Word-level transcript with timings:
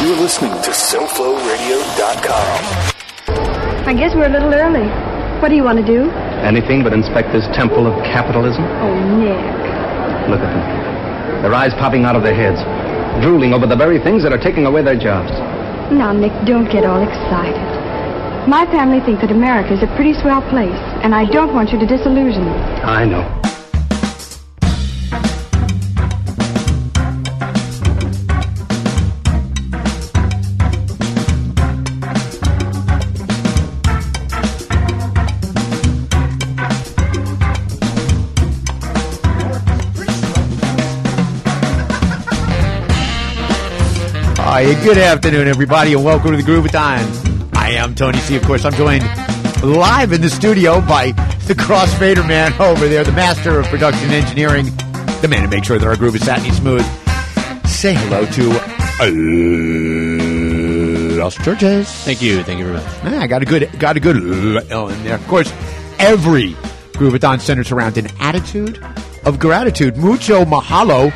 You're 0.00 0.16
listening 0.16 0.52
to 0.64 0.70
SoFloRadio.com. 0.72 2.56
I 3.84 3.92
guess 3.92 4.14
we're 4.14 4.28
a 4.28 4.32
little 4.32 4.54
early. 4.54 4.88
What 5.42 5.50
do 5.50 5.56
you 5.56 5.62
want 5.62 5.76
to 5.76 5.84
do? 5.84 6.08
Anything 6.40 6.82
but 6.82 6.94
inspect 6.94 7.32
this 7.32 7.44
temple 7.52 7.86
of 7.86 8.02
capitalism? 8.02 8.64
Oh, 8.64 8.96
Nick. 9.20 9.36
Look 10.30 10.40
at 10.40 10.48
them. 10.56 11.42
Their 11.42 11.52
eyes 11.52 11.74
popping 11.74 12.06
out 12.06 12.16
of 12.16 12.22
their 12.22 12.34
heads, 12.34 12.64
drooling 13.22 13.52
over 13.52 13.66
the 13.66 13.76
very 13.76 13.98
things 14.00 14.22
that 14.22 14.32
are 14.32 14.40
taking 14.40 14.64
away 14.64 14.82
their 14.82 14.96
jobs. 14.96 15.32
Now, 15.92 16.12
Nick, 16.12 16.32
don't 16.46 16.72
get 16.72 16.86
all 16.86 17.02
excited. 17.06 17.60
My 18.48 18.64
family 18.72 19.00
think 19.04 19.20
that 19.20 19.30
America 19.30 19.74
is 19.74 19.82
a 19.82 19.94
pretty 19.96 20.14
swell 20.14 20.40
place, 20.48 20.80
and 21.04 21.14
I 21.14 21.26
don't 21.28 21.52
want 21.52 21.72
you 21.72 21.78
to 21.78 21.84
disillusion 21.86 22.46
them. 22.46 22.56
I 22.88 23.04
know. 23.04 23.39
Good 44.60 44.98
afternoon, 44.98 45.48
everybody, 45.48 45.94
and 45.94 46.04
welcome 46.04 46.32
to 46.32 46.36
the 46.36 46.42
Groove 46.42 46.66
of 46.66 46.70
Time. 46.70 47.06
I 47.54 47.70
am 47.70 47.94
Tony 47.94 48.18
C. 48.18 48.36
Of 48.36 48.42
course, 48.42 48.66
I'm 48.66 48.74
joined 48.74 49.04
live 49.62 50.12
in 50.12 50.20
the 50.20 50.28
studio 50.28 50.82
by 50.82 51.12
the 51.46 51.54
crossfader 51.54 52.28
man 52.28 52.52
over 52.60 52.86
there, 52.86 53.02
the 53.02 53.12
master 53.12 53.58
of 53.58 53.64
production 53.68 54.10
engineering, 54.10 54.66
the 55.22 55.28
man 55.30 55.44
to 55.44 55.48
make 55.48 55.64
sure 55.64 55.78
that 55.78 55.86
our 55.86 55.96
groove 55.96 56.14
is 56.14 56.26
satiny 56.26 56.50
smooth. 56.50 56.84
Say 57.64 57.94
hello 57.94 58.26
to 58.26 58.50
uh, 59.00 59.10
Los 61.18 61.36
Churches. 61.42 61.90
Thank 61.90 62.20
you. 62.20 62.42
Thank 62.42 62.58
you 62.58 62.66
very 62.66 62.76
much. 62.76 62.86
Ah, 63.02 63.18
I 63.18 63.26
got 63.26 63.40
a 63.40 63.46
good, 63.46 63.70
got 63.78 63.96
a 63.96 64.00
good 64.00 64.18
L 64.70 64.90
in 64.90 65.02
there. 65.04 65.14
Of 65.14 65.26
course, 65.26 65.50
every 65.98 66.50
Groovathon 66.92 67.40
centers 67.40 67.72
around 67.72 67.96
an 67.96 68.08
attitude 68.20 68.78
of 69.24 69.38
gratitude. 69.38 69.96
Mucho 69.96 70.44
mahalo 70.44 71.10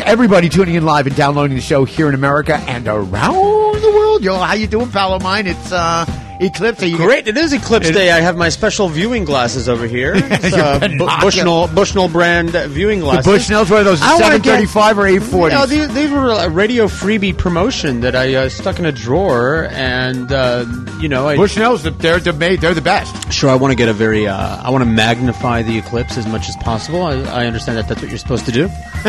to 0.00 0.08
everybody 0.08 0.48
tuning 0.48 0.76
in 0.76 0.84
live 0.84 1.06
and 1.06 1.14
downloading 1.14 1.54
the 1.56 1.62
show 1.62 1.84
here 1.84 2.08
in 2.08 2.14
America 2.14 2.56
and 2.56 2.88
around 2.88 3.82
the 3.82 3.92
world. 3.94 4.22
Yo, 4.24 4.34
how 4.36 4.54
you 4.54 4.66
doing, 4.66 4.90
pal 4.90 5.12
of 5.12 5.22
mine? 5.22 5.46
It's 5.46 5.72
uh, 5.72 6.06
Eclipse. 6.40 6.82
You 6.82 6.96
Great. 6.96 7.28
It 7.28 7.36
is 7.36 7.52
Eclipse 7.52 7.88
It- 7.88 7.92
Day. 7.92 8.10
I 8.10 8.20
have 8.20 8.36
my 8.36 8.48
special 8.48 8.88
viewing 8.88 9.24
glasses 9.24 9.68
over 9.68 9.86
here. 9.86 10.14
It's, 10.42 10.54
uh, 10.54 10.78
Bu- 10.80 10.88
binocular- 10.88 11.20
Bushnell, 11.20 11.68
Bushnell 11.68 12.08
brand 12.08 12.50
viewing 12.70 13.00
The 13.00 13.04
glasses. 13.04 13.48
Bushnells, 13.48 13.70
one 13.70 13.80
of 13.80 13.84
those? 13.84 14.00
I 14.00 14.12
wanna 14.14 14.24
Seven 14.24 14.42
thirty-five 14.42 14.98
or 14.98 15.06
eight 15.06 15.22
forty? 15.22 15.54
No, 15.54 15.66
these, 15.66 15.92
these 15.92 16.10
were 16.10 16.30
a 16.30 16.48
radio 16.48 16.86
freebie 16.86 17.36
promotion 17.36 18.00
that 18.00 18.16
I 18.16 18.34
uh, 18.34 18.48
stuck 18.48 18.78
in 18.78 18.86
a 18.86 18.92
drawer, 18.92 19.68
and 19.70 20.32
uh, 20.32 20.64
you 20.98 21.08
know, 21.08 21.28
I, 21.28 21.36
Bushnells, 21.36 21.82
they're 21.98 22.20
the 22.20 22.32
made. 22.32 22.60
They're 22.62 22.72
the 22.74 22.80
best. 22.80 23.32
sure 23.32 23.50
I 23.50 23.54
want 23.56 23.72
to 23.72 23.76
get 23.76 23.88
a 23.88 23.92
very, 23.92 24.26
uh, 24.26 24.62
I 24.62 24.70
want 24.70 24.82
to 24.82 24.90
magnify 24.90 25.62
the 25.62 25.76
eclipse 25.76 26.16
as 26.16 26.26
much 26.26 26.48
as 26.48 26.56
possible. 26.56 27.02
I, 27.02 27.16
I 27.20 27.46
understand 27.46 27.76
that 27.78 27.86
that's 27.88 28.00
what 28.00 28.08
you're 28.10 28.18
supposed 28.18 28.46
to 28.46 28.52
do. 28.52 28.62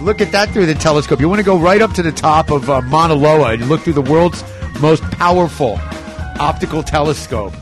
look 0.00 0.20
at 0.20 0.32
that 0.32 0.50
through 0.52 0.66
the 0.66 0.74
telescope. 0.74 1.20
You 1.20 1.28
want 1.28 1.38
to 1.40 1.44
go 1.44 1.58
right 1.58 1.80
up 1.80 1.92
to 1.92 2.02
the 2.02 2.12
top 2.12 2.50
of 2.50 2.68
uh, 2.68 2.80
Mauna 2.82 3.14
Loa 3.14 3.52
and 3.52 3.68
look 3.68 3.82
through 3.82 3.92
the 3.94 4.02
world's 4.02 4.42
most 4.80 5.02
powerful 5.12 5.78
optical 6.38 6.82
telescope. 6.82 7.54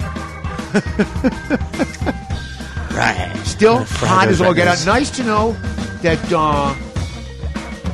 Right. 2.95 3.33
Still 3.45 3.85
hot 3.85 4.29
as 4.29 4.43
all 4.43 4.53
get 4.53 4.69
out. 4.69 4.85
Nice 4.85 5.11
to 5.13 5.25
know 5.25 5.53
that 6.03 6.21
uh, 6.31 6.75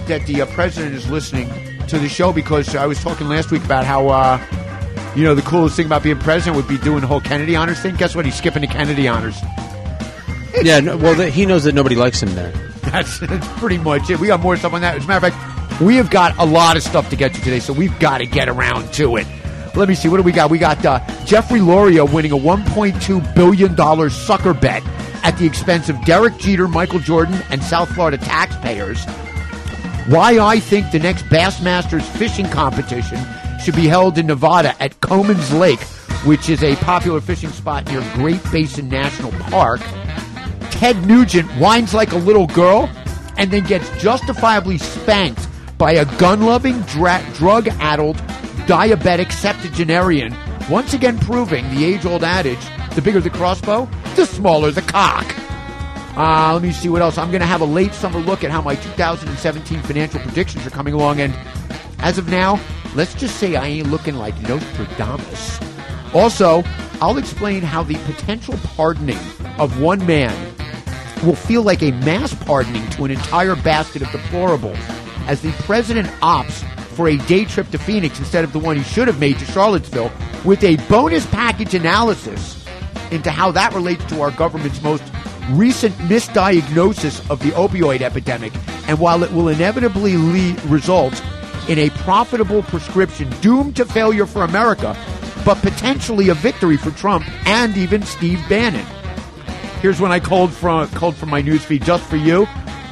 that 0.06 0.26
the 0.26 0.42
uh, 0.42 0.46
president 0.46 0.96
is 0.96 1.08
listening 1.08 1.48
to 1.86 2.00
the 2.00 2.08
show 2.08 2.32
because 2.32 2.74
I 2.74 2.84
was 2.86 3.00
talking 3.00 3.28
last 3.28 3.52
week 3.52 3.64
about 3.64 3.84
how 3.84 4.08
uh, 4.08 4.44
you 5.14 5.22
know 5.22 5.36
the 5.36 5.42
coolest 5.42 5.76
thing 5.76 5.86
about 5.86 6.02
being 6.02 6.18
president 6.18 6.56
would 6.56 6.66
be 6.66 6.78
doing 6.78 7.00
the 7.00 7.06
whole 7.06 7.20
Kennedy 7.20 7.54
honors 7.54 7.78
thing. 7.78 7.94
Guess 7.94 8.16
what? 8.16 8.24
He's 8.24 8.34
skipping 8.34 8.62
the 8.62 8.66
Kennedy 8.66 9.06
honors. 9.06 9.38
Yeah. 10.62 10.80
No, 10.80 10.96
well, 10.96 11.14
the, 11.14 11.30
he 11.30 11.46
knows 11.46 11.62
that 11.62 11.76
nobody 11.76 11.94
likes 11.94 12.20
him 12.20 12.34
there. 12.34 12.50
That's, 12.88 13.18
that's 13.18 13.46
pretty 13.58 13.76
much 13.76 14.08
it. 14.08 14.18
We 14.18 14.28
got 14.28 14.40
more 14.40 14.56
stuff 14.56 14.72
on 14.72 14.80
that. 14.80 14.96
As 14.96 15.04
a 15.04 15.08
matter 15.08 15.26
of 15.26 15.34
fact, 15.34 15.57
we 15.80 15.96
have 15.96 16.10
got 16.10 16.36
a 16.38 16.44
lot 16.44 16.76
of 16.76 16.82
stuff 16.82 17.08
to 17.10 17.16
get 17.16 17.34
to 17.34 17.40
today, 17.40 17.60
so 17.60 17.72
we've 17.72 17.96
got 17.98 18.18
to 18.18 18.26
get 18.26 18.48
around 18.48 18.92
to 18.94 19.16
it. 19.16 19.26
Let 19.74 19.88
me 19.88 19.94
see. 19.94 20.08
What 20.08 20.16
do 20.16 20.22
we 20.24 20.32
got? 20.32 20.50
We 20.50 20.58
got 20.58 20.84
uh, 20.84 20.98
Jeffrey 21.24 21.60
Loria 21.60 22.04
winning 22.04 22.32
a 22.32 22.36
$1.2 22.36 23.34
billion 23.34 24.10
sucker 24.10 24.54
bet 24.54 24.82
at 25.22 25.36
the 25.38 25.46
expense 25.46 25.88
of 25.88 26.04
Derek 26.04 26.36
Jeter, 26.38 26.66
Michael 26.66 26.98
Jordan, 26.98 27.40
and 27.50 27.62
South 27.62 27.88
Florida 27.94 28.18
taxpayers. 28.18 29.04
Why 30.08 30.38
I 30.38 30.58
think 30.58 30.90
the 30.90 30.98
next 30.98 31.26
Bassmasters 31.26 32.02
fishing 32.16 32.48
competition 32.48 33.18
should 33.62 33.76
be 33.76 33.86
held 33.86 34.18
in 34.18 34.26
Nevada 34.26 34.74
at 34.82 35.00
Comins 35.00 35.52
Lake, 35.52 35.80
which 36.24 36.48
is 36.48 36.64
a 36.64 36.74
popular 36.76 37.20
fishing 37.20 37.50
spot 37.50 37.86
near 37.86 38.00
Great 38.14 38.42
Basin 38.50 38.88
National 38.88 39.30
Park. 39.32 39.80
Ted 40.70 41.06
Nugent 41.06 41.48
whines 41.52 41.94
like 41.94 42.12
a 42.12 42.16
little 42.16 42.46
girl 42.48 42.90
and 43.36 43.50
then 43.50 43.64
gets 43.64 43.88
justifiably 44.02 44.78
spanked 44.78 45.47
by 45.78 45.92
a 45.92 46.04
gun 46.18 46.42
loving, 46.42 46.80
dra- 46.82 47.24
drug 47.34 47.68
addled, 47.78 48.16
diabetic 48.66 49.32
septuagenarian, 49.32 50.36
once 50.68 50.92
again 50.92 51.18
proving 51.20 51.68
the 51.70 51.84
age 51.84 52.04
old 52.04 52.24
adage 52.24 52.58
the 52.94 53.02
bigger 53.02 53.20
the 53.20 53.30
crossbow, 53.30 53.88
the 54.16 54.26
smaller 54.26 54.72
the 54.72 54.82
cock. 54.82 55.24
Uh, 56.16 56.52
let 56.52 56.62
me 56.62 56.72
see 56.72 56.88
what 56.88 57.00
else. 57.00 57.16
I'm 57.16 57.30
going 57.30 57.42
to 57.42 57.46
have 57.46 57.60
a 57.60 57.64
late 57.64 57.94
summer 57.94 58.18
look 58.18 58.42
at 58.42 58.50
how 58.50 58.60
my 58.60 58.74
2017 58.74 59.80
financial 59.82 60.18
predictions 60.18 60.66
are 60.66 60.70
coming 60.70 60.94
along. 60.94 61.20
And 61.20 61.32
as 62.00 62.18
of 62.18 62.28
now, 62.28 62.60
let's 62.96 63.14
just 63.14 63.36
say 63.36 63.54
I 63.54 63.66
ain't 63.66 63.88
looking 63.88 64.16
like 64.16 64.34
Nostradamus. 64.48 65.60
Also, 66.12 66.64
I'll 67.00 67.18
explain 67.18 67.62
how 67.62 67.84
the 67.84 67.94
potential 68.12 68.56
pardoning 68.74 69.20
of 69.58 69.80
one 69.80 70.04
man 70.06 70.34
will 71.24 71.36
feel 71.36 71.62
like 71.62 71.82
a 71.82 71.92
mass 71.92 72.34
pardoning 72.34 72.88
to 72.90 73.04
an 73.04 73.12
entire 73.12 73.54
basket 73.54 74.02
of 74.02 74.08
deplorables 74.08 74.97
as 75.28 75.40
the 75.42 75.52
president 75.62 76.08
opts 76.20 76.64
for 76.96 77.08
a 77.08 77.16
day 77.18 77.44
trip 77.44 77.70
to 77.70 77.78
Phoenix 77.78 78.18
instead 78.18 78.42
of 78.42 78.52
the 78.52 78.58
one 78.58 78.76
he 78.76 78.82
should 78.82 79.06
have 79.06 79.20
made 79.20 79.38
to 79.38 79.44
Charlottesville 79.44 80.10
with 80.44 80.64
a 80.64 80.76
bonus 80.88 81.24
package 81.26 81.74
analysis 81.74 82.66
into 83.12 83.30
how 83.30 83.52
that 83.52 83.72
relates 83.74 84.04
to 84.06 84.20
our 84.20 84.32
government's 84.32 84.82
most 84.82 85.04
recent 85.50 85.94
misdiagnosis 85.96 87.30
of 87.30 87.38
the 87.40 87.50
opioid 87.50 88.00
epidemic 88.00 88.52
and 88.88 88.98
while 88.98 89.22
it 89.22 89.30
will 89.32 89.48
inevitably 89.48 90.16
le- 90.16 90.54
result 90.66 91.22
in 91.68 91.78
a 91.78 91.90
profitable 91.90 92.62
prescription 92.64 93.30
doomed 93.40 93.76
to 93.76 93.84
failure 93.84 94.26
for 94.26 94.42
America 94.42 94.96
but 95.44 95.56
potentially 95.62 96.30
a 96.30 96.34
victory 96.34 96.76
for 96.76 96.90
Trump 96.90 97.24
and 97.46 97.76
even 97.76 98.02
Steve 98.02 98.40
Bannon. 98.48 98.84
Here's 99.80 100.00
when 100.00 100.12
I 100.12 100.20
called 100.20 100.52
from 100.52 100.88
called 100.88 101.16
from 101.16 101.30
my 101.30 101.40
newsfeed 101.40 101.84
just 101.84 102.04
for 102.04 102.16
you. 102.16 102.46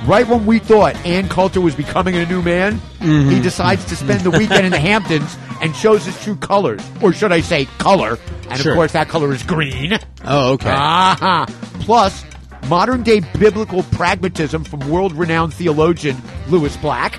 Right 0.05 0.29
when 0.29 0.47
we 0.47 0.59
thought 0.61 0.95
Ann 1.07 1.29
Coulter 1.29 1.61
was 1.61 1.75
becoming 1.75 2.15
a 2.17 2.27
new 2.27 2.43
man, 2.43 2.81
he 3.01 3.41
decides 3.41 3.85
to 3.87 3.97
spend 3.97 4.21
the 4.21 4.31
weekend 4.31 4.65
in 4.67 4.71
the 4.73 4.79
Hamptons 4.91 5.37
and 5.61 5.75
shows 5.75 6.05
his 6.05 6.21
true 6.23 6.37
colors, 6.37 6.81
or 7.03 7.13
should 7.13 7.33
I 7.33 7.41
say, 7.41 7.65
color? 7.79 8.19
And 8.51 8.61
Sure. 8.61 8.73
of 8.73 8.77
course, 8.77 8.93
that 8.93 9.09
color 9.09 9.33
is 9.33 9.43
green. 9.43 9.99
Oh, 10.25 10.53
okay. 10.53 10.71
Ah, 10.71 11.47
plus 11.81 12.25
modern 12.69 13.03
day 13.03 13.21
biblical 13.39 13.83
pragmatism 13.85 14.65
from 14.65 14.81
world 14.91 15.13
renowned 15.13 15.55
theologian 15.55 16.17
Lewis 16.49 16.77
Black, 16.77 17.19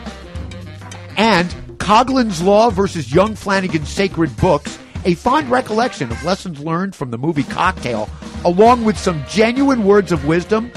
and 1.18 1.54
Coughlin's 1.80 2.42
Law 2.42 2.70
versus 2.70 3.14
Young 3.14 3.36
Flanagan's 3.36 3.90
Sacred 3.90 4.36
Books, 4.38 4.78
a 5.06 5.16
fond 5.16 5.50
recollection 5.50 6.12
of 6.12 6.24
lessons 6.24 6.60
learned 6.60 6.96
from 6.96 7.12
the 7.12 7.18
movie 7.18 7.44
Cocktail, 7.44 8.10
along 8.46 8.84
with 8.86 8.98
some 8.98 9.24
genuine 9.28 9.84
words 9.84 10.12
of 10.12 10.26
wisdom 10.26 10.72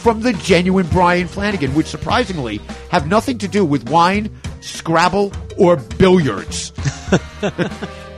from 0.00 0.22
the 0.22 0.32
genuine 0.32 0.86
Brian 0.86 1.28
Flanagan, 1.28 1.74
which 1.74 1.86
surprisingly 1.86 2.58
have 2.90 3.06
nothing 3.06 3.38
to 3.38 3.48
do 3.48 3.64
with 3.64 3.88
wine, 3.90 4.34
Scrabble, 4.60 5.32
or 5.58 5.76
billiards. 5.76 6.72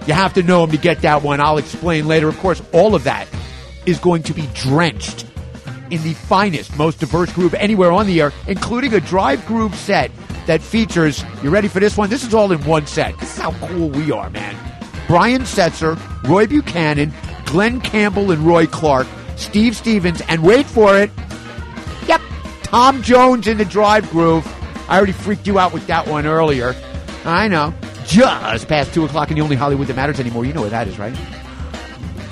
you 0.06 0.14
have 0.14 0.32
to 0.34 0.42
know 0.42 0.62
him 0.64 0.70
to 0.70 0.78
get 0.78 1.02
that 1.02 1.22
one. 1.22 1.40
I'll 1.40 1.58
explain 1.58 2.06
later. 2.06 2.28
Of 2.28 2.38
course, 2.38 2.62
all 2.72 2.94
of 2.94 3.04
that 3.04 3.26
is 3.84 3.98
going 3.98 4.22
to 4.24 4.32
be 4.32 4.48
drenched 4.54 5.26
in 5.90 6.02
the 6.04 6.14
finest, 6.14 6.76
most 6.76 7.00
diverse 7.00 7.32
groove 7.32 7.52
anywhere 7.54 7.92
on 7.92 8.06
the 8.06 8.20
air, 8.20 8.32
including 8.46 8.94
a 8.94 9.00
drive 9.00 9.44
groove 9.46 9.74
set 9.74 10.10
that 10.46 10.62
features, 10.62 11.24
you 11.42 11.50
ready 11.50 11.68
for 11.68 11.80
this 11.80 11.96
one? 11.96 12.08
This 12.08 12.24
is 12.24 12.32
all 12.32 12.50
in 12.52 12.64
one 12.64 12.86
set. 12.86 13.18
This 13.18 13.34
is 13.36 13.42
how 13.42 13.52
cool 13.66 13.90
we 13.90 14.10
are, 14.10 14.30
man. 14.30 14.56
Brian 15.06 15.42
Setzer, 15.42 15.98
Roy 16.28 16.46
Buchanan, 16.46 17.12
Glen 17.44 17.80
Campbell 17.80 18.30
and 18.30 18.40
Roy 18.42 18.66
Clark, 18.66 19.06
Steve 19.36 19.76
Stevens, 19.76 20.22
and 20.28 20.42
wait 20.42 20.64
for 20.64 20.98
it, 20.98 21.10
Tom 22.72 23.02
Jones 23.02 23.46
in 23.48 23.58
the 23.58 23.66
drive 23.66 24.08
groove. 24.08 24.46
I 24.88 24.96
already 24.96 25.12
freaked 25.12 25.46
you 25.46 25.58
out 25.58 25.74
with 25.74 25.86
that 25.88 26.08
one 26.08 26.24
earlier. 26.24 26.74
I 27.22 27.46
know. 27.46 27.74
Just 28.06 28.66
past 28.66 28.94
2 28.94 29.04
o'clock 29.04 29.30
in 29.30 29.36
the 29.36 29.42
only 29.42 29.56
Hollywood 29.56 29.88
that 29.88 29.94
matters 29.96 30.18
anymore. 30.18 30.46
You 30.46 30.54
know 30.54 30.62
where 30.62 30.70
that 30.70 30.88
is, 30.88 30.98
right? 30.98 31.14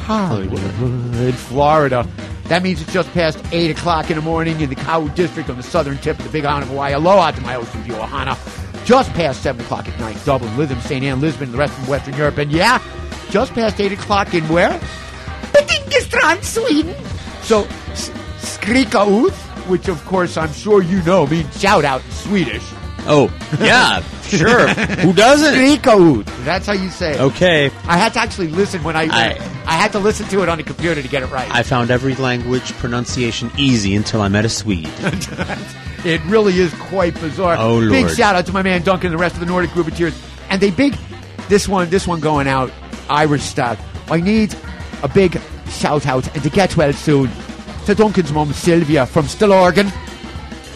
Hollywood, 0.07 1.35
Florida. 1.35 2.09
That 2.45 2.63
means 2.63 2.81
it's 2.81 2.91
just 2.91 3.13
past 3.13 3.39
8 3.53 3.71
o'clock 3.73 4.09
in 4.09 4.17
the 4.17 4.23
morning 4.23 4.63
in 4.63 4.71
the 4.71 4.77
Kau 4.77 5.09
District 5.09 5.51
on 5.51 5.59
the 5.59 5.63
southern 5.63 5.99
tip 5.99 6.19
of 6.19 6.25
the 6.25 6.31
Big 6.31 6.47
Island 6.47 6.63
of 6.63 6.71
Hawaii. 6.71 6.95
Aloha 6.95 7.33
to 7.33 7.41
my 7.43 7.57
ocean 7.57 7.83
view, 7.83 7.93
Ohana. 7.93 8.35
just 8.87 9.13
past 9.13 9.43
7 9.43 9.61
o'clock 9.61 9.89
at 9.91 10.01
night. 10.01 10.17
Dublin, 10.25 10.51
Lytham, 10.55 10.81
St. 10.81 11.05
Anne, 11.05 11.21
Lisbon, 11.21 11.53
the 11.53 11.59
rest 11.59 11.77
of 11.77 11.87
Western 11.87 12.17
Europe. 12.17 12.39
And 12.39 12.51
yeah, 12.51 12.83
just 13.29 13.53
past 13.53 13.79
8 13.79 13.93
o'clock 13.93 14.33
in 14.33 14.49
where? 14.49 14.81
Sweden. 16.43 16.95
So, 17.43 17.65
Skrika 18.41 19.07
Uth, 19.07 19.50
which 19.70 19.88
of 19.88 20.05
course 20.05 20.37
I'm 20.37 20.52
sure 20.52 20.82
you 20.82 21.02
know 21.05 21.26
means 21.26 21.58
shout 21.61 21.84
out 21.84 22.05
in 22.05 22.11
Swedish. 22.11 22.64
Oh, 23.06 23.32
yeah, 23.58 24.02
sure. 24.25 24.69
Who 24.99 25.14
doesn't? 25.14 25.55
That's 26.44 26.67
how 26.67 26.75
you 26.75 26.90
say 26.90 27.14
it. 27.14 27.20
Okay, 27.20 27.70
I 27.87 27.96
had 27.96 28.12
to 28.12 28.19
actually 28.20 28.49
listen 28.49 28.82
when 28.82 28.94
I, 28.96 29.05
I- 29.05 29.38
I 29.67 29.75
had 29.75 29.93
to 29.93 29.99
listen 29.99 30.26
to 30.28 30.43
it 30.43 30.49
on 30.49 30.58
the 30.58 30.64
computer 30.64 31.00
to 31.00 31.08
get 31.08 31.22
it 31.22 31.31
right. 31.31 31.49
I 31.50 31.62
found 31.62 31.90
every 31.90 32.14
language 32.17 32.72
pronunciation 32.75 33.50
easy 33.56 33.94
until 33.94 34.20
I 34.20 34.28
met 34.28 34.44
a 34.44 34.49
Swede. 34.49 34.90
It 36.02 36.22
really 36.25 36.58
is 36.58 36.72
quite 36.75 37.12
bizarre. 37.20 37.56
Oh, 37.58 37.75
Lord. 37.78 37.90
Big 37.90 38.08
shout 38.11 38.34
out 38.34 38.46
to 38.46 38.52
my 38.52 38.62
man 38.62 38.81
Duncan 38.82 39.08
and 39.08 39.14
the 39.19 39.20
rest 39.20 39.34
of 39.34 39.40
the 39.40 39.46
Nordic 39.46 39.70
group 39.72 39.87
of 39.87 39.94
Tears. 39.94 40.19
And 40.49 40.58
they 40.61 40.70
big 40.70 40.96
this 41.50 41.69
one 41.69 41.90
this 41.90 42.06
one 42.06 42.20
going 42.20 42.49
out 42.49 42.72
Irish 43.11 43.43
style. 43.43 43.76
I 44.11 44.19
need 44.19 44.55
a 45.02 45.08
big 45.08 45.38
shout 45.69 46.06
out 46.06 46.26
and 46.34 46.43
to 46.43 46.49
get 46.49 46.75
well 46.76 46.93
soon 46.94 47.28
to 47.91 47.97
Duncan's 47.97 48.33
mum 48.33 48.53
Sylvia 48.53 49.05
from 49.05 49.27
Stillorgan. 49.27 49.93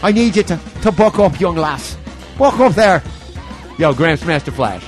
I 0.02 0.10
need 0.10 0.34
you 0.34 0.42
to, 0.42 0.60
to 0.82 0.90
buck 0.90 1.18
up, 1.20 1.38
young 1.38 1.54
lass. 1.54 1.96
Buck 2.36 2.58
up 2.58 2.74
there. 2.74 3.02
Yo, 3.78 3.94
Gramps 3.94 4.24
Master 4.24 4.50
Flash. 4.50 4.84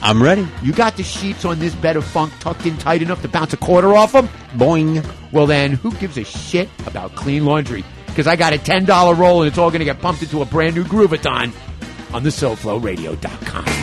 I'm 0.00 0.22
ready. 0.22 0.48
You 0.62 0.72
got 0.72 0.96
the 0.96 1.02
sheets 1.02 1.44
on 1.44 1.58
this 1.58 1.74
bed 1.74 1.96
of 1.96 2.06
funk 2.06 2.32
tucked 2.40 2.64
in 2.64 2.78
tight 2.78 3.02
enough 3.02 3.20
to 3.22 3.28
bounce 3.28 3.52
a 3.52 3.58
quarter 3.58 3.94
off 3.94 4.12
them? 4.12 4.28
Boing. 4.54 5.04
Well, 5.30 5.46
then, 5.46 5.72
who 5.72 5.92
gives 5.96 6.16
a 6.16 6.24
shit 6.24 6.70
about 6.86 7.14
clean 7.16 7.44
laundry? 7.44 7.84
Because 8.06 8.26
I 8.26 8.36
got 8.36 8.54
a 8.54 8.58
$10 8.58 9.18
roll 9.18 9.42
and 9.42 9.48
it's 9.48 9.58
all 9.58 9.70
going 9.70 9.80
to 9.80 9.84
get 9.84 10.00
pumped 10.00 10.22
into 10.22 10.40
a 10.40 10.46
brand 10.46 10.74
new 10.74 10.84
Groovathon 10.84 11.52
on 12.14 12.22
the 12.22 12.30
SoFloRadio.com. 12.30 13.81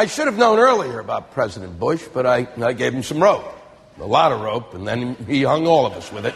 I 0.00 0.06
should 0.06 0.28
have 0.28 0.38
known 0.38 0.58
earlier 0.58 0.98
about 0.98 1.32
President 1.32 1.78
Bush, 1.78 2.02
but 2.14 2.24
I, 2.24 2.48
I 2.62 2.72
gave 2.72 2.94
him 2.94 3.02
some 3.02 3.22
rope, 3.22 3.44
a 4.00 4.06
lot 4.06 4.32
of 4.32 4.40
rope, 4.40 4.72
and 4.72 4.88
then 4.88 5.14
he 5.26 5.42
hung 5.42 5.66
all 5.66 5.84
of 5.84 5.92
us 5.92 6.10
with 6.10 6.24
it. 6.24 6.34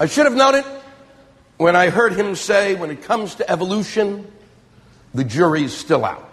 I 0.00 0.06
should 0.06 0.24
have 0.24 0.34
known 0.34 0.54
it 0.54 0.64
when 1.58 1.76
I 1.76 1.90
heard 1.90 2.14
him 2.14 2.34
say, 2.34 2.76
when 2.76 2.90
it 2.90 3.02
comes 3.02 3.34
to 3.34 3.50
evolution, 3.50 4.26
the 5.12 5.22
jury's 5.22 5.74
still 5.74 6.02
out. 6.02 6.32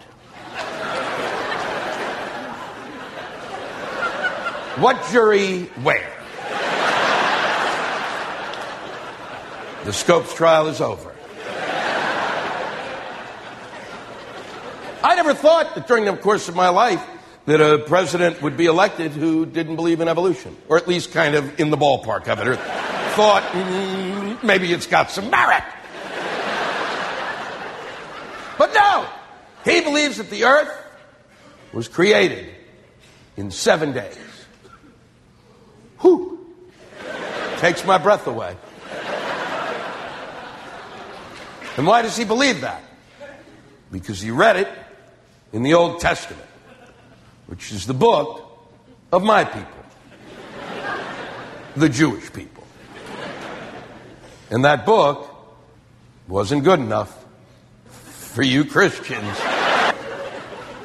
what 4.80 5.06
jury 5.10 5.64
where? 5.82 6.10
The 9.84 9.92
Scopes 9.92 10.32
trial 10.32 10.68
is 10.68 10.80
over. 10.80 11.14
I 15.04 15.13
never 15.24 15.38
thought 15.38 15.74
that 15.74 15.86
during 15.86 16.04
the 16.04 16.14
course 16.14 16.50
of 16.50 16.54
my 16.54 16.68
life 16.68 17.02
that 17.46 17.58
a 17.58 17.78
president 17.78 18.42
would 18.42 18.58
be 18.58 18.66
elected 18.66 19.10
who 19.12 19.46
didn't 19.46 19.76
believe 19.76 20.02
in 20.02 20.08
evolution, 20.08 20.54
or 20.68 20.76
at 20.76 20.86
least 20.86 21.12
kind 21.12 21.34
of 21.34 21.58
in 21.58 21.70
the 21.70 21.78
ballpark 21.78 22.28
of 22.28 22.40
it, 22.40 22.46
or 22.46 22.56
thought 22.56 23.42
mm, 23.42 24.42
maybe 24.42 24.70
it's 24.70 24.86
got 24.86 25.10
some 25.10 25.30
merit. 25.30 25.62
But 28.58 28.74
no, 28.74 29.08
he 29.64 29.80
believes 29.80 30.18
that 30.18 30.28
the 30.28 30.44
earth 30.44 30.70
was 31.72 31.88
created 31.88 32.54
in 33.38 33.50
seven 33.50 33.92
days. 33.92 34.18
Whew. 36.00 36.54
Takes 37.56 37.82
my 37.86 37.96
breath 37.96 38.26
away. 38.26 38.56
And 41.78 41.86
why 41.86 42.02
does 42.02 42.14
he 42.14 42.24
believe 42.24 42.60
that? 42.60 42.82
Because 43.90 44.20
he 44.20 44.30
read 44.30 44.56
it 44.56 44.68
in 45.54 45.62
the 45.62 45.74
Old 45.74 46.00
Testament, 46.00 46.44
which 47.46 47.70
is 47.70 47.86
the 47.86 47.94
book 47.94 48.42
of 49.12 49.22
my 49.22 49.44
people, 49.44 49.84
the 51.76 51.88
Jewish 51.88 52.32
people. 52.32 52.66
And 54.50 54.64
that 54.64 54.84
book 54.84 55.30
wasn't 56.26 56.64
good 56.64 56.80
enough 56.80 57.24
for 57.86 58.42
you 58.42 58.64
Christians, 58.64 59.38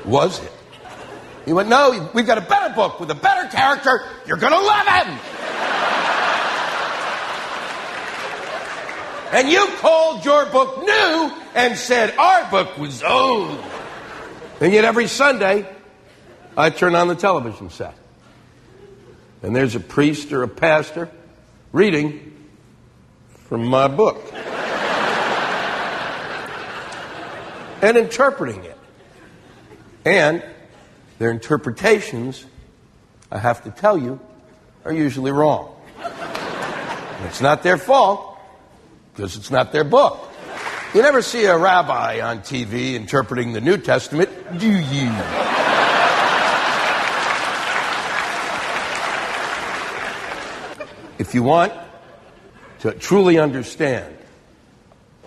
was 0.05 0.39
it? 0.39 0.51
He 1.45 1.53
went, 1.53 1.67
No, 1.67 2.11
we've 2.13 2.27
got 2.27 2.37
a 2.37 2.41
better 2.41 2.73
book 2.75 2.99
with 2.99 3.09
a 3.09 3.15
better 3.15 3.49
character. 3.49 4.03
You're 4.27 4.37
going 4.37 4.53
to 4.53 4.59
love 4.59 4.87
him. 4.87 5.19
And 9.31 9.49
you 9.49 9.67
called 9.77 10.23
your 10.23 10.45
book 10.45 10.83
new 10.83 11.33
and 11.55 11.75
said 11.75 12.15
our 12.17 12.49
book 12.51 12.77
was 12.77 13.01
old. 13.01 13.59
And 14.61 14.73
yet 14.73 14.83
every 14.83 15.07
Sunday, 15.07 15.65
I 16.57 16.69
turn 16.69 16.93
on 16.95 17.07
the 17.07 17.15
television 17.15 17.69
set. 17.69 17.95
And 19.41 19.55
there's 19.55 19.75
a 19.75 19.79
priest 19.79 20.33
or 20.33 20.43
a 20.43 20.49
pastor 20.49 21.09
reading 21.71 22.35
from 23.47 23.65
my 23.65 23.87
book 23.87 24.17
and 27.81 27.97
interpreting 27.97 28.65
it. 28.65 28.77
And 30.03 30.43
their 31.19 31.31
interpretations, 31.31 32.45
I 33.31 33.37
have 33.37 33.63
to 33.63 33.71
tell 33.71 33.97
you, 33.97 34.19
are 34.83 34.93
usually 34.93 35.31
wrong. 35.31 35.73
It's 37.25 37.41
not 37.41 37.63
their 37.63 37.77
fault 37.77 38.37
because 39.13 39.37
it's 39.37 39.51
not 39.51 39.71
their 39.71 39.83
book. 39.83 40.28
You 40.91 41.03
never 41.03 41.21
see 41.21 41.45
a 41.45 41.55
rabbi 41.55 42.19
on 42.19 42.39
TV 42.39 42.95
interpreting 42.95 43.53
the 43.53 43.61
New 43.61 43.77
Testament, 43.77 44.27
do 44.57 44.67
you? 44.67 45.11
If 51.19 51.35
you 51.35 51.43
want 51.43 51.73
to 52.79 52.93
truly 52.93 53.37
understand 53.37 54.17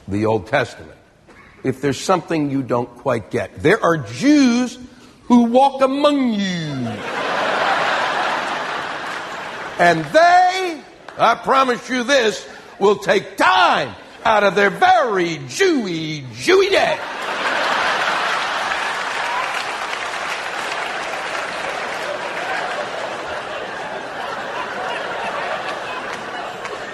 the 0.08 0.26
Old 0.26 0.48
Testament, 0.48 0.98
if 1.62 1.80
there's 1.80 2.00
something 2.00 2.50
you 2.50 2.64
don't 2.64 2.90
quite 2.96 3.30
get, 3.30 3.62
there 3.62 3.80
are 3.84 3.98
Jews 3.98 4.80
who 5.26 5.44
walk 5.44 5.80
among 5.80 6.32
you. 6.32 6.88
And 9.78 10.04
they, 10.06 10.82
I 11.16 11.36
promise 11.36 11.88
you 11.88 12.02
this, 12.02 12.48
will 12.80 12.96
take 12.96 13.36
time 13.36 13.94
out 14.24 14.44
of 14.44 14.54
their 14.54 14.70
very 14.70 15.38
Jewy, 15.38 16.22
Jewy 16.22 16.70
day. 16.70 16.98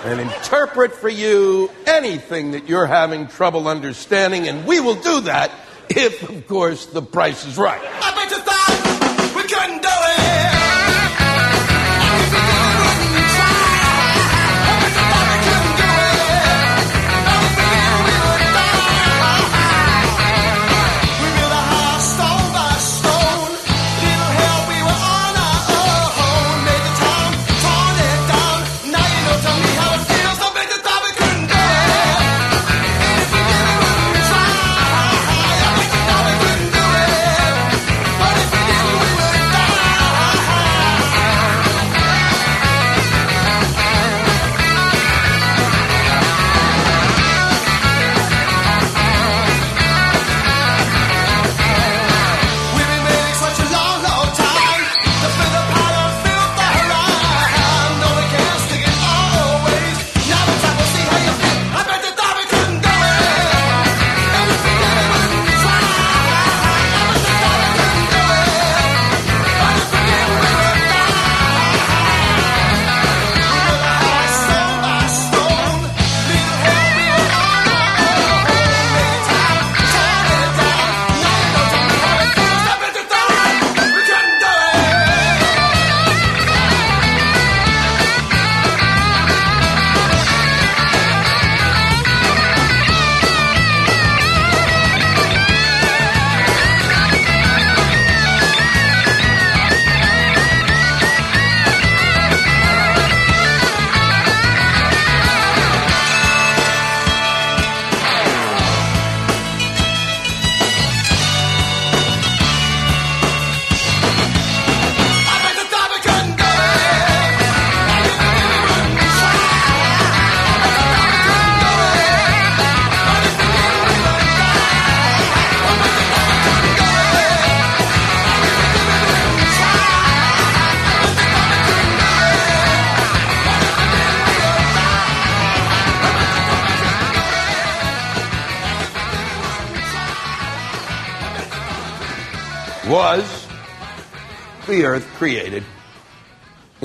and 0.05 0.21
interpret 0.21 0.95
for 0.95 1.09
you 1.09 1.71
anything 1.87 2.53
that 2.53 2.67
you're 2.67 2.87
having 2.87 3.27
trouble 3.27 3.69
understanding, 3.69 4.49
and 4.49 4.67
we 4.67 4.81
will 4.81 4.95
do 4.95 5.21
that 5.23 5.51
if, 5.91 6.27
of 6.31 6.47
course, 6.47 6.87
the 6.87 7.03
price 7.03 7.45
is 7.45 7.59
right. 7.59 7.83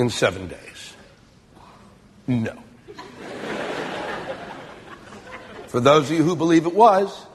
In 0.04 0.10
seven 0.10 0.48
days? 0.48 0.94
No. 2.26 2.56
For 5.68 5.80
those 5.80 6.10
of 6.10 6.16
you 6.16 6.22
who 6.22 6.36
believe 6.36 6.66
it 6.66 6.74
was, 6.74 7.26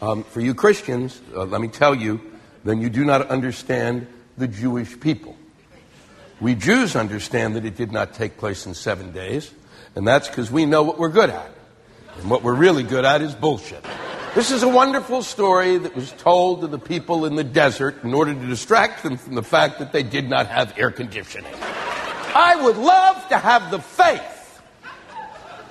um, 0.00 0.22
for 0.22 0.40
you 0.40 0.54
Christians, 0.54 1.20
uh, 1.34 1.44
let 1.44 1.60
me 1.60 1.68
tell 1.68 1.94
you, 1.94 2.20
then 2.64 2.80
you 2.80 2.90
do 2.90 3.04
not 3.04 3.28
understand 3.28 4.06
the 4.36 4.46
Jewish 4.46 5.00
people. 5.00 5.36
We 6.40 6.54
Jews 6.54 6.94
understand 6.94 7.56
that 7.56 7.64
it 7.64 7.76
did 7.76 7.90
not 7.90 8.14
take 8.14 8.36
place 8.36 8.66
in 8.66 8.74
seven 8.74 9.10
days, 9.10 9.50
and 9.96 10.06
that's 10.06 10.28
because 10.28 10.50
we 10.50 10.66
know 10.66 10.84
what 10.84 10.98
we're 10.98 11.08
good 11.08 11.30
at. 11.30 11.50
And 12.20 12.30
what 12.30 12.42
we're 12.42 12.54
really 12.54 12.84
good 12.84 13.04
at 13.04 13.22
is 13.22 13.34
bullshit. 13.34 13.84
This 14.34 14.50
is 14.50 14.62
a 14.62 14.68
wonderful 14.68 15.22
story 15.22 15.78
that 15.78 15.96
was 15.96 16.12
told 16.12 16.60
to 16.60 16.68
the 16.68 16.78
people 16.78 17.24
in 17.24 17.34
the 17.34 17.42
desert 17.42 18.04
in 18.04 18.14
order 18.14 18.34
to 18.34 18.46
distract 18.46 19.02
them 19.02 19.16
from 19.16 19.34
the 19.34 19.42
fact 19.42 19.80
that 19.80 19.92
they 19.92 20.02
did 20.02 20.28
not 20.28 20.46
have 20.46 20.78
air 20.78 20.90
conditioning. 20.90 21.52
I 22.34 22.60
would 22.62 22.76
love 22.76 23.28
to 23.28 23.38
have 23.38 23.70
the 23.70 23.80
faith 23.80 24.60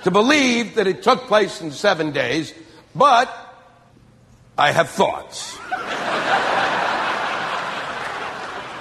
to 0.04 0.10
believe 0.10 0.76
that 0.76 0.86
it 0.86 1.02
took 1.02 1.26
place 1.26 1.60
in 1.60 1.72
seven 1.72 2.12
days, 2.12 2.54
but 2.94 3.28
I 4.56 4.72
have 4.72 4.88
thoughts. 4.88 5.58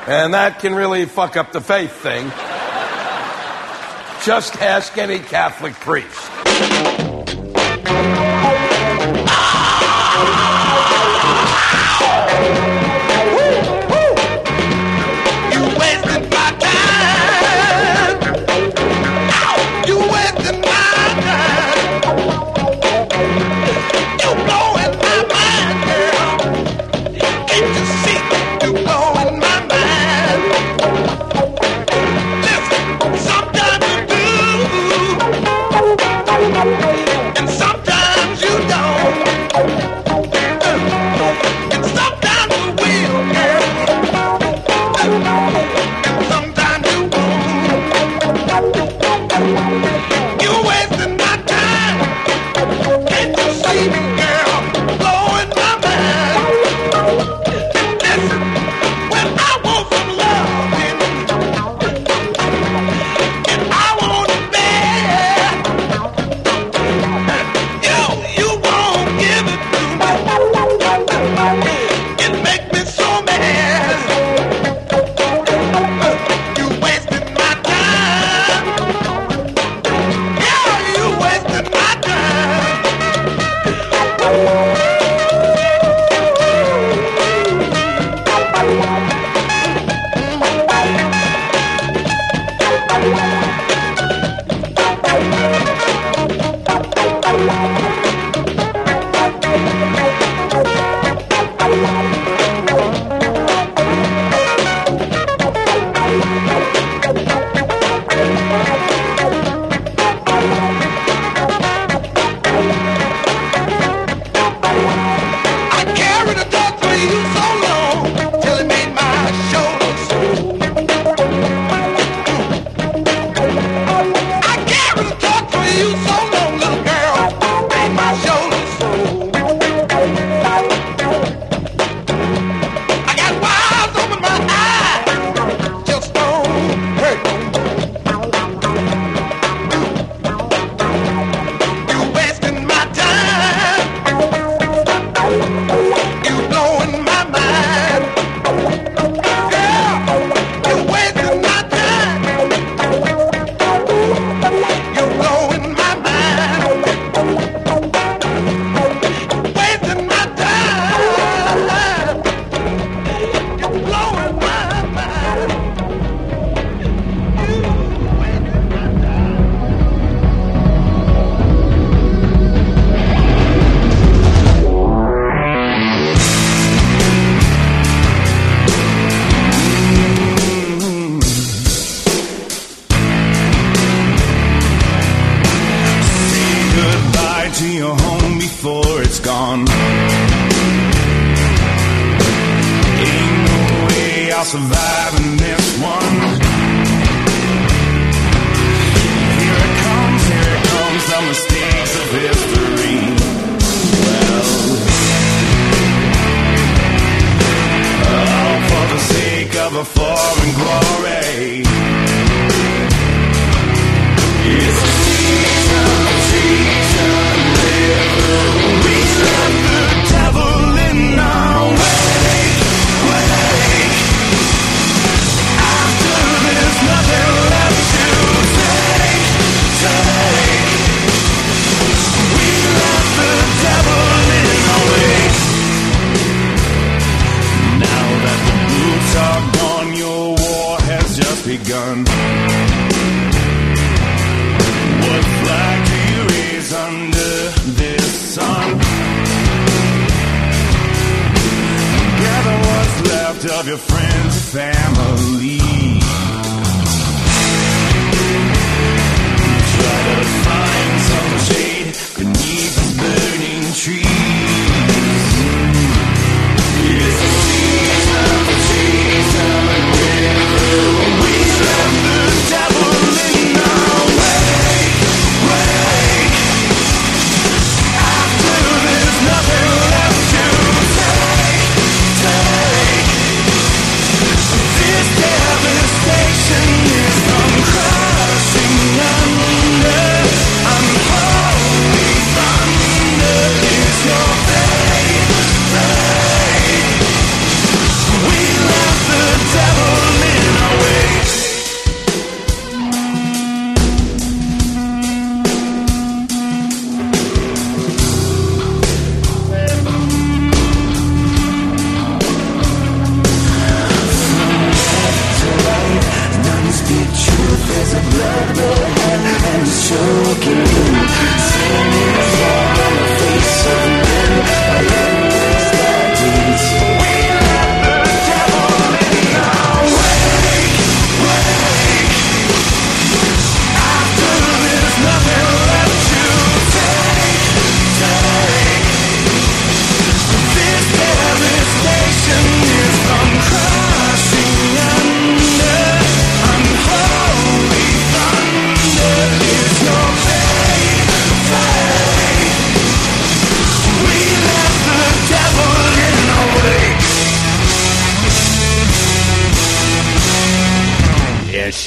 And 0.08 0.34
that 0.34 0.60
can 0.60 0.74
really 0.74 1.06
fuck 1.06 1.36
up 1.36 1.52
the 1.52 1.62
faith 1.62 1.92
thing. 1.92 2.30
Just 4.26 4.62
ask 4.62 4.98
any 4.98 5.20
Catholic 5.20 5.74
priest. 5.74 6.32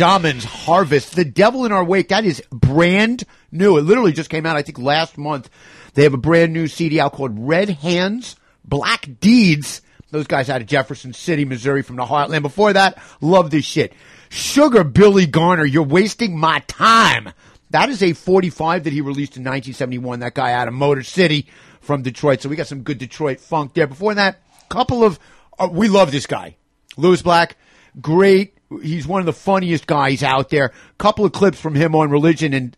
Shaman's 0.00 0.44
Harvest. 0.44 1.14
The 1.14 1.26
Devil 1.26 1.66
in 1.66 1.72
Our 1.72 1.84
Wake. 1.84 2.08
That 2.08 2.24
is 2.24 2.42
brand 2.50 3.24
new. 3.52 3.76
It 3.76 3.82
literally 3.82 4.12
just 4.12 4.30
came 4.30 4.46
out, 4.46 4.56
I 4.56 4.62
think, 4.62 4.78
last 4.78 5.18
month. 5.18 5.50
They 5.92 6.04
have 6.04 6.14
a 6.14 6.16
brand 6.16 6.54
new 6.54 6.68
CD 6.68 6.98
out 6.98 7.12
called 7.12 7.38
Red 7.38 7.68
Hands, 7.68 8.34
Black 8.64 9.20
Deeds. 9.20 9.82
Those 10.10 10.26
guys 10.26 10.48
out 10.48 10.62
of 10.62 10.66
Jefferson 10.68 11.12
City, 11.12 11.44
Missouri 11.44 11.82
from 11.82 11.96
the 11.96 12.06
Heartland. 12.06 12.40
Before 12.40 12.72
that, 12.72 12.98
love 13.20 13.50
this 13.50 13.66
shit. 13.66 13.92
Sugar 14.30 14.84
Billy 14.84 15.26
Garner, 15.26 15.66
you're 15.66 15.82
wasting 15.82 16.34
my 16.34 16.60
time. 16.60 17.34
That 17.68 17.90
is 17.90 18.02
a 18.02 18.14
45 18.14 18.84
that 18.84 18.94
he 18.94 19.02
released 19.02 19.36
in 19.36 19.42
1971. 19.42 20.20
That 20.20 20.32
guy 20.32 20.54
out 20.54 20.66
of 20.66 20.72
Motor 20.72 21.02
City 21.02 21.46
from 21.82 22.00
Detroit. 22.00 22.40
So 22.40 22.48
we 22.48 22.56
got 22.56 22.68
some 22.68 22.84
good 22.84 22.96
Detroit 22.96 23.38
funk 23.38 23.74
there. 23.74 23.86
Before 23.86 24.14
that, 24.14 24.40
couple 24.70 25.04
of, 25.04 25.18
uh, 25.58 25.68
we 25.70 25.88
love 25.88 26.10
this 26.10 26.26
guy. 26.26 26.56
Lewis 26.96 27.20
Black, 27.20 27.58
great. 28.00 28.54
He's 28.82 29.06
one 29.06 29.20
of 29.20 29.26
the 29.26 29.32
funniest 29.32 29.86
guys 29.86 30.22
out 30.22 30.50
there. 30.50 30.72
Couple 30.98 31.24
of 31.24 31.32
clips 31.32 31.60
from 31.60 31.74
him 31.74 31.94
on 31.94 32.10
religion 32.10 32.54
and 32.54 32.76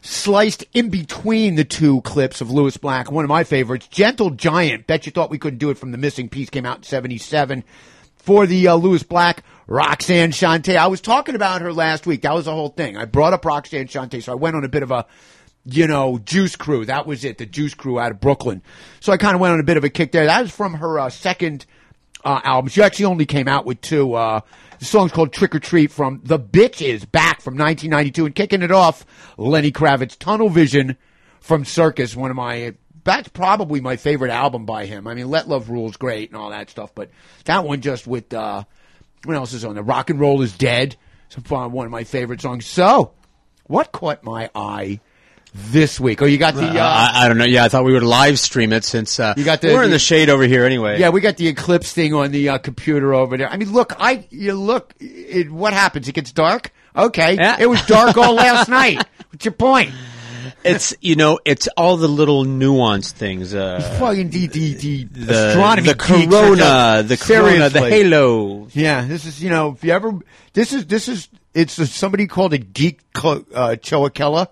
sliced 0.00 0.64
in 0.72 0.90
between 0.90 1.54
the 1.54 1.64
two 1.64 2.00
clips 2.02 2.40
of 2.40 2.50
Lewis 2.50 2.76
Black. 2.76 3.10
One 3.10 3.24
of 3.24 3.28
my 3.28 3.44
favorites, 3.44 3.88
Gentle 3.88 4.30
Giant. 4.30 4.86
Bet 4.86 5.06
you 5.06 5.12
thought 5.12 5.30
we 5.30 5.38
couldn't 5.38 5.58
do 5.58 5.70
it 5.70 5.78
from 5.78 5.92
the 5.92 5.98
missing 5.98 6.28
piece 6.28 6.50
came 6.50 6.66
out 6.66 6.78
in 6.78 6.82
77 6.82 7.64
for 8.16 8.46
the 8.46 8.68
uh, 8.68 8.74
Lewis 8.74 9.02
Black, 9.02 9.44
Roxanne 9.66 10.30
Shante. 10.30 10.76
I 10.76 10.86
was 10.86 11.00
talking 11.00 11.34
about 11.34 11.60
her 11.60 11.72
last 11.72 12.06
week. 12.06 12.22
That 12.22 12.34
was 12.34 12.46
the 12.46 12.52
whole 12.52 12.70
thing. 12.70 12.96
I 12.96 13.04
brought 13.04 13.34
up 13.34 13.44
Roxanne 13.44 13.86
Shante, 13.86 14.22
so 14.22 14.32
I 14.32 14.34
went 14.34 14.56
on 14.56 14.64
a 14.64 14.68
bit 14.68 14.82
of 14.82 14.90
a, 14.90 15.04
you 15.66 15.86
know, 15.86 16.18
Juice 16.18 16.56
Crew. 16.56 16.86
That 16.86 17.06
was 17.06 17.24
it, 17.24 17.36
the 17.36 17.46
Juice 17.46 17.74
Crew 17.74 18.00
out 18.00 18.12
of 18.12 18.20
Brooklyn. 18.20 18.62
So 19.00 19.12
I 19.12 19.18
kind 19.18 19.34
of 19.34 19.40
went 19.40 19.52
on 19.52 19.60
a 19.60 19.64
bit 19.64 19.76
of 19.76 19.84
a 19.84 19.90
kick 19.90 20.12
there. 20.12 20.24
That 20.24 20.40
was 20.40 20.50
from 20.50 20.74
her 20.74 20.98
uh, 20.98 21.10
second 21.10 21.66
uh, 22.24 22.40
album. 22.44 22.70
She 22.70 22.82
actually 22.82 23.06
only 23.06 23.26
came 23.26 23.46
out 23.46 23.66
with 23.66 23.80
two. 23.80 24.14
The 24.84 24.90
song's 24.90 25.12
called 25.12 25.32
Trick 25.32 25.54
or 25.54 25.60
Treat 25.60 25.90
from 25.90 26.20
The 26.24 26.38
Bitch 26.38 26.82
Is 26.86 27.06
Back 27.06 27.40
from 27.40 27.56
1992. 27.56 28.26
And 28.26 28.34
kicking 28.34 28.60
it 28.60 28.70
off, 28.70 29.06
Lenny 29.38 29.72
Kravitz, 29.72 30.18
Tunnel 30.18 30.50
Vision 30.50 30.98
from 31.40 31.64
Circus, 31.64 32.14
one 32.14 32.30
of 32.30 32.36
my 32.36 32.74
that's 33.02 33.28
probably 33.30 33.80
my 33.80 33.96
favorite 33.96 34.30
album 34.30 34.66
by 34.66 34.84
him. 34.84 35.06
I 35.06 35.14
mean, 35.14 35.30
Let 35.30 35.48
Love 35.48 35.70
Rule's 35.70 35.96
great 35.96 36.28
and 36.28 36.36
all 36.36 36.50
that 36.50 36.68
stuff, 36.68 36.94
but 36.94 37.08
that 37.46 37.64
one 37.64 37.80
just 37.80 38.06
with 38.06 38.34
uh, 38.34 38.64
what 39.24 39.34
else 39.34 39.54
is 39.54 39.64
on 39.64 39.72
there? 39.72 39.82
Rock 39.82 40.10
and 40.10 40.20
Roll 40.20 40.42
is 40.42 40.54
Dead. 40.54 40.96
It's 41.30 41.50
one 41.50 41.86
of 41.86 41.90
my 41.90 42.04
favorite 42.04 42.42
songs. 42.42 42.66
So, 42.66 43.14
what 43.64 43.90
caught 43.90 44.22
my 44.22 44.50
eye 44.54 45.00
this 45.54 46.00
week? 46.00 46.20
Oh, 46.20 46.24
you 46.26 46.36
got 46.38 46.54
the. 46.54 46.62
Uh, 46.68 46.74
Uh, 46.84 47.10
I, 47.12 47.24
I 47.24 47.28
don't 47.28 47.38
know. 47.38 47.44
Yeah, 47.44 47.64
I 47.64 47.68
thought 47.68 47.84
we 47.84 47.92
would 47.92 48.02
live 48.02 48.38
stream 48.38 48.72
it 48.72 48.84
since 48.84 49.18
uh, 49.20 49.34
You 49.36 49.44
got 49.44 49.60
the- 49.60 49.68
we're 49.72 49.84
in 49.84 49.90
the- 49.90 49.94
the 49.96 49.98
shade 50.00 50.28
over 50.28 50.42
here 50.44 50.64
anyway. 50.64 50.98
yeah, 50.98 51.10
we 51.10 51.20
got 51.20 51.36
the 51.36 51.46
eclipse 51.48 51.92
thing 51.92 52.12
on 52.14 52.30
the 52.32 52.48
uh, 52.50 52.58
computer 52.58 53.14
over 53.14 53.36
there. 53.36 53.48
I 53.48 53.56
mean, 53.56 53.72
look, 53.72 53.92
I 53.98 54.26
you 54.30 54.54
look. 54.54 54.94
It, 55.00 55.50
what 55.50 55.72
happens? 55.72 56.08
It 56.08 56.12
gets 56.14 56.32
dark. 56.32 56.72
Okay, 56.96 57.34
Yeah. 57.36 57.56
it 57.58 57.66
was 57.66 57.80
dark 57.86 58.16
all 58.16 58.34
last 58.34 58.68
night. 58.80 59.04
What's 59.30 59.44
your 59.44 59.52
point? 59.52 59.92
it's 60.62 60.94
you 61.00 61.16
know 61.16 61.38
it's 61.44 61.68
all 61.76 61.96
the 61.96 62.08
little 62.08 62.44
nuanced 62.44 63.12
things. 63.12 63.54
Uh, 63.54 63.80
Fucking 63.98 64.30
the 64.30 64.46
the, 64.46 64.74
the, 64.74 65.04
the 65.04 65.48
astronomy 65.48 65.88
the 65.88 65.94
corona, 65.94 67.02
the 67.02 67.16
corona, 67.16 67.68
the 67.70 67.80
halo. 67.80 68.68
Yeah, 68.72 69.04
this 69.04 69.24
is 69.24 69.42
you 69.42 69.50
know 69.50 69.70
if 69.72 69.84
you 69.84 69.92
ever 69.92 70.12
this 70.52 70.72
is 70.72 70.86
this 70.86 71.08
is 71.08 71.28
it's 71.54 71.78
uh 71.78 71.86
somebody 71.86 72.26
called 72.26 72.52
a 72.54 72.58
geek 72.58 73.00
uh, 73.14 73.76
Choakella, 73.80 74.48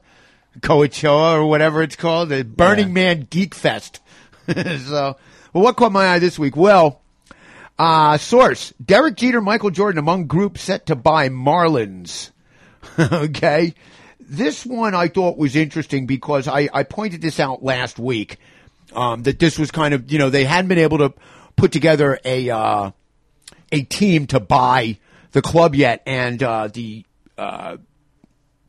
Coachella 0.60 1.34
or 1.34 1.46
whatever 1.46 1.82
it's 1.82 1.96
called, 1.96 2.28
the 2.28 2.44
Burning 2.44 2.88
Yeah. 2.88 2.94
Man 2.94 3.26
Geek 3.30 3.54
Fest. 3.54 4.00
so, 4.48 5.16
well, 5.52 5.64
what 5.64 5.76
caught 5.76 5.92
my 5.92 6.08
eye 6.08 6.18
this 6.18 6.38
week? 6.38 6.56
Well, 6.56 7.00
uh, 7.78 8.18
source: 8.18 8.72
Derek 8.84 9.16
Jeter, 9.16 9.40
Michael 9.40 9.70
Jordan 9.70 9.98
among 9.98 10.26
groups 10.26 10.62
set 10.62 10.86
to 10.86 10.96
buy 10.96 11.28
Marlins. 11.28 12.30
okay, 12.98 13.74
this 14.20 14.66
one 14.66 14.94
I 14.94 15.08
thought 15.08 15.38
was 15.38 15.56
interesting 15.56 16.06
because 16.06 16.48
I, 16.48 16.68
I 16.72 16.82
pointed 16.82 17.22
this 17.22 17.38
out 17.40 17.62
last 17.62 17.98
week 17.98 18.38
um, 18.94 19.22
that 19.22 19.38
this 19.38 19.58
was 19.58 19.70
kind 19.70 19.94
of 19.94 20.10
you 20.10 20.18
know 20.18 20.30
they 20.30 20.44
hadn't 20.44 20.68
been 20.68 20.78
able 20.78 20.98
to 20.98 21.14
put 21.56 21.72
together 21.72 22.18
a 22.24 22.50
uh, 22.50 22.90
a 23.70 23.82
team 23.82 24.26
to 24.28 24.40
buy 24.40 24.98
the 25.32 25.42
club 25.42 25.74
yet, 25.74 26.02
and 26.06 26.42
uh, 26.42 26.68
the 26.68 27.04
uh, 27.38 27.78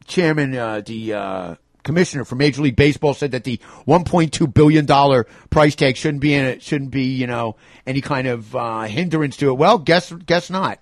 chairman, 0.05 0.55
uh, 0.55 0.81
the 0.81 1.13
uh, 1.13 1.55
commissioner 1.83 2.25
for 2.25 2.35
Major 2.35 2.61
League 2.61 2.75
Baseball 2.75 3.13
said 3.13 3.31
that 3.31 3.43
the 3.43 3.59
1.2 3.87 4.53
billion 4.53 4.85
dollar 4.85 5.25
price 5.49 5.75
tag 5.75 5.97
shouldn't 5.97 6.21
be 6.21 6.33
in 6.33 6.45
it, 6.45 6.61
shouldn't 6.61 6.91
be 6.91 7.03
you 7.03 7.27
know 7.27 7.55
any 7.85 8.01
kind 8.01 8.27
of 8.27 8.55
uh, 8.55 8.83
hindrance 8.83 9.37
to 9.37 9.49
it. 9.49 9.53
Well, 9.53 9.77
guess 9.77 10.11
guess 10.11 10.49
not. 10.49 10.79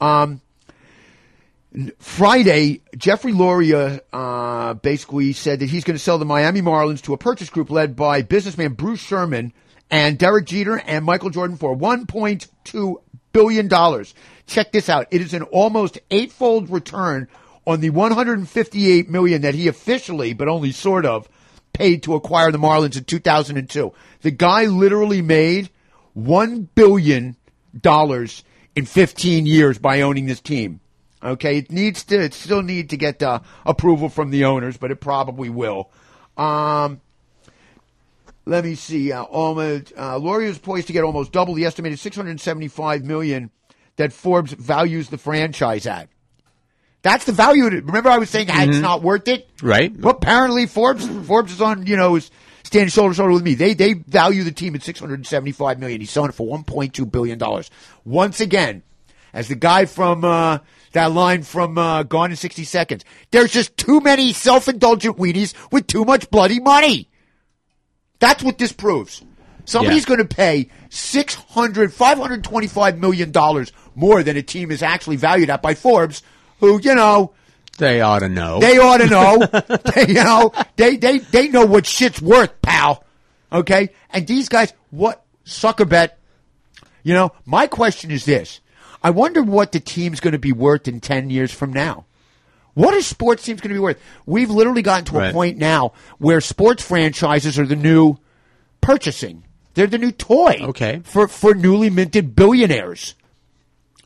Um, 0.00 0.40
Friday, 1.98 2.82
Jeffrey 2.96 3.32
Loria 3.32 4.02
uh, 4.12 4.74
basically 4.74 5.32
said 5.32 5.60
that 5.60 5.70
he's 5.70 5.84
going 5.84 5.96
to 5.96 6.02
sell 6.02 6.18
the 6.18 6.26
Miami 6.26 6.60
Marlins 6.60 7.00
to 7.02 7.14
a 7.14 7.18
purchase 7.18 7.48
group 7.48 7.70
led 7.70 7.96
by 7.96 8.20
businessman 8.20 8.74
Bruce 8.74 9.00
Sherman 9.00 9.54
and 9.90 10.18
Derek 10.18 10.46
Jeter 10.46 10.78
and 10.78 11.04
Michael 11.04 11.30
Jordan 11.30 11.56
for 11.56 11.74
1.2 11.74 12.96
billion 13.32 13.68
dollars. 13.68 14.14
Check 14.46 14.72
this 14.72 14.88
out. 14.88 15.06
It 15.10 15.22
is 15.22 15.32
an 15.32 15.42
almost 15.44 15.98
eightfold 16.10 16.68
return 16.68 17.28
on 17.66 17.80
the 17.80 17.90
158 17.90 19.08
million 19.08 19.42
that 19.42 19.54
he 19.54 19.68
officially, 19.68 20.32
but 20.32 20.48
only 20.48 20.72
sort 20.72 21.06
of, 21.06 21.28
paid 21.72 22.02
to 22.02 22.14
acquire 22.14 22.52
the 22.52 22.58
Marlins 22.58 22.96
in 22.96 23.04
2002. 23.04 23.92
The 24.20 24.30
guy 24.30 24.66
literally 24.66 25.22
made 25.22 25.70
1 26.14 26.68
billion 26.74 27.36
dollars 27.78 28.44
in 28.76 28.84
15 28.84 29.46
years 29.46 29.78
by 29.78 30.02
owning 30.02 30.26
this 30.26 30.40
team. 30.40 30.80
Okay, 31.22 31.58
it 31.58 31.70
needs 31.70 32.02
to, 32.04 32.20
it 32.20 32.34
still 32.34 32.62
need 32.62 32.90
to 32.90 32.96
get 32.96 33.22
uh, 33.22 33.40
approval 33.64 34.08
from 34.08 34.30
the 34.30 34.44
owners, 34.44 34.76
but 34.76 34.90
it 34.90 35.00
probably 35.00 35.48
will. 35.48 35.90
Um, 36.36 37.00
let 38.44 38.64
me 38.64 38.74
see. 38.74 39.12
Uh, 39.12 39.22
almost, 39.22 39.92
uh, 39.96 40.18
Loria 40.18 40.50
is 40.50 40.58
poised 40.58 40.88
to 40.88 40.92
get 40.92 41.04
almost 41.04 41.30
double 41.30 41.54
the 41.54 41.64
estimated 41.64 42.00
675 42.00 43.04
million 43.04 43.50
that 43.96 44.12
Forbes 44.12 44.52
values 44.52 45.10
the 45.10 45.18
franchise 45.18 45.86
at. 45.86 46.08
That's 47.02 47.24
the 47.24 47.32
value. 47.32 47.66
of 47.66 47.74
it. 47.74 47.84
Remember, 47.84 48.08
I 48.10 48.18
was 48.18 48.30
saying 48.30 48.48
ah, 48.50 48.62
it's 48.64 48.78
not 48.78 49.02
worth 49.02 49.26
it, 49.28 49.48
Right. 49.62 49.94
Well, 49.96 50.14
apparently 50.14 50.66
Forbes 50.66 51.06
Forbes 51.26 51.52
is 51.52 51.60
on 51.60 51.86
you 51.86 51.96
know 51.96 52.16
is 52.16 52.30
standing 52.62 52.88
shoulder 52.90 53.10
to 53.12 53.16
shoulder 53.16 53.32
with 53.32 53.42
me. 53.42 53.54
They 53.54 53.74
they 53.74 53.94
value 53.94 54.44
the 54.44 54.52
team 54.52 54.74
at 54.74 54.82
675 54.82 55.78
million. 55.78 56.00
He's 56.00 56.10
selling 56.10 56.30
it 56.30 56.34
for 56.34 56.46
1.2 56.46 57.10
billion 57.10 57.38
dollars. 57.38 57.70
Once 58.04 58.40
again, 58.40 58.82
as 59.32 59.48
the 59.48 59.54
guy 59.56 59.84
from 59.86 60.24
uh, 60.24 60.58
that 60.92 61.10
line 61.12 61.42
from 61.42 61.76
uh, 61.78 62.02
Gone 62.04 62.30
in 62.30 62.36
60 62.36 62.64
Seconds, 62.64 63.04
there's 63.30 63.50
just 63.52 63.76
too 63.76 64.00
many 64.00 64.32
self-indulgent 64.32 65.16
weenies 65.16 65.54
with 65.72 65.86
too 65.86 66.04
much 66.04 66.30
bloody 66.30 66.60
money. 66.60 67.08
That's 68.20 68.42
what 68.42 68.58
this 68.58 68.72
proves. 68.72 69.22
Somebody's 69.64 70.02
Yeah. 70.08 70.16
going 70.16 70.28
to 70.28 70.34
pay 70.34 70.68
600, 70.90 71.92
525 71.92 72.98
million 72.98 73.30
dollars 73.30 73.72
more 73.94 74.22
than 74.22 74.36
a 74.36 74.42
team 74.42 74.70
is 74.70 74.82
actually 74.82 75.16
valued 75.16 75.50
at 75.50 75.62
by 75.62 75.74
Forbes, 75.74 76.22
who, 76.62 76.80
you 76.80 76.94
know, 76.94 77.32
They 77.78 78.00
ought 78.00 78.20
to 78.20 78.28
know. 78.28 78.60
they 78.60 78.78
ought 78.78 78.98
to 78.98 79.06
know. 79.08 79.38
they, 79.94 80.06
you 80.08 80.14
know, 80.14 80.52
they, 80.76 80.96
they, 80.96 81.18
they 81.18 81.48
know 81.48 81.66
what 81.66 81.84
shit's 81.86 82.22
worth, 82.22 82.62
pal. 82.62 83.04
Okay? 83.52 83.90
And 84.10 84.26
these 84.26 84.48
guys, 84.48 84.72
what 84.90 85.24
sucker 85.44 85.84
bet? 85.84 86.18
You 87.02 87.14
know, 87.14 87.32
my 87.44 87.66
question 87.66 88.10
is 88.12 88.24
this. 88.24 88.60
I 89.02 89.10
wonder 89.10 89.42
what 89.42 89.72
the 89.72 89.80
team's 89.80 90.20
going 90.20 90.32
to 90.32 90.38
be 90.38 90.52
worth 90.52 90.86
in 90.86 91.00
10 91.00 91.28
years 91.30 91.50
from 91.52 91.72
now. 91.72 92.04
What 92.74 92.94
is 92.94 93.06
sports 93.06 93.42
teams 93.44 93.60
going 93.60 93.70
to 93.70 93.74
be 93.74 93.80
worth? 93.80 94.00
We've 94.24 94.48
literally 94.48 94.82
gotten 94.82 95.04
to 95.06 95.16
a 95.16 95.18
Right. 95.18 95.32
point 95.34 95.58
now 95.58 95.92
where 96.18 96.40
sports 96.40 96.82
franchises 96.84 97.58
are 97.58 97.66
the 97.66 97.74
new 97.76 98.18
purchasing. 98.80 99.42
They're 99.74 99.88
the 99.88 99.98
new 99.98 100.12
toy. 100.12 100.58
Okay. 100.62 101.00
For, 101.04 101.26
for 101.26 101.54
newly 101.54 101.90
minted 101.90 102.36
billionaires. 102.36 103.14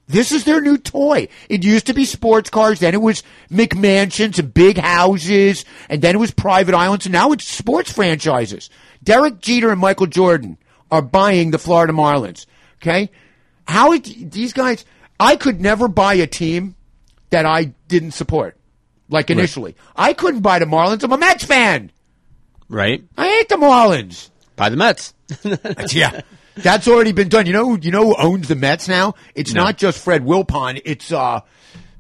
This 0.09 0.31
is 0.31 0.45
their 0.45 0.61
new 0.61 0.79
toy. 0.79 1.29
It 1.49 1.65
used 1.65 1.87
to 1.87 1.95
be 1.95 2.05
sports 2.05 2.49
cars, 2.49 2.79
then 2.79 2.95
it 2.95 3.03
was 3.03 3.25
McMansions 3.51 4.39
and 4.39 4.55
big 4.55 4.79
houses, 4.79 5.65
and 5.89 6.01
then 6.01 6.15
it 6.15 6.19
was 6.19 6.31
private 6.31 6.75
islands, 6.75 7.07
and 7.07 7.13
now 7.13 7.33
it's 7.33 7.47
sports 7.47 7.91
franchises. 7.91 8.71
Derek 9.03 9.41
Jeter 9.41 9.71
and 9.71 9.81
Michael 9.81 10.07
Jordan 10.07 10.59
are 10.93 11.03
buying 11.03 11.51
the 11.51 11.59
Florida 11.59 11.93
Marlins. 11.93 12.47
Okay? 12.81 13.11
How 13.67 13.93
it, 13.93 14.31
these 14.31 14.53
guys, 14.53 14.85
I 15.19 15.35
could 15.35 15.61
never 15.61 15.89
buy 15.89 16.15
a 16.15 16.27
team 16.29 16.77
that 17.31 17.45
I 17.47 17.75
didn't 17.89 18.13
support. 18.13 18.57
Like 19.09 19.31
initially. 19.31 19.77
I 19.95 20.13
couldn't 20.13 20.41
buy 20.41 20.59
the 20.59 20.65
Marlins. 20.65 21.05
I'm 21.05 21.13
a 21.13 21.19
Mets 21.19 21.45
fan. 21.45 21.93
right. 22.69 23.05
I 23.17 23.29
hate 23.29 23.49
the 23.49 23.57
Marlins. 23.57 24.31
Buy 24.57 24.69
the 24.69 24.77
Mets. 24.77 25.15
yeah. 25.95 26.23
That's 26.57 26.89
already 26.89 27.13
been 27.13 27.29
done. 27.29 27.47
You 27.47 27.53
know, 27.53 27.77
you 27.77 27.91
know 27.91 28.07
who 28.09 28.17
owns 28.17 28.49
the 28.49 28.55
Mets 28.55 28.89
now? 28.89 29.15
It's 29.35 29.53
No. 29.53 29.65
not 29.65 29.77
just 29.79 30.03
Fred 30.03 30.25
Wilpon. 30.25 30.81
It's 30.85 31.13
uh, 31.13 31.41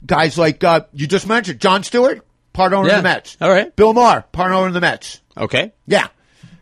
guys 0.05 0.39
like 0.39 0.65
uh, 0.65 0.83
you 0.93 1.07
just 1.07 1.27
mentioned, 1.27 1.61
Jon 1.61 1.83
Stewart, 1.83 2.27
part 2.53 2.73
owner 2.73 2.89
Yeah. 2.89 2.97
of 2.97 3.03
the 3.03 3.09
Mets. 3.09 3.37
All 3.41 3.51
right. 3.51 3.75
Bill 3.77 3.93
Maher, 3.93 4.23
part 4.33 4.53
owner 4.53 4.69
of 4.69 4.75
the 4.75 4.81
Mets. 4.81 5.21
Okay. 5.37 5.73
Yeah, 5.87 6.07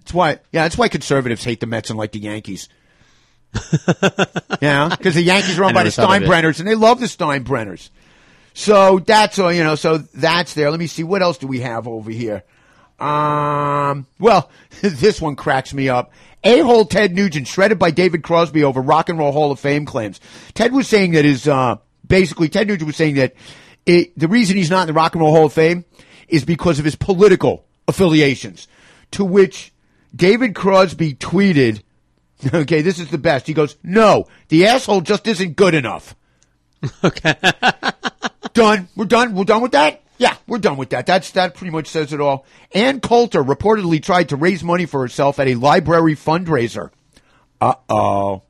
that's 0.01 0.13
why. 0.13 0.39
Yeah, 0.53 0.63
that's 0.65 0.77
why 0.77 0.89
conservatives 0.89 1.45
hate 1.45 1.61
the 1.61 1.67
Mets 1.67 1.91
and 1.91 1.99
like 1.99 2.11
the 2.13 2.19
Yankees. 2.21 2.69
yeah, 4.61 4.89
because 4.89 5.15
the 5.15 5.23
Yankees 5.23 5.59
are 5.59 5.65
owned 5.65 5.75
by 5.75 5.85
the 5.85 5.91
never 5.91 5.91
thought 5.91 6.17
of 6.17 6.23
it. 6.23 6.27
Steinbrenners, 6.29 6.59
and 6.59 6.69
they 6.69 6.75
love 6.75 7.01
the 7.01 7.07
Steinbrenners. 7.07 7.91
So 8.53 8.99
that's 9.01 9.39
all. 9.39 9.53
You 9.53 9.63
know, 9.65 9.75
so 9.77 9.99
that's 9.99 10.55
there. 10.55 10.71
Let 10.71 10.81
me 10.81 10.87
see 10.87 11.05
what 11.05 11.23
else 11.23 11.39
do 11.39 11.47
we 11.47 11.61
have 11.61 11.87
over 11.89 12.11
here. 12.11 12.43
Um, 12.99 14.07
well, 14.19 14.51
this 14.81 15.21
one 15.21 15.37
cracks 15.37 15.75
me 15.75 15.89
up. 15.89 16.13
A-hole 16.43 16.85
Ted 16.85 17.15
Nugent 17.15 17.49
shredded 17.49 17.79
by 17.79 17.91
David 17.91 18.23
Crosby 18.23 18.65
over 18.65 18.81
Rock 18.81 19.09
and 19.09 19.19
Roll 19.19 19.33
Hall 19.33 19.51
of 19.51 19.59
Fame 19.59 19.87
claims. 19.87 20.21
Ted 20.53 20.73
was 20.73 20.87
saying 20.87 21.13
that 21.13 21.25
his, 21.25 21.49
uh, 21.49 21.77
basically 22.07 22.49
Ted 22.49 22.69
Nugent 22.69 22.87
was 22.87 22.97
saying 22.97 23.15
that 23.15 23.35
it, 23.87 24.19
the 24.19 24.29
reason 24.29 24.57
he's 24.57 24.71
not 24.71 24.83
in 24.83 24.87
the 24.89 24.93
Rock 24.93 25.15
and 25.15 25.23
Roll 25.23 25.35
Hall 25.35 25.47
of 25.47 25.53
Fame 25.53 25.85
is 26.29 26.45
because 26.45 26.79
of 26.79 26.85
his 26.85 26.97
political 26.97 27.65
affiliations. 27.89 28.69
To 29.13 29.25
which 29.25 29.73
David 30.15 30.55
Crosby 30.55 31.15
tweeted, 31.15 31.83
okay, 32.55 32.83
this 32.83 32.99
is 32.99 33.11
the 33.11 33.19
best. 33.19 33.47
He 33.47 33.55
goes, 33.55 33.77
no, 33.83 34.27
the 34.49 34.67
asshole 34.67 35.01
just 35.01 35.27
isn't 35.27 35.57
good 35.57 35.75
enough. 35.75 36.15
Okay. 37.03 37.35
done. 38.53 38.89
We're 38.95 39.07
done. 39.07 39.35
We're 39.35 39.45
done 39.45 39.63
with 39.63 39.73
that. 39.73 40.03
Yeah, 40.19 40.37
we're 40.47 40.59
done 40.59 40.77
with 40.77 40.91
that. 40.91 41.07
That's 41.07 41.31
that 41.33 41.55
pretty 41.55 41.71
much 41.73 41.89
says 41.89 42.13
it 42.13 42.21
all. 42.21 42.47
Ann 42.73 43.01
Coulter 43.01 43.43
reportedly 43.43 44.03
tried 44.03 44.29
to 44.29 44.37
raise 44.37 44.63
money 44.63 44.87
for 44.87 45.01
herself 45.01 45.39
at 45.41 45.49
a 45.49 45.55
library 45.57 46.15
fundraiser. 46.15 46.91
Uh 47.61 47.75
oh. 47.89 48.43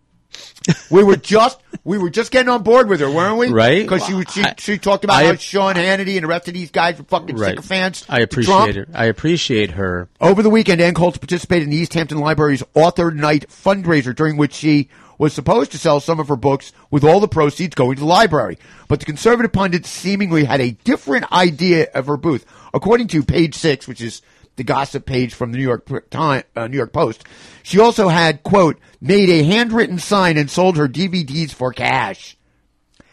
we 0.90 1.04
were 1.04 1.16
just 1.16 1.60
we 1.84 1.96
were 1.98 2.10
just 2.10 2.30
getting 2.32 2.48
on 2.48 2.62
board 2.62 2.88
with 2.88 3.00
her, 3.00 3.10
weren't 3.10 3.38
we? 3.38 3.48
Right. 3.48 3.82
Because 3.82 4.04
she 4.04 4.22
she, 4.32 4.44
she 4.58 4.78
talked 4.78 5.04
about 5.04 5.22
I- 5.22 5.26
how 5.26 5.34
Sean 5.36 5.74
Hannity 5.76 6.16
and 6.16 6.24
the 6.24 6.26
rest 6.28 6.48
of 6.48 6.54
these 6.54 6.70
guys 6.70 6.98
were 6.98 7.04
fucking 7.04 7.36
Right. 7.36 7.50
sycophants. 7.50 8.04
I 8.08 8.20
appreciate 8.20 8.74
her. 8.76 8.86
I 8.92 9.04
appreciate 9.06 9.70
her. 9.72 10.08
Over 10.20 10.42
the 10.42 10.50
weekend, 10.50 10.80
Ann 10.80 10.94
Coulter 10.94 11.18
participated 11.20 11.64
in 11.64 11.70
the 11.70 11.76
East 11.76 11.94
Hampton 11.94 12.18
Library's 12.18 12.62
Author 12.74 13.10
Night 13.10 13.46
fundraiser, 13.48 14.14
during 14.14 14.36
which 14.36 14.54
she 14.54 14.88
was 15.18 15.32
supposed 15.32 15.72
to 15.72 15.78
sell 15.78 16.00
some 16.00 16.20
of 16.20 16.28
her 16.28 16.36
books 16.36 16.72
with 16.90 17.04
all 17.04 17.20
the 17.20 17.28
proceeds 17.28 17.74
going 17.74 17.96
to 17.96 18.00
the 18.00 18.06
library. 18.06 18.58
But 18.88 19.00
the 19.00 19.06
conservative 19.06 19.52
pundits 19.52 19.88
seemingly 19.88 20.44
had 20.44 20.60
a 20.60 20.72
different 20.72 21.30
idea 21.32 21.88
of 21.94 22.06
her 22.06 22.16
booth. 22.16 22.44
According 22.72 23.08
to 23.08 23.22
page 23.22 23.54
six, 23.54 23.86
which 23.86 24.00
is 24.00 24.22
the 24.56 24.64
gossip 24.64 25.06
page 25.06 25.34
from 25.34 25.52
the 25.52 25.58
New 25.58 25.64
York 25.64 26.10
Time, 26.10 26.44
uh, 26.54 26.66
New 26.68 26.76
York 26.76 26.92
Post, 26.92 27.24
she 27.62 27.78
also 27.80 28.08
had, 28.08 28.42
quote, 28.42 28.78
made 29.00 29.28
a 29.28 29.42
handwritten 29.44 29.98
sign 29.98 30.36
and 30.36 30.50
sold 30.50 30.76
her 30.76 30.88
DVDs 30.88 31.52
for 31.52 31.72
cash. 31.72 32.36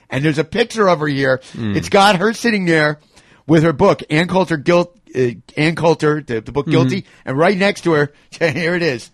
And 0.10 0.26
there's 0.26 0.38
a 0.40 0.44
picture 0.44 0.90
of 0.90 1.00
her 1.00 1.08
here. 1.08 1.42
It's 1.76 1.90
got 1.90 2.18
her 2.18 2.34
sitting 2.34 2.66
there 2.66 3.00
with 3.48 3.64
her 3.64 3.74
book, 3.74 4.04
Ann 4.10 4.28
Coulter, 4.28 4.58
Guilt, 4.58 4.98
uh, 5.16 5.30
Ann 5.58 5.76
Coulter, 5.76 6.22
the, 6.22 6.42
the 6.42 6.52
book 6.52 6.68
Guilty, 6.68 7.06
and 7.26 7.38
right 7.38 7.58
next 7.58 7.82
to 7.82 7.94
her, 7.94 8.14
here 8.32 8.76
it 8.76 8.82
is. 8.82 9.10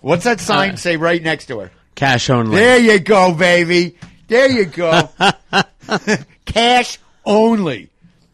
What's 0.00 0.24
that 0.24 0.40
sign 0.40 0.76
say 0.76 0.96
right 0.96 1.22
next 1.22 1.46
to 1.46 1.60
her? 1.60 1.70
Cash 1.94 2.30
only. 2.30 2.56
There 2.56 2.78
you 2.78 2.98
go, 2.98 3.34
baby. 3.34 3.96
There 4.26 4.50
you 4.50 4.64
go. 4.64 5.08
Cash 6.44 6.98
only. 7.24 7.90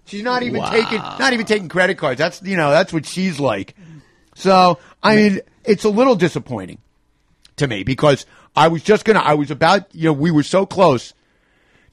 She's 0.07 0.23
not 0.23 0.43
even 0.43 0.63
taking 0.65 0.99
not 0.99 1.33
even 1.33 1.47
taking 1.47 1.69
credit 1.69 1.97
cards. 1.99 2.19
That's 2.19 2.43
you 2.43 2.57
know 2.57 2.71
that's 2.71 2.93
what 2.93 3.07
she's 3.07 3.39
like. 3.39 3.77
So 4.35 4.79
I 5.03 5.17
mean, 5.17 5.41
it's 5.65 5.85
a 5.85 5.89
little 5.89 6.17
disappointing 6.17 6.79
to 7.57 7.69
me 7.69 7.85
because 7.85 8.27
I 8.57 8.69
was 8.69 8.83
just 8.83 9.05
gonna. 9.05 9.21
I 9.21 9.35
was 9.35 9.51
about 9.51 9.95
you 9.95 10.07
know 10.07 10.13
we 10.13 10.31
were 10.31 10.43
so 10.43 10.67
close 10.67 11.15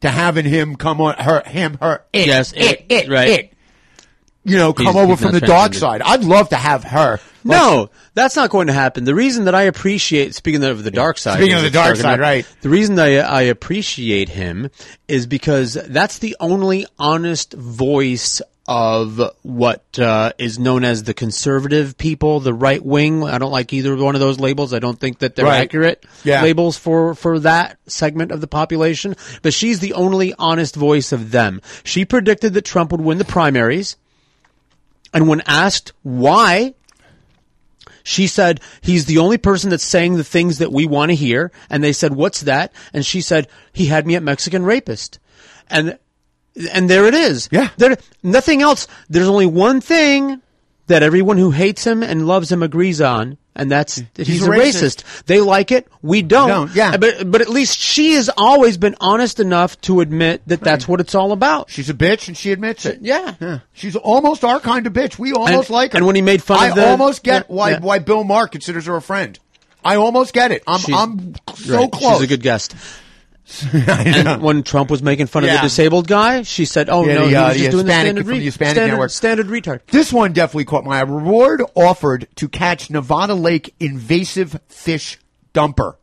to 0.02 0.10
having 0.10 0.46
him 0.46 0.76
come 0.76 1.00
on 1.02 1.16
her 1.16 1.44
him 1.46 1.78
her 1.82 2.04
it 2.14 2.28
Yes, 2.28 2.54
it 2.54 2.62
it, 2.62 2.86
it 2.90 3.10
right. 3.10 3.28
it. 3.30 3.54
You 4.48 4.58
know, 4.58 4.74
come 4.74 4.86
He's- 4.88 4.96
over 4.96 5.12
he's 5.14 5.22
from 5.22 5.34
the 5.34 5.42
dark 5.42 5.74
side. 5.74 6.02
I'd 6.02 6.24
love 6.24 6.50
to 6.50 6.56
have 6.56 6.84
her. 6.86 7.20
No, 7.44 7.90
that's 8.14 8.36
not 8.36 8.50
going 8.50 8.68
to 8.68 8.74
happen. 8.74 9.04
The 9.06 9.16
reason 9.16 9.46
that 9.46 9.56
I 9.56 9.64
appreciate, 9.64 10.36
speaking 10.36 10.64
of 10.64 10.84
the 10.84 10.92
dark 10.92 11.18
side, 11.18 11.38
Speaking 11.38 11.56
of 11.56 11.62
the 11.64 11.70
dark 11.70 11.96
side, 11.98 12.20
right. 12.20 12.46
The 12.62 12.70
reason 12.70 12.96
that 12.96 13.08
I, 13.26 13.40
I 13.40 13.42
appreciate 13.44 14.30
him 14.30 14.70
is 15.08 15.28
because 15.28 15.74
that's 15.88 16.20
the 16.20 16.36
only 16.40 16.86
honest 17.00 17.54
voice 17.54 18.42
of 18.70 19.22
what 19.44 19.98
uh, 19.98 20.34
is 20.38 20.60
known 20.60 20.84
as 20.84 21.04
the 21.04 21.14
conservative 21.14 21.98
people, 21.98 22.42
the 22.42 22.54
right 22.54 22.84
wing. 22.84 23.24
I 23.24 23.38
don't 23.38 23.52
like 23.52 23.72
either 23.72 23.96
one 23.96 24.14
of 24.16 24.20
those 24.20 24.42
labels. 24.42 24.74
I 24.74 24.80
don't 24.80 25.00
think 25.00 25.20
that 25.20 25.38
they're 25.38 25.46
Right. 25.46 25.62
accurate 25.62 26.04
Yeah. 26.26 26.42
labels 26.44 26.78
for 26.78 27.16
for 27.16 27.40
that 27.40 27.78
segment 27.88 28.34
of 28.34 28.42
the 28.42 28.48
population. 28.48 29.16
But 29.42 29.54
she's 29.54 29.80
the 29.80 29.94
only 29.94 30.34
honest 30.38 30.76
voice 30.76 31.14
of 31.14 31.32
them. 31.32 31.62
She 31.86 32.04
predicted 32.04 32.56
that 32.56 32.66
Trump 32.66 32.92
would 32.92 33.00
win 33.00 33.20
the 33.20 33.24
primaries, 33.26 33.96
and 35.14 35.28
when 35.28 35.42
asked 35.42 35.94
why, 36.04 36.74
she 38.04 38.28
said 38.28 38.62
he's 38.82 39.06
the 39.06 39.18
only 39.18 39.38
person 39.38 39.70
that's 39.70 39.84
saying 39.84 40.16
the 40.16 40.24
things 40.24 40.60
that 40.60 40.72
we 40.72 40.86
want 40.86 41.10
to 41.10 41.16
hear. 41.16 41.52
And 41.70 41.84
they 41.84 41.94
said, 41.94 42.14
"What's 42.14 42.42
that?" 42.42 42.72
And 42.94 43.06
she 43.06 43.22
said, 43.22 43.48
"He 43.74 43.88
had 43.88 44.08
me 44.08 44.16
at 44.16 44.24
Mexican 44.24 44.64
rapist." 44.64 45.20
And 45.70 45.98
and 46.74 46.90
there 46.90 47.06
it 47.06 47.14
is. 47.14 47.50
Yeah. 47.52 47.70
There 47.78 47.98
nothing 48.24 48.62
else. 48.62 48.88
There's 49.10 49.28
only 49.28 49.46
one 49.46 49.82
thing 49.82 50.42
that 50.88 51.04
everyone 51.04 51.38
who 51.38 51.52
hates 51.52 51.86
him 51.86 52.02
and 52.04 52.28
loves 52.28 52.52
him 52.52 52.64
agrees 52.64 53.00
on, 53.02 53.38
and 53.56 53.70
that's 53.72 54.02
that 54.16 54.28
he's, 54.28 54.46
a 54.46 54.52
a 54.52 54.56
racist. 54.56 55.04
They 55.26 55.40
like 55.42 55.72
it. 55.72 55.88
We 56.02 56.22
don't. 56.22 56.48
Don't, 56.48 56.76
yeah. 56.76 56.98
But 56.98 57.30
but 57.30 57.42
at 57.42 57.50
least 57.50 57.78
she 57.80 58.14
has 58.14 58.30
always 58.38 58.78
been 58.78 58.96
honest 59.02 59.40
enough 59.40 59.80
to 59.82 60.02
admit 60.02 60.42
that 60.48 60.62
that's 60.62 60.88
what 60.88 61.00
it's 61.00 61.14
all 61.16 61.32
about. 61.32 61.70
She's 61.70 61.90
a 61.90 61.94
bitch, 61.94 62.28
and 62.28 62.38
she 62.38 62.52
admits 62.52 62.86
it. 62.86 63.00
Yeah. 63.02 63.36
Yeah. 63.40 63.60
She's 63.74 63.96
almost 63.96 64.44
our 64.44 64.60
kind 64.60 64.88
of 64.88 64.94
bitch. 64.94 65.18
We 65.20 65.34
almost 65.34 65.70
And- 65.70 65.74
like 65.76 65.92
her. 65.94 65.98
and 65.98 66.06
when 66.08 66.16
he 66.16 66.22
made 66.22 66.42
fun 66.42 66.60
I 66.60 66.68
of 66.70 66.76
the- 66.76 66.88
almost 66.90 67.24
get 67.24 67.48
Yeah, 67.50 67.56
why 67.56 67.70
yeah. 67.72 67.80
why 67.80 68.00
Bill 68.00 68.24
Maher 68.24 68.48
considers 68.48 68.86
her 68.86 68.96
a 68.96 69.02
friend. 69.02 69.38
I 69.84 69.96
almost 69.96 70.34
get 70.34 70.52
it. 70.52 70.64
I'm 70.68 70.80
I'm 70.94 71.36
so 71.56 71.78
Right. 71.78 71.92
close. 71.92 72.14
She's 72.16 72.24
a 72.24 72.28
good 72.28 72.42
guest. 72.42 72.76
I 73.74 74.04
know. 74.24 74.34
And 74.34 74.42
when 74.42 74.64
Trump 74.64 74.92
was 74.92 75.02
making 75.02 75.28
fun 75.28 75.44
of 75.44 75.50
the 75.50 75.60
disabled 75.62 76.08
guy, 76.08 76.42
she 76.42 76.66
said, 76.66 76.90
"Oh 76.90 77.06
Yeah, 77.06 77.14
no, 77.16 77.22
the, 77.22 77.30
he 77.30 77.36
was 77.36 77.54
the 77.54 77.60
just 77.60 77.72
doing 77.72 77.86
the 77.86 77.92
standard, 77.92 78.26
from 78.26 78.34
the 78.34 78.40
re- 78.40 78.52
standard, 78.52 79.12
standard 79.12 79.48
retard." 79.48 79.86
This 79.88 80.12
one 80.12 80.34
definitely 80.34 80.66
caught 80.66 80.84
my 80.84 81.00
eye. 81.00 81.04
Reward 81.04 81.64
offered 81.76 82.28
to 82.36 82.50
catch 82.50 82.90
Nevada 82.90 83.36
Lake 83.36 83.74
invasive 83.80 84.60
fish 84.68 85.18
dumper. 85.54 85.96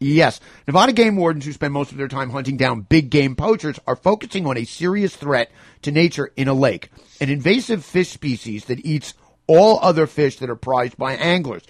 Yes, 0.00 0.40
Nevada 0.66 0.92
game 0.92 1.16
wardens 1.16 1.44
who 1.44 1.52
spend 1.52 1.72
most 1.72 1.92
of 1.92 1.98
their 1.98 2.08
time 2.08 2.30
hunting 2.30 2.56
down 2.56 2.80
big 2.82 3.10
game 3.10 3.36
poachers 3.36 3.78
are 3.86 3.96
focusing 3.96 4.46
on 4.46 4.56
a 4.56 4.64
serious 4.64 5.14
threat 5.14 5.50
to 5.82 5.92
nature 5.92 6.30
in 6.36 6.48
a 6.48 6.54
lake, 6.54 6.90
an 7.20 7.30
invasive 7.30 7.84
fish 7.84 8.10
species 8.10 8.64
that 8.66 8.84
eats 8.84 9.14
all 9.46 9.78
other 9.82 10.06
fish 10.06 10.38
that 10.38 10.50
are 10.50 10.56
prized 10.56 10.96
by 10.96 11.14
anglers. 11.14 11.62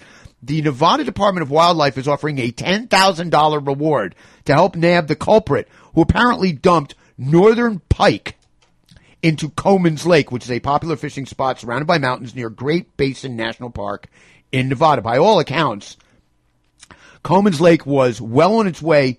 The 0.47 0.61
Nevada 0.61 1.05
Department 1.05 1.43
of 1.43 1.51
Wildlife 1.51 1.97
is 1.97 2.07
offering 2.07 2.39
a 2.39 2.53
$10,000 2.53 3.67
reward 3.67 4.15
to 4.45 4.53
help 4.53 4.77
nab 4.77 5.09
the 5.09 5.17
culprit 5.17 5.69
who 5.95 6.03
apparently 6.03 6.53
dumped 6.53 6.95
northern 7.17 7.81
pike 7.89 8.37
into 9.23 9.49
Comins 9.49 10.05
Lake, 10.05 10.31
which 10.31 10.45
is 10.45 10.51
a 10.51 10.61
popular 10.61 10.97
fishing 10.97 11.25
spot 11.25 11.59
surrounded 11.59 11.87
by 11.87 11.97
mountains 11.97 12.35
near 12.35 12.51
Great 12.51 12.95
Basin 12.99 13.37
National 13.37 13.71
Park 13.71 14.09
in 14.53 14.69
Nevada. 14.69 15.01
By 15.01 15.17
all 15.17 15.41
accounts, 15.41 15.97
Comins 17.23 17.63
Lake 17.63 17.87
was 17.87 18.21
well 18.21 18.57
on 18.57 18.67
its 18.67 18.83
way 18.83 19.19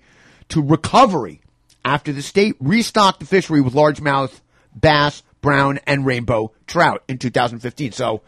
to 0.50 0.62
recovery 0.62 1.40
after 1.84 2.12
the 2.12 2.22
state 2.22 2.54
restocked 2.60 3.18
the 3.18 3.26
fishery 3.26 3.60
with 3.60 3.74
largemouth 3.74 4.42
bass, 4.76 5.24
brown, 5.40 5.80
and 5.88 6.06
rainbow 6.06 6.52
trout 6.68 7.02
in 7.08 7.18
2015. 7.18 7.90
So 7.90 8.22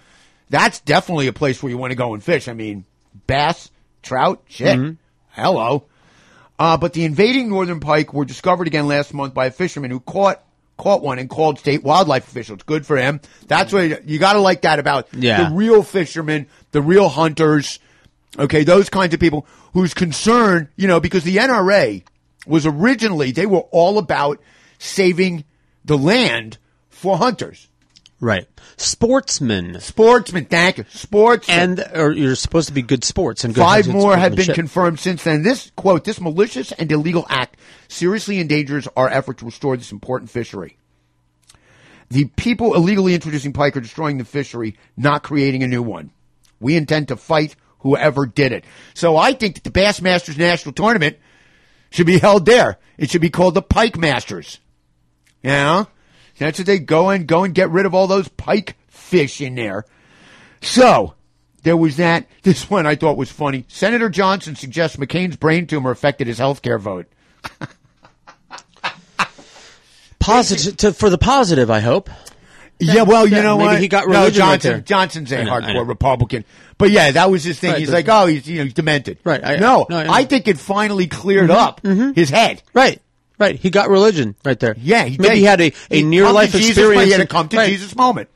that's 0.50 0.80
definitely 0.80 1.26
a 1.26 1.32
place 1.32 1.62
where 1.62 1.70
you 1.70 1.78
want 1.78 1.90
to 1.90 1.96
go 1.96 2.14
and 2.14 2.22
fish. 2.22 2.48
I 2.48 2.52
mean, 2.54 2.84
bass, 3.26 3.70
trout, 4.02 4.42
shit. 4.48 4.96
Hello. 5.30 5.84
Uh, 6.58 6.76
but 6.76 6.92
the 6.92 7.04
invading 7.04 7.48
northern 7.48 7.80
pike 7.80 8.12
were 8.12 8.24
discovered 8.24 8.66
again 8.66 8.88
last 8.88 9.14
month 9.14 9.32
by 9.34 9.46
a 9.46 9.50
fisherman 9.50 9.90
who 9.90 10.00
caught 10.00 10.42
caught 10.76 11.02
one 11.02 11.18
and 11.18 11.28
called 11.28 11.58
state 11.58 11.82
wildlife 11.82 12.28
officials. 12.28 12.62
Good 12.62 12.86
for 12.86 12.96
him. 12.96 13.20
That's 13.48 13.72
what 13.72 14.08
you 14.08 14.18
got 14.20 14.34
to 14.34 14.40
like 14.40 14.62
that 14.62 14.78
about 14.78 15.08
Yeah. 15.12 15.48
the 15.50 15.54
real 15.56 15.82
fishermen, 15.82 16.46
the 16.70 16.80
real 16.80 17.08
hunters. 17.08 17.80
Okay, 18.38 18.62
those 18.62 18.88
kinds 18.88 19.12
of 19.12 19.18
people 19.18 19.44
whose 19.72 19.92
concern, 19.94 20.68
you 20.76 20.86
know, 20.86 21.00
because 21.00 21.24
the 21.24 21.36
NRA 21.38 22.04
was 22.46 22.64
originally 22.64 23.32
they 23.32 23.46
were 23.46 23.64
all 23.72 23.98
about 23.98 24.40
saving 24.78 25.44
the 25.84 25.98
land 25.98 26.58
for 26.90 27.16
hunters, 27.16 27.66
Right. 28.20 28.48
Sportsmen. 28.76 29.80
sportsmen. 29.80 30.46
Thank 30.46 30.78
you, 30.78 30.84
sports 30.88 31.48
And 31.48 31.84
or 31.94 32.10
you're 32.10 32.34
supposed 32.34 32.66
to 32.66 32.74
be 32.74 32.82
good 32.82 33.04
sports 33.04 33.44
and 33.44 33.54
good 33.54 33.60
Five 33.60 33.88
more 33.88 34.16
have 34.16 34.34
been 34.34 34.54
confirmed 34.54 34.98
since 34.98 35.22
then. 35.22 35.44
This 35.44 35.70
quote, 35.76 36.04
this 36.04 36.20
malicious 36.20 36.72
and 36.72 36.90
illegal 36.90 37.26
act 37.28 37.56
seriously 37.86 38.40
endangers 38.40 38.88
our 38.96 39.08
effort 39.08 39.38
to 39.38 39.44
restore 39.44 39.76
this 39.76 39.92
important 39.92 40.30
fishery. 40.30 40.76
The 42.10 42.24
people 42.24 42.74
illegally 42.74 43.14
introducing 43.14 43.52
pike 43.52 43.76
are 43.76 43.80
destroying 43.80 44.18
the 44.18 44.24
fishery, 44.24 44.76
not 44.96 45.22
creating 45.22 45.62
a 45.62 45.68
new 45.68 45.82
one. 45.82 46.10
We 46.58 46.76
intend 46.76 47.08
to 47.08 47.16
fight 47.16 47.54
whoever 47.80 48.26
did 48.26 48.50
it. 48.50 48.64
So 48.94 49.16
I 49.16 49.32
think 49.32 49.54
that 49.54 49.64
the 49.64 49.70
Bassmasters 49.70 50.36
National 50.36 50.72
Tournament 50.72 51.18
should 51.90 52.06
be 52.06 52.18
held 52.18 52.46
there. 52.46 52.78
It 52.96 53.10
should 53.10 53.20
be 53.20 53.30
called 53.30 53.54
the 53.54 53.62
Pike 53.62 53.96
Masters. 53.96 54.58
You 55.42 55.50
know? 55.50 55.88
That's 56.38 56.58
what 56.58 56.66
they 56.66 56.78
go 56.78 57.10
and 57.10 57.26
go 57.26 57.44
and 57.44 57.54
get 57.54 57.70
rid 57.70 57.86
of 57.86 57.94
all 57.94 58.06
those 58.06 58.28
pike 58.28 58.76
fish 58.88 59.40
in 59.40 59.54
there. 59.54 59.84
So, 60.60 61.14
there 61.62 61.76
was 61.76 61.96
that. 61.96 62.26
This 62.42 62.70
one 62.70 62.86
I 62.86 62.94
thought 62.94 63.18
was 63.18 63.30
funny. 63.30 63.66
Senator 63.68 64.08
Johnson 64.08 64.56
suggests 64.56 64.96
McCain's 64.96 65.36
brain 65.36 65.66
tumor 65.66 65.90
affected 65.90 66.26
his 66.26 66.38
health 66.38 66.62
care 66.62 66.78
vote. 66.78 67.06
positive 70.18 70.76
to, 70.78 70.92
for 70.94 71.10
the 71.10 71.18
positive. 71.18 71.70
I 71.70 71.80
hope. 71.80 72.08
Yeah, 72.80 73.02
well, 73.02 73.26
you 73.26 73.42
know 73.42 73.58
maybe 73.58 73.66
what? 73.66 73.80
he 73.80 73.88
got 73.88 74.06
no, 74.06 74.20
religion 74.20 74.40
right 74.42 74.60
Johnson. 74.60 74.84
Johnson's 74.84 75.32
a 75.32 75.44
know, 75.44 75.50
hardcore. 75.50 75.86
Republican, 75.86 76.44
but 76.78 76.90
yeah, 76.90 77.10
that 77.10 77.30
was 77.30 77.42
his 77.42 77.58
thing. 77.58 77.72
Right, 77.72 77.80
he's 77.80 77.90
like, 77.90 78.08
oh, 78.08 78.26
he's 78.26 78.48
you 78.48 78.58
know, 78.58 78.64
he's 78.64 78.74
demented. 78.74 79.18
Right, 79.24 79.44
I- 79.44 79.56
no, 79.56 79.86
no, 79.90 79.98
I. 79.98 80.18
I 80.18 80.24
think 80.24 80.46
it 80.46 80.58
finally 80.58 81.08
cleared 81.08 81.50
mm-hmm, 81.50 81.58
up 81.58 81.82
mm-hmm. 81.82 82.12
his 82.12 82.30
head. 82.30 82.62
Right. 82.72 83.02
Right. 83.38 83.56
He 83.56 83.70
got 83.70 83.88
religion 83.88 84.34
right 84.44 84.58
there. 84.58 84.74
Yeah, 84.78 85.04
he 85.04 85.16
maybe 85.18 85.28
did. 85.34 85.38
he 85.38 85.44
had 85.44 85.60
a, 85.60 85.72
a 85.90 86.02
near 86.02 86.30
life 86.32 86.54
experience. 86.54 87.04
He 87.04 87.12
had 87.12 87.20
a 87.20 87.26
come 87.26 87.48
to 87.50 87.56
right. 87.56 87.68
Jesus 87.68 87.94
moment. 87.94 88.28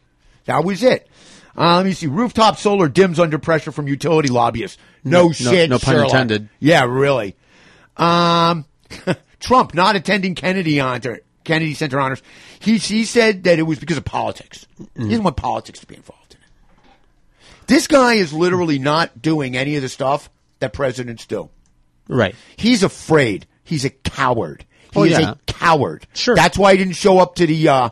That 0.45 0.65
was 0.65 0.83
it. 0.83 1.09
Uh, 1.57 1.77
let 1.77 1.87
me 1.87 1.93
see. 1.93 2.07
Rooftop 2.07 2.57
solar 2.57 2.89
dims 2.89 3.19
under 3.21 3.39
pressure 3.39 3.73
from 3.73 3.87
utility 3.89 4.29
lobbyists. 4.29 4.79
No, 5.05 5.23
No- 5.23 5.27
no- 5.29 5.33
shit. 5.33 5.71
no 5.71 5.79
pun 5.79 5.95
Sherlock. 5.95 6.11
intended. 6.11 6.49
Yeah, 6.61 6.85
really. 6.85 7.37
Um, 7.97 8.65
Trump 9.41 9.75
not 9.75 9.97
attending 9.97 10.35
Kennedy 10.35 10.81
honor, 10.81 11.21
Kennedy 11.45 11.75
Center 11.75 12.01
honors. 12.01 12.23
He 12.61 12.79
he 12.79 13.05
said 13.05 13.45
that 13.45 13.59
it 13.59 13.63
was 13.63 13.79
because 13.79 13.97
of 13.97 14.05
politics. 14.05 14.67
Mm-hmm. 14.81 15.03
He 15.03 15.09
doesn't 15.11 15.25
want 15.25 15.37
politics 15.37 15.81
to 15.81 15.87
be 15.87 15.97
involved 15.97 16.35
in 16.35 16.39
it. 16.41 17.67
This 17.67 17.87
guy 17.87 18.15
is 18.15 18.33
literally 18.33 18.79
not 18.79 19.21
doing 19.21 19.57
any 19.57 19.77
of 19.77 19.83
the 19.83 19.89
stuff 19.89 20.31
that 20.61 20.73
presidents 20.73 21.27
do. 21.27 21.51
Right. 22.09 22.35
He's 22.57 22.83
afraid. 22.83 23.47
He's 23.65 23.85
a 23.85 23.91
coward. 23.91 24.65
He 24.93 25.01
Oh, 25.01 25.03
is 25.05 25.13
yeah. 25.19 25.33
a 25.33 25.37
coward. 25.47 26.07
Sure. 26.15 26.35
That's 26.35 26.57
why 26.59 26.73
he 26.73 26.79
didn't 26.79 26.95
show 26.97 27.19
up 27.19 27.35
to 27.37 27.47
the 27.47 27.69
uh, 27.69 27.89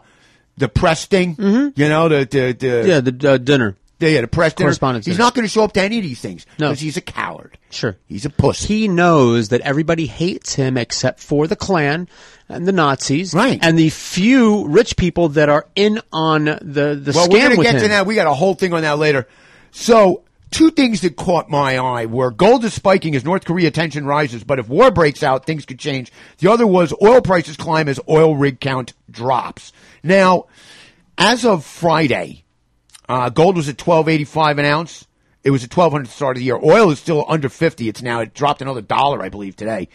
the 0.56 0.68
press 0.68 1.06
thing. 1.06 1.36
Mm-hmm. 1.36 1.80
You 1.80 1.88
know, 1.88 2.08
the 2.08 2.24
the, 2.30 2.52
the 2.52 2.84
Yeah. 2.88 3.00
The 3.00 3.32
uh, 3.32 3.38
dinner. 3.38 3.76
the, 3.98 4.10
yeah, 4.10 4.20
the 4.22 4.28
press 4.28 4.54
dinner. 4.54 4.66
Correspondence 4.68 5.06
He's 5.06 5.16
dinner. 5.16 5.24
not 5.26 5.34
going 5.34 5.44
to 5.44 5.48
show 5.50 5.64
up 5.64 5.72
to 5.74 5.80
any 5.82 5.98
of 5.98 6.04
these 6.04 6.20
things 6.20 6.46
No. 6.58 6.68
because 6.68 6.80
he's 6.80 6.96
a 6.96 7.00
coward. 7.02 7.58
Sure. 7.70 7.96
He's 8.06 8.24
a 8.24 8.30
pussy. 8.30 8.66
He 8.80 8.88
knows 8.88 9.48
that 9.50 9.60
everybody 9.62 10.06
hates 10.06 10.54
him 10.54 10.76
except 10.76 11.20
for 11.20 11.46
the 11.46 11.56
Klan 11.56 12.08
and 12.48 12.66
the 12.66 12.72
Nazis, 12.72 13.32
Right. 13.34 13.58
And 13.62 13.78
the 13.78 13.90
few 13.90 14.66
rich 14.66 14.96
people 14.96 15.28
that 15.30 15.48
are 15.48 15.66
in 15.76 16.00
on 16.12 16.44
the 16.46 16.98
the 17.00 17.12
well, 17.14 17.28
scam 17.28 17.32
we're 17.32 17.38
going 17.38 17.50
to 17.52 17.56
with 17.58 17.66
get 17.66 17.74
him. 17.76 17.80
to 17.82 17.88
that. 17.88 18.06
We 18.06 18.14
got 18.16 18.26
a 18.26 18.34
whole 18.34 18.54
thing 18.54 18.72
on 18.74 18.82
that 18.82 18.98
later. 18.98 19.28
So, 19.70 20.24
two 20.50 20.70
things 20.70 21.00
that 21.02 21.16
caught 21.16 21.48
my 21.48 21.78
eye 21.78 22.06
were 22.06 22.30
gold 22.30 22.64
is 22.64 22.74
spiking 22.74 23.14
as 23.14 23.24
North 23.24 23.44
Korea 23.44 23.70
tension 23.70 24.04
rises, 24.04 24.44
but 24.44 24.58
if 24.58 24.68
war 24.68 24.90
breaks 24.90 25.22
out, 25.22 25.46
things 25.46 25.64
could 25.64 25.78
change. 25.78 26.12
The 26.38 26.50
other 26.50 26.66
was 26.66 26.92
oil 27.02 27.20
prices 27.20 27.56
climb 27.56 27.88
as 27.88 28.00
oil 28.08 28.36
rig 28.36 28.60
count 28.60 28.92
drops. 29.10 29.72
Now, 30.02 30.46
as 31.16 31.44
of 31.44 31.64
Friday, 31.64 32.44
uh, 33.08 33.30
gold 33.30 33.56
was 33.56 33.68
at 33.68 33.78
twelve 33.78 34.08
eighty 34.08 34.24
five 34.24 34.58
an 34.58 34.64
ounce. 34.64 35.06
It 35.42 35.50
was 35.50 35.64
at 35.64 35.70
twelve 35.70 35.92
hundred 35.92 36.04
at 36.04 36.08
the 36.08 36.14
start 36.14 36.36
of 36.36 36.40
the 36.40 36.44
year. 36.44 36.60
Oil 36.62 36.90
is 36.90 36.98
still 36.98 37.24
under 37.28 37.48
fifty. 37.48 37.88
It's 37.88 38.02
now 38.02 38.20
it 38.20 38.34
dropped 38.34 38.62
another 38.62 38.82
dollar, 38.82 39.22
I 39.22 39.28
believe, 39.28 39.56
today. 39.56 39.88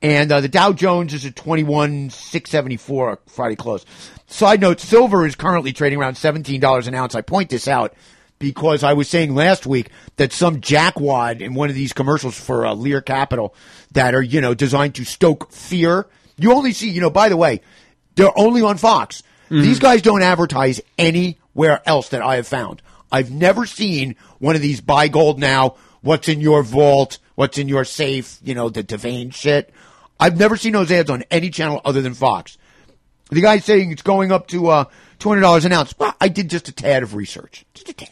And 0.00 0.32
uh, 0.32 0.40
the 0.40 0.48
Dow 0.48 0.72
Jones 0.72 1.14
is 1.14 1.24
at 1.24 1.36
twenty 1.36 1.62
one 1.62 2.10
six 2.10 2.50
seventy 2.50 2.76
four 2.76 3.20
Friday 3.26 3.56
close. 3.56 3.86
Side 4.26 4.60
note: 4.60 4.80
silver 4.80 5.24
is 5.26 5.34
currently 5.34 5.72
trading 5.72 5.98
around 5.98 6.16
seventeen 6.16 6.60
dollars 6.60 6.88
an 6.88 6.94
ounce. 6.94 7.14
I 7.14 7.22
point 7.22 7.50
this 7.50 7.68
out 7.68 7.94
because 8.42 8.82
I 8.82 8.92
was 8.92 9.08
saying 9.08 9.34
last 9.34 9.66
week 9.66 9.88
that 10.16 10.32
some 10.32 10.60
jackwad 10.60 11.40
in 11.40 11.54
one 11.54 11.70
of 11.70 11.76
these 11.76 11.92
commercials 11.92 12.38
for 12.38 12.66
uh, 12.66 12.74
Lear 12.74 13.00
Capital 13.00 13.54
that 13.92 14.14
are 14.14 14.20
you 14.22 14.40
know 14.40 14.52
designed 14.52 14.96
to 14.96 15.04
stoke 15.04 15.50
fear. 15.52 16.06
You 16.36 16.52
only 16.52 16.72
see, 16.72 16.90
you 16.90 17.00
know, 17.00 17.08
by 17.08 17.28
the 17.28 17.36
way, 17.36 17.60
they're 18.16 18.36
only 18.36 18.60
on 18.60 18.76
Fox. 18.76 19.22
These 19.48 19.80
guys 19.80 20.00
don't 20.00 20.22
advertise 20.22 20.80
anywhere 20.98 21.82
else 21.84 22.08
that 22.08 22.22
I 22.22 22.36
have 22.36 22.48
found. 22.48 22.80
I've 23.12 23.30
never 23.30 23.66
seen 23.66 24.16
one 24.38 24.56
of 24.56 24.62
these 24.62 24.80
buy 24.80 25.08
gold 25.08 25.38
now. 25.38 25.76
What's 26.00 26.28
in 26.28 26.40
your 26.40 26.62
vault? 26.62 27.18
What's 27.34 27.58
in 27.58 27.68
your 27.68 27.84
safe? 27.84 28.38
You 28.42 28.54
know, 28.54 28.70
the 28.70 28.82
Devane 28.82 29.34
shit. 29.34 29.70
I've 30.18 30.38
never 30.38 30.56
seen 30.56 30.72
those 30.72 30.90
ads 30.90 31.10
on 31.10 31.24
any 31.30 31.50
channel 31.50 31.82
other 31.84 32.00
than 32.00 32.14
Fox. 32.14 32.56
The 33.30 33.42
guy's 33.42 33.66
saying 33.66 33.92
it's 33.92 34.02
going 34.02 34.32
up 34.32 34.46
to 34.48 34.68
uh, 34.68 34.84
$200 35.18 35.64
an 35.66 35.72
ounce. 35.72 35.94
Well, 35.98 36.14
I 36.18 36.28
did 36.28 36.48
just 36.48 36.68
a 36.68 36.72
tad 36.72 37.02
of 37.02 37.14
research. 37.14 37.66
Just 37.74 37.90
a 37.90 37.92
tad. 37.92 38.08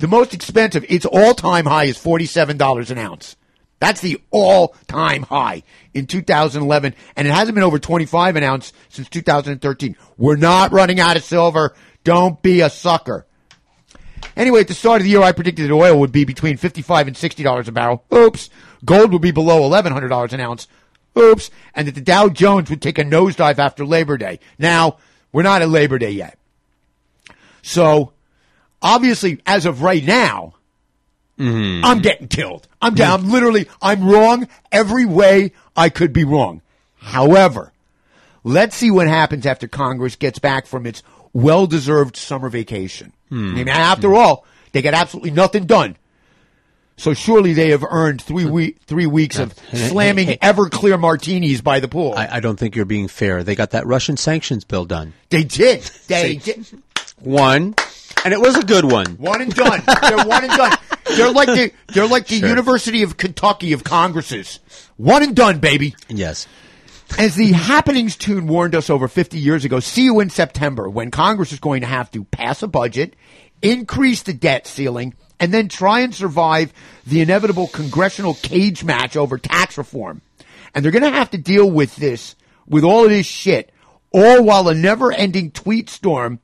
The 0.00 0.08
most 0.08 0.32
expensive, 0.32 0.86
its 0.88 1.04
all 1.04 1.34
time 1.34 1.66
high 1.66 1.84
is 1.84 1.98
$47 1.98 2.90
an 2.90 2.96
ounce. 2.96 3.36
That's 3.80 4.00
the 4.00 4.18
all 4.30 4.74
time 4.88 5.24
high 5.24 5.62
in 5.92 6.06
2011, 6.06 6.94
and 7.16 7.28
it 7.28 7.30
hasn't 7.30 7.54
been 7.54 7.64
over 7.64 7.78
25 7.78 8.36
an 8.36 8.42
ounce 8.42 8.72
since 8.88 9.10
2013. 9.10 9.96
We're 10.16 10.36
not 10.36 10.72
running 10.72 11.00
out 11.00 11.18
of 11.18 11.22
silver. 11.22 11.74
Don't 12.02 12.40
be 12.40 12.62
a 12.62 12.70
sucker. 12.70 13.26
Anyway, 14.36 14.60
at 14.60 14.68
the 14.68 14.74
start 14.74 15.02
of 15.02 15.04
the 15.04 15.10
year, 15.10 15.22
I 15.22 15.32
predicted 15.32 15.68
that 15.68 15.74
oil 15.74 16.00
would 16.00 16.12
be 16.12 16.24
between 16.24 16.56
55 16.56 17.08
and 17.08 17.16
$60 17.16 17.68
a 17.68 17.72
barrel. 17.72 18.02
Oops. 18.10 18.48
Gold 18.82 19.12
would 19.12 19.20
be 19.20 19.32
below 19.32 19.68
$1,100 19.68 20.32
an 20.32 20.40
ounce. 20.40 20.66
Oops. 21.18 21.50
And 21.74 21.86
that 21.86 21.94
the 21.94 22.00
Dow 22.00 22.30
Jones 22.30 22.70
would 22.70 22.80
take 22.80 22.98
a 22.98 23.04
nosedive 23.04 23.58
after 23.58 23.84
Labor 23.84 24.16
Day. 24.16 24.40
Now, 24.58 24.96
we're 25.30 25.42
not 25.42 25.60
at 25.60 25.68
Labor 25.68 25.98
Day 25.98 26.12
yet. 26.12 26.38
So, 27.60 28.14
obviously, 28.82 29.40
as 29.46 29.66
of 29.66 29.82
right 29.82 30.04
now, 30.04 30.54
mm-hmm. 31.38 31.84
I'm 31.84 32.00
getting 32.00 32.28
killed. 32.28 32.66
I'm 32.80 32.94
down. 32.94 33.20
Mm-hmm. 33.20 33.26
I'm 33.26 33.32
literally, 33.32 33.68
I'm 33.80 34.08
wrong 34.08 34.48
every 34.72 35.06
way 35.06 35.52
I 35.76 35.88
could 35.88 36.12
be 36.12 36.24
wrong. 36.24 36.62
However, 36.96 37.72
let's 38.44 38.76
see 38.76 38.90
what 38.90 39.08
happens 39.08 39.46
after 39.46 39.68
Congress 39.68 40.16
gets 40.16 40.38
back 40.38 40.66
from 40.66 40.86
its 40.86 41.02
well-deserved 41.32 42.16
summer 42.16 42.48
vacation. 42.48 43.12
I 43.30 43.34
hmm. 43.34 43.54
mean, 43.54 43.68
after 43.68 44.14
all, 44.14 44.44
they 44.72 44.82
get 44.82 44.94
absolutely 44.94 45.30
nothing 45.30 45.66
done. 45.66 45.96
So 47.00 47.14
surely 47.14 47.54
they 47.54 47.70
have 47.70 47.82
earned 47.88 48.20
three 48.20 48.44
we- 48.44 48.72
three 48.84 49.06
weeks 49.06 49.38
of 49.38 49.54
slamming 49.72 50.26
hey, 50.26 50.36
Everclear 50.36 51.00
martinis 51.00 51.62
by 51.62 51.80
the 51.80 51.88
pool. 51.88 52.12
I, 52.14 52.36
I 52.36 52.40
don't 52.40 52.58
think 52.58 52.76
you're 52.76 52.84
being 52.84 53.08
fair. 53.08 53.42
They 53.42 53.54
got 53.54 53.70
that 53.70 53.86
Russian 53.86 54.18
sanctions 54.18 54.64
bill 54.64 54.84
done. 54.84 55.14
they 55.30 55.42
did. 55.42 55.80
They 56.08 56.36
did. 56.36 56.66
One, 57.20 57.74
and 58.24 58.32
it 58.34 58.40
was 58.40 58.56
a 58.56 58.64
good 58.64 58.84
one. 58.84 59.06
One 59.16 59.40
and 59.40 59.54
done. 59.54 59.82
They're 60.02 60.24
one 60.26 60.44
and 60.44 60.52
done. 60.52 60.76
They're 61.16 61.32
like 61.32 61.48
the 61.48 61.72
they're 61.88 62.06
like 62.06 62.26
the 62.26 62.38
Sure. 62.38 62.48
University 62.48 63.02
of 63.02 63.16
Kentucky 63.16 63.72
of 63.72 63.84
Congresses. 63.84 64.60
One 64.96 65.22
and 65.22 65.34
done, 65.34 65.58
baby. 65.58 65.94
Yes. 66.08 66.46
As 67.18 67.34
the 67.34 67.52
happenings 67.52 68.16
tune 68.16 68.46
warned 68.46 68.74
us 68.74 68.88
over 68.88 69.08
50 69.08 69.38
years 69.38 69.64
ago, 69.64 69.80
see 69.80 70.04
you 70.04 70.20
in 70.20 70.30
September 70.30 70.88
when 70.88 71.10
Congress 71.10 71.52
is 71.52 71.58
going 71.58 71.80
to 71.80 71.86
have 71.86 72.10
to 72.12 72.22
pass 72.24 72.62
a 72.62 72.68
budget, 72.68 73.14
increase 73.62 74.22
the 74.22 74.32
debt 74.32 74.66
ceiling, 74.66 75.14
and 75.40 75.52
then 75.52 75.68
try 75.68 76.00
and 76.00 76.14
survive 76.14 76.72
the 77.04 77.20
inevitable 77.20 77.66
congressional 77.66 78.34
cage 78.34 78.84
match 78.84 79.16
over 79.16 79.38
tax 79.38 79.76
reform. 79.76 80.22
And 80.72 80.84
they're 80.84 80.92
going 80.92 81.02
to 81.02 81.10
have 81.10 81.30
to 81.30 81.38
deal 81.38 81.68
with 81.68 81.96
this, 81.96 82.36
with 82.68 82.84
all 82.84 83.04
of 83.04 83.10
this 83.10 83.26
shit, 83.26 83.72
all 84.12 84.44
while 84.44 84.68
a 84.68 84.74
never 84.74 85.10
ending 85.12 85.50
tweet 85.50 85.90
storm 85.90 86.38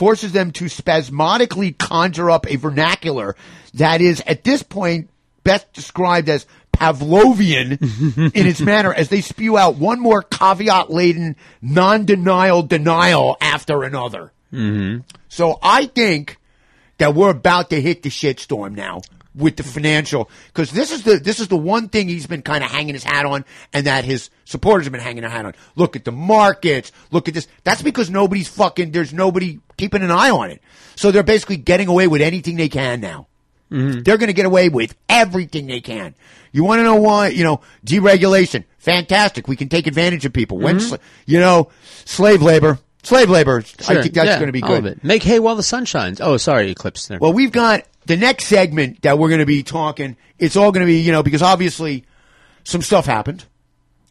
forces 0.00 0.32
them 0.32 0.50
to 0.50 0.66
spasmodically 0.66 1.72
conjure 1.72 2.30
up 2.30 2.50
a 2.50 2.56
vernacular 2.56 3.36
that 3.74 4.00
is, 4.00 4.22
at 4.26 4.44
this 4.44 4.62
point, 4.62 5.10
best 5.44 5.70
described 5.74 6.30
as 6.30 6.46
Pavlovian 6.72 7.72
in 8.34 8.46
its 8.46 8.62
manner 8.62 8.94
as 8.94 9.10
they 9.10 9.20
spew 9.20 9.58
out 9.58 9.76
one 9.76 10.00
more 10.00 10.22
caveat 10.22 10.88
laden, 10.88 11.36
non 11.60 12.06
denial 12.06 12.62
denial 12.62 13.36
after 13.42 13.82
another. 13.82 14.32
Mm-hmm. 14.54 15.00
So 15.28 15.58
I 15.62 15.84
think 15.84 16.38
that 16.96 17.14
we're 17.14 17.28
about 17.28 17.68
to 17.68 17.78
hit 17.78 18.02
the 18.02 18.08
shitstorm 18.08 18.74
now 18.74 19.02
with 19.34 19.56
the 19.56 19.62
financial 19.62 20.28
because 20.48 20.72
this 20.72 20.90
is 20.90 21.04
the 21.04 21.18
this 21.18 21.38
is 21.38 21.48
the 21.48 21.56
one 21.56 21.88
thing 21.88 22.08
he's 22.08 22.26
been 22.26 22.42
kind 22.42 22.64
of 22.64 22.70
hanging 22.70 22.94
his 22.94 23.04
hat 23.04 23.26
on 23.26 23.44
and 23.72 23.86
that 23.86 24.04
his 24.04 24.30
supporters 24.44 24.86
have 24.86 24.92
been 24.92 25.00
hanging 25.00 25.22
their 25.22 25.30
hat 25.30 25.46
on. 25.46 25.54
Look 25.76 25.96
at 25.96 26.04
the 26.04 26.12
markets. 26.12 26.90
Look 27.10 27.28
at 27.28 27.34
this. 27.34 27.46
That's 27.64 27.82
because 27.82 28.10
nobody's 28.10 28.48
fucking. 28.48 28.90
There's 28.90 29.12
nobody 29.12 29.60
keeping 29.76 30.02
an 30.02 30.10
eye 30.10 30.30
on 30.30 30.50
it. 30.50 30.60
So 30.96 31.10
they're 31.10 31.22
basically 31.22 31.56
getting 31.58 31.88
away 31.88 32.08
with 32.08 32.22
anything 32.22 32.56
they 32.56 32.68
can 32.68 33.00
now. 33.00 33.28
Mm-hmm. 33.70 34.00
They're 34.00 34.18
going 34.18 34.28
to 34.28 34.34
get 34.34 34.46
away 34.46 34.68
with 34.68 34.96
everything 35.08 35.66
they 35.66 35.80
can. 35.80 36.14
You 36.52 36.64
want 36.64 36.80
to 36.80 36.82
know 36.82 36.96
why? 36.96 37.28
You 37.28 37.44
know, 37.44 37.60
deregulation, 37.86 38.64
fantastic. 38.78 39.46
We 39.46 39.56
can 39.56 39.68
take 39.68 39.86
advantage 39.86 40.24
of 40.24 40.32
people. 40.32 40.58
When, 40.58 40.78
mm-hmm. 40.78 40.94
sla- 40.94 41.00
you 41.26 41.38
know, 41.38 41.70
slave 42.04 42.42
labor, 42.42 42.80
slave 43.04 43.30
labor. 43.30 43.58
I 43.88 44.02
think 44.02 44.14
that's 44.14 44.26
Yeah, 44.26 44.38
going 44.38 44.48
to 44.48 44.52
be 44.52 44.60
good. 44.60 45.04
Make 45.04 45.22
hay 45.22 45.38
while 45.38 45.54
the 45.54 45.62
sun 45.62 45.84
shines. 45.84 46.20
Oh, 46.20 46.36
sorry, 46.36 46.70
eclipse 46.70 47.06
there. 47.06 47.18
Well, 47.20 47.32
we've 47.32 47.52
got 47.52 47.84
the 48.06 48.16
next 48.16 48.46
segment 48.46 49.02
that 49.02 49.18
we're 49.18 49.28
going 49.28 49.40
to 49.40 49.46
be 49.46 49.62
talking. 49.62 50.16
It's 50.38 50.56
all 50.56 50.72
going 50.72 50.86
to 50.86 50.90
be, 50.90 51.00
you 51.00 51.12
know, 51.12 51.22
because 51.22 51.42
obviously 51.42 52.04
some 52.64 52.82
stuff 52.82 53.06
happened 53.06 53.44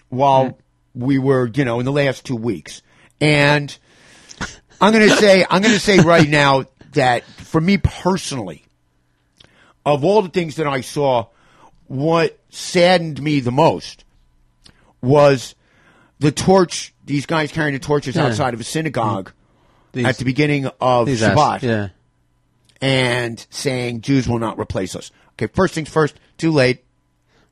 while 0.10 0.46
mm-hmm. 0.46 1.06
we 1.06 1.20
were, 1.20 1.48
you 1.48 1.66
know, 1.66 1.80
in 1.80 1.86
the 1.86 1.92
last 1.92 2.26
two 2.26 2.36
weeks. 2.36 2.82
And 3.22 3.76
I'm 4.80 4.94
going 4.94 5.08
to 5.08 5.16
say, 5.16 5.46
I'm 5.50 5.62
going 5.62 5.74
to 5.74 5.80
say 5.80 6.00
right 6.00 6.28
now 6.30 6.66
that 6.94 7.24
for 7.24 7.60
me 7.60 7.78
personally, 7.78 8.64
of 9.86 10.04
all 10.04 10.22
the 10.22 10.30
things 10.30 10.56
that 10.58 10.68
I 10.68 10.82
saw, 10.82 11.28
what 11.88 12.40
saddened 12.50 13.22
me 13.22 13.40
the 13.40 13.52
most 13.52 14.06
was 15.02 15.56
the 16.20 16.32
torch, 16.32 16.94
these 17.06 17.26
guys 17.26 17.52
carrying 17.52 17.74
the 17.74 17.80
torches 17.80 18.16
Yeah. 18.16 18.26
outside 18.26 18.54
of 18.54 18.60
a 18.60 18.64
synagogue 18.64 19.32
These- 19.94 20.06
at 20.06 20.18
the 20.18 20.26
beginning 20.26 20.68
of 20.80 21.08
Shabbat 21.08 21.56
ass- 21.56 21.64
yeah. 21.64 21.88
And 22.82 23.46
saying 23.50 24.02
Jews 24.02 24.28
will 24.28 24.40
not 24.40 24.60
replace 24.60 24.96
us. 24.96 25.12
Okay, 25.34 25.48
first 25.54 25.74
things 25.74 25.90
first. 25.90 26.16
Too 26.38 26.52
late. 26.52 26.84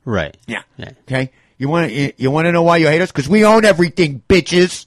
Right. 0.04 0.36
Yeah. 0.46 0.62
Yeah. 0.76 0.90
Okay. 1.02 1.30
You 1.58 1.68
want 1.68 1.88
to 1.90 1.92
you, 1.94 2.12
you 2.16 2.30
want 2.30 2.46
to 2.46 2.52
know 2.52 2.62
why 2.62 2.76
you 2.78 2.86
hate 2.86 3.02
us? 3.02 3.10
Because 3.10 3.28
we 3.28 3.44
own 3.44 3.64
everything, 3.64 4.22
bitches. 4.28 4.86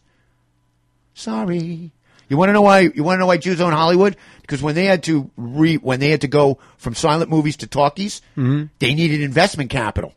Sorry. 1.14 1.92
You 2.30 2.38
want 2.38 2.50
to 2.50 2.54
know 2.54 2.62
why? 2.62 2.80
You 2.82 3.04
want 3.04 3.18
to 3.18 3.20
know 3.20 3.26
why 3.28 3.38
Jews 3.38 3.60
own 3.60 3.74
Hollywood? 3.74 4.16
Because 4.42 4.62
when 4.62 4.76
they 4.76 4.86
had 4.86 5.04
to 5.04 5.30
re 5.36 5.76
when 5.76 6.00
they 6.00 6.10
had 6.10 6.22
to 6.22 6.28
go 6.28 6.60
from 6.78 6.96
silent 6.96 7.30
movies 7.30 7.58
to 7.58 7.68
talkies, 7.68 8.22
Mm-hmm. 8.38 8.66
they 8.80 8.94
needed 8.94 9.22
investment 9.22 9.70
capital. 9.70 10.14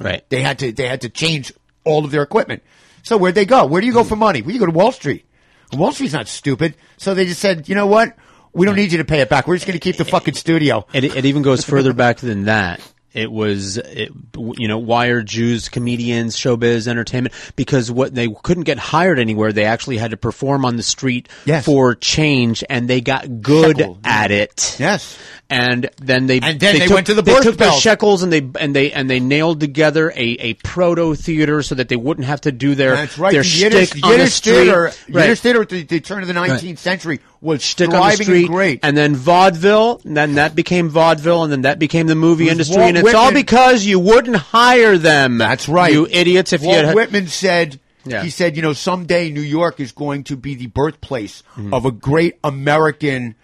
Right. 0.00 0.24
They 0.30 0.42
had 0.42 0.58
to 0.60 0.72
they 0.72 0.86
had 0.86 1.00
to 1.02 1.08
change 1.08 1.52
all 1.84 2.04
of 2.04 2.10
their 2.12 2.22
equipment. 2.22 2.62
So 3.02 3.16
where'd 3.16 3.34
they 3.34 3.44
go? 3.46 3.66
Where 3.66 3.80
do 3.80 3.86
you 3.86 3.92
go 3.92 4.04
for 4.04 4.16
money? 4.16 4.42
Well, 4.42 4.52
you 4.52 4.60
go 4.60 4.66
to 4.66 4.72
Wall 4.72 4.92
Street. 4.92 5.24
Wall 5.72 5.92
Street's 5.92 6.12
not 6.12 6.28
stupid. 6.28 6.74
So 6.98 7.14
they 7.14 7.26
just 7.26 7.40
said, 7.40 7.68
you 7.68 7.74
know 7.74 7.86
what? 7.86 8.16
We 8.52 8.66
don't 8.66 8.76
need 8.76 8.92
you 8.92 8.98
to 8.98 9.04
pay 9.04 9.20
it 9.20 9.28
back. 9.28 9.46
We're 9.46 9.56
just 9.56 9.66
going 9.66 9.78
to 9.78 9.82
keep 9.82 9.96
the 9.96 10.04
fucking 10.04 10.34
studio. 10.34 10.86
It, 10.92 11.04
it 11.04 11.24
even 11.24 11.42
goes 11.42 11.64
further 11.64 11.92
back 11.92 12.18
than 12.18 12.44
that. 12.44 12.80
It 13.12 13.30
was, 13.30 13.76
it, 13.76 14.12
you 14.36 14.68
know, 14.68 14.78
why 14.78 15.06
are 15.08 15.20
Jews 15.20 15.68
comedians, 15.68 16.36
showbiz, 16.36 16.86
entertainment? 16.86 17.34
Because 17.56 17.90
what 17.90 18.14
they 18.14 18.28
couldn't 18.44 18.62
get 18.62 18.78
hired 18.78 19.18
anywhere, 19.18 19.52
they 19.52 19.64
actually 19.64 19.96
had 19.96 20.12
to 20.12 20.16
perform 20.16 20.64
on 20.64 20.76
the 20.76 20.84
street 20.84 21.28
Yes. 21.44 21.64
for 21.64 21.96
change, 21.96 22.62
and 22.70 22.86
they 22.86 23.00
got 23.00 23.42
good 23.42 23.78
Shekel, 23.78 23.98
at 24.04 24.30
it. 24.30 24.76
Yes. 24.78 25.18
and 25.48 25.90
then 26.00 26.28
they 26.28 26.38
And 26.38 26.60
then 26.60 26.78
they 26.78 26.86
took, 26.86 26.94
went 26.94 27.06
to 27.08 27.14
the 27.14 27.22
they 27.22 27.32
took 27.34 27.56
their 27.56 27.70
belt. 27.70 27.80
shekels 27.82 28.22
and 28.22 28.32
they 28.32 28.48
and 28.60 28.76
they 28.76 28.92
and 28.92 29.10
they 29.10 29.18
nailed 29.18 29.58
together 29.58 30.10
a, 30.12 30.14
a 30.38 30.54
proto 30.54 31.16
theater 31.16 31.62
so 31.64 31.74
that 31.74 31.88
they 31.88 31.96
wouldn't 31.96 32.28
have 32.28 32.42
to 32.42 32.52
do 32.52 32.76
their 32.76 32.94
That's 32.94 33.18
right. 33.18 33.32
their 33.32 33.42
the 33.42 33.48
Yiddish, 33.48 33.92
on 34.04 34.08
the 34.12 34.16
Yiddish 34.18 34.34
street. 34.34 34.52
theater, 34.52 34.92
Right. 35.08 35.22
Yiddish 35.24 35.40
theater 35.40 35.62
at 35.62 35.68
the, 35.68 35.82
the 35.82 35.98
turn 35.98 36.22
of 36.22 36.28
the 36.28 36.34
19th 36.34 36.78
century 36.78 37.18
was 37.40 37.62
Shtick 37.62 37.88
on 37.88 38.10
the 38.10 38.16
street, 38.16 38.44
and 38.44 38.48
great. 38.48 38.80
and 38.82 38.96
then 38.96 39.14
vaudeville, 39.16 40.00
and 40.04 40.16
then 40.16 40.34
that 40.34 40.54
became 40.54 40.88
vaudeville, 40.90 41.42
and 41.42 41.50
then 41.52 41.62
that 41.62 41.78
became 41.78 42.06
the 42.06 42.14
movie 42.14 42.48
industry, 42.48 42.76
Walt 42.76 42.88
and 42.88 42.98
it's 42.98 43.14
all 43.14 43.32
because 43.32 43.84
you 43.84 43.98
wouldn't 43.98 44.36
hire 44.36 44.98
them. 44.98 45.38
That's 45.38 45.68
right. 45.68 45.92
you 45.92 46.06
idiots. 46.10 46.52
If 46.52 46.62
Walt 46.62 46.76
you 46.76 46.86
had, 46.86 46.94
Whitman 46.94 47.28
said, 47.28 47.80
Yeah. 48.04 48.22
he 48.22 48.30
said, 48.30 48.56
you 48.56 48.62
know, 48.62 48.72
someday 48.74 49.30
New 49.30 49.40
York 49.40 49.80
is 49.80 49.92
going 49.92 50.24
to 50.24 50.36
be 50.36 50.54
the 50.54 50.66
birthplace 50.66 51.42
Mm-hmm. 51.56 51.72
of 51.72 51.86
a 51.86 51.90
great 51.90 52.38
American 52.44 53.34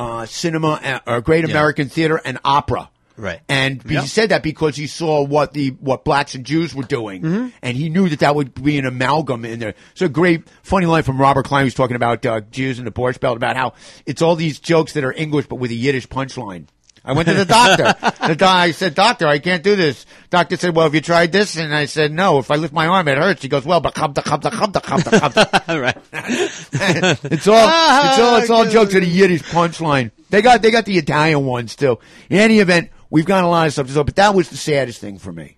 uh, 0.00 0.24
cinema, 0.26 0.80
uh, 0.82 0.98
or 1.06 1.16
a 1.16 1.22
great 1.22 1.44
Yeah. 1.44 1.50
American 1.50 1.88
theater 1.88 2.20
and 2.24 2.38
opera. 2.44 2.88
Right. 3.22 3.40
And 3.48 3.80
he 3.84 3.94
Yep. 3.94 4.04
said 4.06 4.28
that 4.30 4.42
because 4.42 4.74
he 4.74 4.88
saw 4.88 5.22
what 5.22 5.52
the 5.52 5.68
what 5.78 6.04
blacks 6.04 6.34
and 6.34 6.44
Jews 6.44 6.74
were 6.74 6.82
doing, 6.82 7.22
Mm-hmm. 7.22 7.46
and 7.62 7.76
he 7.76 7.88
knew 7.88 8.08
that 8.08 8.18
that 8.18 8.34
would 8.34 8.52
be 8.60 8.78
an 8.78 8.84
amalgam 8.84 9.44
in 9.44 9.60
there. 9.60 9.74
A 10.00 10.08
great, 10.08 10.42
funny 10.64 10.86
line 10.86 11.04
from 11.04 11.20
Robert 11.20 11.44
Klein, 11.44 11.64
who's 11.64 11.74
talking 11.74 11.94
about 11.94 12.26
uh, 12.26 12.40
Jews 12.50 12.78
and 12.78 12.86
the 12.86 12.90
Borscht 12.90 13.20
Belt, 13.20 13.36
about 13.36 13.56
how 13.56 13.74
it's 14.06 14.22
all 14.22 14.34
these 14.34 14.58
jokes 14.58 14.94
that 14.94 15.04
are 15.04 15.12
English 15.12 15.46
but 15.46 15.56
with 15.56 15.70
a 15.70 15.74
Yiddish 15.74 16.08
punchline. 16.08 16.66
I 17.04 17.12
went 17.14 17.26
to 17.28 17.34
the 17.34 17.44
doctor. 17.44 17.94
the 18.28 18.36
doc, 18.36 18.48
I 18.56 18.70
said, 18.72 18.94
"Doctor, 18.94 19.26
I 19.28 19.38
can't 19.40 19.62
do 19.64 19.74
this." 19.76 20.06
Doctor 20.30 20.56
said, 20.56 20.74
"Well, 20.74 20.86
have 20.86 20.94
you 20.94 21.00
tried 21.00 21.30
this?" 21.32 21.56
And 21.56 21.74
I 21.74 21.86
said, 21.86 22.12
"No. 22.12 22.38
If 22.38 22.50
I 22.50 22.54
lift 22.56 22.72
my 22.72 22.86
arm, 22.86 23.06
it 23.08 23.18
hurts." 23.18 23.42
He 23.42 23.48
goes, 23.48 23.64
"Well, 23.64 23.80
but 23.80 23.94
come, 23.94 24.14
come, 24.14 24.40
to 24.40 24.50
come, 24.50 24.72
to 24.72 24.80
come, 24.80 25.02
to 25.02 25.10
come, 25.10 25.32
to 25.32 25.62
come." 25.66 25.80
right. 25.80 25.96
it's 26.12 27.48
all 27.48 27.68
it's 27.68 28.18
all 28.18 28.36
it's 28.36 28.50
all 28.50 28.64
jokes 28.68 28.94
with 28.94 29.02
a 29.02 29.06
Yiddish 29.06 29.42
punchline. 29.42 30.10
They 30.30 30.42
got 30.42 30.62
they 30.62 30.70
got 30.70 30.84
the 30.84 30.96
Italian 30.98 31.44
ones 31.44 31.74
too. 31.76 31.98
In 32.30 32.38
any 32.38 32.60
event, 32.60 32.90
we've 33.12 33.24
got 33.26 33.44
a 33.44 33.46
lot 33.46 33.66
of 33.68 33.72
stuff 33.74 33.86
to 33.86 33.92
do, 33.94 34.02
but 34.04 34.16
that 34.16 34.34
was 34.34 34.48
the 34.48 34.56
saddest 34.56 35.00
thing 35.00 35.18
for 35.18 35.32
me 35.32 35.56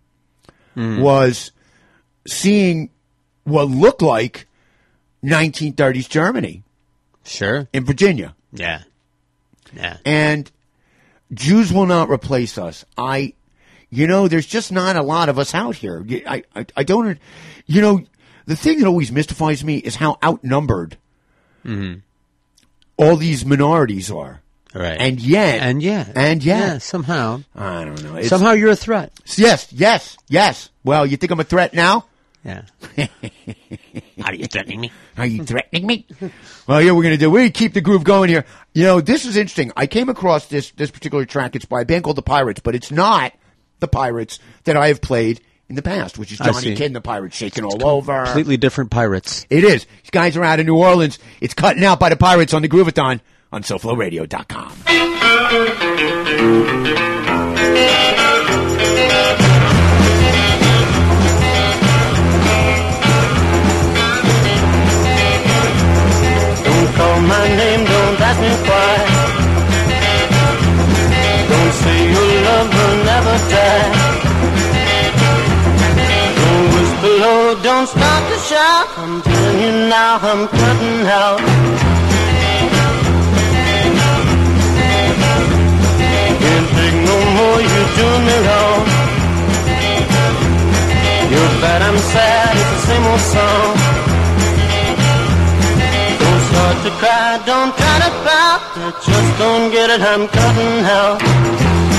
was 0.77 1.53
seeing 2.27 2.91
what 3.45 3.69
looked 3.69 4.03
like 4.03 4.47
1930s 5.23 6.09
Germany 6.09 6.63
Sure. 7.25 7.69
in 7.73 7.85
Virginia, 7.85 8.35
Yeah. 8.53 8.83
Yeah. 9.73 9.97
and 10.05 10.51
Jews 11.33 11.73
will 11.73 11.87
not 11.87 12.11
replace 12.11 12.59
us. 12.59 12.85
I, 12.99 13.35
you 13.89 14.07
know, 14.07 14.27
there's 14.29 14.47
just 14.47 14.71
not 14.73 14.97
a 14.97 15.03
lot 15.03 15.29
of 15.29 15.39
us 15.39 15.55
out 15.55 15.77
here. 15.77 16.05
I 16.29 16.43
I, 16.55 16.67
I 16.77 16.83
don't, 16.85 17.19
you 17.67 17.81
know. 17.81 18.05
the 18.47 18.57
thing 18.57 18.79
that 18.81 18.87
always 18.87 19.11
mystifies 19.11 19.65
me 19.65 19.77
is 19.79 19.97
how 19.97 20.19
outnumbered 20.23 20.99
Mhm. 21.65 22.03
all 22.99 23.17
these 23.17 23.45
minorities 23.47 24.11
are. 24.11 24.43
Right. 24.75 25.01
And 25.01 25.21
yet, 25.21 25.61
And 25.63 25.83
yet. 25.83 26.13
and 26.17 26.45
yet, 26.45 26.59
Yeah, 26.59 26.79
somehow. 26.79 27.43
I 27.55 27.85
don't 27.85 28.03
know. 28.03 28.15
It's- 28.17 28.29
Somehow 28.29 28.53
you're 28.53 28.71
a 28.71 28.77
threat. 28.77 29.13
Yes, 29.37 29.69
yes, 29.73 30.17
yes. 30.29 30.71
Well, 30.83 31.07
you 31.07 31.17
think 31.17 31.31
I'm 31.31 31.41
a 31.41 31.45
threat 31.45 31.75
now? 31.75 32.07
Yeah. 32.45 32.63
Are 34.25 34.35
you 34.35 34.47
threatening 34.47 34.81
me? 34.81 34.93
Are 35.17 35.27
you 35.27 35.45
threatening 35.45 35.87
me? 35.87 36.07
well, 36.67 36.81
yeah, 36.83 36.93
we're 36.93 37.03
gonna 37.03 37.17
do. 37.17 37.31
We 37.31 37.51
keep 37.51 37.73
the 37.75 37.81
groove 37.81 38.05
going 38.05 38.29
here. 38.29 38.45
You 38.75 38.85
know, 38.85 39.01
this 39.01 39.25
is 39.25 39.37
interesting. 39.37 39.73
I 39.77 39.87
came 39.87 40.09
across 40.09 40.47
this 40.47 40.71
this 40.73 40.91
particular 40.91 41.25
track. 41.25 41.57
It's 41.57 41.65
by 41.65 41.83
a 41.83 41.85
band 41.85 42.05
called 42.05 42.17
the 42.17 42.23
Pirates, 42.23 42.61
but 42.61 42.75
it's 42.75 42.91
not 42.91 43.33
the 43.81 43.89
Pirates 43.89 44.39
that 44.65 44.77
I 44.77 44.89
have 44.89 45.01
played 45.01 45.41
in 45.69 45.77
the 45.77 45.83
past, 45.83 46.19
which 46.19 46.33
is 46.33 46.39
Johnny. 46.39 46.75
Kidd 46.75 46.83
and 46.83 46.97
the 46.97 47.01
Pirates 47.01 47.37
shaking 47.37 47.65
all 47.65 47.85
over. 47.87 48.25
Completely 48.25 48.57
different 48.59 48.91
pirates. 48.91 49.47
It 49.49 49.65
is. 49.65 49.87
These 50.03 50.11
guys 50.11 50.37
are 50.37 50.45
out 50.45 50.61
of 50.61 50.67
New 50.67 50.77
Orleans. 50.77 51.19
It's 51.41 51.55
cutting 51.55 51.85
out 51.85 51.99
by 51.99 52.09
the 52.11 52.17
Pirates 52.17 52.53
on 52.55 52.61
the 52.63 52.69
Groovathon 52.69 53.21
on 53.55 53.63
SoFloRadio.com. 53.63 54.73
Don't 66.65 66.89
call 66.99 67.21
my 67.21 67.47
name, 67.61 67.83
don't 67.85 68.21
ask 68.29 68.41
me 68.43 68.53
why. 68.67 68.95
Don't 71.51 71.73
say 71.83 71.99
your 72.15 72.31
love 72.49 72.69
will 72.77 72.97
never 73.11 73.37
die. 73.55 73.91
Don't 76.41 76.67
whisper 76.75 77.13
low, 77.23 77.63
don't 77.63 77.87
start 77.87 78.23
to 78.33 78.39
shout. 78.51 78.87
I'm 78.99 79.23
telling 79.23 79.59
you 79.63 79.73
now, 79.89 80.19
I'm 80.21 80.49
cutting 80.49 81.07
out. 81.07 82.04
More, 87.35 87.61
you 87.61 87.83
do 87.99 88.09
me 88.27 88.37
wrong. 88.47 88.83
You're 91.33 91.55
bad, 91.63 91.81
I'm 91.83 91.99
sad, 92.15 92.53
it's 92.61 92.71
the 92.75 92.81
same 92.89 93.05
old 93.11 93.25
song. 93.35 93.71
Don't 96.23 96.43
start 96.51 96.77
to 96.87 96.93
cry, 97.03 97.31
don't 97.51 97.73
try 97.81 97.97
to 98.05 98.11
pout. 98.27 98.61
I 98.87 98.91
just 99.07 99.31
don't 99.43 99.67
get 99.77 99.89
it, 99.91 100.03
I'm 100.13 100.25
cutting 100.29 100.77
out. 101.01 101.94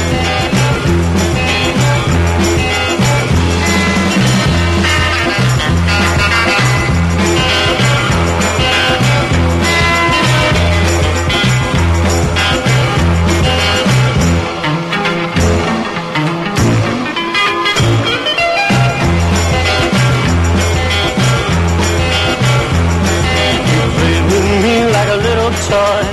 Toy. 25.70 26.03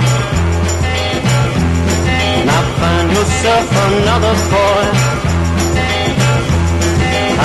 Now 2.49 2.63
find 2.79 3.07
yourself 3.17 3.67
another 3.87 4.35
boy. 4.53 4.85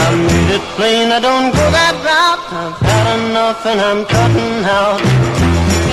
I 0.02 0.06
made 0.28 0.50
it 0.56 0.64
plain 0.76 1.06
I 1.12 1.20
don't 1.20 1.50
go 1.52 1.64
that 1.78 1.96
route. 2.08 2.44
I've 2.62 2.78
had 2.88 3.06
enough 3.18 3.60
and 3.70 3.80
I'm 3.88 4.00
cutting 4.14 4.56
out. 4.80 5.87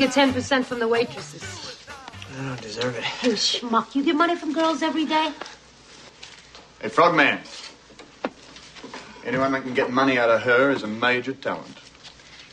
get 0.00 0.10
10% 0.10 0.64
from 0.64 0.78
the 0.78 0.88
waitresses. 0.88 1.76
I 2.38 2.48
don't 2.48 2.60
deserve 2.62 2.96
it. 2.96 3.04
Hey, 3.04 3.32
schmuck, 3.32 3.94
you 3.94 4.02
get 4.02 4.16
money 4.16 4.34
from 4.34 4.54
girls 4.54 4.82
every 4.82 5.04
day? 5.04 5.30
Hey, 6.80 6.88
Frogman. 6.88 7.38
Anyone 9.26 9.52
that 9.52 9.62
can 9.62 9.74
get 9.74 9.90
money 9.90 10.18
out 10.18 10.30
of 10.30 10.40
her 10.42 10.70
is 10.70 10.82
a 10.82 10.86
major 10.86 11.34
talent. 11.34 11.76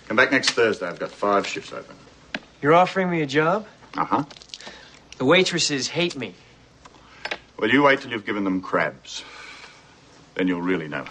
Come 0.07 0.17
back 0.17 0.31
next 0.31 0.51
Thursday. 0.51 0.87
I've 0.87 0.99
got 0.99 1.09
five 1.09 1.47
shifts 1.47 1.71
open. 1.71 1.95
You're 2.61 2.73
offering 2.73 3.09
me 3.09 3.21
a 3.21 3.25
job? 3.25 3.65
Uh 3.95 4.03
huh. 4.03 4.23
The 5.17 5.25
waitresses 5.25 5.87
hate 5.87 6.17
me. 6.17 6.35
Well, 7.57 7.69
you 7.69 7.81
wait 7.83 8.01
till 8.01 8.11
you've 8.11 8.25
given 8.25 8.43
them 8.43 8.61
crabs. 8.61 9.23
Then 10.35 10.49
you'll 10.49 10.61
really 10.61 10.89
know. 10.89 11.05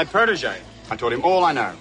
My 0.00 0.04
protege. 0.06 0.56
I 0.90 0.96
taught 0.96 1.12
him 1.12 1.22
all 1.26 1.44
I 1.44 1.52
know. 1.52 1.74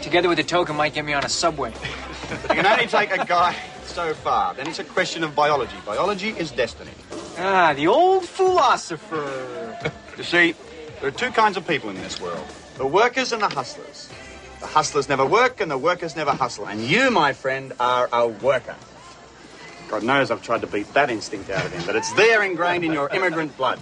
Together 0.00 0.28
with 0.28 0.38
the 0.38 0.44
token 0.44 0.76
might 0.76 0.94
get 0.94 1.04
me 1.04 1.12
on 1.12 1.24
a 1.24 1.28
subway. 1.28 1.72
You 2.30 2.54
can 2.54 2.64
only 2.64 2.86
take 2.86 3.10
a 3.10 3.24
guy 3.24 3.56
so 3.86 4.14
far. 4.14 4.54
Then 4.54 4.68
it's 4.68 4.78
a 4.78 4.84
question 4.84 5.24
of 5.24 5.34
biology. 5.34 5.74
Biology 5.84 6.28
is 6.28 6.52
destiny. 6.52 6.92
Ah, 7.36 7.72
the 7.74 7.88
old 7.88 8.24
philosopher. 8.24 9.26
You 10.16 10.22
see, 10.22 10.54
there 11.00 11.08
are 11.08 11.18
two 11.24 11.32
kinds 11.32 11.56
of 11.56 11.66
people 11.66 11.90
in 11.90 11.96
this 11.96 12.20
world 12.20 12.46
the 12.76 12.86
workers 12.86 13.32
and 13.32 13.42
the 13.42 13.48
hustlers. 13.48 14.08
The 14.60 14.66
hustlers 14.66 15.08
never 15.08 15.26
work 15.26 15.60
and 15.60 15.68
the 15.68 15.78
workers 15.78 16.14
never 16.14 16.30
hustle. 16.30 16.66
And 16.68 16.80
you, 16.80 17.10
my 17.10 17.32
friend, 17.32 17.72
are 17.80 18.08
a 18.12 18.28
worker. 18.28 18.76
God 19.88 20.04
knows 20.04 20.30
I've 20.30 20.42
tried 20.42 20.60
to 20.60 20.68
beat 20.68 20.94
that 20.94 21.10
instinct 21.10 21.50
out 21.50 21.64
of 21.66 21.72
him, 21.72 21.82
but 21.84 21.96
it's 21.96 22.12
there 22.12 22.44
ingrained 22.44 22.84
in 22.84 22.92
your 22.92 23.08
immigrant 23.08 23.56
blood. 23.56 23.80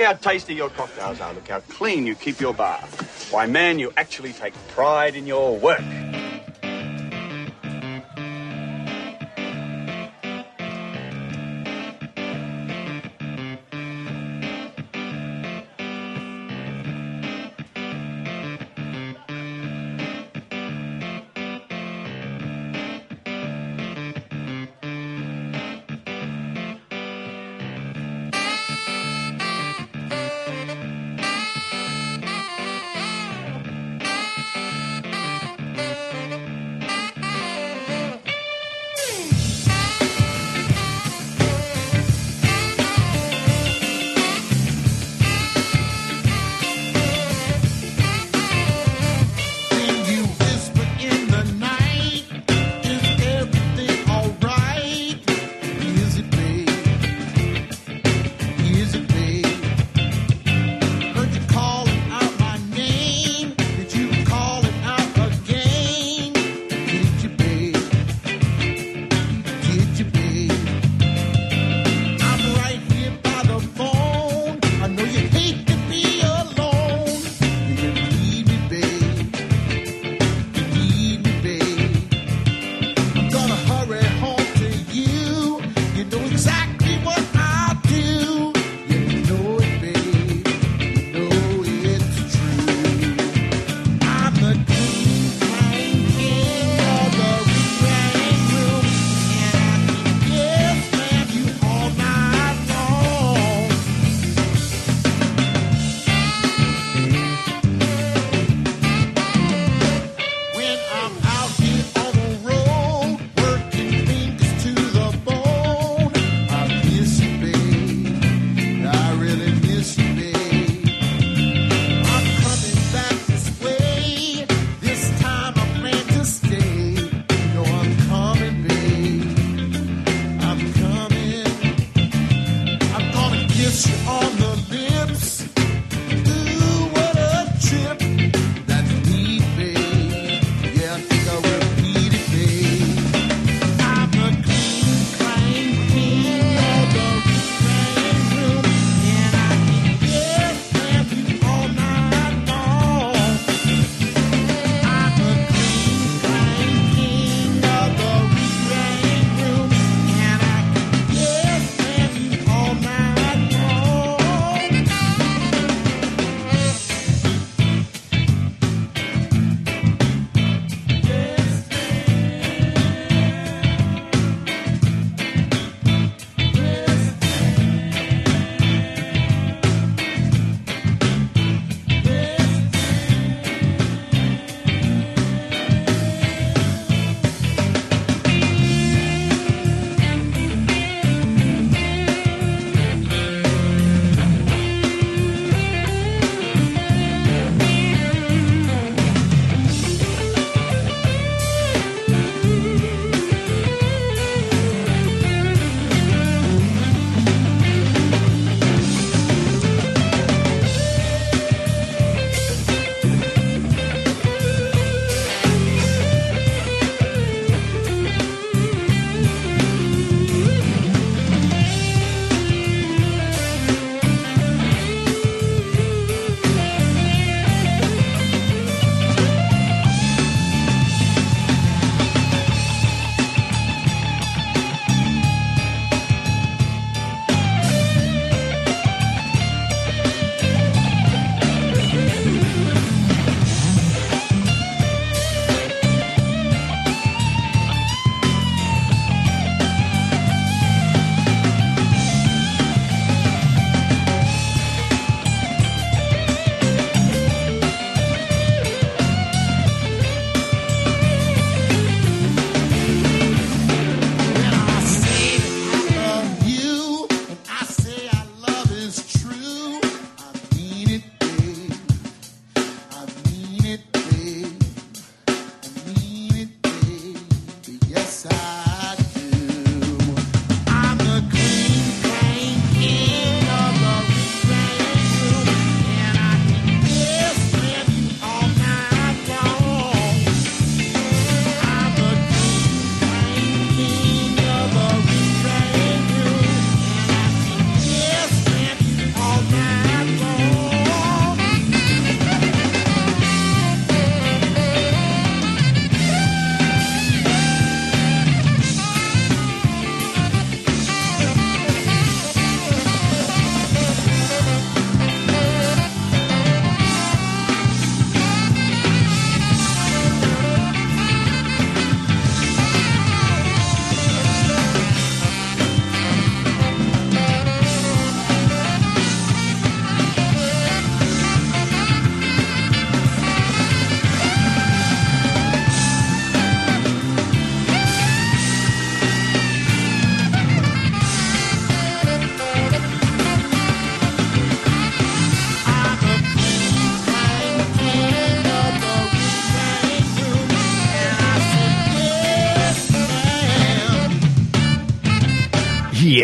Look 0.00 0.06
how 0.06 0.14
tasty 0.14 0.54
your 0.54 0.70
cocktails 0.70 1.20
are. 1.20 1.34
Look 1.34 1.48
how 1.48 1.60
clean 1.60 2.06
you 2.06 2.14
keep 2.14 2.40
your 2.40 2.54
bar. 2.54 2.80
Why, 3.30 3.44
man, 3.44 3.78
you 3.78 3.92
actually 3.98 4.32
take 4.32 4.54
pride 4.68 5.14
in 5.14 5.26
your 5.26 5.58
work. 5.58 5.82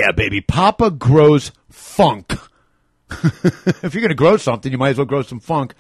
Yeah, 0.07 0.13
baby. 0.13 0.41
Papa 0.41 0.93
grows 0.93 1.51
funk. 1.69 2.33
if 3.11 3.93
you're 3.93 4.03
going 4.03 4.09
to 4.11 4.15
grow 4.15 4.37
something, 4.37 4.71
you 4.71 4.79
might 4.79 4.91
as 4.91 4.99
well 4.99 5.05
grow 5.05 5.23
some 5.23 5.41
funk. 5.41 5.75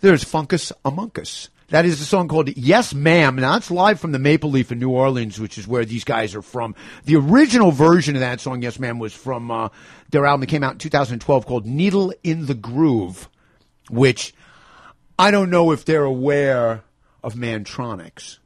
There's 0.00 0.24
Funkus 0.24 0.72
Among 0.84 1.12
Us. 1.20 1.48
That 1.68 1.84
is 1.84 2.00
a 2.00 2.04
song 2.04 2.26
called 2.26 2.48
Yes 2.56 2.92
Ma'am. 2.92 3.36
Now, 3.36 3.56
it's 3.56 3.70
live 3.70 4.00
from 4.00 4.10
the 4.10 4.18
Maple 4.18 4.50
Leaf 4.50 4.72
in 4.72 4.80
New 4.80 4.90
Orleans, 4.90 5.38
which 5.38 5.58
is 5.58 5.68
where 5.68 5.84
these 5.84 6.02
guys 6.02 6.34
are 6.34 6.42
from. 6.42 6.74
The 7.04 7.14
original 7.14 7.70
version 7.70 8.16
of 8.16 8.20
that 8.20 8.40
song, 8.40 8.62
Yes 8.62 8.80
Ma'am, 8.80 8.98
was 8.98 9.14
from 9.14 9.52
uh, 9.52 9.68
their 10.10 10.26
album 10.26 10.40
that 10.40 10.48
came 10.48 10.64
out 10.64 10.72
in 10.72 10.78
2012 10.78 11.46
called 11.46 11.66
Needle 11.66 12.12
in 12.24 12.46
the 12.46 12.54
Groove, 12.54 13.28
which 13.88 14.34
I 15.20 15.30
don't 15.30 15.50
know 15.50 15.70
if 15.70 15.84
they're 15.84 16.02
aware 16.02 16.82
of 17.22 17.34
Mantronix. 17.34 18.38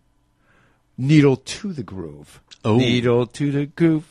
Needle 0.98 1.36
to 1.36 1.72
the 1.72 1.82
Groove. 1.82 2.42
Oh. 2.66 2.76
Needle 2.76 3.26
to 3.28 3.50
the 3.50 3.64
Groove. 3.64 4.09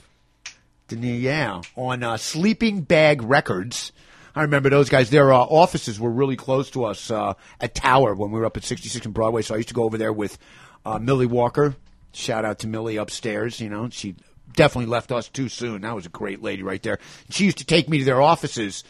Yeah, 0.92 1.62
on 1.76 2.04
uh, 2.04 2.18
Sleeping 2.18 2.82
Bag 2.82 3.22
Records. 3.22 3.92
I 4.36 4.42
remember 4.44 4.70
those 4.70 4.90
guys. 4.90 5.10
Their 5.10 5.34
uh, 5.34 5.38
offices 5.38 6.00
were 6.00 6.10
really 6.10 6.36
close 6.36 6.70
to 6.72 6.86
us 6.86 7.12
uh, 7.12 7.34
at 7.60 7.76
Tower 7.76 8.16
when 8.16 8.32
we 8.32 8.40
were 8.40 8.46
up 8.46 8.58
at 8.58 8.64
66 8.64 9.06
and 9.06 9.14
Broadway. 9.14 9.42
So 9.42 9.54
I 9.54 9.58
used 9.58 9.70
to 9.70 9.76
go 9.76 9.84
over 9.84 9.98
there 9.98 10.14
with 10.14 10.38
uh, 10.86 11.00
Millie 11.00 11.26
Walker. 11.26 11.76
Shout 12.14 12.46
out 12.46 12.60
to 12.60 12.68
Millie 12.68 12.98
upstairs. 12.98 13.60
You 13.60 13.70
know, 13.70 13.90
she 13.90 14.16
definitely 14.54 14.90
left 14.90 15.12
us 15.12 15.30
too 15.30 15.50
soon. 15.50 15.82
That 15.82 15.96
was 15.96 16.06
a 16.06 16.10
great 16.10 16.42
lady 16.42 16.64
right 16.64 16.82
there. 16.82 17.00
She 17.30 17.46
used 17.46 17.60
to 17.60 17.66
take 17.66 17.90
me 17.90 18.00
to 18.00 18.06
their 18.06 18.22
offices 18.22 18.84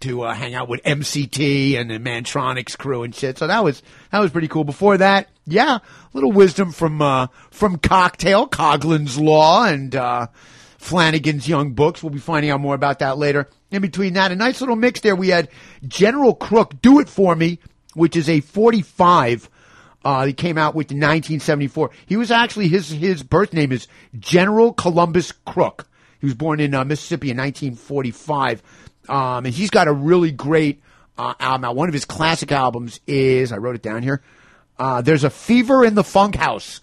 to 0.00 0.22
uh, 0.22 0.34
hang 0.34 0.54
out 0.54 0.68
with 0.68 0.80
MC 0.84 1.26
Tee 1.26 1.76
and 1.76 1.90
the 1.90 1.98
Mantronix 1.98 2.76
crew 2.76 3.02
and 3.02 3.14
shit. 3.14 3.38
So 3.38 3.46
that 3.46 3.64
was 3.64 3.82
that 4.12 4.20
was 4.20 4.30
pretty 4.30 4.48
cool. 4.48 4.64
Before 4.64 4.96
that, 4.96 5.28
yeah, 5.46 5.76
a 5.76 5.80
little 6.12 6.32
wisdom 6.32 6.72
from 6.72 7.02
uh, 7.02 7.28
from 7.50 7.78
Cocktail, 7.78 8.46
Coughlin's 8.46 9.18
Law, 9.18 9.64
and 9.64 9.94
Flanagan's 10.78 11.48
Young 11.48 11.72
Books. 11.72 12.02
We'll 12.02 12.12
be 12.12 12.18
finding 12.18 12.50
out 12.50 12.60
more 12.60 12.74
about 12.74 13.00
that 13.00 13.18
later. 13.18 13.48
In 13.70 13.82
between 13.82 14.14
that, 14.14 14.32
a 14.32 14.36
nice 14.36 14.60
little 14.60 14.76
mix 14.76 15.00
there. 15.00 15.14
We 15.14 15.28
had 15.28 15.48
General 15.86 16.34
Crook, 16.34 16.80
Do 16.80 17.00
It 17.00 17.08
For 17.08 17.36
Me, 17.36 17.58
which 17.94 18.16
is 18.16 18.28
a 18.28 18.40
45. 18.40 19.50
Uh, 20.04 20.26
he 20.26 20.32
came 20.32 20.56
out 20.56 20.74
with 20.74 20.90
in 20.90 20.98
1974. 20.98 21.90
He 22.06 22.16
was 22.16 22.30
actually, 22.30 22.68
his, 22.68 22.90
his 22.90 23.22
birth 23.22 23.52
name 23.52 23.72
is 23.72 23.88
General 24.18 24.72
Columbus 24.72 25.32
Crook. 25.32 25.86
He 26.20 26.26
was 26.26 26.34
born 26.34 26.60
in 26.60 26.72
uh, 26.74 26.84
Mississippi 26.84 27.30
in 27.30 27.36
1945. 27.36 28.62
Um, 29.08 29.46
and 29.46 29.54
he's 29.54 29.70
got 29.70 29.88
a 29.88 29.92
really 29.92 30.30
great 30.30 30.80
uh, 31.18 31.34
album 31.40 31.64
out. 31.64 31.76
One 31.76 31.88
of 31.88 31.94
his 31.94 32.04
classic 32.04 32.52
albums 32.52 33.00
is, 33.06 33.52
I 33.52 33.56
wrote 33.56 33.74
it 33.74 33.82
down 33.82 34.02
here, 34.02 34.22
uh, 34.78 35.02
There's 35.02 35.24
a 35.24 35.30
Fever 35.30 35.84
in 35.84 35.94
the 35.94 36.04
Funk 36.04 36.36
House. 36.36 36.80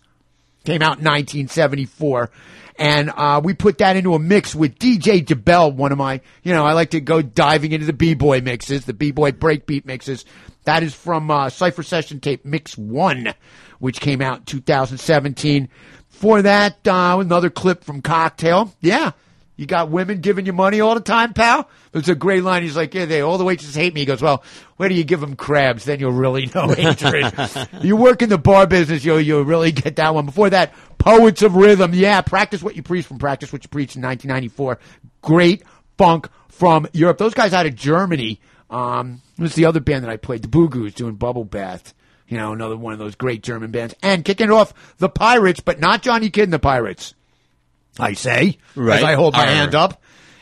Came 0.65 0.81
out 0.81 0.99
in 0.99 1.05
1974. 1.05 2.31
And 2.77 3.09
uh, 3.09 3.41
we 3.43 3.53
put 3.53 3.77
that 3.77 3.95
into 3.95 4.15
a 4.15 4.19
mix 4.19 4.53
with 4.53 4.77
DJ 4.77 5.25
DeBell, 5.25 5.73
one 5.73 5.93
of 5.93 5.97
my, 5.97 6.19
you 6.43 6.53
know, 6.53 6.65
I 6.65 6.73
like 6.73 6.89
to 6.89 6.99
go 6.99 7.21
diving 7.21 7.71
into 7.71 7.85
the 7.85 7.93
B-boy 7.93 8.41
mixes, 8.41 8.83
the 8.85 8.93
B-boy 8.93 9.31
breakbeat 9.31 9.85
mixes. 9.85 10.25
That 10.65 10.83
is 10.83 10.93
from 10.93 11.31
uh, 11.31 11.49
Cypher 11.49 11.83
Session 11.83 12.19
Tape 12.19 12.43
Mix 12.43 12.77
1, 12.77 13.33
which 13.79 14.01
came 14.01 14.21
out 14.21 14.39
in 14.39 14.45
2017. 14.45 15.69
For 16.09 16.41
that, 16.41 16.85
uh, 16.87 17.17
another 17.19 17.49
clip 17.49 17.83
from 17.83 18.01
Cocktail. 18.01 18.73
Yeah, 18.81 19.11
you 19.55 19.65
got 19.65 19.89
women 19.89 20.19
giving 20.19 20.45
you 20.45 20.53
money 20.53 20.81
all 20.81 20.95
the 20.95 21.01
time, 21.01 21.33
pal? 21.33 21.69
It's 21.93 22.09
a 22.09 22.15
great 22.15 22.43
line. 22.43 22.63
He's 22.63 22.75
like, 22.75 22.93
yeah, 22.93 23.05
they, 23.05 23.21
all 23.21 23.37
the 23.37 23.45
waitresses 23.45 23.75
hate 23.75 23.93
me. 23.93 24.01
He 24.01 24.05
goes, 24.05 24.21
well, 24.21 24.43
where 24.77 24.89
do 24.89 24.95
you 24.95 25.05
give 25.05 25.21
them 25.21 25.35
crabs? 25.35 25.85
Then 25.85 25.99
you'll 25.99 26.11
really 26.11 26.45
know 26.55 26.67
hatred. 26.67 27.33
you 27.81 27.95
work 27.95 28.21
in 28.21 28.29
the 28.29 28.37
bar 28.37 28.67
business, 28.67 29.05
you'll, 29.05 29.21
you'll 29.21 29.43
really 29.43 29.71
get 29.71 29.95
that 29.95 30.13
one. 30.13 30.25
Before 30.25 30.49
that, 30.49 30.73
Poets 30.97 31.41
of 31.41 31.55
Rhythm. 31.55 31.93
Yeah, 31.93 32.21
Practice 32.21 32.61
What 32.61 32.75
You 32.75 32.83
Preach 32.83 33.05
from 33.05 33.17
Practice 33.17 33.53
What 33.53 33.63
You 33.63 33.69
Preach 33.69 33.95
in 33.95 34.01
1994. 34.01 34.79
Great 35.21 35.63
funk 35.97 36.29
from 36.49 36.87
Europe. 36.93 37.17
Those 37.17 37.33
guys 37.33 37.53
out 37.53 37.65
of 37.65 37.75
Germany. 37.75 38.41
Um, 38.69 39.21
it 39.37 39.41
was 39.41 39.55
the 39.55 39.65
other 39.65 39.79
band 39.79 40.03
that 40.03 40.11
I 40.11 40.17
played, 40.17 40.41
the 40.41 40.47
Boo 40.47 40.67
Goos, 40.67 40.93
doing 40.93 41.15
Bubble 41.15 41.45
Bath. 41.45 41.93
You 42.27 42.37
know, 42.37 42.53
another 42.53 42.75
one 42.75 42.93
of 42.93 42.99
those 42.99 43.15
great 43.15 43.43
German 43.43 43.71
bands. 43.71 43.93
And 44.01 44.25
kicking 44.25 44.47
it 44.47 44.51
off, 44.51 44.73
the 44.97 45.09
Pirates, 45.09 45.59
but 45.59 45.79
not 45.79 46.01
Johnny 46.01 46.29
Kidd 46.29 46.45
and 46.45 46.53
the 46.53 46.59
Pirates. 46.59 47.13
I 47.99 48.13
say, 48.13 48.57
Right. 48.75 48.97
as 48.97 49.03
I 49.03 49.13
hold 49.15 49.33
my 49.33 49.41
Arr. 49.45 49.47
hand 49.47 49.73
up. 49.75 50.01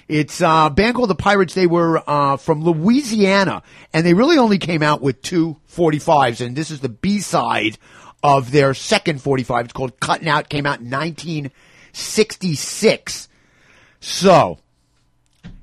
It's 0.10 0.41
uh, 0.41 0.66
a 0.68 0.70
band 0.70 0.95
called 0.95 1.10
the 1.10 1.16
Pirates. 1.16 1.54
They 1.54 1.66
were 1.68 2.04
uh, 2.06 2.36
from 2.38 2.62
Louisiana, 2.64 3.64
and 3.93 4.06
they 4.06 4.14
really 4.14 4.38
only 4.38 4.58
came 4.58 4.84
out 4.84 5.01
with 5.01 5.22
two 5.22 5.56
45s, 5.74 6.45
and 6.45 6.56
this 6.58 6.70
is 6.72 6.82
the 6.82 6.89
B 6.89 7.20
side 7.20 7.78
of 8.22 8.51
their 8.51 8.74
second 8.74 9.22
45. 9.22 9.66
It's 9.66 9.74
called 9.74 9.97
Cutting 10.01 10.28
Out. 10.28 10.49
Came 10.49 10.66
out 10.66 10.82
in 10.82 10.89
1966. 10.89 13.30
So, 14.01 14.60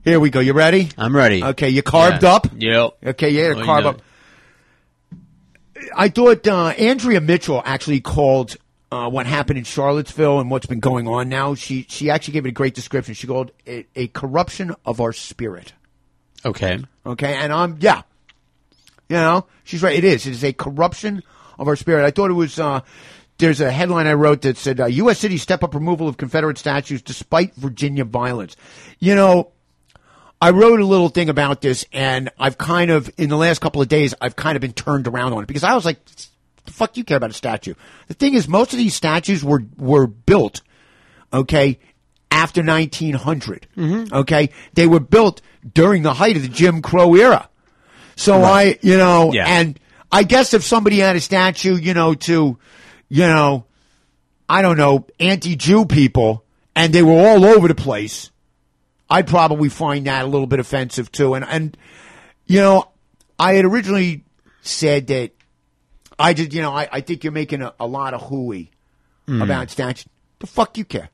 here 0.04 0.18
we 0.18 0.30
go. 0.30 0.40
You 0.40 0.54
ready? 0.54 0.88
I'm 0.96 1.14
ready. 1.14 1.44
Okay, 1.44 1.68
you 1.68 1.82
carved 1.82 2.22
Yeah. 2.22 2.34
up. 2.34 2.46
Yep. 2.56 2.90
Okay, 3.08 3.28
yeah, 3.30 3.52
Oh, 3.56 3.64
carve 3.64 3.84
up. 3.86 4.00
I 5.94 6.08
thought 6.08 6.46
uh, 6.46 6.68
Andrea 6.78 7.20
Mitchell 7.20 7.62
actually 7.64 8.00
called 8.00 8.56
uh, 8.92 9.08
what 9.08 9.26
happened 9.26 9.58
in 9.58 9.64
Charlottesville 9.64 10.40
and 10.40 10.50
what's 10.50 10.66
been 10.66 10.80
going 10.80 11.06
on 11.06 11.28
now. 11.28 11.54
She 11.54 11.86
she 11.88 12.10
actually 12.10 12.32
gave 12.32 12.46
it 12.46 12.50
a 12.50 12.52
great 12.52 12.74
description. 12.74 13.14
She 13.14 13.26
called 13.26 13.52
it 13.64 13.88
a 13.94 14.08
corruption 14.08 14.74
of 14.84 15.00
our 15.00 15.12
spirit. 15.12 15.72
Okay. 16.44 16.82
Okay, 17.06 17.34
and 17.34 17.52
I'm 17.52 17.78
yeah, 17.80 18.02
you 19.08 19.16
know 19.16 19.46
she's 19.64 19.82
right. 19.82 19.96
It 19.96 20.04
is. 20.04 20.26
It 20.26 20.32
is 20.32 20.44
a 20.44 20.52
corruption 20.52 21.22
of 21.58 21.68
our 21.68 21.76
spirit. 21.76 22.04
I 22.04 22.10
thought 22.10 22.30
it 22.30 22.34
was. 22.34 22.58
Uh, 22.58 22.80
there's 23.38 23.60
a 23.62 23.70
headline 23.70 24.06
I 24.06 24.12
wrote 24.12 24.42
that 24.42 24.58
said 24.58 24.80
uh, 24.80 24.86
U.S. 24.86 25.18
cities 25.18 25.40
step 25.40 25.64
up 25.64 25.74
removal 25.74 26.08
of 26.08 26.18
Confederate 26.18 26.58
statues 26.58 27.00
despite 27.00 27.54
Virginia 27.54 28.04
violence. 28.04 28.54
You 28.98 29.14
know, 29.14 29.52
I 30.42 30.50
wrote 30.50 30.80
a 30.80 30.84
little 30.84 31.08
thing 31.08 31.30
about 31.30 31.62
this, 31.62 31.86
and 31.92 32.30
I've 32.38 32.58
kind 32.58 32.90
of 32.90 33.10
in 33.16 33.30
the 33.30 33.38
last 33.38 33.60
couple 33.60 33.80
of 33.80 33.88
days 33.88 34.14
I've 34.20 34.36
kind 34.36 34.56
of 34.56 34.60
been 34.60 34.74
turned 34.74 35.06
around 35.06 35.32
on 35.32 35.42
it 35.42 35.46
because 35.46 35.64
I 35.64 35.74
was 35.74 35.86
like, 35.86 35.98
"The 36.66 36.72
fuck 36.72 36.96
you 36.96 37.04
care 37.04 37.16
about 37.16 37.30
a 37.30 37.34
statue?" 37.34 37.74
The 38.08 38.14
thing 38.14 38.34
is, 38.34 38.48
most 38.48 38.72
of 38.72 38.78
these 38.78 38.94
statues 38.94 39.42
were 39.44 39.62
were 39.76 40.06
built, 40.06 40.62
okay, 41.32 41.78
after 42.30 42.62
1900. 42.62 43.66
Mm-hmm. 43.76 44.14
Okay, 44.14 44.50
they 44.74 44.86
were 44.86 45.00
built 45.00 45.42
during 45.74 46.02
the 46.02 46.14
height 46.14 46.36
of 46.36 46.42
the 46.42 46.48
Jim 46.48 46.82
Crow 46.82 47.14
era. 47.14 47.48
So 48.16 48.42
I, 48.42 48.78
you 48.82 48.96
know, 48.96 49.32
Yeah. 49.32 49.46
and 49.46 49.78
I 50.12 50.22
guess 50.24 50.52
if 50.54 50.62
somebody 50.64 50.98
had 50.98 51.16
a 51.16 51.20
statue, 51.20 51.76
you 51.76 51.94
know, 51.94 52.14
to, 52.14 52.58
you 53.08 53.22
know, 53.26 53.64
I 54.48 54.60
don't 54.62 54.76
know, 54.76 55.06
anti-Jew 55.18 55.86
people, 55.86 56.44
and 56.76 56.92
they 56.92 57.02
were 57.02 57.12
all 57.12 57.44
over 57.44 57.68
the 57.68 57.74
place, 57.74 58.30
I'd 59.08 59.26
probably 59.26 59.68
find 59.68 60.06
that 60.06 60.24
a 60.24 60.28
little 60.28 60.46
bit 60.46 60.60
offensive 60.60 61.10
too. 61.10 61.34
And 61.34 61.44
and 61.44 61.76
you 62.46 62.60
know, 62.60 62.88
I 63.38 63.54
had 63.54 63.64
originally 63.64 64.24
said 64.62 65.06
that 65.08 65.30
I 66.20 66.34
just, 66.34 66.52
you 66.52 66.60
know, 66.62 66.72
I, 66.72 66.88
I 66.92 67.00
think 67.00 67.24
you're 67.24 67.32
making 67.32 67.62
a, 67.62 67.72
a 67.80 67.86
lot 67.86 68.14
of 68.14 68.22
hooey 68.22 68.70
Mm. 69.26 69.42
about 69.42 69.70
statues. 69.70 70.06
The 70.40 70.46
fuck 70.46 70.76
you 70.78 70.84
care? 70.84 71.08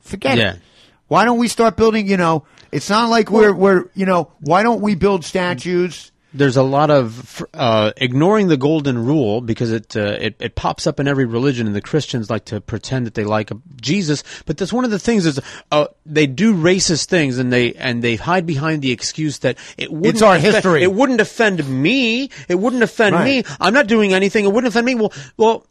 Forget 0.00 0.38
Yeah. 0.38 0.52
it. 0.54 0.60
Why 1.08 1.24
don't 1.24 1.38
we 1.38 1.48
start 1.48 1.76
building? 1.76 2.08
You 2.08 2.16
know, 2.16 2.44
it's 2.72 2.88
not 2.90 3.10
like 3.10 3.30
we're 3.30 3.52
we're 3.52 3.84
you 3.94 4.06
know. 4.06 4.30
Why 4.40 4.62
don't 4.62 4.80
we 4.80 4.94
build 4.94 5.24
statues? 5.24 6.10
There's 6.36 6.56
a 6.56 6.64
lot 6.64 6.90
of 6.90 7.44
uh, 7.54 7.92
ignoring 7.96 8.48
the 8.48 8.56
golden 8.56 8.98
rule 8.98 9.40
because 9.40 9.70
it, 9.70 9.96
uh, 9.96 10.16
it 10.20 10.34
it 10.40 10.54
pops 10.56 10.84
up 10.84 10.98
in 10.98 11.06
every 11.06 11.26
religion, 11.26 11.68
and 11.68 11.76
the 11.76 11.80
Christians 11.80 12.28
like 12.28 12.46
to 12.46 12.60
pretend 12.60 13.06
that 13.06 13.14
they 13.14 13.22
like 13.22 13.52
Jesus. 13.80 14.24
But 14.44 14.56
that's 14.58 14.72
one 14.72 14.84
of 14.84 14.90
the 14.90 14.98
things 14.98 15.26
is 15.26 15.38
uh, 15.70 15.86
they 16.04 16.26
do 16.26 16.52
racist 16.52 17.06
things, 17.06 17.38
and 17.38 17.52
they 17.52 17.74
and 17.74 18.02
they 18.02 18.16
hide 18.16 18.46
behind 18.46 18.82
the 18.82 18.90
excuse 18.90 19.38
that 19.38 19.58
it 19.78 19.92
wouldn't 19.92 20.16
It's 20.16 20.22
our 20.22 20.34
offend- 20.34 20.54
history. 20.54 20.82
It 20.82 20.92
wouldn't 20.92 21.20
offend 21.20 21.66
me. 21.68 22.30
It 22.48 22.56
wouldn't 22.56 22.82
offend 22.82 23.14
Right. 23.14 23.24
me. 23.46 23.54
I'm 23.60 23.72
not 23.72 23.86
doing 23.86 24.12
anything. 24.12 24.44
It 24.44 24.52
wouldn't 24.52 24.68
offend 24.68 24.86
me. 24.86 24.96
Well, 24.96 25.12
well. 25.36 25.66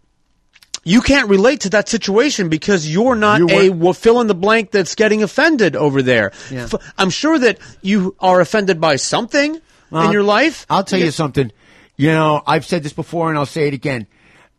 You 0.86 1.01
can't 1.01 1.30
relate 1.30 1.61
to 1.61 1.70
that 1.70 1.88
situation 1.88 2.49
because 2.49 2.89
you're 2.89 3.16
not 3.16 3.39
You 3.39 3.47
a 3.49 3.70
well, 3.70 3.93
fill 3.93 4.20
in 4.20 4.28
the 4.28 4.36
blank 4.36 4.72
that's 4.72 4.95
getting 4.95 5.24
offended 5.24 5.78
over 5.78 6.01
there. 6.01 6.34
Yeah. 6.51 6.68
I'm 6.97 7.09
sure 7.09 7.39
that 7.39 7.57
you 7.82 8.18
are 8.20 8.41
offended 8.41 8.82
by 8.82 8.97
something 8.97 9.61
in 9.94 10.12
your 10.12 10.24
life. 10.24 10.66
I'll 10.70 10.84
tell 10.84 11.00
you 11.00 11.12
something. 11.12 11.52
You 11.96 12.10
know, 12.12 12.41
I've 12.46 12.66
said 12.66 12.84
this 12.84 12.94
before, 12.94 13.30
and 13.30 13.38
I'll 13.38 13.46
say 13.46 13.68
it 13.68 13.74
again. 13.74 14.08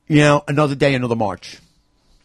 You 0.06 0.18
know, 0.18 0.44
another 0.46 0.74
day, 0.74 0.94
another 0.94 1.16
march. 1.16 1.58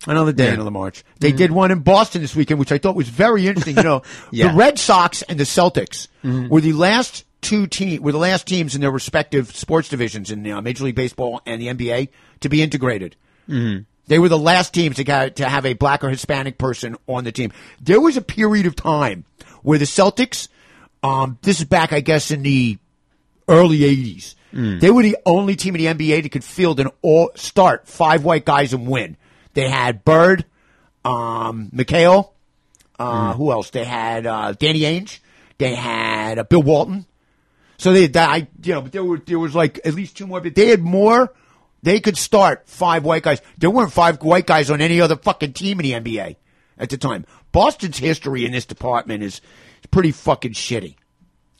Another 0.07 0.31
day, 0.31 0.47
Yeah. 0.47 0.53
another 0.53 0.71
march. 0.71 1.03
They 1.19 1.31
did 1.31 1.51
one 1.51 1.71
in 1.71 1.79
Boston 1.79 2.21
this 2.21 2.35
weekend, 2.35 2.59
which 2.59 2.71
I 2.71 2.77
thought 2.77 2.95
was 2.95 3.09
very 3.09 3.47
interesting. 3.47 3.75
You 3.77 3.83
know, 3.83 4.01
Yeah. 4.31 4.49
the 4.51 4.57
Red 4.57 4.79
Sox 4.79 5.21
and 5.23 5.39
the 5.39 5.43
Celtics 5.45 6.07
were 6.23 6.61
the 6.61 6.73
last 6.73 7.25
two 7.41 7.67
team 7.67 8.01
were 8.03 8.11
the 8.11 8.17
last 8.17 8.45
teams 8.47 8.75
in 8.75 8.81
their 8.81 8.91
respective 8.91 9.55
sports 9.55 9.87
divisions 9.89 10.29
in 10.29 10.49
uh, 10.49 10.61
Major 10.61 10.83
League 10.83 10.95
Baseball 10.95 11.41
and 11.45 11.61
the 11.61 11.67
NBA 11.67 12.09
to 12.41 12.49
be 12.49 12.61
integrated. 12.61 13.15
They 13.47 14.19
were 14.19 14.29
the 14.29 14.37
last 14.39 14.73
teams 14.73 14.95
to, 14.97 15.03
get, 15.03 15.35
to 15.37 15.47
have 15.47 15.65
a 15.65 15.73
black 15.73 16.03
or 16.03 16.09
Hispanic 16.09 16.57
person 16.57 16.95
on 17.07 17.23
the 17.25 17.31
team. 17.31 17.51
There 17.81 17.99
was 18.01 18.17
a 18.17 18.21
period 18.21 18.65
of 18.65 18.75
time 18.75 19.23
where 19.63 19.77
the 19.79 19.85
Celtics, 19.85 20.47
um, 21.03 21.37
this 21.43 21.59
is 21.59 21.65
back, 21.65 21.93
I 21.93 21.99
guess, 21.99 22.31
in 22.31 22.41
the 22.41 22.77
early 23.49 23.79
80s. 23.79 24.35
They 24.79 24.89
were 24.89 25.03
the 25.03 25.17
only 25.25 25.55
team 25.55 25.75
in 25.75 25.95
the 25.97 26.07
NBA 26.07 26.23
that 26.23 26.31
could 26.31 26.43
field 26.43 26.79
an 26.79 26.89
all 27.01 27.31
start 27.35 27.87
five 27.87 28.23
white 28.23 28.45
guys 28.45 28.73
and 28.73 28.87
win. 28.87 29.15
They 29.53 29.69
had 29.69 30.03
Bird, 30.05 30.45
um, 31.05 31.69
McHale, 31.73 32.31
Uh, 32.97 33.33
Who 33.33 33.51
else? 33.51 33.69
They 33.69 33.85
had 33.85 34.25
uh, 34.25 34.53
Danny 34.53 34.81
Ainge. 34.81 35.19
They 35.57 35.75
had 35.75 36.39
uh, 36.39 36.43
Bill 36.43 36.61
Walton. 36.63 37.05
So 37.77 37.93
they, 37.93 38.09
I, 38.19 38.47
you 38.63 38.73
know, 38.73 38.81
but 38.81 38.91
there 38.91 39.03
were 39.03 39.19
there 39.19 39.39
was 39.39 39.55
like 39.55 39.79
at 39.85 39.93
least 39.93 40.17
two 40.17 40.27
more. 40.27 40.41
But 40.41 40.55
they 40.55 40.67
had 40.67 40.81
more. 40.81 41.31
They 41.81 41.99
could 42.01 42.17
start 42.17 42.67
five 42.67 43.05
white 43.05 43.23
guys. 43.23 43.41
There 43.57 43.69
weren't 43.69 43.93
five 43.93 44.21
white 44.21 44.45
guys 44.47 44.69
on 44.69 44.81
any 44.81 44.99
other 44.99 45.15
fucking 45.15 45.53
team 45.53 45.79
in 45.79 45.83
the 45.85 45.91
NBA 45.93 46.35
at 46.77 46.89
the 46.89 46.97
time. 46.97 47.25
Boston's 47.53 47.97
history 47.99 48.45
in 48.45 48.51
this 48.51 48.65
department 48.65 49.23
is 49.23 49.39
pretty 49.91 50.11
fucking 50.11 50.53
shitty. 50.53 50.95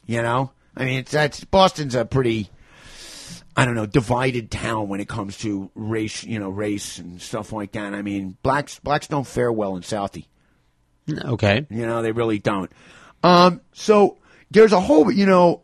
You 0.06 0.22
know, 0.22 0.52
I 0.80 0.86
mean, 0.86 1.00
it's 1.00 1.12
that's 1.12 1.44
Boston's 1.44 1.94
a 1.94 2.06
pretty, 2.06 2.50
I 3.56 3.66
don't 3.66 3.76
know, 3.76 3.86
divided 3.86 4.50
town 4.50 4.88
when 4.88 5.00
it 5.02 5.08
comes 5.10 5.38
to 5.40 5.70
race, 5.76 6.24
you 6.24 6.40
know, 6.40 6.50
race 6.50 6.98
and 6.98 7.22
stuff 7.22 7.52
like 7.52 7.74
that. 7.74 7.94
I 7.94 8.02
mean, 8.02 8.38
blacks 8.42 8.80
blacks 8.80 9.08
don't 9.08 9.28
fare 9.28 9.52
well 9.52 9.76
in 9.76 9.84
Southie. 9.84 10.26
Okay. 11.12 11.66
You 11.70 11.86
know, 11.86 12.02
they 12.02 12.12
really 12.12 12.40
don't. 12.40 12.72
Um, 13.24 13.62
so 13.74 14.18
there's 14.52 14.72
a 14.74 14.80
whole, 14.80 15.12
you 15.12 15.26
know, 15.26 15.62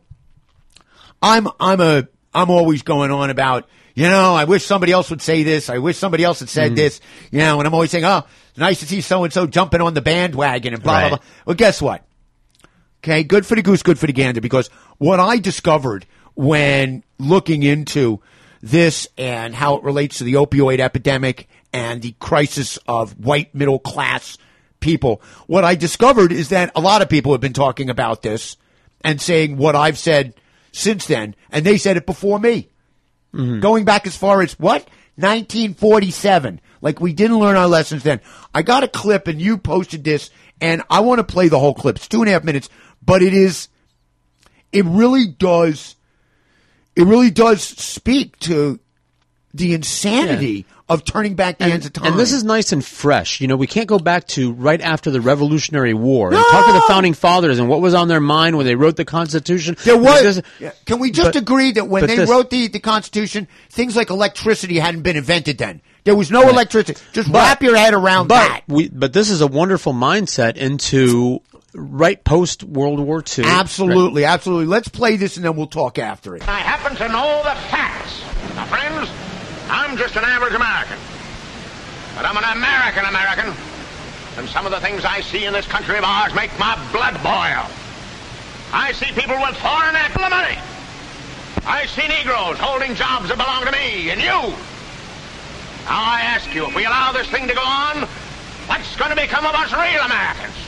I'm, 1.22 1.48
I'm 1.58 1.80
a, 1.80 2.08
I'm 2.34 2.50
always 2.50 2.82
going 2.82 3.10
on 3.10 3.30
about, 3.30 3.68
you 3.94 4.08
know, 4.08 4.34
I 4.34 4.44
wish 4.44 4.64
somebody 4.64 4.92
else 4.92 5.08
would 5.10 5.22
say 5.22 5.42
this. 5.42 5.70
I 5.70 5.78
wish 5.78 5.96
somebody 5.96 6.24
else 6.24 6.40
had 6.40 6.48
said 6.50 6.72
Mm. 6.72 6.76
this, 6.76 7.00
you 7.30 7.38
know, 7.38 7.58
and 7.58 7.66
I'm 7.66 7.72
always 7.72 7.90
saying, 7.90 8.04
oh, 8.04 8.24
it's 8.50 8.58
nice 8.58 8.80
to 8.80 8.86
see 8.86 9.00
so 9.00 9.24
and 9.24 9.32
so 9.32 9.46
jumping 9.46 9.80
on 9.80 9.94
the 9.94 10.02
bandwagon 10.02 10.74
and 10.74 10.82
blah, 10.82 10.92
Right. 10.92 11.08
blah, 11.08 11.18
blah. 11.18 11.26
Well, 11.46 11.56
guess 11.56 11.80
what? 11.80 12.04
Okay. 13.06 13.22
Good 13.22 13.46
for 13.46 13.54
the 13.54 13.62
goose, 13.62 13.84
good 13.84 14.00
for 14.00 14.08
the 14.08 14.12
gander, 14.12 14.40
because 14.40 14.68
what 14.98 15.20
I 15.20 15.38
discovered 15.38 16.06
when 16.34 17.04
looking 17.20 17.62
into 17.62 18.20
this 18.60 19.06
and 19.16 19.54
how 19.54 19.76
it 19.76 19.84
relates 19.84 20.18
to 20.18 20.24
the 20.24 20.34
opioid 20.34 20.80
epidemic 20.80 21.48
and 21.72 22.02
the 22.02 22.16
crisis 22.18 22.80
of 22.88 23.24
white 23.24 23.54
middle 23.54 23.78
class 23.78 24.38
people, 24.80 25.22
what 25.46 25.62
I 25.62 25.76
discovered 25.76 26.32
is 26.32 26.48
that 26.48 26.72
a 26.74 26.80
lot 26.80 27.00
of 27.00 27.08
people 27.08 27.30
have 27.30 27.40
been 27.40 27.52
talking 27.52 27.90
about 27.90 28.22
this 28.22 28.56
and 29.02 29.20
saying 29.20 29.56
what 29.56 29.76
I've 29.76 29.98
said 29.98 30.34
since 30.72 31.06
then, 31.06 31.36
and 31.52 31.64
they 31.64 31.78
said 31.78 31.96
it 31.96 32.06
before 32.06 32.40
me. 32.40 32.70
Mm-hmm. 33.32 33.60
Going 33.60 33.84
back 33.84 34.08
as 34.08 34.16
far 34.16 34.42
as 34.42 34.58
what? 34.58 34.82
1947. 35.14 36.60
Like 36.80 37.00
we 37.00 37.12
didn't 37.12 37.38
learn 37.38 37.56
our 37.56 37.68
lessons 37.68 38.02
then. 38.02 38.20
I 38.52 38.62
got 38.62 38.82
a 38.82 38.88
clip 38.88 39.28
and 39.28 39.40
you 39.40 39.58
posted 39.58 40.02
this 40.02 40.30
and 40.60 40.82
I 40.90 41.00
want 41.00 41.18
to 41.18 41.24
play 41.24 41.48
the 41.48 41.58
whole 41.58 41.74
clip. 41.74 41.96
It's 41.96 42.08
two 42.08 42.20
and 42.20 42.28
a 42.28 42.32
half 42.32 42.44
minutes, 42.44 42.68
but 43.04 43.22
it 43.22 43.34
is, 43.34 43.68
it 44.72 44.84
really 44.84 45.26
does, 45.26 45.96
it 46.94 47.04
really 47.04 47.30
does 47.30 47.62
speak 47.62 48.38
to 48.40 48.78
the 49.54 49.74
insanity 49.74 50.66
of 50.88 51.04
turning 51.04 51.34
back 51.34 51.58
the 51.58 51.64
hands 51.64 51.84
of 51.86 51.92
time. 51.92 52.06
And 52.12 52.18
this 52.18 52.32
is 52.32 52.44
nice 52.44 52.70
and 52.70 52.84
fresh. 52.84 53.40
You 53.40 53.48
know, 53.48 53.56
we 53.56 53.66
can't 53.66 53.88
go 53.88 53.98
back 53.98 54.26
to 54.28 54.52
right 54.52 54.80
after 54.80 55.10
the 55.10 55.20
Revolutionary 55.20 55.94
War 55.94 56.28
and 56.32 56.36
talk 56.36 56.66
to 56.66 56.72
the 56.72 56.84
founding 56.86 57.14
fathers 57.14 57.58
and 57.58 57.68
what 57.68 57.80
was 57.80 57.92
on 57.92 58.06
their 58.08 58.20
mind 58.20 58.56
when 58.56 58.66
they 58.66 58.76
wrote 58.76 58.96
the 58.96 59.04
Constitution. 59.04 59.76
There 59.84 59.98
was. 59.98 60.42
Can 60.84 61.00
we 61.00 61.10
just 61.10 61.32
but- 61.32 61.36
agree 61.36 61.72
that 61.72 61.88
when 61.88 62.06
they 62.06 62.16
this- 62.16 62.30
wrote 62.30 62.50
the, 62.50 62.68
the 62.68 62.78
Constitution, 62.78 63.48
things 63.70 63.96
like 63.96 64.10
electricity 64.10 64.78
hadn't 64.78 65.02
been 65.02 65.16
invented 65.16 65.58
then? 65.58 65.80
There 66.06 66.14
was 66.14 66.30
no 66.30 66.42
Right. 66.44 66.52
electricity. 66.52 66.98
Just 67.12 67.30
But- 67.30 67.38
wrap 67.42 67.62
your 67.62 67.76
head 67.76 67.92
around 67.92 68.28
but 68.28 68.36
that. 68.48 68.60
We, 68.68 68.88
but 68.88 69.12
this 69.12 69.28
is 69.28 69.40
a 69.40 69.46
wonderful 69.48 69.92
mindset 69.92 70.56
into 70.56 71.40
right 71.74 72.22
post 72.24 72.62
World 72.62 73.00
War 73.00 73.22
II. 73.36 73.44
Absolutely, 73.44 74.24
absolutely. 74.24 74.66
Let's 74.66 74.86
play 74.88 75.16
this 75.16 75.36
and 75.36 75.44
then 75.44 75.56
we'll 75.56 75.66
talk 75.66 75.98
after 75.98 76.36
it. 76.36 76.48
I 76.48 76.60
happen 76.60 76.96
to 76.96 77.08
know 77.08 77.42
the 77.42 77.54
facts. 77.70 78.20
Now, 78.54 78.64
friends, 78.66 79.08
I'm 79.68 79.96
just 79.98 80.14
an 80.16 80.24
average 80.24 80.54
American. 80.54 80.96
But 82.16 82.24
I'm 82.24 82.36
an 82.36 82.44
American 82.44 83.04
American. 83.04 83.52
And 84.38 84.48
some 84.50 84.64
of 84.64 84.70
the 84.72 84.80
things 84.80 85.04
I 85.04 85.20
see 85.22 85.44
in 85.44 85.52
this 85.52 85.66
country 85.66 85.98
of 85.98 86.04
ours 86.04 86.32
make 86.34 86.56
my 86.58 86.78
blood 86.92 87.14
boil. 87.22 87.66
I 88.72 88.92
see 88.92 89.06
people 89.06 89.36
with 89.40 89.56
foreign 89.56 89.96
apple 89.96 90.22
money. 90.30 90.56
I 91.66 91.86
see 91.86 92.06
Negroes 92.06 92.58
holding 92.58 92.94
jobs 92.94 93.28
that 93.28 93.38
belong 93.38 93.64
to 93.64 93.72
me 93.72 94.10
and 94.10 94.20
you. 94.22 94.54
Now 95.86 96.02
I 96.02 96.20
ask 96.22 96.52
you, 96.52 96.66
if 96.66 96.74
we 96.74 96.84
allow 96.84 97.12
this 97.12 97.28
thing 97.30 97.46
to 97.46 97.54
go 97.54 97.62
on, 97.62 98.02
what's 98.66 98.96
going 98.96 99.10
to 99.10 99.16
become 99.16 99.46
of 99.46 99.54
us 99.54 99.70
real 99.70 100.02
Americans? 100.02 100.58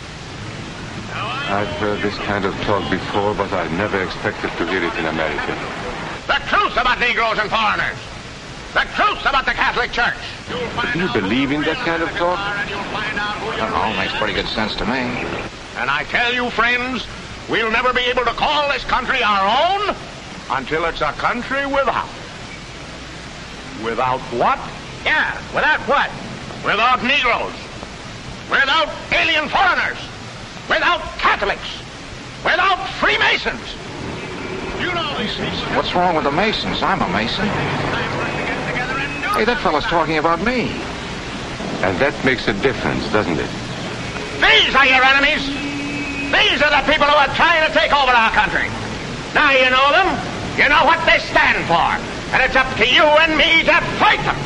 I've 1.50 1.74
heard 1.82 2.00
this 2.02 2.14
kind 2.18 2.44
of 2.44 2.54
talk 2.62 2.88
before, 2.88 3.34
but 3.34 3.52
I 3.52 3.66
never 3.76 4.00
expected 4.00 4.50
to 4.58 4.66
hear 4.66 4.84
it 4.84 4.94
in 4.94 5.06
America. 5.06 5.58
The 6.30 6.38
truth 6.46 6.78
about 6.78 7.00
Negroes 7.00 7.38
and 7.38 7.50
foreigners. 7.50 7.98
The 8.74 8.86
truth 8.94 9.26
about 9.26 9.44
the 9.44 9.58
Catholic 9.58 9.90
Church. 9.90 10.22
Do 10.46 11.00
you 11.00 11.12
believe 11.12 11.50
in 11.50 11.62
that 11.62 11.78
kind 11.82 12.00
of 12.00 12.10
talk? 12.10 12.38
I 12.38 13.56
don't 13.58 13.72
all 13.72 13.96
makes 13.96 14.14
pretty 14.18 14.34
good 14.34 14.46
sense 14.46 14.76
to 14.76 14.86
me. 14.86 15.02
And 15.82 15.90
I 15.90 16.04
tell 16.04 16.32
you, 16.32 16.48
friends, 16.50 17.06
we'll 17.48 17.72
never 17.72 17.92
be 17.92 18.02
able 18.02 18.24
to 18.24 18.34
call 18.38 18.70
this 18.70 18.84
country 18.84 19.20
our 19.22 19.42
own 19.50 19.96
until 20.50 20.84
it's 20.84 21.00
a 21.00 21.10
country 21.18 21.66
without. 21.66 22.06
Without 23.82 24.20
what? 24.38 24.60
Yeah, 25.08 25.32
without 25.56 25.80
what? 25.88 26.12
Without 26.60 27.00
Negroes. 27.00 27.56
Without 28.52 28.92
alien 29.08 29.48
foreigners. 29.48 29.96
Without 30.68 31.00
Catholics. 31.16 31.80
Without 32.44 32.76
Freemasons. 33.00 33.72
You 34.76 34.92
know 34.92 35.08
these 35.16 35.32
Masons. 35.40 35.74
What's 35.74 35.94
wrong 35.94 36.14
with 36.14 36.24
the 36.24 36.30
Masons? 36.30 36.82
I'm 36.82 37.00
a 37.00 37.08
Mason. 37.08 37.48
Hey, 39.32 39.48
that 39.48 39.56
fellow's 39.64 39.88
talking 39.88 40.18
about 40.18 40.44
me. 40.44 40.68
And 41.80 41.96
that 42.04 42.12
makes 42.22 42.46
a 42.46 42.52
difference, 42.60 43.08
doesn't 43.08 43.40
it? 43.40 43.52
These 44.44 44.76
are 44.76 44.84
your 44.84 45.00
enemies. 45.08 45.40
These 46.28 46.60
are 46.60 46.68
the 46.68 46.84
people 46.84 47.08
who 47.08 47.16
are 47.16 47.32
trying 47.32 47.64
to 47.64 47.72
take 47.72 47.96
over 47.96 48.12
our 48.12 48.30
country. 48.36 48.68
Now 49.32 49.56
you 49.56 49.72
know 49.72 49.88
them. 49.88 50.08
You 50.60 50.68
know 50.68 50.84
what 50.84 51.00
they 51.08 51.16
stand 51.32 51.64
for. 51.64 51.96
And 52.36 52.44
it's 52.44 52.56
up 52.60 52.68
to 52.76 52.84
you 52.84 53.08
and 53.24 53.40
me 53.40 53.64
to 53.64 53.80
fight 53.96 54.20
them. 54.28 54.36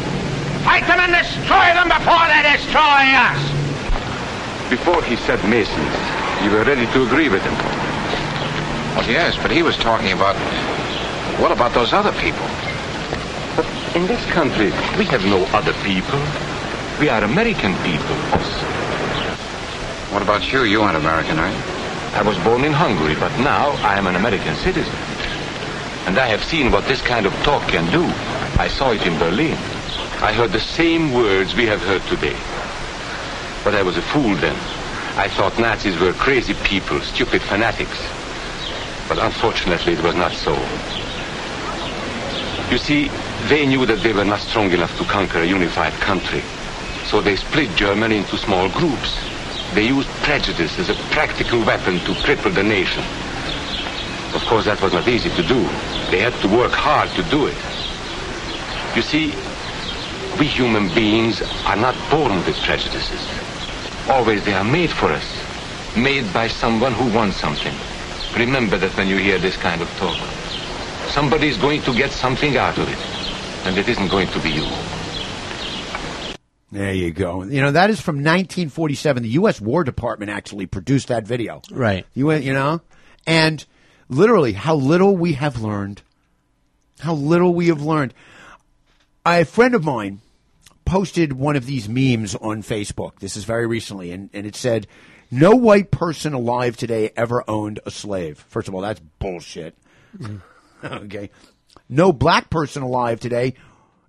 Fight 0.64 0.86
them 0.86 1.01
and 1.01 1.12
destroy 1.12 1.74
them 1.74 1.89
before 1.89 2.26
they 2.30 2.43
destroy 2.55 3.02
us. 3.18 3.40
Before 4.70 5.02
he 5.02 5.16
said 5.16 5.43
Masons, 5.48 5.94
you 6.44 6.51
were 6.51 6.64
ready 6.64 6.86
to 6.86 7.02
agree 7.05 7.28
with 7.28 7.43
him. 7.43 7.55
Well, 8.94 9.09
yes, 9.10 9.36
but 9.43 9.51
he 9.51 9.62
was 9.62 9.76
talking 9.76 10.12
about. 10.12 10.36
What 11.40 11.51
about 11.51 11.74
those 11.74 11.93
other 11.93 12.12
people? 12.12 12.47
But 13.56 13.66
in 13.97 14.06
this 14.06 14.24
country, 14.30 14.70
we 14.97 15.05
have 15.06 15.24
no 15.24 15.44
other 15.52 15.72
people. 15.82 16.20
We 17.01 17.09
are 17.09 17.24
American 17.24 17.74
people. 17.82 18.16
What 20.12 20.22
about 20.22 20.52
you? 20.52 20.64
You 20.64 20.82
aren't 20.82 20.97
American, 20.97 21.39
are 21.39 21.51
you? 21.51 21.62
I 22.14 22.22
was 22.22 22.39
born 22.44 22.64
in 22.64 22.72
Hungary, 22.72 23.14
but 23.14 23.36
now 23.40 23.70
I 23.82 23.97
am 23.97 24.06
an 24.06 24.14
American 24.14 24.55
citizen. 24.56 24.94
And 26.06 26.18
I 26.18 26.28
have 26.28 26.44
seen 26.44 26.70
what 26.70 26.84
this 26.86 27.01
kind 27.01 27.26
of 27.26 27.32
talk 27.43 27.66
can 27.68 27.90
do. 27.90 28.05
I 28.60 28.68
saw 28.68 28.93
it 28.93 29.05
in 29.06 29.18
Berlin. 29.18 29.56
I 30.23 30.32
heard 30.32 30.53
the 30.53 30.61
same 30.61 31.12
words 31.12 31.57
we 31.57 31.66
have 31.66 31.82
heard 31.82 32.03
today. 32.03 32.36
But 33.65 33.74
I 33.74 33.82
was 33.82 33.97
a 33.97 34.03
fool 34.03 34.36
then. 34.36 34.55
I 35.19 35.27
thought 35.27 35.59
Nazis 35.59 35.99
were 35.99 36.12
crazy 36.12 36.55
people, 36.62 37.01
stupid 37.01 37.43
fanatics. 37.43 37.99
But 39.09 39.19
unfortunately, 39.19 39.94
it 39.94 40.03
was 40.03 40.15
not 40.15 40.31
so. 40.31 40.55
You 42.70 42.78
see, 42.78 43.11
they 43.49 43.66
knew 43.66 43.85
that 43.85 43.99
they 44.05 44.12
were 44.12 44.24
not 44.24 44.39
strong 44.39 44.70
enough 44.70 44.97
to 44.99 45.05
conquer 45.05 45.40
a 45.40 45.44
unified 45.44 45.93
country. 45.94 46.43
So 47.07 47.20
they 47.20 47.35
split 47.35 47.74
Germany 47.74 48.19
into 48.19 48.39
small 48.39 48.70
groups. 48.70 49.19
They 49.74 49.89
used 49.89 50.09
prejudice 50.23 50.78
as 50.78 50.89
a 50.89 50.94
practical 51.11 51.65
weapon 51.65 51.99
to 51.99 52.12
cripple 52.23 52.55
the 52.55 52.62
nation. 52.62 53.03
Of 54.36 54.47
course, 54.47 54.66
that 54.66 54.81
was 54.81 54.93
not 54.93 55.09
easy 55.09 55.31
to 55.31 55.43
do. 55.43 55.62
They 56.12 56.20
had 56.20 56.35
to 56.43 56.49
work 56.49 56.70
hard 56.70 57.11
to 57.16 57.23
do 57.24 57.47
it. 57.49 57.59
You 58.94 59.03
see, 59.03 59.35
we 60.38 60.46
human 60.46 60.88
beings 60.94 61.42
are 61.66 61.76
not 61.76 61.94
born 62.10 62.36
with 62.44 62.56
prejudices. 62.60 63.28
Always 64.09 64.44
they 64.44 64.54
are 64.54 64.64
made 64.64 64.90
for 64.90 65.06
us. 65.06 65.24
Made 65.96 66.32
by 66.32 66.48
someone 66.48 66.92
who 66.92 67.12
wants 67.14 67.36
something. 67.36 67.74
Remember 68.36 68.78
that 68.78 68.96
when 68.96 69.09
you 69.09 69.18
hear 69.18 69.38
this 69.38 69.56
kind 69.56 69.82
of 69.82 69.88
talk. 69.96 70.16
Somebody 71.10 71.48
is 71.48 71.59
going 71.59 71.82
to 71.82 71.94
get 71.94 72.10
something 72.10 72.56
out 72.56 72.78
of 72.78 72.88
it. 72.88 73.66
And 73.66 73.76
it 73.76 73.88
isn't 73.88 74.09
going 74.09 74.28
to 74.28 74.40
be 74.40 74.50
you. 74.50 74.66
There 76.72 76.94
you 76.94 77.10
go. 77.12 77.42
You 77.44 77.60
know, 77.60 77.70
that 77.70 77.90
is 77.90 78.00
from 78.00 78.16
1947. 78.16 79.22
The 79.22 79.28
U.S. 79.30 79.60
War 79.60 79.84
Department 79.84 80.30
actually 80.30 80.64
produced 80.64 81.09
that 81.09 81.26
video. 81.26 81.60
Right. 81.70 82.06
You 82.14 82.26
went, 82.26 82.44
you 82.44 82.54
know, 82.54 82.80
and 83.26 83.64
literally 84.09 84.54
how 84.54 84.76
little 84.76 85.14
we 85.14 85.34
have 85.34 85.60
learned. 85.60 86.00
How 87.00 87.12
little 87.12 87.52
we 87.52 87.66
have 87.68 87.82
learned. 87.82 88.14
A 89.24 89.44
friend 89.44 89.74
of 89.74 89.85
mine 89.85 90.20
posted 90.85 91.32
one 91.32 91.57
of 91.57 91.66
these 91.66 91.89
memes 91.89 92.35
on 92.35 92.62
Facebook. 92.62 93.20
This 93.20 93.36
is 93.36 93.44
very 93.44 93.66
recently, 93.66 94.11
and, 94.11 94.31
and 94.32 94.47
it 94.47 94.57
said, 94.57 94.86
No 95.31 95.53
white 95.53 95.90
person 95.90 96.32
alive 96.32 96.77
today 96.77 97.12
ever 97.16 97.44
owned 97.49 97.81
a 97.86 97.90
slave. 97.90 98.44
First 98.49 98.69
of 98.69 98.74
all, 98.74 98.81
that's 98.81 99.01
bullshit. 99.19 99.77
okay. 100.85 101.31
No 101.89 102.12
black 102.12 102.51
person 102.51 102.82
alive 102.82 103.20
today 103.20 103.55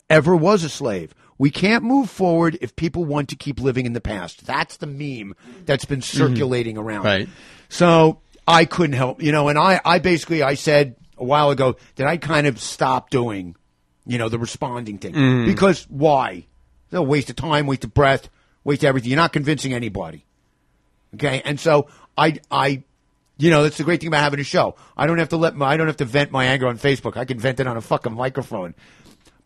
ever 0.10 0.36
was 0.36 0.64
a 0.64 0.70
slave. 0.70 1.14
We 1.38 1.52
can't 1.52 1.84
move 1.84 2.10
forward 2.10 2.58
if 2.62 2.76
people 2.76 3.06
want 3.06 3.30
to 3.30 3.36
keep 3.36 3.60
living 3.60 3.86
in 3.86 3.94
the 3.94 4.02
past. 4.02 4.46
That's 4.46 4.78
the 4.78 4.88
meme 4.88 5.36
that's 5.66 5.86
been 5.86 6.00
mm-hmm. 6.00 6.18
circulating 6.18 6.78
around. 6.78 7.04
Right. 7.04 7.30
So 7.70 8.22
I 8.48 8.66
couldn't 8.66 8.96
help, 8.96 9.22
you 9.22 9.32
know, 9.32 9.48
and 9.48 9.58
I, 9.58 9.80
I 9.84 10.00
basically, 10.00 10.44
I 10.44 10.56
said 10.56 10.96
a 11.18 11.24
while 11.24 11.52
ago 11.52 11.76
that 11.96 12.08
I 12.08 12.18
kind 12.18 12.48
of 12.48 12.60
stopped 12.60 13.12
doing, 13.12 13.56
you 14.06 14.18
know, 14.18 14.30
the 14.30 14.40
responding 14.40 14.98
thing. 14.98 15.14
Mhm. 15.14 15.46
Because 15.46 15.86
why? 15.90 16.46
It's 16.88 16.94
a 16.94 17.02
waste 17.02 17.30
of 17.30 17.36
time, 17.36 17.68
waste 17.68 17.84
of 17.84 17.94
breath, 17.94 18.30
waste 18.64 18.84
of 18.84 18.88
everything. 18.90 19.12
You're 19.12 19.18
not 19.18 19.34
convincing 19.34 19.74
anybody. 19.74 20.26
Okay. 21.16 21.42
And 21.46 21.60
so 21.60 21.88
I, 22.18 22.40
I, 22.52 22.84
you 23.38 23.50
know, 23.50 23.64
that's 23.64 23.78
the 23.78 23.84
great 23.84 24.00
thing 24.00 24.08
about 24.08 24.22
having 24.22 24.40
a 24.40 24.44
show. 24.44 24.76
I 24.98 25.08
don't 25.08 25.18
have 25.20 25.30
to 25.30 25.38
let 25.38 25.56
my, 25.56 25.68
I 25.68 25.78
don't 25.78 25.88
have 25.88 25.98
to 25.98 26.06
vent 26.06 26.32
my 26.32 26.46
anger 26.46 26.68
on 26.68 26.78
Facebook. 26.78 27.18
I 27.18 27.26
can 27.26 27.40
vent 27.40 27.60
it 27.60 27.68
on 27.68 27.78
a 27.78 27.82
fucking 27.82 28.14
microphone. 28.14 28.76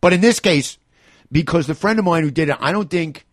But 0.00 0.12
in 0.12 0.20
this 0.20 0.40
case, 0.40 0.78
because 1.32 1.66
the 1.66 1.74
friend 1.74 1.98
of 1.98 2.04
mine 2.04 2.22
who 2.22 2.30
did 2.30 2.48
it, 2.48 2.56
I 2.60 2.72
don't 2.72 2.90
think, 2.90 3.26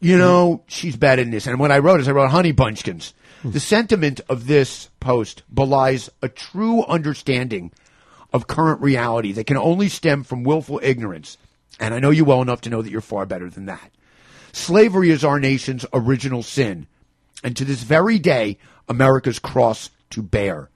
you 0.00 0.16
know, 0.16 0.62
she's 0.68 0.96
bad 0.96 1.18
in 1.18 1.30
this. 1.30 1.46
And 1.46 1.58
what 1.58 1.72
I 1.72 1.78
wrote 1.78 2.00
is 2.00 2.08
I 2.08 2.12
wrote 2.12 2.30
Honey 2.30 2.52
Bunchkins. 2.52 3.12
The 3.44 3.60
sentiment 3.60 4.20
of 4.28 4.46
this 4.46 4.90
post 5.00 5.42
belies 5.52 6.10
a 6.22 6.28
true 6.28 6.84
understanding 6.84 7.72
of 8.32 8.46
current 8.46 8.80
reality 8.80 9.32
that 9.32 9.46
can 9.46 9.56
only 9.56 9.88
stem 9.88 10.22
from 10.22 10.44
willful 10.44 10.80
ignorance. 10.82 11.38
And 11.80 11.94
I 11.94 12.00
know 12.00 12.10
you 12.10 12.24
well 12.24 12.42
enough 12.42 12.60
to 12.62 12.70
know 12.70 12.82
that 12.82 12.90
you're 12.90 13.00
far 13.00 13.26
better 13.26 13.48
than 13.48 13.66
that. 13.66 13.90
Slavery 14.52 15.10
is 15.10 15.24
our 15.24 15.38
nation's 15.38 15.86
original 15.92 16.42
sin. 16.42 16.86
And 17.44 17.56
to 17.56 17.64
this 17.64 17.82
very 17.82 18.18
day, 18.18 18.58
America's 18.88 19.38
cross 19.38 19.90
to 20.10 20.22
bear. 20.22 20.70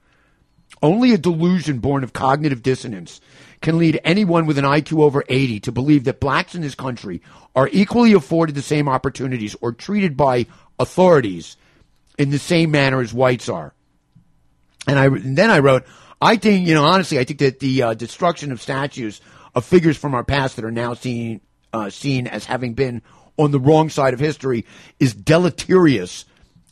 Only 0.81 1.13
a 1.13 1.17
delusion 1.17 1.79
born 1.79 2.03
of 2.03 2.13
cognitive 2.13 2.63
dissonance 2.63 3.21
can 3.61 3.77
lead 3.77 3.99
anyone 4.03 4.45
with 4.45 4.57
an 4.57 4.65
IQ 4.65 5.01
over 5.01 5.23
80 5.27 5.61
to 5.61 5.71
believe 5.71 6.03
that 6.03 6.19
blacks 6.19 6.55
in 6.55 6.61
this 6.61 6.75
country 6.75 7.21
are 7.55 7.69
equally 7.71 8.13
afforded 8.13 8.55
the 8.55 8.61
same 8.61 8.89
opportunities 8.89 9.55
or 9.61 9.71
treated 9.71 10.17
by 10.17 10.45
authorities 10.79 11.55
in 12.17 12.29
the 12.29 12.39
same 12.39 12.71
manner 12.71 13.01
as 13.01 13.13
whites 13.13 13.47
are. 13.47 13.73
And 14.85 14.99
I 14.99 15.05
and 15.05 15.37
then 15.37 15.49
I 15.49 15.59
wrote, 15.59 15.85
I 16.23 16.37
think 16.37 16.65
you 16.65 16.73
know 16.73 16.85
honestly, 16.85 17.19
I 17.19 17.25
think 17.25 17.39
that 17.39 17.59
the 17.59 17.83
uh, 17.83 17.93
destruction 17.95 18.53
of 18.53 18.61
statues 18.61 19.19
of 19.53 19.65
figures 19.65 19.97
from 19.97 20.15
our 20.15 20.23
past 20.23 20.55
that 20.55 20.63
are 20.63 20.71
now 20.71 20.93
seen 20.93 21.41
uh, 21.73 21.89
seen 21.89 22.27
as 22.27 22.45
having 22.45 22.75
been 22.75 23.01
on 23.35 23.51
the 23.51 23.59
wrong 23.59 23.89
side 23.89 24.13
of 24.13 24.21
history 24.21 24.65
is 25.01 25.13
deleterious, 25.13 26.23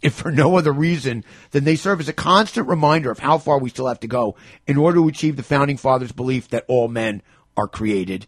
if 0.01 0.13
for 0.13 0.31
no 0.31 0.55
other 0.55 0.71
reason 0.71 1.25
than 1.51 1.65
they 1.65 1.75
serve 1.75 1.99
as 1.99 2.07
a 2.07 2.13
constant 2.13 2.69
reminder 2.69 3.11
of 3.11 3.19
how 3.19 3.37
far 3.37 3.59
we 3.59 3.69
still 3.69 3.87
have 3.87 3.99
to 3.99 4.07
go 4.07 4.37
in 4.67 4.77
order 4.77 4.99
to 4.99 5.09
achieve 5.09 5.35
the 5.35 5.43
founding 5.43 5.75
fathers' 5.75 6.13
belief 6.13 6.47
that 6.47 6.63
all 6.69 6.87
men 6.87 7.21
are 7.57 7.67
created 7.67 8.27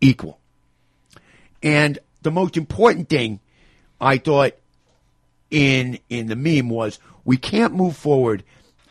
equal. 0.00 0.40
And 1.62 1.98
the 2.22 2.30
most 2.30 2.56
important 2.56 3.10
thing 3.10 3.40
I 4.00 4.16
thought 4.16 4.54
in 5.50 5.98
in 6.08 6.28
the 6.28 6.36
meme 6.36 6.70
was 6.70 6.98
we 7.26 7.36
can't 7.36 7.74
move 7.74 7.94
forward 7.94 8.42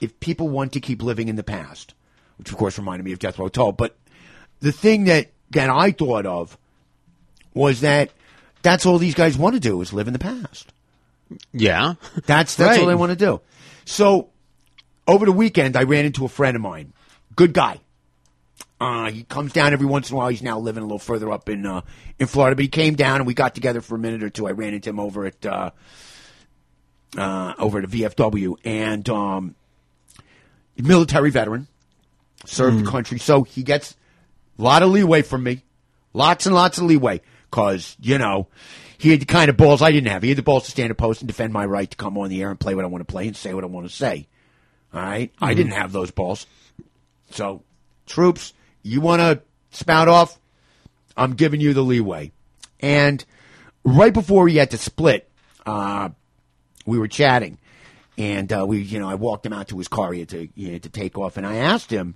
if 0.01 0.19
people 0.19 0.49
want 0.49 0.73
to 0.73 0.79
keep 0.81 1.01
living 1.01 1.27
in 1.29 1.35
the 1.37 1.43
past, 1.43 1.93
which 2.37 2.51
of 2.51 2.57
course 2.57 2.77
reminded 2.77 3.05
me 3.05 3.13
of 3.13 3.19
Death 3.19 3.39
Row 3.39 3.47
Toll. 3.47 3.71
But 3.71 3.95
the 4.59 4.71
thing 4.71 5.05
that 5.05 5.31
that 5.51 5.69
I 5.69 5.91
thought 5.91 6.25
of 6.25 6.57
was 7.53 7.81
that 7.81 8.09
that's 8.61 8.85
all 8.85 8.97
these 8.97 9.15
guys 9.15 9.37
want 9.37 9.53
to 9.55 9.59
do 9.59 9.81
is 9.81 9.93
live 9.93 10.07
in 10.07 10.13
the 10.13 10.19
past. 10.19 10.71
Yeah. 11.53 11.93
That's 12.25 12.55
that's 12.55 12.77
all 12.77 12.85
Right. 12.85 12.89
they 12.91 12.95
want 12.95 13.11
to 13.11 13.15
do. 13.15 13.41
So 13.85 14.29
over 15.07 15.25
the 15.25 15.31
weekend, 15.31 15.75
I 15.77 15.83
ran 15.83 16.05
into 16.05 16.25
a 16.25 16.29
friend 16.29 16.55
of 16.55 16.61
mine, 16.61 16.93
good 17.35 17.53
guy. 17.53 17.79
Uh, 18.79 19.11
he 19.11 19.23
comes 19.23 19.53
down 19.53 19.73
every 19.73 19.85
once 19.85 20.09
in 20.09 20.15
a 20.15 20.17
while. 20.17 20.29
He's 20.29 20.41
now 20.41 20.57
living 20.57 20.81
a 20.81 20.85
little 20.85 20.97
further 20.99 21.31
up 21.31 21.49
in 21.49 21.65
uh, 21.65 21.81
in 22.17 22.25
Florida, 22.27 22.55
but 22.55 22.63
he 22.63 22.69
came 22.69 22.95
down 22.95 23.17
and 23.17 23.27
we 23.27 23.33
got 23.35 23.53
together 23.53 23.79
for 23.81 23.95
a 23.95 23.99
minute 23.99 24.23
or 24.23 24.29
two. 24.31 24.47
I 24.47 24.51
ran 24.51 24.73
into 24.73 24.89
him 24.89 24.99
over 24.99 25.25
at 25.25 25.45
uh, 25.45 25.69
uh, 27.17 27.53
over 27.59 27.79
at 27.79 27.85
VFW 27.89 28.55
and 28.63 29.07
um, 29.09 29.55
military 30.77 31.29
veteran, 31.31 31.67
served 32.45 32.77
Mm. 32.77 32.85
the 32.85 32.91
country, 32.91 33.19
so 33.19 33.43
he 33.43 33.63
gets 33.63 33.95
a 34.57 34.61
lot 34.61 34.83
of 34.83 34.89
leeway 34.89 35.21
from 35.21 35.43
me, 35.43 35.63
lots 36.13 36.45
and 36.45 36.55
lots 36.55 36.77
of 36.77 36.85
leeway, 36.85 37.21
because 37.49 37.95
you 37.99 38.17
know 38.17 38.47
he 38.97 39.09
had 39.11 39.19
the 39.21 39.25
kind 39.25 39.49
of 39.49 39.57
balls 39.57 39.81
I 39.81 39.91
didn't 39.91 40.09
have. 40.11 40.21
He 40.23 40.29
had 40.29 40.37
the 40.37 40.43
balls 40.43 40.65
to 40.65 40.71
stand 40.71 40.91
a 40.91 40.95
post 40.95 41.21
and 41.21 41.27
defend 41.27 41.53
my 41.53 41.65
right 41.65 41.89
to 41.89 41.97
come 41.97 42.17
on 42.17 42.29
the 42.29 42.41
air 42.41 42.49
and 42.51 42.59
play 42.59 42.75
what 42.75 42.85
I 42.85 42.87
want 42.87 43.01
to 43.07 43.11
play 43.11 43.27
and 43.27 43.35
say 43.35 43.53
what 43.53 43.63
I 43.63 43.67
want 43.67 43.87
to 43.89 43.93
say. 43.95 44.27
All 44.93 45.01
right, 45.01 45.31
I 45.41 45.53
Mhm. 45.53 45.57
didn't 45.57 45.71
have 45.73 45.91
those 45.91 46.11
balls. 46.11 46.45
So, 47.31 47.63
troops, 48.05 48.53
you 48.83 48.99
want 49.01 49.21
to 49.21 49.41
spout 49.71 50.07
off? 50.07 50.37
I'm 51.17 51.33
giving 51.33 51.61
you 51.61 51.73
the 51.73 51.81
leeway. 51.83 52.31
And 52.79 53.23
right 53.83 54.13
before 54.13 54.43
we 54.45 54.55
had 54.55 54.71
to 54.71 54.77
split, 54.77 55.29
uh, 55.65 56.09
we 56.85 56.97
were 56.99 57.07
chatting, 57.07 57.57
and 58.21 58.51
uh, 58.53 58.65
we, 58.67 58.81
you 58.81 58.99
know, 58.99 59.09
I 59.09 59.15
walked 59.15 59.45
him 59.45 59.53
out 59.53 59.69
to 59.69 59.77
his 59.77 59.87
car. 59.87 60.13
He 60.13 60.19
had 60.19 60.29
to, 60.29 60.47
he 60.55 60.71
had 60.71 60.83
to 60.83 60.89
take 60.89 61.17
off, 61.17 61.37
and 61.37 61.45
I 61.45 61.55
asked 61.55 61.91
him 61.91 62.15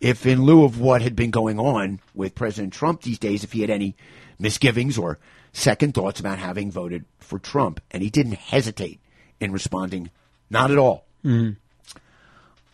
if, 0.00 0.26
in 0.26 0.42
lieu 0.42 0.64
of 0.64 0.80
what 0.80 1.02
had 1.02 1.16
been 1.16 1.30
going 1.30 1.58
on 1.58 2.00
with 2.14 2.34
President 2.34 2.72
Trump 2.72 3.02
these 3.02 3.18
days, 3.18 3.44
if 3.44 3.52
he 3.52 3.60
had 3.60 3.70
any 3.70 3.96
misgivings 4.38 4.98
or 4.98 5.18
second 5.52 5.94
thoughts 5.94 6.20
about 6.20 6.38
having 6.38 6.70
voted 6.70 7.04
for 7.18 7.38
Trump, 7.38 7.80
and 7.90 8.02
he 8.02 8.10
didn't 8.10 8.34
hesitate 8.34 9.00
in 9.40 9.52
responding, 9.52 10.10
not 10.50 10.70
at 10.70 10.78
all 10.78 11.04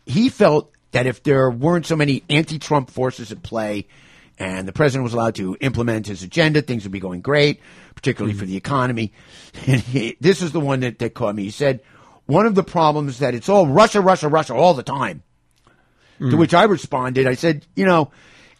he 0.06 0.28
felt 0.28 0.70
that 0.92 1.06
if 1.06 1.22
there 1.22 1.50
weren't 1.50 1.86
so 1.86 1.96
many 1.96 2.22
anti-Trump 2.30 2.90
forces 2.90 3.32
at 3.32 3.42
play 3.42 3.86
and 4.38 4.66
the 4.66 4.72
president 4.72 5.04
was 5.04 5.14
allowed 5.14 5.36
to 5.36 5.56
implement 5.60 6.06
his 6.06 6.22
agenda, 6.22 6.60
things 6.60 6.82
would 6.82 6.92
be 6.92 7.00
going 7.00 7.20
great, 7.20 7.60
particularly 7.94 8.36
for 8.36 8.46
the 8.46 8.56
economy. 8.56 9.12
And 9.66 9.80
he, 9.80 10.16
this 10.20 10.42
is 10.42 10.52
the 10.52 10.60
one 10.60 10.80
that, 10.80 10.98
that 10.98 11.14
caught 11.14 11.34
me. 11.34 11.44
He 11.44 11.50
said, 11.50 11.80
one 12.26 12.46
of 12.46 12.54
the 12.54 12.62
problems 12.64 13.18
that 13.18 13.34
it's 13.34 13.48
all 13.48 13.66
Russia, 13.66 14.00
Russia, 14.00 14.28
Russia 14.28 14.54
all 14.54 14.74
the 14.74 14.82
time. 14.82 15.22
To 16.20 16.24
Mm. 16.26 16.38
which 16.38 16.54
I 16.54 16.64
responded, 16.64 17.26
I 17.26 17.34
said, 17.34 17.66
you 17.74 17.84
know, 17.84 18.10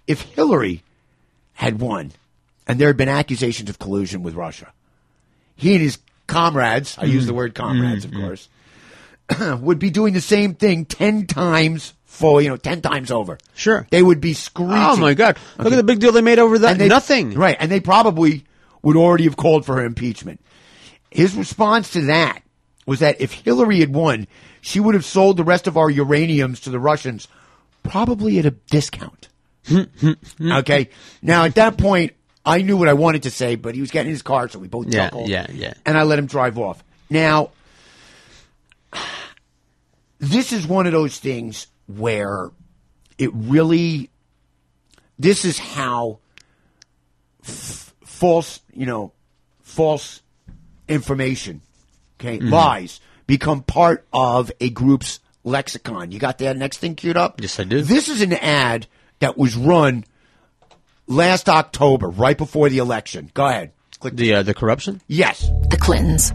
if 0.09 0.23
Hillary 0.23 0.83
had 1.53 1.81
won 1.81 2.11
and 2.67 2.81
there 2.81 2.89
had 2.89 2.97
been 2.97 3.09
accusations 3.09 3.71
of 3.71 3.79
collusion 3.79 4.23
with 4.25 4.35
Russia, 4.35 4.73
he 5.55 5.75
and 5.75 5.81
his 5.83 5.99
comrades, 6.27 6.97
I 6.99 7.05
use 7.05 7.27
the 7.27 7.33
word 7.35 7.55
comrades, 7.55 8.05
of 8.05 8.13
course, 8.13 8.49
would 9.61 9.79
be 9.79 9.91
doing 9.91 10.15
the 10.15 10.21
same 10.21 10.55
thing 10.55 10.85
10 10.85 11.27
times 11.27 11.95
for, 12.07 12.43
you 12.43 12.49
know, 12.49 12.57
10 12.57 12.81
times 12.83 13.11
over. 13.13 13.39
Sure. 13.55 13.87
They 13.91 14.03
would 14.03 14.21
be 14.21 14.33
screeching. 14.35 14.73
Oh 14.77 14.97
my 14.97 15.15
God! 15.15 15.39
Look 15.59 15.73
at 15.73 15.77
the 15.77 15.83
big 15.85 16.01
deal 16.01 16.11
they 16.13 16.21
made 16.23 16.39
over 16.41 16.59
that. 16.59 16.77
They- 16.79 16.89
Nothing. 16.89 17.35
Right. 17.35 17.57
And 17.59 17.71
they 17.71 17.81
probably 17.81 18.45
would 18.83 18.97
already 18.97 19.25
have 19.25 19.37
called 19.37 19.65
for 19.65 19.77
her 19.77 19.85
impeachment. 19.85 20.41
His 21.11 21.35
response 21.37 21.91
to 21.93 22.03
that 22.07 22.43
was 22.87 23.01
that 23.01 23.21
if 23.21 23.33
Hillary 23.33 23.81
had 23.81 23.95
won, 23.95 24.27
she 24.61 24.81
would 24.81 24.95
have 24.95 25.05
sold 25.05 25.37
the 25.37 25.45
rest 25.45 25.67
of 25.67 25.77
our 25.77 25.91
uraniums 25.91 26.63
to 26.63 26.71
the 26.71 26.79
Russians, 26.79 27.29
probably 27.83 28.39
at 28.39 28.47
a 28.47 28.51
discount. 28.51 29.29
okay. 30.41 30.91
Now, 31.23 31.45
at 31.45 31.55
that 31.55 31.79
point, 31.79 32.13
I 32.45 32.61
knew 32.63 32.77
what 32.77 32.89
I 32.89 32.93
wanted 32.93 33.23
to 33.23 33.31
say, 33.31 33.55
but 33.57 33.75
he 33.75 33.81
was 33.81 33.91
getting 33.91 34.09
in 34.09 34.15
his 34.15 34.23
car, 34.23 34.49
so 34.49 34.59
we 34.59 34.69
both 34.69 34.87
Yeah, 34.87 35.05
chuckled. 35.07 35.29
yeah, 35.29 35.47
yeah. 35.51 35.75
And 35.87 35.97
I 35.97 36.03
let 36.03 36.19
him 36.19 36.27
drive 36.27 36.59
off. 36.59 36.85
Now, 37.09 37.51
this 40.19 40.53
is 40.53 40.67
one 40.67 40.87
of 40.87 40.93
those 40.93 41.19
things 41.19 41.67
where 41.87 42.51
it 43.19 43.31
really, 43.33 44.11
this 45.19 45.45
is 45.45 45.59
how 45.59 46.19
f- 47.43 47.95
false, 48.05 48.61
you 48.73 48.87
know, 48.87 49.13
false 49.63 50.21
information, 50.89 51.61
okay, 52.25 52.39
Mhm. 52.39 52.51
lies 52.51 53.01
become 53.27 53.63
part 53.63 54.07
of 54.13 54.51
a 54.61 54.71
group's 54.71 55.21
lexicon. 55.45 56.11
You 56.13 56.19
got 56.19 56.39
that 56.39 56.57
next 56.57 56.79
thing 56.79 56.95
queued 56.95 57.17
up? 57.17 57.41
Yes, 57.41 57.59
I 57.61 57.65
do. 57.65 57.83
This 57.83 58.09
is 58.09 58.23
an 58.23 58.33
ad 58.33 58.87
that 59.21 59.37
was 59.39 59.55
run 59.57 60.05
last 61.07 61.49
October, 61.49 62.09
right 62.09 62.37
before 62.37 62.69
the 62.69 62.79
election. 62.79 63.31
Go 63.35 63.47
ahead. 63.47 63.73
Click 64.01 64.17
the 64.17 64.35
uh, 64.35 64.43
the 64.43 64.55
corruption. 64.55 65.01
Yes. 65.09 65.49
The 65.71 65.77
Clintons. 65.79 66.33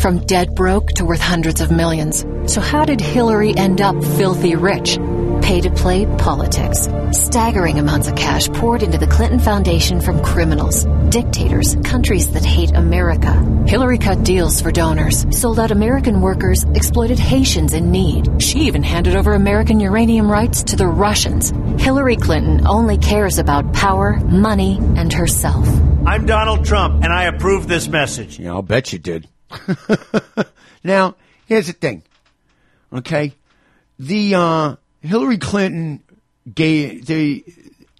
From 0.00 0.24
dead 0.26 0.54
broke 0.54 0.90
to 0.90 1.04
worth 1.04 1.20
hundreds 1.20 1.60
of 1.60 1.72
millions. 1.72 2.24
So 2.46 2.60
how 2.60 2.84
did 2.84 3.00
Hillary 3.00 3.56
end 3.56 3.80
up 3.80 3.96
filthy 4.04 4.54
rich? 4.54 4.96
Pay 5.48 5.62
to 5.62 5.70
play 5.70 6.04
politics. 6.18 6.90
Staggering 7.12 7.78
amounts 7.78 8.06
of 8.06 8.14
cash 8.16 8.48
poured 8.48 8.82
into 8.82 8.98
the 8.98 9.06
Clinton 9.06 9.38
Foundation 9.38 10.02
from 10.02 10.22
criminals, 10.22 10.84
dictators, 11.08 11.74
countries 11.84 12.30
that 12.32 12.44
hate 12.44 12.70
America. 12.72 13.32
Hillary 13.66 13.96
cut 13.96 14.22
deals 14.24 14.60
for 14.60 14.70
donors, 14.70 15.24
sold 15.34 15.58
out 15.58 15.70
American 15.70 16.20
workers, 16.20 16.64
exploited 16.74 17.18
Haitians 17.18 17.72
in 17.72 17.90
need. 17.90 18.42
She 18.42 18.66
even 18.66 18.82
handed 18.82 19.16
over 19.16 19.32
American 19.32 19.80
uranium 19.80 20.30
rights 20.30 20.64
to 20.64 20.76
the 20.76 20.86
Russians. 20.86 21.48
Hillary 21.82 22.16
Clinton 22.16 22.66
only 22.66 22.98
cares 22.98 23.38
about 23.38 23.72
power, 23.72 24.20
money, 24.26 24.76
and 24.96 25.10
herself. 25.10 25.66
I'm 26.06 26.26
Donald 26.26 26.66
Trump, 26.66 27.02
and 27.02 27.10
I 27.10 27.24
approve 27.24 27.66
this 27.66 27.88
message. 27.88 28.38
Yeah, 28.38 28.50
I'll 28.50 28.60
bet 28.60 28.92
you 28.92 28.98
did. 28.98 29.26
now, 30.84 31.14
here's 31.46 31.68
the 31.68 31.72
thing. 31.72 32.02
Okay? 32.92 33.32
The 33.98 34.34
uh, 34.34 34.76
Hillary 35.00 35.38
Clinton 35.38 36.02
gave 36.52 37.06
the 37.06 37.44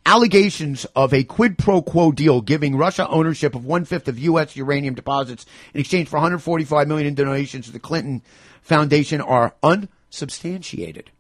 allegations 0.06 0.86
of 0.96 1.12
a 1.12 1.22
quid 1.22 1.58
pro 1.58 1.82
quo 1.82 2.12
deal 2.12 2.40
giving 2.40 2.74
Russia 2.76 3.06
ownership 3.08 3.54
of 3.54 3.64
one 3.64 3.84
fifth 3.84 4.08
of 4.08 4.18
U.S. 4.18 4.56
uranium 4.56 4.94
deposits 4.94 5.44
in 5.74 5.80
exchange 5.80 6.08
for 6.08 6.16
145 6.16 6.88
million 6.88 7.06
in 7.06 7.14
donations 7.14 7.66
to 7.66 7.72
the 7.72 7.78
Clinton 7.78 8.22
Foundation 8.62 9.20
are 9.20 9.54
unsubstantiated. 9.62 11.10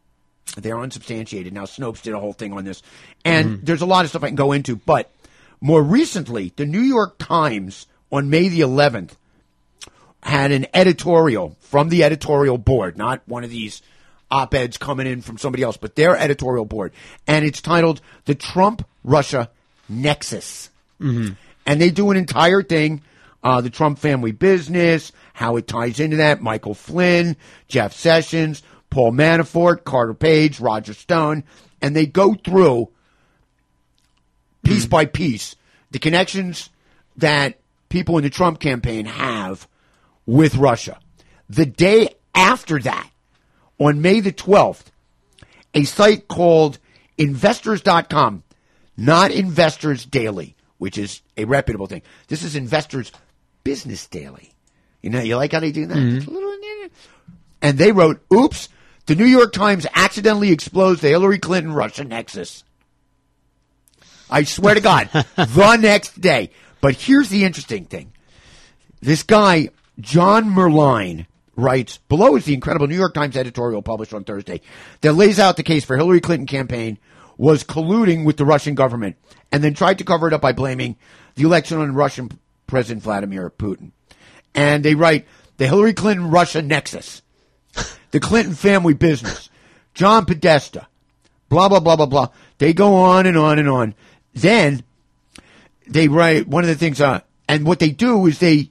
They're 0.56 0.80
unsubstantiated. 0.80 1.52
Now, 1.52 1.64
Snopes 1.64 2.02
did 2.02 2.14
a 2.14 2.20
whole 2.20 2.32
thing 2.32 2.52
on 2.52 2.64
this, 2.64 2.82
and 3.24 3.48
mm-hmm. 3.48 3.64
there's 3.64 3.82
a 3.82 3.86
lot 3.86 4.04
of 4.04 4.10
stuff 4.10 4.24
I 4.24 4.28
can 4.28 4.36
go 4.36 4.52
into. 4.52 4.76
But 4.76 5.10
more 5.60 5.82
recently, 5.82 6.52
the 6.56 6.66
New 6.66 6.80
York 6.80 7.18
Times 7.18 7.86
on 8.10 8.30
May 8.30 8.48
the 8.48 8.60
11th 8.60 9.12
had 10.22 10.50
an 10.50 10.66
editorial 10.72 11.56
from 11.60 11.90
the 11.90 12.02
editorial 12.04 12.58
board, 12.58 12.96
not 12.96 13.22
one 13.26 13.44
of 13.44 13.50
these 13.50 13.82
op 14.30 14.54
eds 14.54 14.76
coming 14.76 15.06
in 15.06 15.22
from 15.22 15.38
somebody 15.38 15.62
else, 15.62 15.76
but 15.76 15.96
their 15.96 16.16
editorial 16.16 16.64
board. 16.64 16.92
And 17.26 17.44
it's 17.44 17.60
titled 17.60 18.00
The 18.24 18.34
Trump 18.34 18.86
Russia 19.04 19.50
Nexus. 19.88 20.70
Mm-hmm. 21.00 21.34
And 21.66 21.80
they 21.80 21.90
do 21.90 22.10
an 22.10 22.16
entire 22.16 22.62
thing 22.62 23.02
uh, 23.42 23.60
the 23.60 23.70
Trump 23.70 23.98
family 23.98 24.32
business, 24.32 25.12
how 25.32 25.56
it 25.56 25.66
ties 25.66 26.00
into 26.00 26.16
that, 26.16 26.42
Michael 26.42 26.74
Flynn, 26.74 27.36
Jeff 27.68 27.92
Sessions, 27.92 28.62
Paul 28.90 29.12
Manafort, 29.12 29.84
Carter 29.84 30.14
Page, 30.14 30.60
Roger 30.60 30.94
Stone, 30.94 31.44
and 31.80 31.94
they 31.94 32.06
go 32.06 32.34
through 32.34 32.88
piece 34.64 34.86
by 34.86 35.04
piece 35.04 35.54
the 35.90 35.98
connections 35.98 36.70
that 37.16 37.58
people 37.88 38.18
in 38.18 38.24
the 38.24 38.30
Trump 38.30 38.60
campaign 38.60 39.06
have 39.06 39.68
with 40.26 40.56
Russia. 40.56 40.98
The 41.48 41.66
day 41.66 42.10
after 42.34 42.78
that, 42.80 43.10
on 43.78 44.02
May 44.02 44.20
the 44.20 44.32
12th, 44.32 44.84
a 45.74 45.84
site 45.84 46.28
called 46.28 46.78
investors.com, 47.16 48.42
not 48.96 49.30
Investors 49.30 50.04
Daily, 50.04 50.56
which 50.78 50.98
is 50.98 51.22
a 51.36 51.44
reputable 51.44 51.86
thing. 51.86 52.02
This 52.28 52.42
is 52.42 52.56
Investors 52.56 53.12
Business 53.64 54.06
Daily. 54.06 54.52
You 55.02 55.10
know, 55.10 55.20
you 55.20 55.36
like 55.36 55.52
how 55.52 55.60
they 55.60 55.72
do 55.72 55.86
that? 55.86 55.96
Mm-hmm. 55.96 56.28
A 56.28 56.32
little- 56.32 56.48
And 57.62 57.78
they 57.78 57.92
wrote, 57.92 58.20
oops, 58.32 58.68
the 59.06 59.14
New 59.14 59.24
York 59.24 59.52
Times 59.52 59.86
accidentally 59.94 60.50
exposed 60.52 61.02
the 61.02 61.08
Hillary 61.08 61.38
Clinton 61.38 61.72
Russia 61.72 62.04
nexus. 62.04 62.64
I 64.30 64.42
swear 64.44 64.74
to 64.74 64.80
God, 64.80 65.08
the 65.36 65.76
next 65.76 66.20
day. 66.20 66.50
But 66.80 66.94
here's 66.94 67.28
the 67.28 67.44
interesting 67.44 67.86
thing. 67.86 68.12
This 69.00 69.22
guy, 69.22 69.70
John 70.00 70.50
Merline, 70.50 71.26
writes 71.58 71.98
below 72.08 72.36
is 72.36 72.44
the 72.44 72.54
incredible 72.54 72.86
New 72.86 72.96
York 72.96 73.12
Times 73.12 73.36
editorial 73.36 73.82
published 73.82 74.14
on 74.14 74.22
Thursday 74.22 74.60
that 75.00 75.14
lays 75.14 75.40
out 75.40 75.56
the 75.56 75.64
case 75.64 75.84
for 75.84 75.96
Hillary 75.96 76.20
Clinton 76.20 76.46
campaign 76.46 76.98
was 77.36 77.64
colluding 77.64 78.24
with 78.24 78.36
the 78.36 78.44
Russian 78.44 78.76
government 78.76 79.16
and 79.50 79.62
then 79.62 79.74
tried 79.74 79.98
to 79.98 80.04
cover 80.04 80.28
it 80.28 80.32
up 80.32 80.40
by 80.40 80.52
blaming 80.52 80.96
the 81.34 81.42
election 81.42 81.78
on 81.78 81.94
Russian 81.94 82.30
President 82.68 83.02
Vladimir 83.02 83.50
Putin. 83.50 83.90
And 84.54 84.84
they 84.84 84.94
write 84.94 85.26
the 85.56 85.66
Hillary 85.66 85.94
Clinton 85.94 86.30
Russia 86.30 86.62
nexus, 86.62 87.22
the 88.12 88.20
Clinton 88.20 88.54
family 88.54 88.94
business, 88.94 89.50
John 89.94 90.26
Podesta, 90.26 90.86
blah 91.48 91.68
blah 91.68 91.80
blah 91.80 91.96
blah 91.96 92.06
blah. 92.06 92.28
They 92.58 92.72
go 92.72 92.94
on 92.94 93.26
and 93.26 93.36
on 93.36 93.58
and 93.58 93.68
on. 93.68 93.94
Then 94.32 94.84
they 95.88 96.06
write 96.06 96.46
one 96.46 96.62
of 96.62 96.68
the 96.68 96.76
things, 96.76 97.00
uh, 97.00 97.20
and 97.48 97.66
what 97.66 97.80
they 97.80 97.90
do 97.90 98.26
is 98.26 98.38
they 98.38 98.70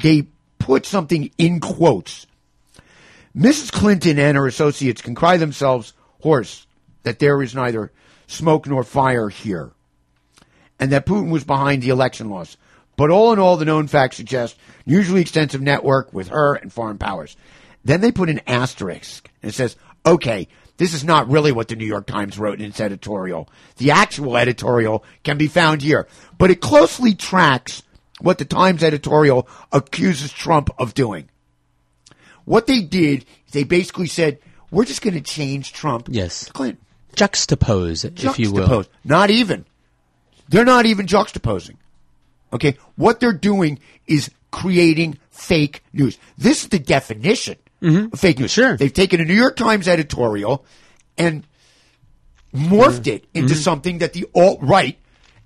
they 0.00 0.26
put 0.60 0.86
something 0.86 1.30
in 1.38 1.58
quotes. 1.58 2.26
Mrs. 3.38 3.70
Clinton 3.70 4.18
and 4.18 4.36
her 4.36 4.48
associates 4.48 5.00
can 5.00 5.14
cry 5.14 5.36
themselves 5.36 5.92
hoarse 6.22 6.66
that 7.04 7.20
there 7.20 7.40
is 7.40 7.54
neither 7.54 7.92
smoke 8.26 8.66
nor 8.66 8.82
fire 8.82 9.28
here, 9.28 9.70
and 10.80 10.90
that 10.90 11.06
Putin 11.06 11.30
was 11.30 11.44
behind 11.44 11.82
the 11.82 11.90
election 11.90 12.30
loss. 12.30 12.56
But 12.96 13.10
all 13.10 13.32
in 13.32 13.38
all, 13.38 13.56
the 13.56 13.64
known 13.64 13.86
facts 13.86 14.16
suggest 14.16 14.58
usually 14.84 15.20
extensive 15.20 15.62
network 15.62 16.12
with 16.12 16.28
her 16.28 16.56
and 16.56 16.72
foreign 16.72 16.98
powers. 16.98 17.36
Then 17.84 18.00
they 18.00 18.10
put 18.10 18.28
an 18.28 18.40
asterisk 18.46 19.30
and 19.40 19.50
it 19.50 19.54
says, 19.54 19.76
okay, 20.04 20.48
this 20.78 20.92
is 20.92 21.04
not 21.04 21.30
really 21.30 21.52
what 21.52 21.68
the 21.68 21.76
New 21.76 21.86
York 21.86 22.06
Times 22.06 22.40
wrote 22.40 22.60
in 22.60 22.66
its 22.66 22.80
editorial. 22.80 23.48
The 23.76 23.92
actual 23.92 24.36
editorial 24.36 25.04
can 25.22 25.38
be 25.38 25.46
found 25.46 25.82
here, 25.82 26.08
but 26.38 26.50
it 26.50 26.60
closely 26.60 27.14
tracks 27.14 27.84
what 28.20 28.38
the 28.38 28.44
Times 28.44 28.82
editorial 28.82 29.48
accuses 29.70 30.32
Trump 30.32 30.70
of 30.76 30.92
doing. 30.92 31.28
What 32.48 32.66
they 32.66 32.80
did, 32.80 33.26
is 33.46 33.52
they 33.52 33.64
basically 33.64 34.06
said, 34.06 34.38
we're 34.70 34.84
just 34.86 35.02
going 35.02 35.14
to 35.14 35.20
change 35.20 35.72
Trump 35.72 36.08
Yes. 36.10 36.46
to 36.46 36.52
Clinton. 36.52 36.84
Juxtapose, 37.14 38.04
if 38.24 38.38
you 38.38 38.52
will. 38.52 38.84
Not 39.04 39.30
even. 39.30 39.64
They're 40.48 40.64
not 40.64 40.86
even 40.86 41.06
juxtaposing. 41.06 41.76
Okay? 42.52 42.76
What 42.96 43.20
they're 43.20 43.32
doing 43.32 43.78
is 44.06 44.30
creating 44.50 45.18
fake 45.30 45.82
news. 45.92 46.16
This 46.38 46.62
is 46.62 46.68
the 46.70 46.78
definition 46.78 47.56
of 47.82 48.18
fake 48.18 48.38
news. 48.38 48.50
Sure. 48.50 48.76
They've 48.76 48.92
taken 48.92 49.20
a 49.20 49.24
New 49.24 49.34
York 49.34 49.56
Times 49.56 49.86
editorial 49.88 50.64
and 51.16 51.44
morphed 52.54 53.06
it 53.06 53.24
into 53.34 53.54
Mm-hmm. 53.54 53.60
something 53.62 53.98
that 53.98 54.12
the 54.14 54.26
alt 54.34 54.58
right 54.62 54.98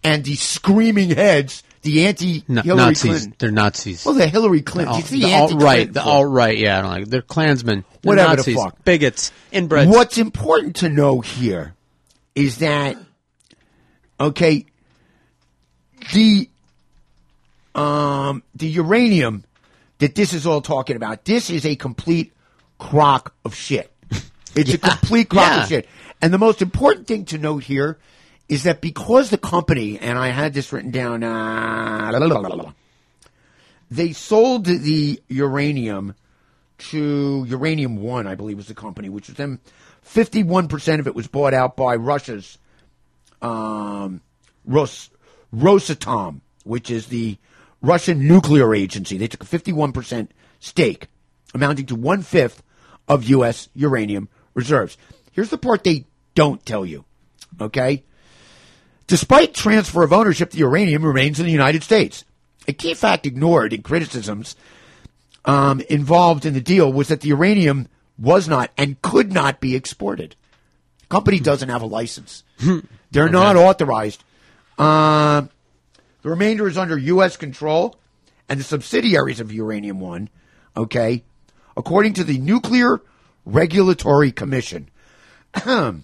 and 0.05 0.25
the 0.25 0.35
screaming 0.35 1.11
heads, 1.11 1.63
the 1.83 2.07
anti 2.07 2.45
No, 2.49 2.63
Hillary 2.63 2.85
Nazis. 2.87 3.11
Clinton. 3.11 3.35
They're 3.39 3.51
Nazis. 3.51 4.05
Well, 4.07 4.15
the 4.15 4.27
Hillary 4.29 4.63
Clinton. 4.63 4.95
the, 4.95 5.01
it's 5.01 5.11
the, 5.11 5.21
the 5.21 5.35
alt 5.35 5.53
right. 5.63 5.93
The 5.93 6.03
alt 6.03 6.29
right. 6.31 6.57
Yeah, 6.57 6.79
I 6.79 6.83
don't 6.83 6.91
like. 6.91 7.07
They're 7.09 7.23
Klansmen. 7.23 7.85
They're 8.03 8.11
Whatever 8.11 8.43
the 8.43 8.55
fuck. 8.55 8.85
Bigots. 8.85 9.33
Inbreds. 9.53 9.89
What's 9.89 10.19
important 10.19 10.77
to 10.77 10.89
know 10.89 11.21
here 11.21 11.75
is 12.35 12.59
that 12.59 12.97
okay, 14.21 14.67
the 16.15 16.49
um 17.75 18.43
the 18.55 18.69
uranium 18.69 19.45
that 19.99 20.15
this 20.15 20.33
is 20.33 20.47
all 20.47 20.61
talking 20.61 20.97
about, 20.97 21.25
this 21.25 21.49
is 21.51 21.65
a 21.65 21.77
complete 21.77 22.33
crock 22.79 23.35
of 23.45 23.55
shit. 23.55 23.91
It's 24.55 24.75
a 24.75 24.79
complete 24.91 25.29
crock 25.29 25.47
Yeah. 25.51 25.63
of 25.63 25.69
shit. 25.69 25.89
And 26.21 26.33
the 26.33 26.39
most 26.39 26.61
important 26.63 27.07
thing 27.07 27.25
to 27.27 27.39
note 27.39 27.65
here 27.65 27.99
is 28.53 28.65
that 28.65 28.83
because 28.83 29.31
the 29.31 29.39
company, 29.39 29.99
and 29.99 30.19
I 30.19 30.29
had 30.29 30.53
this 30.53 30.75
written 30.75 30.91
down, 30.91 31.25
uh, 31.25 32.11
la, 32.13 32.19
la, 32.19 32.27
la, 32.27 32.41
la, 32.41 32.55
la, 32.55 32.73
they 33.91 34.13
sold 34.13 34.67
the 34.67 35.23
uranium 35.29 36.15
to 36.91 37.47
Uranium 37.49 37.97
One, 37.97 38.27
I 38.27 38.35
believe 38.35 38.59
was 38.59 38.69
the 38.69 38.75
company, 38.75 39.09
which 39.09 39.29
was 39.29 39.39
then 39.39 39.59
51% 40.05 40.99
of 40.99 41.07
it 41.07 41.15
was 41.15 41.29
bought 41.29 41.55
out 41.55 41.79
by 41.79 41.97
Russia's 41.97 42.59
um, 43.41 44.21
Ros- 44.67 45.09
Rosatom, 45.55 46.43
which 46.65 46.91
is 46.91 47.07
the 47.07 47.39
Russian 47.81 48.29
nuclear 48.29 48.75
agency. 48.75 49.17
They 49.17 49.29
took 49.29 49.45
a 49.45 49.47
51% 49.47 50.29
stake, 50.61 51.07
amounting 51.55 51.87
to 51.87 51.95
one 51.95 52.21
fifth 52.21 52.63
of 53.09 53.25
U.S. 53.25 53.71
uranium 53.75 54.29
reserves. 54.53 54.99
Here's 55.33 55.49
the 55.49 55.57
part 55.57 55.85
they 55.85 56.05
don't 56.35 56.65
tell 56.67 56.85
you, 56.85 57.07
okay? 57.59 58.05
Despite 59.13 59.53
transfer 59.53 60.03
of 60.05 60.13
ownership, 60.15 60.53
the 60.53 60.61
uranium 60.61 61.05
remains 61.05 61.39
in 61.39 61.45
the 61.45 61.53
United 61.53 61.83
States. 61.83 62.25
A 62.67 62.73
key 62.73 62.95
fact 62.95 63.27
ignored 63.27 63.75
in 63.75 63.83
criticisms 63.83 64.57
um, 65.45 65.83
involved 65.91 66.47
in 66.47 66.55
the 66.55 66.63
deal 66.63 66.91
was 66.91 67.09
that 67.09 67.21
the 67.21 67.29
uranium 67.29 67.89
was 68.17 68.49
not 68.49 68.71
and 68.79 69.03
could 69.03 69.31
not 69.31 69.61
be 69.61 69.77
exported. 69.77 70.35
Company 71.11 71.41
doesn't 71.41 71.69
have 71.69 71.83
a 71.83 71.87
license. 71.87 72.43
They're 73.11 73.29
not 73.29 73.55
authorized. 73.55 74.25
Uh, 74.79 75.43
the 76.23 76.31
remainder 76.31 76.67
is 76.67 76.79
under 76.79 76.97
U.S. 76.97 77.37
control, 77.37 77.97
and 78.49 78.59
the 78.59 78.65
subsidiaries 78.65 79.41
of 79.41 79.53
Uranium 79.53 80.01
One, 80.01 80.31
okay, 80.75 81.23
according 81.77 82.15
to 82.15 82.25
the 82.25 82.39
Nuclear 82.39 83.03
Regulatory 83.45 84.33
Commission, 84.33 84.89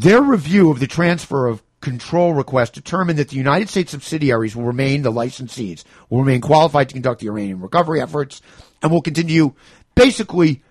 their 0.00 0.22
review 0.22 0.70
of 0.70 0.80
the 0.80 0.86
transfer 0.86 1.46
of 1.46 1.62
control 1.82 2.32
request 2.32 2.72
determined 2.72 3.18
that 3.18 3.28
the 3.28 3.36
United 3.36 3.68
States 3.68 3.90
subsidiaries 3.90 4.56
will 4.56 4.64
remain 4.64 5.02
the 5.02 5.12
licensees, 5.12 5.84
will 6.08 6.20
remain 6.20 6.40
qualified 6.40 6.88
to 6.88 6.94
conduct 6.94 7.20
the 7.20 7.26
uranium 7.26 7.60
recovery 7.60 8.00
efforts, 8.00 8.40
and 8.82 8.90
will 8.90 9.02
continue. 9.02 9.52
Basically, 9.94 10.62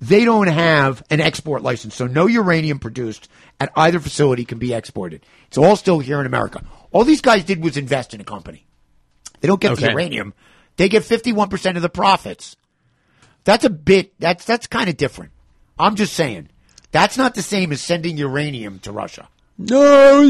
they 0.00 0.24
don't 0.24 0.46
have 0.46 1.02
an 1.10 1.20
export 1.20 1.62
license, 1.62 1.94
so 1.94 2.06
no 2.06 2.26
uranium 2.26 2.78
produced 2.78 3.28
at 3.60 3.70
either 3.76 4.00
facility 4.00 4.46
can 4.46 4.58
be 4.58 4.72
exported. 4.72 5.20
It's 5.48 5.58
all 5.58 5.76
still 5.76 5.98
here 5.98 6.20
in 6.20 6.26
America. 6.26 6.64
All 6.92 7.04
these 7.04 7.20
guys 7.20 7.44
did 7.44 7.62
was 7.62 7.76
invest 7.76 8.14
in 8.14 8.22
a 8.22 8.24
company. 8.24 8.64
They 9.40 9.48
don't 9.48 9.60
get 9.60 9.76
the 9.76 9.90
uranium; 9.90 10.32
they 10.76 10.88
get 10.88 11.04
fifty-one 11.04 11.50
percent 11.50 11.76
of 11.76 11.82
the 11.82 11.90
profits. 11.90 12.56
That's 13.44 13.66
a 13.66 13.70
bit. 13.70 14.18
That's 14.18 14.46
that's 14.46 14.66
kind 14.66 14.88
of 14.88 14.96
different. 14.96 15.32
I'm 15.78 15.96
just 15.96 16.14
saying. 16.14 16.48
That's 16.92 17.16
not 17.16 17.34
the 17.34 17.42
same 17.42 17.72
as 17.72 17.80
sending 17.80 18.16
uranium 18.16 18.78
to 18.80 18.92
Russia. 18.92 19.28
No, 19.58 20.22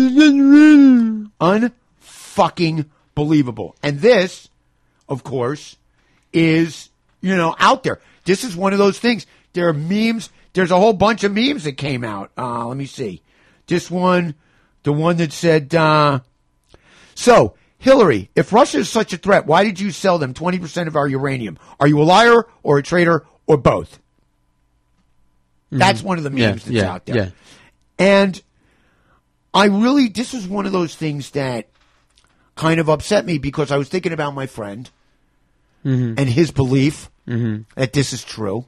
unfucking 1.40 2.86
believable. 3.14 3.76
And 3.82 4.00
this, 4.00 4.48
of 5.08 5.24
course, 5.24 5.76
is 6.32 6.90
you 7.20 7.36
know 7.36 7.54
out 7.58 7.82
there. 7.82 8.00
This 8.24 8.44
is 8.44 8.56
one 8.56 8.72
of 8.72 8.78
those 8.78 8.98
things. 8.98 9.26
There 9.52 9.68
are 9.68 9.72
memes. 9.72 10.30
There's 10.52 10.70
a 10.70 10.78
whole 10.78 10.92
bunch 10.92 11.24
of 11.24 11.32
memes 11.32 11.64
that 11.64 11.72
came 11.72 12.04
out. 12.04 12.30
Uh, 12.36 12.66
let 12.66 12.76
me 12.76 12.86
see. 12.86 13.22
This 13.66 13.90
one 13.90 14.34
the 14.86 14.92
one 14.92 15.16
that 15.16 15.32
said, 15.32 15.74
uh, 15.74 16.20
so 17.16 17.56
Hillary, 17.78 18.30
if 18.36 18.52
Russia 18.52 18.78
is 18.78 18.88
such 18.88 19.12
a 19.12 19.16
threat, 19.16 19.44
why 19.44 19.64
did 19.64 19.80
you 19.80 19.90
sell 19.90 20.16
them 20.16 20.32
20% 20.32 20.86
of 20.86 20.94
our 20.94 21.08
uranium? 21.08 21.58
Are 21.80 21.88
you 21.88 22.00
a 22.00 22.04
liar 22.04 22.46
or 22.62 22.78
a 22.78 22.84
traitor 22.84 23.26
or 23.48 23.56
both? 23.56 23.98
That's 25.70 26.02
one 26.02 26.18
of 26.18 26.24
the 26.24 26.30
memes 26.30 26.40
Yeah, 26.40 26.50
that's 26.52 26.66
yeah, 26.68 26.92
out 26.92 27.06
there. 27.06 27.16
yeah. 27.16 27.30
And 27.98 28.42
I 29.52 29.66
really, 29.66 30.08
this 30.08 30.32
was 30.32 30.46
one 30.46 30.66
of 30.66 30.72
those 30.72 30.94
things 30.94 31.30
that 31.30 31.68
kind 32.54 32.78
of 32.80 32.88
upset 32.88 33.24
me 33.26 33.38
because 33.38 33.70
I 33.70 33.76
was 33.76 33.88
thinking 33.88 34.12
about 34.12 34.34
my 34.34 34.46
friend 34.46 34.88
Mhm. 35.84 36.18
and 36.18 36.28
his 36.28 36.50
belief 36.50 37.10
Mhm. 37.26 37.64
that 37.74 37.92
this 37.92 38.12
is 38.12 38.22
true 38.24 38.64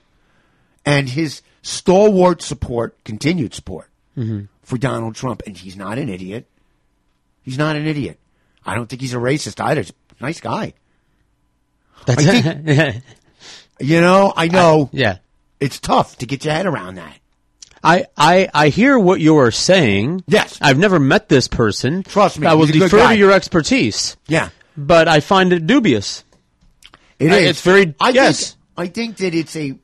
and 0.85 1.09
his 1.09 1.43
stalwart 1.63 2.43
support, 2.43 3.03
continued 3.05 3.55
support 3.55 3.91
Mhm. 4.17 4.49
for 4.63 4.77
Donald 4.79 5.15
Trump. 5.15 5.43
And 5.47 5.57
he's 5.57 5.77
not 5.77 5.99
an 5.99 6.09
idiot. 6.09 6.47
He's 7.43 7.59
not 7.59 7.77
an 7.77 7.87
idiot. 7.87 8.19
I 8.67 8.75
don't 8.75 8.89
think 8.89 9.01
he's 9.03 9.15
a 9.15 9.19
racist 9.19 9.63
either. 9.63 9.83
He's 9.83 9.93
a 10.21 10.23
nice 10.23 10.41
guy. 10.41 10.75
That's 12.07 12.27
I 12.27 12.41
think- 12.43 13.03
You 13.81 14.01
know, 14.01 14.33
I 14.37 14.49
know. 14.49 14.91
yeah. 14.93 15.19
It's 15.61 15.79
tough 15.81 16.17
to 16.19 16.27
get 16.27 16.45
your 16.45 16.55
head 16.55 16.67
around 16.67 16.97
that. 16.97 17.19
I, 17.83 18.07
I, 18.17 18.49
I 18.53 18.69
hear 18.71 18.99
what 18.99 19.21
you 19.21 19.37
are 19.39 19.51
saying. 19.51 20.25
Yes. 20.27 20.59
I've 20.61 20.79
never 20.79 20.99
met 20.99 21.29
this 21.29 21.47
person. 21.49 22.03
Trust 22.03 22.39
me, 22.39 22.47
I 22.47 22.55
will 22.55 22.67
he's 22.67 22.77
a 22.77 22.79
good 22.81 22.85
defer 22.91 23.09
to 23.09 23.17
your 23.17 23.31
expertise. 23.33 24.17
Yeah. 24.27 24.49
But 24.77 25.07
I 25.09 25.21
find 25.21 25.53
it 25.53 25.67
dubious. 25.67 26.25
It 27.19 27.31
Uh, 27.31 27.35
is. 27.37 27.51
It's 27.51 27.63
very, 27.63 27.95
I 28.01 28.11
yes. 28.11 28.51
Think, 28.53 28.59
I 28.77 28.87
think 28.89 29.17
that 29.19 29.35
it's 29.35 29.55
a 29.57 29.77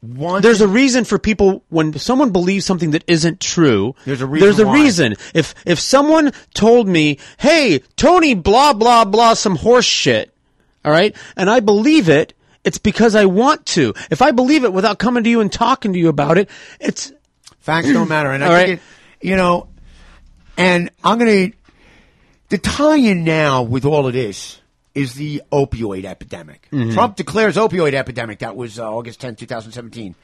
one. 0.00 0.42
There's 0.42 0.60
a 0.60 0.68
reason 0.68 1.04
for 1.04 1.18
people 1.18 1.64
when 1.68 1.96
someone 1.98 2.30
believes 2.30 2.64
something 2.64 2.90
that 2.92 3.02
isn't 3.08 3.40
true. 3.40 3.94
There's 4.04 4.20
a 4.20 4.26
reason 4.26 4.46
There's 4.46 4.58
a 4.60 4.66
why. 4.66 4.74
reason. 4.74 5.14
If 5.34 5.54
if 5.64 5.80
someone 5.80 6.32
told 6.54 6.86
me, 6.86 7.18
"Hey, 7.38 7.80
Tony, 7.96 8.34
blah 8.34 8.72
blah 8.72 9.04
blah, 9.04 9.34
some 9.34 9.56
horse 9.56 9.84
shit," 9.86 10.32
all 10.84 10.92
right, 10.92 11.16
and 11.36 11.50
I 11.50 11.58
believe 11.60 12.08
it, 12.08 12.34
it's 12.66 12.76
because 12.78 13.14
I 13.14 13.24
want 13.24 13.64
to. 13.66 13.94
If 14.10 14.20
I 14.20 14.32
believe 14.32 14.64
it 14.64 14.72
without 14.74 14.98
coming 14.98 15.24
to 15.24 15.30
you 15.30 15.40
and 15.40 15.50
talking 15.50 15.94
to 15.94 15.98
you 15.98 16.08
about 16.08 16.36
it, 16.36 16.50
it's 16.80 17.12
Facts 17.60 17.90
don't 17.90 18.08
matter. 18.08 18.30
And 18.30 18.44
I 18.44 18.46
All 18.48 18.54
think 18.54 18.68
right. 18.68 18.78
it, 19.22 19.26
you 19.28 19.36
know, 19.36 19.68
and 20.58 20.90
I'm 21.02 21.18
going 21.18 21.50
to, 21.50 21.56
the 22.50 22.58
tie 22.58 22.96
in 22.96 23.24
now 23.24 23.62
with 23.62 23.84
all 23.84 24.06
of 24.06 24.12
this 24.12 24.60
is 24.94 25.14
the 25.14 25.42
opioid 25.52 26.04
epidemic. 26.04 26.68
Mhm. 26.72 26.92
Trump 26.94 27.16
declares 27.16 27.56
opioid 27.56 27.92
epidemic. 27.94 28.38
That 28.38 28.54
was 28.56 28.78
uh, 28.78 28.88
August 28.90 29.20
10, 29.20 29.34
2017. 29.36 30.14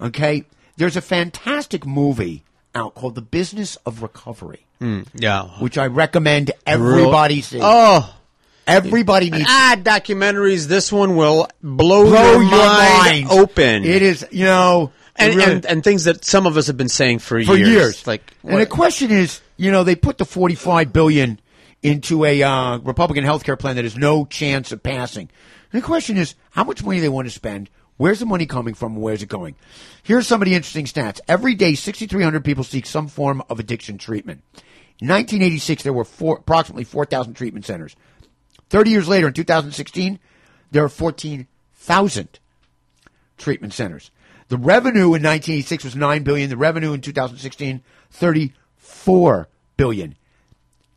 Okay. 0.00 0.44
There's 0.76 0.96
a 0.96 1.00
fantastic 1.00 1.86
movie 1.86 2.42
out 2.74 2.94
called 2.94 3.14
The 3.14 3.22
Business 3.22 3.76
of 3.86 4.02
Recovery, 4.02 4.66
Mm, 4.80 5.06
yeah. 5.14 5.44
which 5.60 5.76
I 5.78 5.86
recommend 5.86 6.50
everybody 6.66 7.40
see. 7.42 7.60
Oh. 7.62 8.14
Everybody 8.70 9.30
needs 9.30 9.46
ah 9.48 9.76
documentaries. 9.78 10.66
This 10.66 10.92
one 10.92 11.16
will 11.16 11.48
blow, 11.62 12.04
Blow 12.04 12.32
your, 12.32 12.42
your 12.42 12.50
mind, 12.50 13.26
mind. 13.26 13.30
open. 13.30 13.84
It 13.84 14.02
is, 14.02 14.26
you 14.30 14.44
know, 14.44 14.92
and, 15.16 15.34
really- 15.34 15.52
and 15.52 15.66
and 15.66 15.84
things 15.84 16.04
that 16.04 16.24
some 16.24 16.46
of 16.46 16.56
us 16.56 16.66
have 16.68 16.76
been 16.76 16.88
saying 16.88 17.18
for, 17.20 17.42
for 17.44 17.56
years. 17.56 17.68
years. 17.68 18.06
Like 18.06 18.32
and 18.44 18.58
the 18.60 18.66
question 18.66 19.10
is, 19.10 19.40
you 19.56 19.70
know, 19.70 19.84
they 19.84 19.96
put 19.96 20.18
the 20.18 20.24
forty-five 20.24 20.92
billion 20.92 21.40
into 21.82 22.24
a 22.24 22.42
uh, 22.42 22.78
Republican 22.78 23.24
health 23.24 23.44
care 23.44 23.56
plan 23.56 23.76
that 23.76 23.84
has 23.84 23.96
no 23.96 24.24
chance 24.26 24.70
of 24.72 24.82
passing. 24.82 25.28
And 25.72 25.82
the 25.82 25.86
question 25.86 26.16
is, 26.16 26.34
how 26.50 26.64
much 26.64 26.82
money 26.84 27.00
they 27.00 27.08
want 27.08 27.26
to 27.28 27.32
spend? 27.32 27.70
Where's 27.96 28.18
the 28.18 28.26
money 28.26 28.46
coming 28.46 28.74
from? 28.74 28.96
Where's 28.96 29.22
it 29.22 29.28
going? 29.28 29.56
Here's 30.02 30.26
some 30.26 30.40
of 30.40 30.46
the 30.46 30.54
interesting 30.54 30.86
stats. 30.86 31.20
Every 31.28 31.54
day, 31.54 31.74
6,300 31.74 32.42
people 32.44 32.64
seek 32.64 32.86
some 32.86 33.08
form 33.08 33.42
of 33.50 33.60
addiction 33.60 33.98
treatment. 33.98 34.42
In 35.00 35.08
1986, 35.08 35.82
there 35.82 35.92
were 35.92 36.04
four, 36.04 36.38
approximately 36.38 36.84
4,000 36.84 37.34
treatment 37.34 37.66
centers. 37.66 37.94
30 38.70 38.90
years 38.90 39.08
later, 39.08 39.26
in 39.28 39.34
2016, 39.34 40.18
there 40.70 40.84
are 40.84 40.88
14,000 40.88 42.38
treatment 43.36 43.74
centers. 43.74 44.10
The 44.48 44.56
revenue 44.56 45.14
in 45.14 45.22
1986 45.22 45.84
was 45.84 45.96
9 45.96 46.22
billion. 46.22 46.50
The 46.50 46.56
revenue 46.56 46.92
in 46.92 47.00
2016, 47.00 47.82
34 48.10 49.48
billion. 49.76 50.16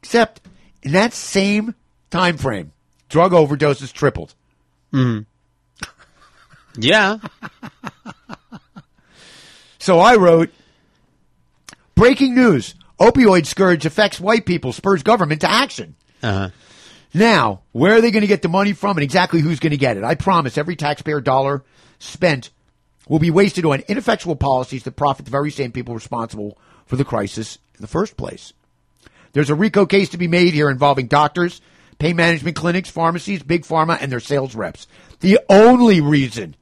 Except 0.02 0.42
in 0.82 0.94
that 0.94 1.14
same 1.14 1.76
time 2.10 2.38
frame, 2.38 2.72
drug 3.10 3.32
overdoses 3.32 3.92
tripled. 3.92 4.34
Mm. 4.92 5.26
Yeah. 6.76 7.20
So 9.78 10.00
I 10.00 10.16
wrote, 10.16 10.50
breaking 11.94 12.34
news. 12.34 12.74
Opioid 13.00 13.46
scourge 13.46 13.86
affects 13.86 14.20
white 14.20 14.46
people, 14.46 14.74
spurs 14.74 15.04
government 15.04 15.42
to 15.42 15.52
action. 15.52 15.96
Uh-huh. 16.24 16.50
Now, 17.14 17.62
where 17.72 17.96
are 17.96 18.02
they 18.02 18.12
going 18.12 18.22
to 18.22 18.28
get 18.28 18.42
the 18.42 18.50
money 18.50 18.74
from 18.74 18.98
and 18.98 19.04
exactly 19.04 19.40
who's 19.40 19.60
going 19.60 19.72
to 19.72 19.78
get 19.78 19.98
it? 19.98 20.04
I 20.04 20.16
promise 20.16 20.58
every 20.58 20.76
taxpayer 20.76 21.22
dollar 21.22 21.64
spent 22.00 22.50
will 23.08 23.20
be 23.20 23.32
wasted 23.32 23.66
on 23.66 23.84
ineffectual 23.88 24.36
policies 24.36 24.84
that 24.84 24.96
profit 24.96 25.26
the 25.26 25.32
very 25.32 25.52
same 25.52 25.72
people 25.72 25.94
responsible 25.94 26.58
for 26.86 26.96
the 26.96 27.06
crisis 27.06 27.58
in 27.76 27.82
the 27.82 27.88
first 27.88 28.18
place. 28.18 28.54
There's 29.34 29.50
a 29.50 29.56
RICO 29.56 29.86
case 29.86 30.10
to 30.10 30.18
be 30.18 30.28
made 30.28 30.54
here 30.54 30.70
involving 30.70 31.08
doctors, 31.08 31.62
pain 32.00 32.16
management 32.16 32.56
clinics, 32.56 32.90
pharmacies, 32.90 33.44
big 33.44 33.64
pharma, 33.64 33.98
and 34.00 34.12
their 34.12 34.20
sales 34.20 34.56
reps. 34.56 34.88
The 35.20 35.40
only 35.50 36.02
reason 36.02 36.56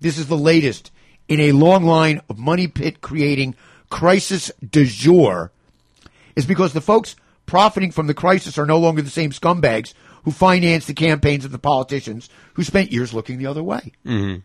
this 0.00 0.18
is 0.18 0.28
the 0.28 0.36
latest 0.36 0.90
in 1.28 1.40
a 1.40 1.52
long 1.52 1.84
line 1.84 2.20
of 2.28 2.38
money 2.38 2.66
pit 2.66 3.00
creating 3.00 3.54
crisis 3.90 4.50
du 4.68 4.84
jour 4.84 5.52
is 6.36 6.46
because 6.46 6.72
the 6.72 6.80
folks 6.80 7.16
profiting 7.50 7.90
from 7.90 8.06
the 8.06 8.14
crisis 8.14 8.58
are 8.58 8.64
no 8.64 8.78
longer 8.78 9.02
the 9.02 9.10
same 9.10 9.32
scumbags 9.32 9.92
who 10.22 10.30
financed 10.30 10.86
the 10.86 10.94
campaigns 10.94 11.44
of 11.44 11.50
the 11.50 11.58
politicians 11.58 12.30
who 12.54 12.62
spent 12.62 12.92
years 12.92 13.12
looking 13.12 13.38
the 13.38 13.46
other 13.46 13.62
way. 13.62 13.90
Mm-hmm. 14.06 14.38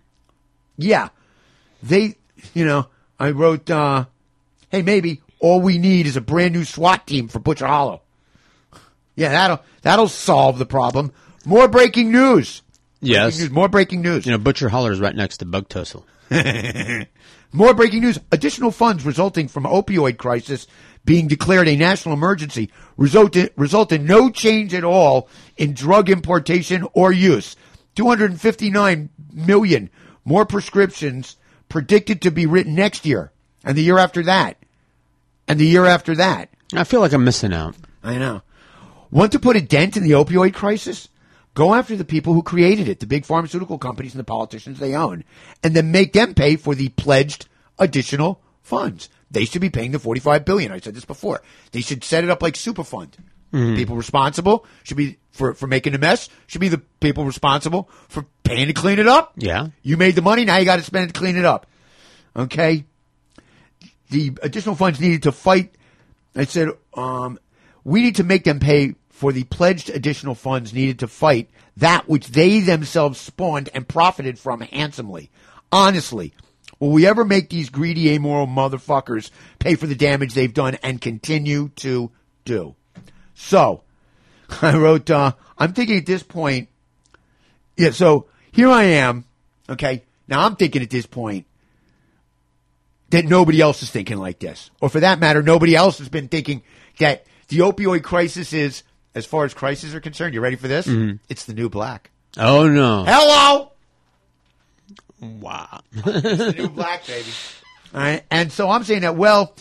Yeah. 0.79 1.09
They, 1.83 2.15
you 2.55 2.65
know, 2.65 2.87
I 3.19 3.29
wrote, 3.29 3.69
uh, 3.69 4.05
hey, 4.69 4.81
maybe 4.81 5.21
all 5.39 5.61
we 5.61 5.77
need 5.77 6.07
is 6.07 6.17
a 6.17 6.21
brand 6.21 6.55
new 6.55 6.63
SWAT 6.63 7.05
team 7.05 7.27
for 7.27 7.37
Butcher 7.37 7.67
Hollow. 7.67 8.01
Yeah, 9.15 9.29
that'll, 9.29 9.61
that'll 9.83 10.07
solve 10.07 10.57
the 10.57 10.65
problem. 10.65 11.11
More 11.45 11.67
breaking 11.67 12.11
news. 12.11 12.63
Yes. 13.01 13.35
Breaking 13.35 13.39
news, 13.41 13.51
more 13.51 13.69
breaking 13.69 14.01
news. 14.01 14.25
You 14.25 14.31
know, 14.31 14.39
Butcher 14.39 14.67
Holler 14.67 14.91
is 14.91 14.99
right 14.99 15.15
next 15.15 15.37
to 15.37 15.45
Bug 15.45 15.69
Tussle. 15.69 16.07
More 17.51 17.73
breaking 17.73 18.01
news. 18.01 18.19
Additional 18.33 18.71
funds 18.71 19.05
resulting 19.05 19.47
from 19.47 19.63
opioid 19.63 20.17
crisis 20.17 20.67
being 21.05 21.27
declared 21.27 21.67
a 21.67 21.75
national 21.75 22.15
emergency 22.15 22.71
result 22.97 23.35
in, 23.35 23.49
result 23.55 23.91
in 23.91 24.05
no 24.05 24.29
change 24.29 24.73
at 24.73 24.83
all 24.83 25.29
in 25.55 25.73
drug 25.73 26.09
importation 26.09 26.87
or 26.93 27.11
use. 27.11 27.55
259 27.95 29.09
million 29.33 29.89
more 30.25 30.45
prescriptions 30.45 31.37
predicted 31.69 32.21
to 32.21 32.31
be 32.31 32.45
written 32.45 32.75
next 32.75 33.05
year 33.05 33.31
and 33.63 33.77
the 33.77 33.83
year 33.83 33.97
after 33.97 34.23
that 34.23 34.57
and 35.47 35.59
the 35.59 35.65
year 35.65 35.85
after 35.85 36.15
that. 36.15 36.49
I 36.73 36.83
feel 36.83 36.99
like 36.99 37.13
I'm 37.13 37.23
missing 37.23 37.53
out. 37.53 37.75
I 38.03 38.17
know. 38.17 38.41
Want 39.11 39.31
to 39.33 39.39
put 39.39 39.55
a 39.55 39.61
dent 39.61 39.95
in 39.95 40.03
the 40.03 40.11
opioid 40.11 40.53
crisis? 40.53 41.07
Go 41.53 41.73
after 41.73 41.95
the 41.95 42.03
people 42.03 42.33
who 42.33 42.43
created 42.43 42.89
it, 42.89 42.99
the 42.99 43.05
big 43.05 43.25
pharmaceutical 43.25 43.77
companies 43.77 44.13
and 44.13 44.19
the 44.19 44.25
politicians 44.25 44.77
they 44.77 44.93
own, 44.93 45.23
and 45.63 45.73
then 45.73 45.91
make 45.91 46.11
them 46.11 46.33
pay 46.33 46.57
for 46.57 46.75
the 46.75 46.89
pledged 46.89 47.47
additional 47.79 48.41
funds. 48.61 49.09
They 49.35 49.43
should 49.43 49.59
be 49.59 49.69
paying 49.69 49.91
the 49.91 49.99
45 49.99 50.45
billion. 50.45 50.71
I 50.71 50.79
said 50.79 50.95
this 50.95 51.03
before. 51.03 51.41
They 51.73 51.81
should 51.81 52.05
set 52.05 52.23
it 52.23 52.29
up 52.29 52.41
like 52.41 52.53
Superfund. 52.53 53.15
Mhm. 53.51 53.75
People 53.75 53.97
responsible 53.97 54.65
should 54.83 54.95
be 54.95 55.17
for, 55.31 55.53
for 55.53 55.67
making 55.67 55.93
a 55.93 55.97
mess 55.97 56.29
should 56.47 56.61
be 56.61 56.69
the 56.69 56.77
people 57.01 57.25
responsible 57.25 57.89
for 58.07 58.25
paying 58.43 58.67
to 58.67 58.73
clean 58.73 58.97
it 58.97 59.07
up. 59.09 59.33
Yeah. 59.35 59.67
You 59.83 59.97
made 59.97 60.15
the 60.15 60.21
money, 60.21 60.45
now 60.45 60.55
you 60.55 60.63
got 60.63 60.77
to 60.77 60.83
spend 60.83 61.03
it 61.09 61.13
to 61.13 61.19
clean 61.19 61.35
it 61.35 61.43
up. 61.43 61.67
Okay? 62.33 62.85
The 64.09 64.31
additional 64.41 64.75
funds 64.75 65.01
needed 65.01 65.23
to 65.23 65.33
fight. 65.33 65.75
I 66.33 66.45
said, 66.45 66.69
um, 66.93 67.37
we 67.83 68.01
need 68.01 68.15
to 68.15 68.23
make 68.23 68.45
them 68.45 68.59
pay 68.61 68.95
for 69.09 69.33
the 69.33 69.43
pledged 69.43 69.89
additional 69.89 70.35
funds 70.35 70.73
needed 70.73 70.99
to 70.99 71.07
fight 71.09 71.49
that 71.75 72.07
which 72.07 72.27
they 72.27 72.61
themselves 72.61 73.19
spawned 73.19 73.69
and 73.73 73.85
profited 73.85 74.39
from 74.39 74.61
handsomely. 74.61 75.29
Honestly, 75.73 76.33
will 76.85 76.93
we 76.93 77.07
ever 77.07 77.25
make 77.25 77.49
these 77.49 77.69
greedy, 77.69 78.09
amoral 78.11 78.47
motherfuckers 78.47 79.29
pay 79.59 79.75
for 79.75 79.87
the 79.87 79.95
damage 79.95 80.33
they've 80.33 80.53
done 80.53 80.75
and 80.83 81.01
continue 81.01 81.69
to 81.77 82.11
do? 82.45 82.75
So, 83.33 83.83
I 84.61 84.77
wrote, 84.77 85.09
uh, 85.09 85.33
I'm 85.57 85.73
thinking 85.73 85.97
at 85.97 86.05
this 86.05 86.23
point, 86.23 86.69
yeah, 87.77 87.91
so 87.91 88.27
here 88.51 88.69
I 88.69 88.83
am, 88.83 89.25
okay? 89.69 90.03
Now 90.27 90.45
I'm 90.45 90.55
thinking 90.55 90.81
at 90.81 90.89
this 90.89 91.05
point 91.05 91.45
that 93.09 93.25
nobody 93.25 93.61
else 93.61 93.83
is 93.83 93.89
thinking 93.91 94.17
like 94.17 94.39
this. 94.39 94.71
Or 94.81 94.89
for 94.89 94.99
that 94.99 95.19
matter, 95.19 95.41
nobody 95.43 95.75
else 95.75 95.97
has 95.99 96.09
been 96.09 96.27
thinking 96.27 96.63
that 96.99 97.25
the 97.49 97.59
opioid 97.59 98.03
crisis 98.03 98.53
is, 98.53 98.83
as 99.13 99.25
far 99.25 99.45
as 99.45 99.53
crises 99.53 99.93
are 99.93 99.99
concerned, 99.99 100.33
you 100.33 100.41
ready 100.41 100.55
for 100.55 100.67
this? 100.67 100.87
Mhm. 100.87 101.19
It's 101.29 101.45
the 101.45 101.53
new 101.53 101.69
black. 101.69 102.11
Oh 102.37 102.67
no! 102.67 103.05
Hello! 103.07 103.71
Wow. 105.21 105.81
it's 105.93 106.03
the 106.03 106.53
new 106.57 106.69
black, 106.69 107.05
baby. 107.07 107.29
All 107.93 108.01
right. 108.01 108.23
And 108.29 108.51
so 108.51 108.69
I'm 108.69 108.83
saying 108.83 109.01
that, 109.01 109.15
well, 109.15 109.55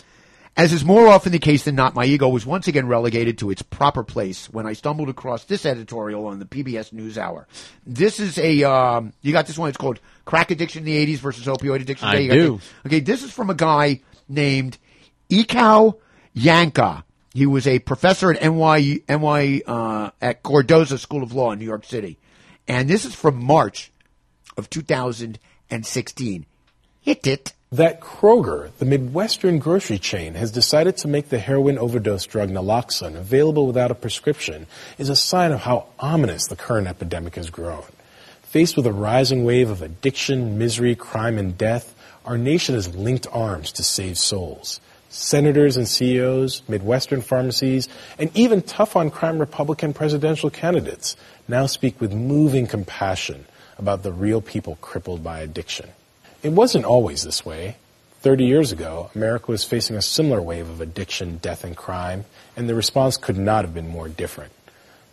As 0.57 0.71
is 0.71 0.85
more 0.85 1.07
often 1.07 1.33
the 1.33 1.39
case 1.39 1.63
than 1.65 1.75
not, 1.75 1.95
my 1.95 2.05
ego 2.05 2.29
was 2.29 2.45
once 2.45 2.67
again 2.69 2.87
relegated 2.87 3.37
to 3.39 3.51
its 3.51 3.61
proper 3.61 4.03
place 4.03 4.49
when 4.49 4.65
I 4.65 4.71
stumbled 4.73 5.09
across 5.09 5.43
this 5.43 5.65
editorial 5.65 6.27
on 6.27 6.39
the 6.39 6.45
PBS 6.45 6.93
NewsHour. 6.93 7.43
This 7.85 8.21
is 8.21 8.37
a 8.37 8.63
um, 8.63 9.11
you 9.21 9.33
got 9.33 9.47
this 9.47 9.57
one. 9.57 9.67
It's 9.67 9.77
called 9.77 9.99
"Crack 10.23 10.51
Addiction 10.51 10.79
in 10.79 10.85
the 10.85 11.13
'80s 11.13 11.19
versus 11.19 11.45
Opioid 11.45 11.81
Addiction." 11.81 12.07
I 12.07 12.11
Today. 12.13 12.23
You 12.23 12.31
do. 12.31 12.59
the- 12.83 12.87
okay, 12.89 12.99
this 13.01 13.21
is 13.23 13.31
from 13.31 13.49
a 13.49 13.53
guy 13.53 13.99
named 14.29 14.77
Ekow 15.29 15.95
Yankah. 16.37 17.03
He 17.33 17.45
was 17.45 17.67
a 17.67 17.79
professor 17.79 18.31
at 18.31 18.41
NY, 18.41 19.01
NY 19.09 19.61
uh, 19.67 20.11
at 20.21 20.41
Cardozo 20.41 20.95
School 20.95 21.21
of 21.21 21.33
Law 21.33 21.51
in 21.51 21.59
New 21.59 21.65
York 21.65 21.83
City, 21.83 22.17
and 22.65 22.89
this 22.89 23.03
is 23.03 23.13
from 23.13 23.43
March 23.43 23.91
of 24.57 24.69
2016. 24.69 26.45
Hit 27.01 27.27
it. 27.27 27.53
That 27.71 27.99
Kroger, 27.99 28.71
the 28.77 28.85
Midwestern 28.85 29.59
grocery 29.59 29.99
chain, 29.99 30.35
has 30.35 30.51
decided 30.51 30.97
to 30.97 31.07
make 31.07 31.29
the 31.29 31.39
heroin 31.39 31.77
overdose 31.77 32.25
drug 32.25 32.49
naloxone 32.49 33.15
available 33.15 33.67
without 33.67 33.91
a 33.91 33.95
prescription 33.95 34.67
is 34.97 35.09
a 35.09 35.15
sign 35.15 35.51
of 35.51 35.61
how 35.61 35.87
ominous 35.99 36.47
the 36.47 36.55
current 36.55 36.87
epidemic 36.87 37.35
has 37.35 37.49
grown. 37.49 37.83
Faced 38.43 38.77
with 38.77 38.87
a 38.87 38.93
rising 38.93 39.43
wave 39.43 39.69
of 39.69 39.81
addiction, 39.81 40.57
misery, 40.57 40.95
crime, 40.95 41.37
and 41.37 41.57
death, 41.57 41.93
our 42.25 42.37
nation 42.37 42.75
has 42.75 42.95
linked 42.95 43.27
arms 43.31 43.71
to 43.73 43.83
save 43.83 44.17
souls. 44.17 44.79
Senators 45.09 45.75
and 45.75 45.87
CEOs, 45.87 46.61
Midwestern 46.67 47.21
pharmacies, 47.21 47.89
and 48.17 48.31
even 48.35 48.61
tough 48.61 48.95
on 48.95 49.11
crime 49.11 49.37
Republican 49.37 49.93
presidential 49.93 50.49
candidates 50.49 51.15
now 51.47 51.65
speak 51.65 51.99
with 51.99 52.13
moving 52.13 52.67
compassion 52.67 53.45
about 53.77 54.03
the 54.03 54.11
real 54.11 54.41
people 54.41 54.77
crippled 54.81 55.23
by 55.23 55.41
addiction. 55.41 55.89
It 56.43 56.51
wasn't 56.51 56.85
always 56.85 57.23
this 57.23 57.45
way. 57.45 57.77
Thirty 58.21 58.45
years 58.45 58.71
ago, 58.71 59.11
America 59.13 59.51
was 59.51 59.63
facing 59.63 59.95
a 59.95 60.01
similar 60.01 60.41
wave 60.41 60.69
of 60.69 60.81
addiction, 60.81 61.37
death, 61.37 61.63
and 61.63 61.77
crime, 61.77 62.25
and 62.55 62.67
the 62.67 62.75
response 62.75 63.17
could 63.17 63.37
not 63.37 63.65
have 63.65 63.73
been 63.73 63.87
more 63.87 64.09
different. 64.09 64.51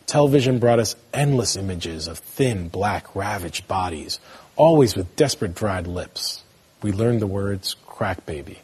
Television 0.07 0.59
brought 0.59 0.79
us 0.79 0.97
endless 1.13 1.57
images 1.57 2.07
of 2.07 2.19
thin, 2.19 2.69
black, 2.69 3.15
ravaged 3.15 3.69
bodies, 3.69 4.19
always 4.57 4.97
with 4.97 5.17
desperate 5.17 5.55
dried 5.55 5.87
lips. 5.87 6.43
We 6.83 6.93
learned 6.93 7.21
the 7.21 7.27
words 7.27 7.77
crack 7.87 8.27
baby. 8.27 8.59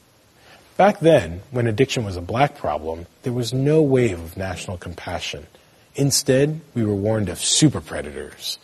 Back 0.76 1.00
then, 1.00 1.42
when 1.50 1.66
addiction 1.66 2.04
was 2.04 2.16
a 2.16 2.22
black 2.22 2.56
problem, 2.56 3.06
there 3.22 3.32
was 3.32 3.52
no 3.52 3.82
wave 3.82 4.20
of 4.20 4.36
national 4.36 4.78
compassion. 4.78 5.46
Instead, 5.94 6.60
we 6.74 6.84
were 6.84 6.94
warned 6.94 7.28
of 7.28 7.40
super 7.40 7.80
predators, 7.80 8.58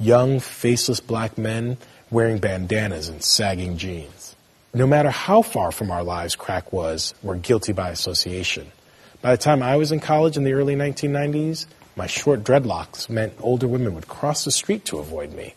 young, 0.00 0.40
faceless 0.40 0.98
black 0.98 1.36
men 1.36 1.76
wearing 2.10 2.38
bandanas 2.38 3.08
and 3.08 3.22
sagging 3.22 3.76
jeans. 3.76 4.34
No 4.72 4.86
matter 4.86 5.10
how 5.10 5.42
far 5.42 5.70
from 5.70 5.90
our 5.90 6.02
lives 6.02 6.36
crack 6.36 6.72
was, 6.72 7.14
we're 7.22 7.36
guilty 7.36 7.72
by 7.72 7.90
association. 7.90 8.72
By 9.20 9.32
the 9.32 9.42
time 9.42 9.62
I 9.62 9.76
was 9.76 9.92
in 9.92 10.00
college 10.00 10.36
in 10.36 10.44
the 10.44 10.54
early 10.54 10.74
1990s, 10.74 11.66
my 11.96 12.06
short 12.06 12.42
dreadlocks 12.42 13.10
meant 13.10 13.34
older 13.40 13.68
women 13.68 13.94
would 13.94 14.08
cross 14.08 14.44
the 14.44 14.50
street 14.50 14.86
to 14.86 14.98
avoid 14.98 15.32
me. 15.32 15.54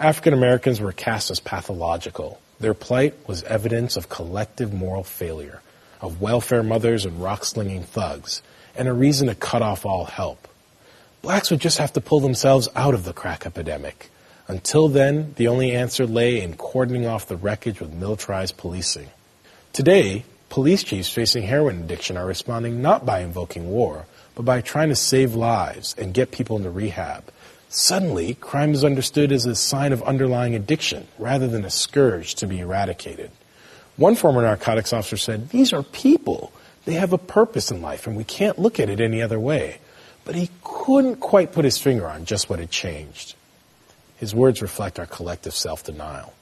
African 0.00 0.32
Americans 0.32 0.80
were 0.80 0.92
cast 0.92 1.30
as 1.30 1.38
pathological. 1.38 2.40
Their 2.60 2.74
plight 2.74 3.14
was 3.28 3.42
evidence 3.42 3.96
of 3.96 4.08
collective 4.08 4.72
moral 4.72 5.04
failure, 5.04 5.60
of 6.00 6.20
welfare 6.20 6.62
mothers 6.62 7.04
and 7.04 7.22
rock 7.22 7.44
slinging 7.44 7.82
thugs, 7.82 8.42
and 8.74 8.88
a 8.88 8.92
reason 8.92 9.28
to 9.28 9.34
cut 9.34 9.60
off 9.60 9.84
all 9.84 10.06
help. 10.06 10.48
Blacks 11.22 11.52
would 11.52 11.60
just 11.60 11.78
have 11.78 11.92
to 11.92 12.00
pull 12.00 12.18
themselves 12.18 12.68
out 12.74 12.94
of 12.94 13.04
the 13.04 13.12
crack 13.12 13.46
epidemic. 13.46 14.10
Until 14.48 14.88
then, 14.88 15.34
the 15.36 15.46
only 15.46 15.70
answer 15.70 16.04
lay 16.04 16.40
in 16.40 16.56
cordoning 16.56 17.06
off 17.06 17.28
the 17.28 17.36
wreckage 17.36 17.78
with 17.78 17.92
militarized 17.92 18.56
policing. 18.56 19.08
Today, 19.72 20.24
police 20.48 20.82
chiefs 20.82 21.08
facing 21.08 21.44
heroin 21.44 21.78
addiction 21.84 22.16
are 22.16 22.26
responding 22.26 22.82
not 22.82 23.06
by 23.06 23.20
invoking 23.20 23.70
war, 23.70 24.06
but 24.34 24.44
by 24.44 24.60
trying 24.60 24.88
to 24.88 24.96
save 24.96 25.36
lives 25.36 25.94
and 25.96 26.12
get 26.12 26.32
people 26.32 26.56
into 26.56 26.70
rehab. 26.70 27.30
Suddenly, 27.68 28.34
crime 28.34 28.72
is 28.72 28.84
understood 28.84 29.30
as 29.30 29.46
a 29.46 29.54
sign 29.54 29.92
of 29.92 30.02
underlying 30.02 30.56
addiction 30.56 31.06
rather 31.18 31.46
than 31.46 31.64
a 31.64 31.70
scourge 31.70 32.34
to 32.34 32.48
be 32.48 32.58
eradicated. 32.58 33.30
One 33.96 34.16
former 34.16 34.42
narcotics 34.42 34.92
officer 34.92 35.16
said, 35.16 35.50
These 35.50 35.72
are 35.72 35.84
people. 35.84 36.52
They 36.84 36.94
have 36.94 37.12
a 37.12 37.18
purpose 37.18 37.70
in 37.70 37.80
life, 37.80 38.08
and 38.08 38.16
we 38.16 38.24
can't 38.24 38.58
look 38.58 38.80
at 38.80 38.90
it 38.90 39.00
any 39.00 39.22
other 39.22 39.38
way. 39.38 39.78
But 40.24 40.34
he 40.34 40.50
couldn't 40.62 41.16
quite 41.16 41.52
put 41.52 41.64
his 41.64 41.78
finger 41.78 42.08
on 42.08 42.24
just 42.24 42.48
what 42.48 42.58
had 42.58 42.70
changed. 42.70 43.34
His 44.16 44.34
words 44.34 44.62
reflect 44.62 44.98
our 44.98 45.06
collective 45.06 45.54
self 45.54 45.84
denial. 45.84 46.32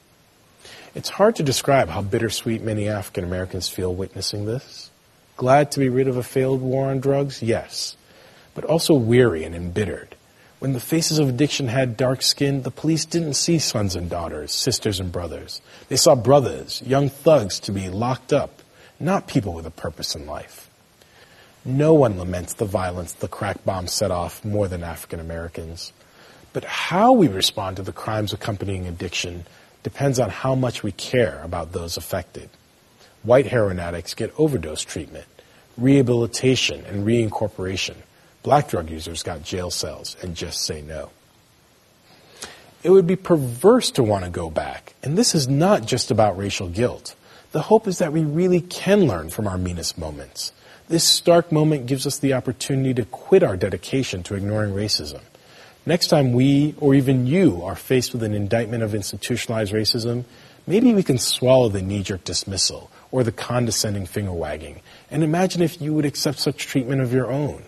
It's 0.94 1.09
hard 1.09 1.36
to 1.36 1.43
describe 1.43 1.89
how 1.89 2.02
bittersweet 2.02 2.62
many 2.62 2.89
African 2.89 3.24
Americans 3.24 3.69
feel 3.69 3.94
witnessing 3.94 4.44
this. 4.44 4.90
Glad 5.36 5.70
to 5.73 5.78
be 5.78 5.89
rid 5.89 6.09
of 6.09 6.16
a 6.16 6.23
failed 6.23 6.61
war 6.61 6.90
on 6.90 7.01
drugs? 7.01 7.43
Yes. 7.43 7.97
But 8.55 8.65
also 8.65 8.94
weary 8.94 9.44
and 9.44 9.55
embittered. 9.55 10.16
When 10.59 10.74
the 10.74 10.81
faces 10.81 11.19
of 11.19 11.28
addiction 11.28 11.69
had 11.69 11.97
dark 11.97 12.20
skin, 12.20 12.62
the 12.62 12.70
police 12.70 13.07
didn't 13.07 13.35
see 13.35 13.59
sons 13.59 13.97
and 13.97 14.11
daughters, 14.11 14.52
sisters 14.52 15.01
and 15.01 15.11
brothers. 15.11 15.62
They 15.89 15.97
saw 15.97 16.15
brothers, 16.15 16.82
young 16.82 17.09
thugs 17.09 17.61
to 17.61 17.73
be 17.73 17.89
locked 17.89 18.32
up, 18.32 18.61
not 18.98 19.27
people 19.27 19.55
with 19.55 19.65
a 19.65 19.70
purpose 19.70 20.15
in 20.15 20.27
life. 20.27 20.69
No 21.64 21.92
one 21.92 22.18
laments 22.18 22.54
the 22.54 22.64
violence 22.64 23.12
the 23.12 23.28
crack 23.28 23.64
bomb 23.64 23.86
set 23.86 24.10
off 24.10 24.44
more 24.44 24.66
than 24.66 24.82
African 24.82 25.20
Americans. 25.20 25.92
But 26.52 26.64
how 26.64 27.12
we 27.12 27.28
respond 27.28 27.76
to 27.76 27.82
the 27.82 27.92
crimes 27.92 28.32
accompanying 28.32 28.86
addiction 28.86 29.44
depends 29.82 30.18
on 30.18 30.30
how 30.30 30.54
much 30.54 30.82
we 30.82 30.92
care 30.92 31.40
about 31.44 31.72
those 31.72 31.96
affected. 31.96 32.48
White 33.22 33.46
heroin 33.46 33.78
addicts 33.78 34.14
get 34.14 34.32
overdose 34.38 34.82
treatment, 34.82 35.26
rehabilitation, 35.76 36.84
and 36.86 37.06
reincorporation. 37.06 37.96
Black 38.42 38.68
drug 38.68 38.88
users 38.88 39.22
got 39.22 39.42
jail 39.42 39.70
cells 39.70 40.16
and 40.22 40.34
just 40.34 40.62
say 40.62 40.80
no. 40.80 41.10
It 42.82 42.90
would 42.90 43.06
be 43.06 43.16
perverse 43.16 43.90
to 43.92 44.02
want 44.02 44.24
to 44.24 44.30
go 44.30 44.48
back, 44.48 44.94
and 45.02 45.18
this 45.18 45.34
is 45.34 45.46
not 45.46 45.84
just 45.84 46.10
about 46.10 46.38
racial 46.38 46.68
guilt. 46.68 47.14
The 47.52 47.60
hope 47.60 47.86
is 47.86 47.98
that 47.98 48.14
we 48.14 48.24
really 48.24 48.62
can 48.62 49.06
learn 49.06 49.28
from 49.28 49.46
our 49.46 49.58
meanest 49.58 49.98
moments. 49.98 50.52
This 50.90 51.04
stark 51.04 51.52
moment 51.52 51.86
gives 51.86 52.04
us 52.04 52.18
the 52.18 52.32
opportunity 52.32 52.92
to 52.94 53.04
quit 53.04 53.44
our 53.44 53.56
dedication 53.56 54.24
to 54.24 54.34
ignoring 54.34 54.74
racism. 54.74 55.20
Next 55.86 56.08
time 56.08 56.32
we, 56.32 56.74
or 56.80 56.96
even 56.96 57.28
you, 57.28 57.62
are 57.62 57.76
faced 57.76 58.12
with 58.12 58.24
an 58.24 58.34
indictment 58.34 58.82
of 58.82 58.92
institutionalized 58.92 59.72
racism, 59.72 60.24
maybe 60.66 60.92
we 60.92 61.04
can 61.04 61.16
swallow 61.16 61.68
the 61.68 61.80
knee 61.80 62.02
jerk 62.02 62.24
dismissal 62.24 62.90
or 63.12 63.22
the 63.22 63.30
condescending 63.30 64.04
finger 64.04 64.32
wagging 64.32 64.80
and 65.12 65.22
imagine 65.22 65.62
if 65.62 65.80
you 65.80 65.94
would 65.94 66.04
accept 66.04 66.40
such 66.40 66.66
treatment 66.66 67.00
of 67.00 67.12
your 67.12 67.30
own. 67.30 67.62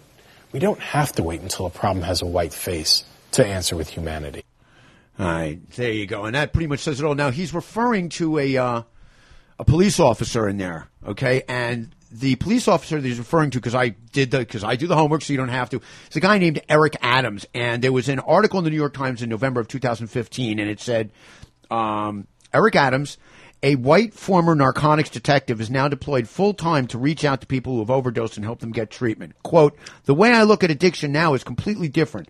We 0.51 0.59
don't 0.59 0.81
have 0.81 1.12
to 1.12 1.23
wait 1.23 1.43
until 1.43 1.66
a 1.66 1.70
problem 1.70 2.05
has 2.05 2.23
a 2.23 2.27
white 2.27 2.53
face 2.53 3.05
to 3.31 3.47
answer 3.47 3.77
with 3.77 3.89
humanity. 3.89 4.43
All 5.20 5.27
right, 5.27 5.70
there 5.77 5.93
you 5.93 6.07
go, 6.07 6.24
and 6.24 6.35
that 6.35 6.53
pretty 6.53 6.66
much 6.66 6.81
says 6.81 6.99
it 6.99 7.07
all. 7.07 7.15
Now 7.15 7.31
he's 7.31 7.55
referring 7.55 8.09
to 8.19 8.40
a 8.40 8.57
uh, 8.57 8.82
a 9.61 9.65
police 9.65 10.01
officer 10.01 10.49
in 10.49 10.59
there, 10.59 10.89
okay, 11.07 11.43
and 11.49 11.95
the 12.12 12.37
police 12.37 12.69
officer 12.69 13.01
that 13.01 13.07
he's 13.07 13.19
referring 13.19 13.51
to 13.51 13.59
because 13.59 13.74
I 13.74 13.91
did 13.91 14.31
the 14.31 14.41
because 14.41 14.65
I 14.65 14.77
do 14.77 14.87
the 14.87 14.97
homework, 14.97 15.23
so 15.23 15.33
you 15.33 15.37
don't 15.39 15.49
have 15.49 15.70
to. 15.70 15.81
It's 16.07 16.16
a 16.16 16.20
guy 16.20 16.39
named 16.39 16.61
Eric 16.69 16.97
Adams, 17.01 17.47
and 17.55 17.83
there 17.83 17.93
was 17.93 18.09
an 18.09 18.19
article 18.20 18.59
in 18.59 18.65
the 18.65 18.70
New 18.70 18.77
York 18.77 18.95
Times 18.95 19.23
in 19.23 19.29
November 19.29 19.61
of 19.61 19.69
2015, 19.69 20.59
and 20.59 20.70
it 20.70 20.81
said 20.81 21.11
um, 21.70 22.27
Eric 22.53 22.77
Adams. 22.77 23.19
A 23.65 23.77
white 23.77 24.12
former 24.12 24.57
narcotics 24.57 25.09
detective 25.09 25.61
is 25.61 25.70
now 25.70 25.87
deployed 25.87 26.29
full 26.29 26.53
time 26.53 26.89
to 26.89 26.99
reach 26.99 27.24
out 27.24 27.41
to 27.43 27.47
people 27.47 27.74
who 27.74 27.79
have 27.79 27.91
overdosed 27.91 28.37
and 28.37 28.45
help 28.45 28.59
them 28.59 28.73
get 28.73 28.91
treatment. 28.91 29.41
Quote, 29.45 29.79
the 30.05 30.15
way 30.15 30.33
I 30.33 30.43
look 30.43 30.65
at 30.65 30.73
addiction 30.73 31.12
now 31.12 31.35
is 31.35 31.45
completely 31.45 31.89
different. 31.89 32.29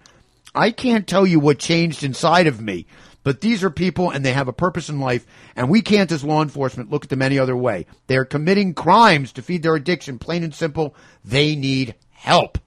I 0.54 0.70
can't 0.70 1.06
tell 1.06 1.26
you 1.26 1.40
what 1.40 1.58
changed 1.58 2.04
inside 2.04 2.46
of 2.46 2.60
me, 2.60 2.84
but 3.24 3.40
these 3.40 3.62
are 3.62 3.70
people 3.70 4.10
and 4.10 4.24
they 4.24 4.32
have 4.32 4.48
a 4.48 4.52
purpose 4.52 4.88
in 4.88 5.00
life, 5.00 5.26
and 5.54 5.68
we 5.68 5.80
can't, 5.82 6.10
as 6.10 6.24
law 6.24 6.42
enforcement, 6.42 6.90
look 6.90 7.04
at 7.04 7.10
them 7.10 7.22
any 7.22 7.38
other 7.38 7.56
way. 7.56 7.86
They're 8.06 8.24
committing 8.24 8.74
crimes 8.74 9.32
to 9.32 9.42
feed 9.42 9.62
their 9.62 9.76
addiction, 9.76 10.18
plain 10.18 10.42
and 10.42 10.54
simple. 10.54 10.94
They 11.24 11.54
need 11.54 11.94
help. 12.10 12.58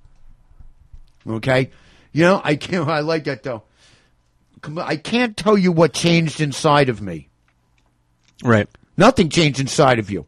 Okay? 1.28 1.72
You 2.12 2.24
know, 2.24 2.42
I 2.44 2.56
can't, 2.56 2.88
I 2.90 3.02
like 3.02 3.26
that 3.26 3.44
though. 3.44 3.64
I 4.78 4.96
can't 4.96 5.38
tell 5.38 5.58
you 5.58 5.72
what 5.72 5.94
changed 5.94 6.42
inside 6.42 6.90
of 6.90 7.02
me. 7.02 7.30
Right. 8.44 8.68
Nothing 8.98 9.30
changed 9.30 9.60
inside 9.60 10.00
of 10.00 10.10
you. 10.10 10.26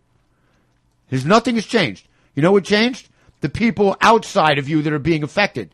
There's 1.10 1.26
nothing 1.26 1.56
has 1.56 1.66
changed. 1.66 2.08
You 2.36 2.44
know 2.44 2.52
what 2.52 2.66
changed? 2.66 3.10
The 3.42 3.50
people 3.50 3.96
outside 4.02 4.60
of 4.60 4.70
you 4.70 4.82
that 4.82 4.94
are 4.94 5.00
being 5.00 5.24
affected. 5.24 5.74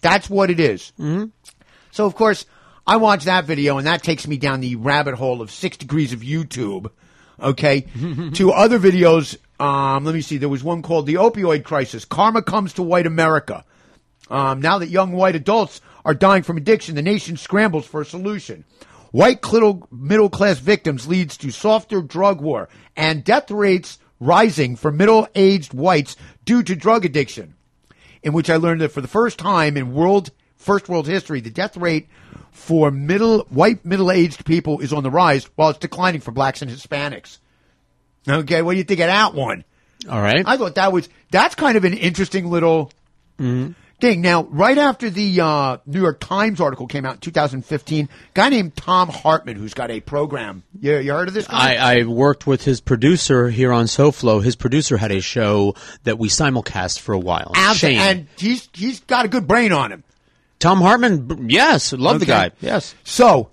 That's 0.00 0.28
what 0.28 0.50
it 0.50 0.60
is. 0.60 0.92
Mm-hmm. 0.98 1.26
So, 1.90 2.06
of 2.06 2.14
course, 2.14 2.44
I 2.86 2.96
watch 2.96 3.24
that 3.24 3.46
video, 3.46 3.78
and 3.78 3.86
that 3.86 4.02
takes 4.02 4.28
me 4.28 4.36
down 4.36 4.60
the 4.60 4.76
rabbit 4.76 5.14
hole 5.14 5.40
of 5.40 5.50
six 5.50 5.76
degrees 5.76 6.12
of 6.12 6.20
YouTube. 6.20 6.90
Okay, 7.40 7.80
to 8.34 8.52
other 8.52 8.78
videos. 8.78 9.36
Um, 9.58 10.04
let 10.04 10.14
me 10.14 10.20
see. 10.20 10.38
There 10.38 10.48
was 10.48 10.62
one 10.62 10.82
called 10.82 11.06
"The 11.06 11.14
Opioid 11.14 11.64
Crisis: 11.64 12.04
Karma 12.04 12.42
Comes 12.42 12.74
to 12.74 12.82
White 12.82 13.06
America." 13.06 13.64
Um, 14.28 14.60
now 14.60 14.78
that 14.78 14.88
young 14.88 15.12
white 15.12 15.36
adults 15.36 15.80
are 16.04 16.14
dying 16.14 16.42
from 16.42 16.56
addiction, 16.56 16.94
the 16.94 17.02
nation 17.02 17.36
scrambles 17.36 17.86
for 17.86 18.00
a 18.00 18.04
solution. 18.04 18.64
White 19.12 19.44
middle 19.90 20.28
class 20.28 20.58
victims 20.58 21.06
leads 21.06 21.36
to 21.38 21.50
softer 21.50 22.02
drug 22.02 22.40
war 22.40 22.68
and 22.96 23.24
death 23.24 23.50
rates 23.50 23.98
rising 24.20 24.76
for 24.76 24.90
middle-aged 24.90 25.72
whites 25.72 26.16
due 26.44 26.62
to 26.62 26.74
drug 26.74 27.04
addiction, 27.04 27.54
in 28.22 28.32
which 28.32 28.50
I 28.50 28.56
learned 28.56 28.80
that 28.80 28.92
for 28.92 29.00
the 29.00 29.08
first 29.08 29.38
time 29.38 29.76
in 29.76 29.94
world 29.94 30.30
first 30.66 30.88
world 30.88 31.06
history, 31.06 31.40
the 31.40 31.50
death 31.50 31.76
rate 31.76 32.08
for 32.50 32.90
middle 32.90 33.46
white 33.50 33.84
middle-aged 33.84 34.44
people 34.44 34.80
is 34.80 34.92
on 34.92 35.02
the 35.02 35.10
rise, 35.10 35.48
while 35.54 35.70
it's 35.70 35.78
declining 35.78 36.20
for 36.20 36.32
blacks 36.32 36.60
and 36.60 36.70
Hispanics. 36.70 37.38
Okay, 38.28 38.60
what 38.62 38.72
do 38.72 38.78
you 38.78 38.84
think 38.84 39.00
of 39.00 39.06
that 39.06 39.34
one? 39.34 39.64
All 40.10 40.20
right. 40.20 40.42
I 40.46 40.56
thought 40.56 40.74
that 40.74 40.92
was 40.92 41.08
that's 41.30 41.54
kind 41.54 41.76
of 41.76 41.84
an 41.84 41.94
interesting 41.94 42.50
little 42.50 42.90
Mm-hmm. 43.38 43.72
thing. 44.00 44.22
Now, 44.22 44.44
right 44.44 44.78
after 44.78 45.10
the 45.10 45.40
uh, 45.42 45.76
New 45.84 46.00
York 46.00 46.20
Times 46.20 46.58
article 46.58 46.86
came 46.86 47.04
out 47.04 47.16
in 47.16 47.20
2015, 47.20 48.06
a 48.06 48.08
guy 48.32 48.48
named 48.48 48.74
Thom 48.74 49.10
Hartmann, 49.10 49.56
who's 49.56 49.74
got 49.74 49.90
a 49.90 50.00
program. 50.00 50.62
You, 50.80 50.96
you 51.00 51.12
heard 51.12 51.28
of 51.28 51.34
this 51.34 51.46
guy? 51.46 51.74
I, 51.74 51.98
I 52.00 52.04
worked 52.04 52.46
with 52.46 52.64
his 52.64 52.80
producer 52.80 53.50
here 53.50 53.72
on 53.74 53.84
SoFlo. 53.86 54.42
His 54.42 54.56
producer 54.56 54.96
had 54.96 55.12
a 55.12 55.20
show 55.20 55.74
that 56.04 56.18
we 56.18 56.28
simulcast 56.30 56.98
for 57.00 57.12
a 57.12 57.18
while. 57.18 57.52
Abs- 57.54 57.78
Shane. 57.80 57.98
and 57.98 58.26
he's 58.38 58.66
he's 58.72 59.00
got 59.00 59.26
a 59.26 59.28
good 59.28 59.46
brain 59.46 59.70
on 59.72 59.92
him. 59.92 60.02
Thom 60.58 60.80
Hartmann, 60.80 61.48
yes, 61.48 61.92
love 61.92 62.20
the 62.20 62.26
guy. 62.26 62.50
Yes. 62.60 62.94
So 63.04 63.50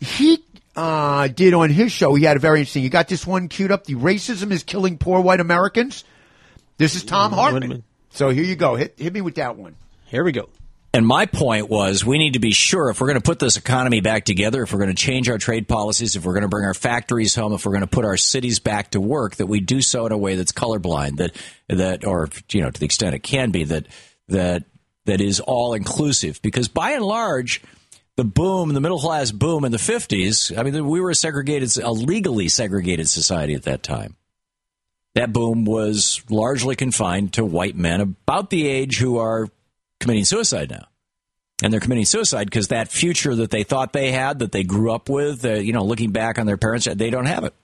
he 0.00 0.44
uh, 0.74 1.28
did 1.28 1.54
on 1.54 1.70
his 1.70 1.92
show. 1.92 2.14
He 2.14 2.24
had 2.24 2.36
a 2.36 2.40
very 2.40 2.60
interesting. 2.60 2.82
You 2.82 2.90
got 2.90 3.08
this 3.08 3.26
one 3.26 3.48
queued 3.48 3.70
up. 3.70 3.84
The 3.84 3.94
racism 3.94 4.50
is 4.50 4.62
killing 4.62 4.98
poor 4.98 5.20
white 5.20 5.40
Americans. 5.40 6.04
This 6.78 6.94
is 6.94 7.04
Thom 7.04 7.32
Hartmann. 7.32 7.84
So 8.10 8.30
here 8.30 8.44
you 8.44 8.56
go. 8.56 8.74
Hit 8.74 8.94
hit 8.98 9.12
me 9.12 9.20
with 9.20 9.36
that 9.36 9.56
one. 9.56 9.76
Here 10.06 10.24
we 10.24 10.32
go. 10.32 10.48
And 10.94 11.06
my 11.06 11.24
point 11.24 11.70
was, 11.70 12.04
we 12.04 12.18
need 12.18 12.34
to 12.34 12.38
be 12.38 12.50
sure 12.50 12.90
if 12.90 13.00
we're 13.00 13.06
going 13.06 13.18
to 13.18 13.24
put 13.24 13.38
this 13.38 13.56
economy 13.56 14.02
back 14.02 14.26
together, 14.26 14.62
if 14.62 14.74
we're 14.74 14.78
going 14.78 14.94
to 14.94 15.02
change 15.02 15.30
our 15.30 15.38
trade 15.38 15.66
policies, 15.66 16.16
if 16.16 16.24
we're 16.26 16.34
going 16.34 16.42
to 16.42 16.48
bring 16.48 16.66
our 16.66 16.74
factories 16.74 17.34
home, 17.34 17.54
if 17.54 17.64
we're 17.64 17.72
going 17.72 17.80
to 17.80 17.86
put 17.86 18.04
our 18.04 18.18
cities 18.18 18.58
back 18.58 18.90
to 18.90 19.00
work, 19.00 19.36
that 19.36 19.46
we 19.46 19.60
do 19.60 19.80
so 19.80 20.04
in 20.04 20.12
a 20.12 20.18
way 20.18 20.34
that's 20.34 20.52
colorblind, 20.52 21.16
that 21.16 21.34
that, 21.68 22.04
or 22.04 22.28
you 22.50 22.60
know, 22.60 22.70
to 22.70 22.78
the 22.78 22.84
extent 22.84 23.14
it 23.14 23.22
can 23.22 23.50
be, 23.50 23.64
that 23.64 23.86
that 24.28 24.64
that 25.06 25.20
is 25.20 25.40
all 25.40 25.74
inclusive. 25.74 26.40
Because 26.42 26.68
by 26.68 26.92
and 26.92 27.04
large, 27.04 27.62
the 28.16 28.24
boom, 28.24 28.72
the 28.74 28.80
middle 28.80 28.98
class 28.98 29.30
boom 29.30 29.64
in 29.64 29.72
the 29.72 29.78
fifties, 29.78 30.52
I 30.56 30.62
mean, 30.62 30.86
we 30.86 31.00
were 31.00 31.10
a 31.10 31.14
segregated, 31.14 31.76
a 31.78 31.90
legally 31.90 32.48
segregated 32.48 33.08
society 33.08 33.54
at 33.54 33.64
that 33.64 33.82
time. 33.82 34.16
That 35.14 35.32
boom 35.32 35.64
was 35.64 36.22
largely 36.30 36.76
confined 36.76 37.34
to 37.34 37.44
white 37.44 37.76
men 37.76 38.00
about 38.00 38.50
the 38.50 38.66
age 38.66 38.98
who 38.98 39.18
are 39.18 39.48
committing 40.00 40.24
suicide 40.24 40.70
now. 40.70 40.86
And 41.62 41.72
they're 41.72 41.80
committing 41.80 42.06
suicide 42.06 42.44
because 42.44 42.68
that 42.68 42.88
future 42.88 43.36
that 43.36 43.50
they 43.50 43.62
thought 43.62 43.92
they 43.92 44.10
had, 44.10 44.40
that 44.40 44.50
they 44.50 44.64
grew 44.64 44.90
up 44.90 45.08
with, 45.08 45.44
uh, 45.44 45.54
you 45.54 45.72
know, 45.72 45.84
looking 45.84 46.10
back 46.10 46.38
on 46.38 46.46
their 46.46 46.56
parents, 46.56 46.88
they 46.92 47.10
don't 47.10 47.26
have 47.26 47.44
it. 47.44 47.54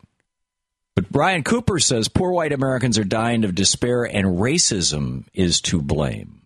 But 0.94 1.10
Brian 1.10 1.42
Cooper 1.42 1.78
says 1.78 2.08
poor 2.08 2.30
white 2.30 2.52
Americans 2.52 2.98
are 2.98 3.04
dying 3.04 3.44
of 3.44 3.54
despair 3.54 4.04
and 4.04 4.38
racism 4.38 5.24
is 5.32 5.60
to 5.62 5.80
blame. 5.80 6.37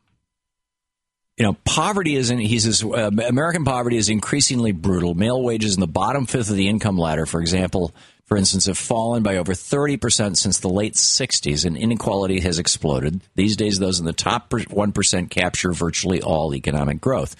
You 1.38 1.46
know, 1.46 1.56
poverty 1.64 2.14
isn't, 2.16 2.38
he 2.38 2.58
says, 2.58 2.84
uh, 2.84 3.10
American 3.26 3.64
poverty 3.64 3.96
is 3.96 4.10
increasingly 4.10 4.72
brutal. 4.72 5.14
Male 5.14 5.42
wages 5.42 5.74
in 5.74 5.80
the 5.80 5.86
bottom 5.86 6.26
fifth 6.26 6.50
of 6.50 6.56
the 6.56 6.68
income 6.68 6.98
ladder, 6.98 7.24
for 7.24 7.40
example, 7.40 7.94
for 8.26 8.36
instance, 8.36 8.66
have 8.66 8.78
fallen 8.78 9.22
by 9.22 9.36
over 9.36 9.52
30% 9.52 10.36
since 10.36 10.58
the 10.58 10.68
late 10.68 10.94
60s, 10.94 11.64
and 11.64 11.76
inequality 11.76 12.40
has 12.40 12.58
exploded. 12.58 13.20
These 13.34 13.56
days, 13.56 13.78
those 13.78 13.98
in 13.98 14.06
the 14.06 14.12
top 14.12 14.50
1% 14.50 15.30
capture 15.30 15.72
virtually 15.72 16.22
all 16.22 16.54
economic 16.54 17.00
growth. 17.00 17.34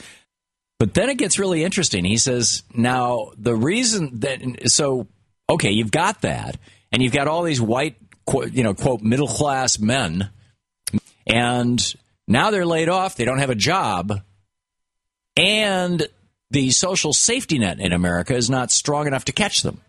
But 0.79 0.95
then 0.95 1.09
it 1.09 1.19
gets 1.19 1.39
really 1.39 1.63
interesting. 1.63 2.05
He 2.05 2.17
says, 2.17 2.63
now, 2.75 3.31
the 3.39 3.55
reason 3.55 4.21
that, 4.21 4.71
so, 4.71 5.07
okay, 5.49 5.71
you've 5.71 5.93
got 5.93 6.23
that, 6.23 6.59
and 6.91 7.03
you've 7.03 7.13
got 7.13 7.29
all 7.29 7.43
these 7.43 7.61
white, 7.61 7.97
you 8.51 8.63
know, 8.63 8.75
quote, 8.75 9.01
middle 9.01 9.29
class 9.29 9.79
men, 9.79 10.29
and 11.27 11.95
now 12.27 12.51
they're 12.51 12.67
laid 12.67 12.89
off, 12.89 13.17
they 13.17 13.25
don't 13.25 13.39
have 13.39 13.51
a 13.51 13.55
job, 13.55 14.21
and 15.37 16.07
the 16.51 16.71
social 16.71 17.13
safety 17.13 17.59
net 17.59 17.81
in 17.81 17.93
America 17.93 18.35
is 18.35 18.51
not 18.51 18.71
strong 18.71 19.07
enough 19.07 19.25
to 19.27 19.33
catch 19.33 19.63
them. 19.63 19.81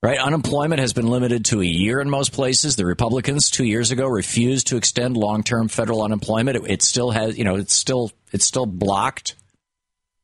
Right? 0.00 0.18
Unemployment 0.18 0.80
has 0.80 0.92
been 0.92 1.08
limited 1.08 1.46
to 1.46 1.60
a 1.60 1.66
year 1.66 2.00
in 2.00 2.08
most 2.08 2.32
places. 2.32 2.76
The 2.76 2.86
Republicans 2.86 3.50
two 3.50 3.64
years 3.64 3.90
ago 3.90 4.06
refused 4.06 4.68
to 4.68 4.76
extend 4.76 5.16
long-term 5.16 5.66
federal 5.68 6.02
unemployment. 6.02 6.56
It, 6.56 6.70
it 6.70 6.82
still 6.82 7.10
has, 7.10 7.36
you 7.36 7.42
know, 7.42 7.56
it's 7.56 7.74
still 7.74 8.12
it's 8.30 8.46
still 8.46 8.64
blocked. 8.64 9.34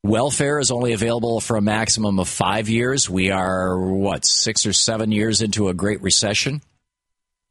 Welfare 0.05 0.61
is 0.61 0.71
only 0.71 0.93
available 0.93 1.41
for 1.41 1.57
a 1.57 1.63
maximum 1.63 2.21
of 2.21 2.29
five 2.29 2.69
years. 2.69 3.11
We 3.11 3.33
are 3.33 3.77
what 3.77 4.25
six 4.25 4.65
or 4.65 4.73
seven 4.73 5.11
years 5.11 5.43
into 5.43 5.69
a 5.69 5.75
Great 5.75 6.03
Recession, 6.03 6.63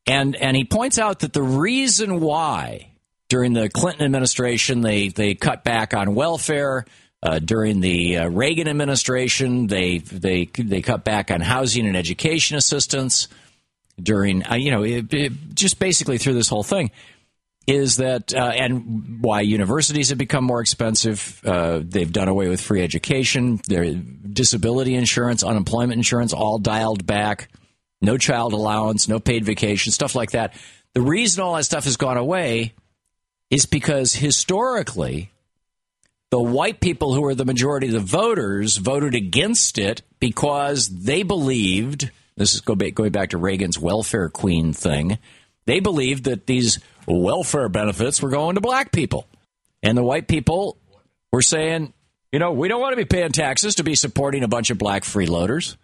and 0.07 0.35
and 0.37 0.55
he 0.55 0.63
points 0.63 0.97
out 0.97 1.19
that 1.19 1.33
the 1.33 1.43
reason 1.43 2.21
why 2.21 2.92
during 3.33 3.53
the 3.53 3.67
Clinton 3.67 4.05
administration 4.05 4.81
they 4.81 5.07
they 5.07 5.33
cut 5.33 5.63
back 5.63 5.95
on 5.95 6.13
welfare. 6.13 6.85
Uh, 7.23 7.39
during 7.39 7.79
the 7.79 8.17
uh, 8.17 8.29
Reagan 8.29 8.67
administration, 8.67 9.65
they 9.65 9.97
they 9.97 10.45
they 10.45 10.83
cut 10.83 11.03
back 11.03 11.31
on 11.31 11.41
housing 11.41 11.87
and 11.87 11.97
education 11.97 12.57
assistance. 12.57 13.27
During 13.99 14.45
uh, 14.45 14.53
you 14.53 14.69
know 14.69 14.83
it, 14.83 15.11
it, 15.11 15.31
just 15.55 15.79
basically 15.79 16.19
through 16.19 16.35
this 16.35 16.47
whole 16.47 16.61
thing 16.61 16.91
is 17.65 17.97
that 17.97 18.35
uh, 18.35 18.51
and 18.53 19.23
why 19.23 19.41
universities 19.41 20.09
have 20.09 20.19
become 20.19 20.43
more 20.43 20.61
expensive. 20.61 21.41
Uh, 21.43 21.79
they've 21.83 22.13
done 22.13 22.27
away 22.27 22.49
with 22.49 22.61
free 22.61 22.83
education, 22.83 23.59
their 23.67 23.95
disability 23.95 24.93
insurance, 24.93 25.43
unemployment 25.43 25.97
insurance, 25.97 26.33
all 26.33 26.59
dialed 26.59 27.07
back. 27.07 27.49
No 27.99 28.19
child 28.19 28.53
allowance, 28.53 29.07
no 29.07 29.19
paid 29.19 29.43
vacation, 29.43 29.91
stuff 29.91 30.13
like 30.13 30.31
that. 30.31 30.53
The 30.93 31.01
reason 31.01 31.41
all 31.41 31.55
that 31.55 31.63
stuff 31.63 31.85
has 31.85 31.97
gone 31.97 32.17
away 32.17 32.73
is 33.53 33.67
because 33.67 34.13
historically 34.13 35.31
the 36.31 36.41
white 36.41 36.79
people 36.79 37.13
who 37.13 37.23
are 37.23 37.35
the 37.35 37.45
majority 37.45 37.85
of 37.85 37.93
the 37.93 37.99
voters 37.99 38.77
voted 38.77 39.13
against 39.13 39.77
it 39.77 40.01
because 40.19 40.89
they 40.89 41.21
believed 41.21 42.09
this 42.35 42.55
is 42.55 42.61
going 42.61 43.11
back 43.11 43.29
to 43.29 43.37
Reagan's 43.37 43.77
welfare 43.77 44.29
queen 44.29 44.73
thing. 44.73 45.19
They 45.67 45.79
believed 45.79 46.23
that 46.23 46.47
these 46.47 46.79
welfare 47.07 47.69
benefits 47.69 48.23
were 48.23 48.31
going 48.31 48.55
to 48.55 48.61
black 48.61 48.91
people, 48.91 49.27
and 49.83 49.95
the 49.95 50.03
white 50.03 50.27
people 50.27 50.79
were 51.31 51.43
saying, 51.43 51.93
you 52.31 52.39
know, 52.39 52.53
we 52.53 52.67
don't 52.67 52.81
want 52.81 52.93
to 52.93 52.97
be 52.97 53.05
paying 53.05 53.33
taxes 53.33 53.75
to 53.75 53.83
be 53.83 53.93
supporting 53.93 54.43
a 54.43 54.47
bunch 54.47 54.71
of 54.71 54.79
black 54.79 55.03
freeloaders. 55.03 55.75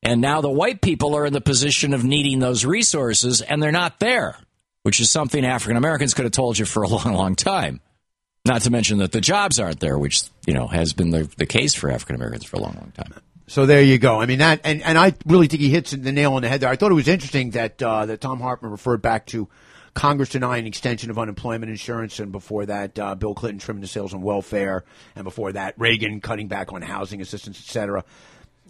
And 0.00 0.20
now 0.20 0.42
the 0.42 0.48
white 0.48 0.80
people 0.80 1.16
are 1.16 1.26
in 1.26 1.32
the 1.32 1.40
position 1.40 1.92
of 1.92 2.04
needing 2.04 2.38
those 2.38 2.64
resources, 2.64 3.42
and 3.42 3.60
they're 3.60 3.72
not 3.72 3.98
there, 3.98 4.38
which 4.86 5.00
is 5.00 5.10
something 5.10 5.44
African 5.44 5.76
Americans 5.76 6.14
could 6.14 6.26
have 6.26 6.32
told 6.32 6.60
you 6.60 6.64
for 6.64 6.84
a 6.84 6.88
long, 6.96 7.12
long 7.12 7.34
time. 7.34 7.80
Not 8.44 8.62
to 8.62 8.70
mention 8.70 8.98
that 8.98 9.10
the 9.10 9.20
jobs 9.20 9.58
aren't 9.58 9.80
there, 9.80 9.98
which 9.98 10.22
you 10.46 10.54
know 10.54 10.68
has 10.68 10.92
been 10.92 11.10
the, 11.10 11.28
the 11.38 11.44
case 11.44 11.74
for 11.74 11.90
African 11.90 12.14
Americans 12.14 12.44
for 12.44 12.54
a 12.54 12.60
long, 12.60 12.74
long 12.74 12.92
time. 12.92 13.12
So 13.48 13.66
there 13.66 13.82
you 13.82 13.98
go. 13.98 14.20
I 14.20 14.26
mean 14.26 14.38
that, 14.38 14.60
and, 14.62 14.82
and 14.82 14.96
I 14.96 15.14
really 15.24 15.48
think 15.48 15.60
he 15.60 15.70
hits 15.70 15.90
the 15.90 16.12
nail 16.12 16.34
on 16.34 16.42
the 16.42 16.48
head 16.48 16.60
there. 16.60 16.70
I 16.70 16.76
thought 16.76 16.92
it 16.92 16.94
was 16.94 17.08
interesting 17.08 17.50
that 17.50 17.82
uh, 17.82 18.06
that 18.06 18.20
Thom 18.20 18.38
Hartmann 18.38 18.70
referred 18.70 19.02
back 19.02 19.26
to 19.26 19.48
Congress 19.94 20.28
denying 20.28 20.68
extension 20.68 21.10
of 21.10 21.18
unemployment 21.18 21.68
insurance, 21.68 22.20
and 22.20 22.30
before 22.30 22.66
that, 22.66 22.96
uh, 22.96 23.16
Bill 23.16 23.34
Clinton 23.34 23.58
trimming 23.58 23.80
the 23.80 23.88
sails 23.88 24.14
on 24.14 24.22
welfare, 24.22 24.84
and 25.16 25.24
before 25.24 25.50
that, 25.50 25.74
Reagan 25.78 26.20
cutting 26.20 26.46
back 26.46 26.72
on 26.72 26.80
housing 26.80 27.20
assistance, 27.20 27.58
et 27.58 27.68
cetera. 27.68 28.04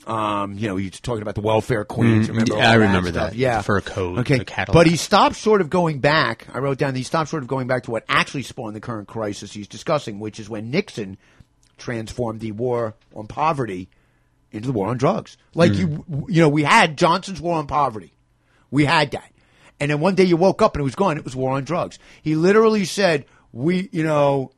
Um, 0.07 0.55
you 0.57 0.69
know, 0.69 0.77
he's 0.77 1.01
talking 1.01 1.23
about 1.23 1.35
the 1.35 1.41
welfare 1.41 1.85
queens. 1.85 2.27
Mm, 2.27 2.31
remember? 2.31 2.57
yeah, 2.59 2.71
I 2.71 2.75
remember 2.75 3.09
stuff? 3.11 3.31
that. 3.31 3.37
Yeah, 3.37 3.57
The 3.59 3.63
fur 3.65 3.81
coat, 3.81 4.19
Okay, 4.21 4.41
but 4.73 4.87
he 4.87 4.97
stopped 4.97 5.35
sort 5.35 5.61
of 5.61 5.69
going 5.69 5.99
back. 5.99 6.47
I 6.55 6.59
wrote 6.61 6.79
down. 6.79 6.95
He 6.95 7.03
stopped 7.03 7.29
sort 7.29 7.43
of 7.43 7.49
going 7.49 7.67
back 7.67 7.83
to 7.85 7.91
what 7.91 8.05
actually 8.09 8.45
spawned 8.45 8.77
the 8.77 8.81
current 8.81 9.09
crisis 9.09 9.53
he's 9.53 9.67
discussing, 9.67 10.21
which 10.21 10.39
is 10.39 10.49
when 10.49 10.71
Nixon 10.71 11.19
transformed 11.77 12.39
the 12.41 12.53
war 12.53 12.95
on 13.17 13.27
poverty 13.27 13.89
into 14.53 14.69
the 14.69 14.73
war 14.73 14.87
on 14.89 14.97
drugs. 14.97 15.37
Like 15.55 15.73
Hmm. 15.73 15.79
you, 15.81 16.27
you 16.29 16.41
know, 16.41 16.49
we 16.49 16.63
had 16.63 16.97
Johnson's 16.97 17.41
war 17.41 17.57
on 17.59 17.67
poverty. 17.67 18.13
We 18.71 18.85
had 18.85 19.11
that. 19.11 19.33
And 19.81 19.91
then 19.91 19.99
one 20.01 20.15
day 20.15 20.25
you 20.25 20.37
woke 20.37 20.63
up 20.63 20.75
and 20.77 20.81
it 20.81 20.85
was 20.85 20.95
gone. 20.95 21.19
It 21.19 21.25
was 21.25 21.35
war 21.37 21.53
on 21.53 21.65
drugs. 21.65 21.99
He 22.23 22.37
literally 22.37 22.85
said, 22.85 23.27
we, 23.53 23.89
you 23.93 24.05
know, 24.05 24.53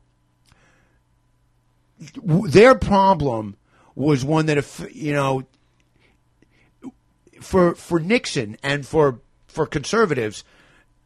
w- 2.15 2.47
their 2.47 2.75
problem 2.75 3.57
was 3.99 4.23
one 4.23 4.45
that 4.45 4.57
if, 4.57 4.85
you 4.93 5.11
know, 5.13 5.43
for, 7.41 7.75
for 7.75 7.99
Nixon 7.99 8.57
and 8.63 8.85
for, 8.85 9.19
for 9.47 9.65
conservatives, 9.65 10.43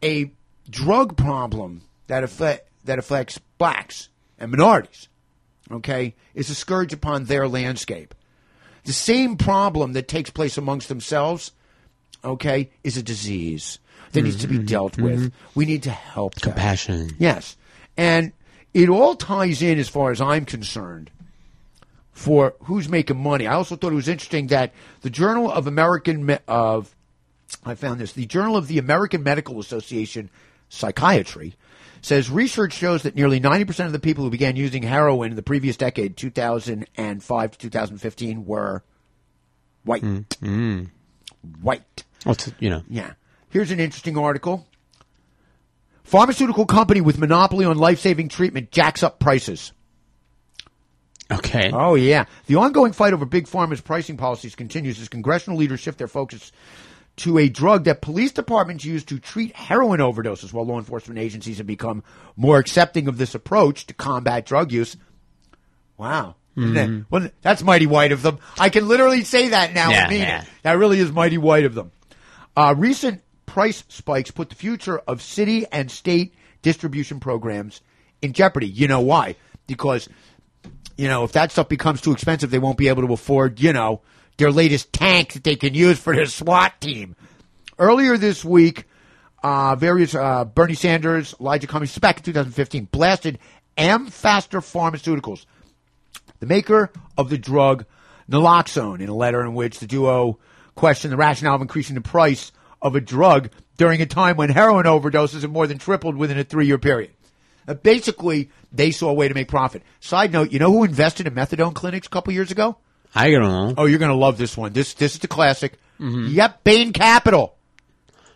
a 0.04 0.32
drug 0.70 1.18
problem 1.18 1.82
that 2.08 2.24
affect, 2.24 2.70
that 2.86 3.00
affects 3.00 3.40
blacks 3.58 4.10
and 4.38 4.52
minorities, 4.52 5.10
okay, 5.72 6.14
is 6.36 6.52
a 6.52 6.56
scourge 6.56 6.94
upon 6.94 7.26
their 7.26 7.48
landscape. 7.48 8.14
The 8.84 8.94
same 8.94 9.38
problem 9.38 9.94
that 9.94 10.08
takes 10.08 10.30
place 10.30 10.58
amongst 10.58 10.88
themselves, 10.88 11.52
okay, 12.24 12.70
is 12.84 12.96
a 12.96 13.04
disease 13.04 13.80
that 14.12 14.22
needs 14.22 14.38
to 14.38 14.48
be 14.48 14.58
mm-hmm. 14.58 14.66
dealt 14.66 14.98
with. 15.00 15.20
Mm-hmm. 15.20 15.60
We 15.60 15.66
need 15.66 15.84
to 15.84 15.92
help 15.92 16.36
them. 16.36 16.52
Compassion. 16.52 17.16
Yes. 17.18 17.58
And 17.98 18.34
it 18.74 18.90
all 18.90 19.16
ties 19.16 19.64
in, 19.64 19.80
as 19.80 19.90
far 19.90 20.12
as 20.12 20.22
I'm 20.22 20.46
concerned, 20.46 21.10
for 22.14 22.56
who's 22.64 22.88
making 22.88 23.18
money. 23.18 23.48
I 23.48 23.56
also 23.56 23.76
thought 23.76 23.92
it 23.92 23.96
was 23.96 24.08
interesting 24.08 24.48
that 24.48 24.74
the 25.02 25.10
Journal 25.10 25.52
of 25.52 25.68
American 25.68 26.26
Me- 26.26 26.38
of 26.48 26.96
I 27.66 27.76
found 27.76 28.00
this. 28.00 28.14
The 28.14 28.26
Journal 28.26 28.56
of 28.56 28.68
the 28.68 28.78
American 28.78 29.24
Medical 29.24 29.60
Association 29.60 30.30
Psychiatry 30.70 31.56
says 32.02 32.30
research 32.30 32.74
shows 32.74 33.04
that 33.04 33.16
nearly 33.16 33.40
90% 33.40 33.86
of 33.86 33.92
the 33.92 34.00
people 34.00 34.24
who 34.24 34.30
began 34.30 34.56
using 34.56 34.84
heroin 34.84 35.32
in 35.32 35.36
the 35.36 35.44
previous 35.44 35.78
decade, 35.78 36.18
2005 36.18 37.52
to 37.52 37.58
2015, 37.58 38.46
were 38.46 38.84
white. 39.84 40.02
Mm. 40.02 40.90
White. 41.62 42.04
Well, 42.26 42.36
you 42.60 42.70
know. 42.70 42.84
Yeah. 42.90 43.14
Here's 43.50 43.72
an 43.72 43.80
interesting 43.80 44.18
article. 44.18 44.68
Pharmaceutical 46.04 46.66
company 46.66 47.02
with 47.02 47.18
monopoly 47.18 47.66
on 47.66 47.78
life-saving 47.78 48.30
treatment 48.30 48.72
jacks 48.72 49.04
up 49.04 49.20
prices. 49.20 49.72
Okay. 51.32 51.72
Oh 51.74 51.96
yeah. 51.96 52.26
The 52.48 52.56
ongoing 52.56 52.94
fight 52.94 53.14
over 53.14 53.26
big 53.26 53.48
pharma's 53.48 53.82
pricing 53.82 54.18
policies 54.18 54.56
continues 54.56 55.00
as 55.02 55.10
congressional 55.10 55.58
leaders 55.58 55.80
shift 55.80 55.98
their 55.98 56.08
focus 56.08 56.52
to 57.18 57.38
a 57.38 57.48
drug 57.48 57.84
that 57.86 58.02
police 58.02 58.32
departments 58.32 58.84
use 58.84 59.04
to 59.06 59.20
treat 59.20 59.56
heroin 59.56 60.00
overdoses 60.00 60.52
while 60.52 60.66
law 60.66 60.80
enforcement 60.80 61.20
agencies 61.20 61.60
have 61.60 61.68
become 61.68 62.04
more 62.36 62.58
accepting 62.58 63.08
of 63.08 63.18
this 63.18 63.36
approach 63.36 63.86
to 63.88 63.94
combat 63.94 64.46
drug 64.46 64.72
use. 64.72 64.98
Wow. 65.98 66.36
Mhm. 66.58 67.06
well, 67.10 67.30
that's 67.42 67.64
mighty 67.64 67.88
white 67.88 68.12
of 68.12 68.22
them. 68.22 68.38
I 68.60 68.70
can 68.70 68.88
literally 68.88 69.24
say 69.24 69.50
that 69.50 69.74
now 69.74 69.90
Yeah, 69.90 70.12
yeah. 70.12 70.44
That 70.62 70.74
really 70.74 71.00
is 71.00 71.12
mighty 71.12 71.38
white 71.40 71.66
of 71.66 71.74
them. 71.74 71.92
Uh, 72.56 72.76
recent 72.78 73.22
price 73.48 73.84
spikes 73.88 74.30
put 74.30 74.50
the 74.50 74.56
future 74.56 75.00
of 75.00 75.22
city 75.22 75.66
and 75.72 75.90
state 75.90 76.36
distribution 76.62 77.20
programs 77.20 77.82
in 78.22 78.34
jeopardy. 78.34 78.68
You 78.68 78.88
know 78.88 79.02
why? 79.02 79.36
Because, 79.66 80.08
you 80.98 81.08
know, 81.08 81.24
if 81.24 81.32
that 81.34 81.52
stuff 81.52 81.70
becomes 81.70 82.02
too 82.02 82.12
expensive, 82.12 82.52
they 82.52 82.60
won't 82.60 82.78
be 82.78 82.88
able 82.88 83.06
to 83.06 83.14
afford, 83.14 83.60
you 83.60 83.74
know, 83.74 84.02
their 84.38 84.52
latest 84.52 84.94
tank 84.94 85.34
that 85.34 85.44
they 85.44 85.56
can 85.56 85.74
use 85.74 86.00
for 86.00 86.16
their 86.16 86.26
SWAT 86.26 86.80
team. 86.80 87.16
Earlier 87.80 88.18
this 88.18 88.46
week, 88.46 88.86
uh, 89.44 89.76
various 89.76 90.16
uh, 90.16 90.46
Bernie 90.46 90.74
Sanders, 90.74 91.36
Elijah 91.40 91.68
Cummings, 91.68 91.98
back 91.98 92.18
in 92.18 92.24
2015, 92.24 92.88
blasted 92.92 93.40
Amphastar 93.78 94.62
Pharmaceuticals, 94.62 95.46
the 96.40 96.46
maker 96.46 96.92
of 97.18 97.30
the 97.30 97.38
drug 97.38 97.86
naloxone, 98.30 99.02
in 99.02 99.10
a 99.10 99.16
letter 99.16 99.42
in 99.42 99.54
which 99.54 99.80
the 99.80 99.88
duo 99.88 100.40
questioned 100.76 101.12
the 101.12 101.18
rationale 101.18 101.56
of 101.56 101.62
increasing 101.62 101.96
the 101.96 102.02
price 102.02 102.52
of 102.82 102.96
a 102.96 103.02
drug 103.02 103.50
during 103.78 104.02
a 104.02 104.06
time 104.06 104.38
when 104.38 104.50
heroin 104.50 104.86
overdoses 104.86 105.42
have 105.42 105.52
more 105.52 105.68
than 105.68 105.78
tripled 105.78 106.16
within 106.16 106.38
a 106.38 106.44
three-year 106.44 106.78
period. 106.78 107.12
Uh, 107.68 107.74
basically, 107.74 108.50
they 108.74 108.92
saw 108.92 109.10
a 109.10 109.14
way 109.14 109.28
to 109.28 109.34
make 109.34 109.48
profit. 109.48 109.84
Side 110.00 110.32
note, 110.34 110.52
you 110.52 110.60
know 110.60 110.72
who 110.72 110.84
invested 110.84 111.28
in 111.28 111.34
methadone 111.36 111.74
clinics 111.76 112.08
a 112.08 112.10
couple 112.10 112.34
years 112.34 112.52
ago? 112.52 112.78
I 113.16 113.30
don't 113.30 113.42
know. 113.44 113.74
Oh, 113.78 113.86
you're 113.86 114.00
going 114.00 114.10
to 114.12 114.18
love 114.18 114.38
this 114.38 114.58
one. 114.58 114.74
This 114.74 114.94
this 114.96 115.14
is 115.14 115.20
the 115.20 115.28
classic. 115.28 115.74
Yep, 116.00 116.64
Bain 116.64 116.92
Capital. 116.94 117.56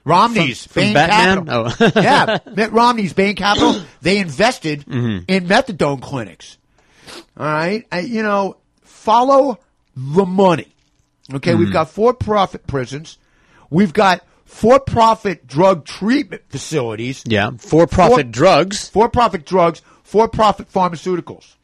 Romney's 0.06 0.64
From- 0.66 0.72
from 0.74 0.82
Bain 0.84 0.94
Batman? 0.94 1.46
Capital. 1.46 1.92
Oh. 1.96 2.02
yeah, 2.02 2.38
Mitt 2.56 2.72
Romney's 2.72 3.14
Bain 3.14 3.36
Capital. 3.36 3.82
They 4.02 4.20
invested 4.20 4.86
Mhm. 4.86 5.26
in 5.28 5.48
methadone 5.48 6.02
clinics. 6.02 6.58
All 7.38 7.46
right, 7.46 7.86
I, 7.92 8.00
you 8.02 8.24
know, 8.24 8.58
follow 8.84 9.60
the 9.96 10.26
money. 10.26 10.68
Okay, 11.34 11.56
we've 11.56 11.70
Mhm. 11.70 11.74
got 11.74 11.90
for-profit 11.90 12.68
prisons. 12.68 13.18
We've 13.70 13.92
got 13.92 14.24
for-profit 14.46 15.46
drug 15.46 15.84
treatment 15.86 16.44
facilities. 16.50 17.24
Yeah. 17.26 17.52
For-profit 17.58 18.32
drugs. 18.32 18.88
For-profit 18.90 19.46
drugs. 19.46 19.82
For-profit 20.08 20.72
pharmaceuticals. 20.72 21.56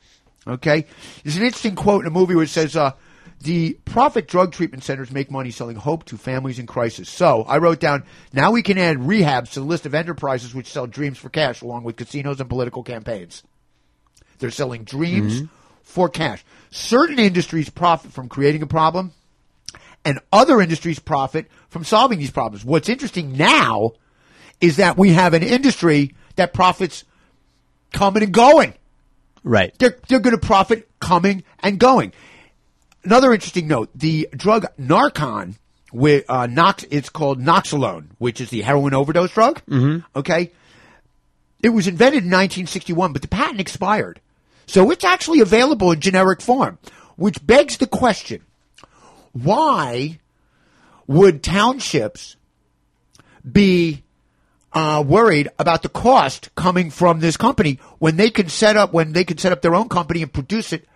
Okay, 0.45 0.85
there's 1.23 1.37
an 1.37 1.43
interesting 1.43 1.75
quote 1.75 2.01
in 2.01 2.07
a 2.07 2.13
movie 2.13 2.35
where 2.35 2.43
it 2.43 2.49
says, 2.49 2.75
uh, 2.75 2.91
"The 3.39 3.77
profit 3.85 4.27
drug 4.27 4.51
treatment 4.51 4.83
centers 4.83 5.11
make 5.11 5.31
money 5.31 5.49
selling 5.49 5.77
hope 5.77 6.03
to 6.07 6.17
families 6.17 6.59
in 6.59 6.67
crisis." 6.67 7.09
So 7.09 7.43
I 7.43 7.57
wrote 7.59 7.79
down, 7.79 8.03
now 8.33 8.51
we 8.51 8.61
can 8.61 8.77
add 8.77 8.97
rehabs 8.97 9.53
to 9.53 9.61
the 9.61 9.65
list 9.65 9.85
of 9.85 9.95
enterprises 9.95 10.53
which 10.53 10.69
sell 10.69 10.87
dreams 10.87 11.17
for 11.17 11.29
cash, 11.29 11.61
along 11.61 11.85
with 11.85 11.95
casinos 11.95 12.41
and 12.41 12.49
political 12.49 12.83
campaigns. 12.83 13.43
They're 14.39 14.51
selling 14.51 14.83
dreams 14.83 15.43
Mhm. 15.43 15.49
for 15.81 16.09
cash. 16.09 16.43
Certain 16.69 17.19
industries 17.19 17.69
profit 17.69 18.11
from 18.11 18.27
creating 18.27 18.61
a 18.61 18.67
problem, 18.67 19.13
and 20.03 20.19
other 20.33 20.59
industries 20.59 20.99
profit 20.99 21.49
from 21.69 21.85
solving 21.85 22.19
these 22.19 22.31
problems. 22.31 22.65
What's 22.65 22.89
interesting 22.89 23.37
now 23.37 23.91
is 24.59 24.75
that 24.75 24.97
we 24.97 25.13
have 25.13 25.33
an 25.33 25.43
industry 25.43 26.13
that 26.35 26.53
profits 26.53 27.05
coming 27.93 28.23
and 28.23 28.33
going. 28.33 28.73
Right. 29.43 29.73
They're, 29.79 29.97
they're 30.07 30.19
going 30.19 30.35
to 30.35 30.45
profit 30.45 30.89
coming 30.99 31.43
and 31.59 31.79
going. 31.79 32.11
Another 33.03 33.33
interesting 33.33 33.67
note: 33.67 33.89
the 33.93 34.29
drug 34.35 34.65
Narcan, 34.79 35.55
with 35.91 36.25
uh, 36.29 36.47
Nox, 36.47 36.85
it's 36.89 37.09
called 37.09 37.39
Noxalone, 37.39 38.07
which 38.17 38.39
is 38.41 38.49
the 38.49 38.61
heroin 38.61 38.93
overdose 38.93 39.31
drug. 39.33 39.61
Mhm. 39.65 40.03
Okay, 40.15 40.51
it 41.61 41.69
was 41.69 41.87
invented 41.87 42.23
in 42.23 42.29
1961, 42.29 43.13
but 43.13 43.21
the 43.21 43.27
patent 43.27 43.59
expired, 43.59 44.21
so 44.65 44.89
it's 44.91 45.03
actually 45.03 45.41
available 45.41 45.91
in 45.91 45.99
generic 45.99 46.41
form, 46.41 46.77
which 47.17 47.45
begs 47.45 47.77
the 47.77 47.87
question: 47.87 48.41
Why 49.33 50.19
would 51.07 51.43
townships 51.43 52.37
be 53.49 54.03
uh, 54.73 55.03
worried 55.05 55.49
about 55.59 55.83
the 55.83 55.89
cost 55.89 56.49
coming 56.55 56.89
from 56.89 57.19
this 57.19 57.37
company 57.37 57.79
when 57.99 58.17
they 58.17 58.29
can 58.29 58.49
set 58.49 58.75
up 58.75 58.91
when 58.93 59.13
they 59.13 59.23
can 59.23 59.37
set 59.37 59.51
up 59.51 59.61
their 59.61 59.75
own 59.75 59.87
company 59.89 60.21
and 60.21 60.33
produce 60.33 60.73
it 60.73 60.87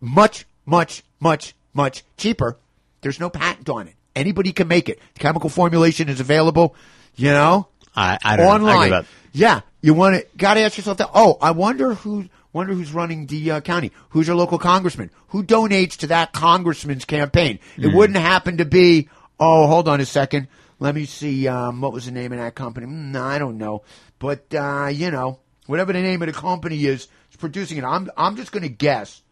much, 0.00 0.44
much, 0.66 1.02
much, 1.20 1.54
much 1.72 2.04
cheaper. 2.16 2.56
There's 3.00 3.20
no 3.20 3.30
patent 3.30 3.68
on 3.68 3.88
it. 3.88 3.94
Anybody 4.14 4.52
can 4.52 4.68
make 4.68 4.88
it. 4.88 4.98
The 5.14 5.20
chemical 5.20 5.50
formulation 5.50 6.08
is 6.08 6.20
available. 6.20 6.74
You 7.16 7.30
know, 7.30 7.68
I, 7.94 8.18
I 8.24 8.36
don't 8.36 8.62
know. 8.62 8.68
I 8.68 8.84
online. 8.86 9.06
Yeah, 9.32 9.60
you 9.82 9.94
want 9.94 10.16
to 10.16 10.26
got 10.36 10.54
to 10.54 10.60
ask 10.60 10.76
yourself 10.76 10.98
that. 10.98 11.10
Oh, 11.14 11.36
I 11.40 11.50
wonder 11.52 11.94
who 11.94 12.26
wonder 12.52 12.72
who's 12.74 12.92
running 12.92 13.26
the 13.26 13.50
uh, 13.52 13.60
county. 13.60 13.92
Who's 14.10 14.26
your 14.26 14.36
local 14.36 14.58
congressman? 14.58 15.10
Who 15.28 15.42
donates 15.42 15.96
to 15.98 16.06
that 16.08 16.32
congressman's 16.32 17.04
campaign? 17.04 17.58
It 17.76 17.82
Mm. 17.88 17.94
wouldn't 17.94 18.18
happen 18.18 18.56
to 18.58 18.64
be. 18.64 19.08
Oh, 19.38 19.66
hold 19.66 19.88
on 19.88 20.00
a 20.00 20.06
second. 20.06 20.48
Let 20.78 20.94
me 20.94 21.06
see. 21.06 21.48
Um, 21.48 21.80
what 21.80 21.92
was 21.92 22.04
the 22.06 22.12
name 22.12 22.32
of 22.32 22.38
that 22.38 22.54
company? 22.54 22.86
Mm, 22.86 23.16
I 23.16 23.38
don't 23.38 23.56
know. 23.58 23.82
But 24.18 24.52
uh, 24.54 24.88
you 24.92 25.10
know, 25.10 25.38
whatever 25.66 25.92
the 25.92 26.02
name 26.02 26.20
of 26.22 26.26
the 26.26 26.32
company 26.34 26.84
is, 26.84 27.08
is 27.30 27.36
producing 27.38 27.78
it. 27.78 27.84
I'm 27.84 28.10
I'm 28.16 28.36
just 28.36 28.52
going 28.52 28.62
to 28.62 28.68
guess 28.68 29.22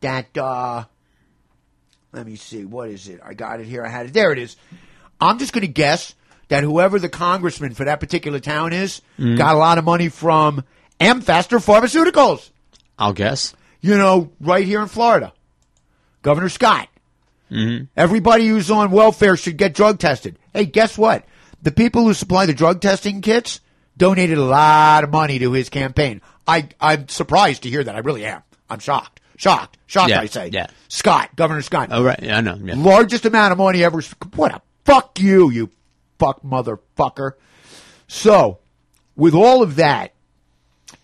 that. 0.00 0.36
Uh, 0.36 0.84
let 2.12 2.26
me 2.26 2.36
see. 2.36 2.64
What 2.64 2.88
is 2.90 3.08
it? 3.08 3.20
I 3.24 3.34
got 3.34 3.60
it 3.60 3.66
here. 3.66 3.84
I 3.84 3.88
had 3.88 4.06
it. 4.06 4.12
There 4.12 4.32
it 4.32 4.38
is. 4.38 4.56
I'm 5.20 5.38
just 5.38 5.52
going 5.52 5.66
to 5.66 5.72
guess 5.72 6.14
that 6.48 6.64
whoever 6.64 6.98
the 6.98 7.08
congressman 7.08 7.74
for 7.74 7.84
that 7.84 8.00
particular 8.00 8.40
town 8.40 8.72
is 8.72 9.02
Mm. 9.18 9.36
got 9.38 9.54
a 9.54 9.58
lot 9.58 9.78
of 9.78 9.84
money 9.84 10.08
from 10.08 10.64
Amphastar 10.98 11.62
Pharmaceuticals. 11.64 12.50
I'll 12.98 13.12
guess. 13.12 13.54
You 13.80 13.96
know, 13.96 14.30
right 14.40 14.66
here 14.66 14.80
in 14.80 14.88
Florida. 14.88 15.32
Governor 16.22 16.48
Scott. 16.48 16.88
Mm-hmm. 17.50 17.84
Everybody 17.96 18.46
who's 18.48 18.70
on 18.70 18.90
welfare 18.90 19.36
should 19.36 19.56
get 19.56 19.74
drug 19.74 19.98
tested. 19.98 20.38
Hey, 20.52 20.64
guess 20.66 20.96
what? 20.96 21.24
The 21.62 21.72
people 21.72 22.04
who 22.04 22.14
supply 22.14 22.46
the 22.46 22.54
drug 22.54 22.80
testing 22.80 23.20
kits 23.20 23.60
donated 23.96 24.38
a 24.38 24.44
lot 24.44 25.04
of 25.04 25.10
money 25.10 25.38
to 25.40 25.52
his 25.52 25.68
campaign. 25.68 26.20
I, 26.46 26.68
I'm 26.80 27.08
surprised 27.08 27.64
to 27.64 27.70
hear 27.70 27.84
that. 27.84 27.94
I 27.94 27.98
really 27.98 28.24
am. 28.24 28.42
I'm 28.68 28.78
shocked. 28.78 29.20
Shocked. 29.36 29.78
Shocked, 29.86 30.10
Yeah, 30.10 30.20
I 30.20 30.26
say. 30.26 30.50
yeah. 30.52 30.66
Scott, 30.88 31.34
Governor 31.36 31.62
Scott. 31.62 31.88
Oh, 31.92 32.02
right. 32.04 32.18
Yeah, 32.22 32.38
I 32.38 32.40
know. 32.40 32.58
Yeah. 32.62 32.74
Largest 32.76 33.24
amount 33.24 33.52
of 33.52 33.58
money 33.58 33.82
ever. 33.84 34.00
What 34.36 34.54
a 34.54 34.62
fuck 34.84 35.18
you, 35.20 35.50
you 35.50 35.70
fuck 36.18 36.42
motherfucker. 36.42 37.32
So, 38.06 38.58
with 39.16 39.34
all 39.34 39.62
of 39.62 39.76
that 39.76 40.12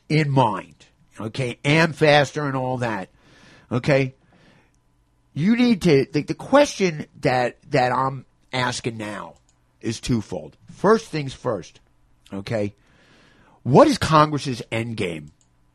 in 0.09 0.31
mind, 0.31 0.75
okay, 1.21 1.59
Amphastar 1.65 2.47
and 2.47 2.57
all 2.57 2.79
that, 2.79 3.09
okay, 3.73 4.15
you 5.37 5.55
need 5.55 5.83
to. 5.83 6.07
The, 6.13 6.23
the 6.23 6.35
question 6.35 7.07
that 7.21 7.59
that 7.71 7.93
I'm 7.93 8.27
asking 8.53 8.97
now 8.97 9.35
is 9.81 10.01
twofold. 10.01 10.57
First 10.73 11.07
things 11.07 11.33
first, 11.33 11.79
okay. 12.33 12.75
What 13.63 13.87
is 13.87 13.99
Congress's 13.99 14.63
end 14.73 14.97
game 14.97 15.31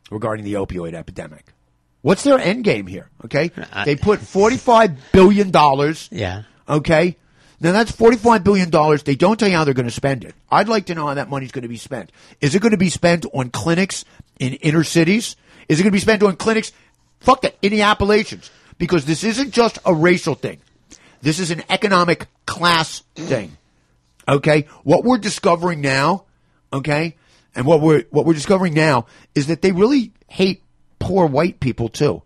regarding 0.09 0.43
the 0.43 0.55
opioid 0.55 0.93
epidemic? 0.93 1.53
What's 2.01 2.23
their 2.23 2.39
end 2.39 2.63
game 2.63 2.87
here? 2.87 3.09
Okay, 3.23 3.51
they 3.85 3.95
put 3.95 4.19
forty-five 4.19 5.11
billion 5.13 5.51
dollars. 5.51 6.09
Yeah. 6.11 6.43
Okay. 6.67 7.17
Now 7.59 7.73
that's 7.73 7.91
forty-five 7.91 8.43
billion 8.43 8.71
dollars. 8.71 9.03
They 9.03 9.15
don't 9.15 9.39
tell 9.39 9.47
you 9.47 9.55
how 9.55 9.65
they're 9.65 9.75
going 9.75 9.85
to 9.85 9.91
spend 9.91 10.23
it. 10.23 10.33
I'd 10.49 10.67
like 10.67 10.87
to 10.87 10.95
know 10.95 11.05
how 11.05 11.13
that 11.13 11.29
money's 11.29 11.51
going 11.51 11.61
to 11.61 11.69
be 11.69 11.77
spent. 11.77 12.11
Is 12.41 12.55
it 12.55 12.61
going 12.61 12.71
to 12.71 12.77
be 12.77 12.89
spent 12.89 13.27
on 13.33 13.51
clinics 13.51 14.03
in 14.39 14.53
inner 14.55 14.83
cities? 14.83 15.35
Is 15.69 15.79
it 15.79 15.83
going 15.83 15.91
to 15.91 15.95
be 15.95 15.99
spent 15.99 16.23
on 16.23 16.37
clinics? 16.37 16.71
Fuck 17.19 17.43
that 17.43 17.55
in 17.61 17.71
the 17.71 17.83
Appalachians, 17.83 18.49
because 18.77 19.05
this 19.05 19.23
isn't 19.23 19.51
just 19.51 19.79
a 19.85 19.93
racial 19.93 20.35
thing. 20.35 20.59
This 21.21 21.39
is 21.39 21.51
an 21.51 21.63
economic 21.69 22.27
class 22.45 23.03
thing. 23.15 23.57
Okay, 24.27 24.67
what 24.83 25.03
we're 25.03 25.17
discovering 25.17 25.81
now, 25.81 26.25
okay, 26.71 27.15
and 27.55 27.65
what 27.65 27.81
we're 27.81 28.05
what 28.11 28.25
we're 28.25 28.33
discovering 28.33 28.73
now 28.73 29.05
is 29.35 29.47
that 29.47 29.61
they 29.61 29.71
really 29.71 30.13
hate 30.27 30.63
poor 30.99 31.25
white 31.25 31.59
people 31.59 31.89
too. 31.89 32.21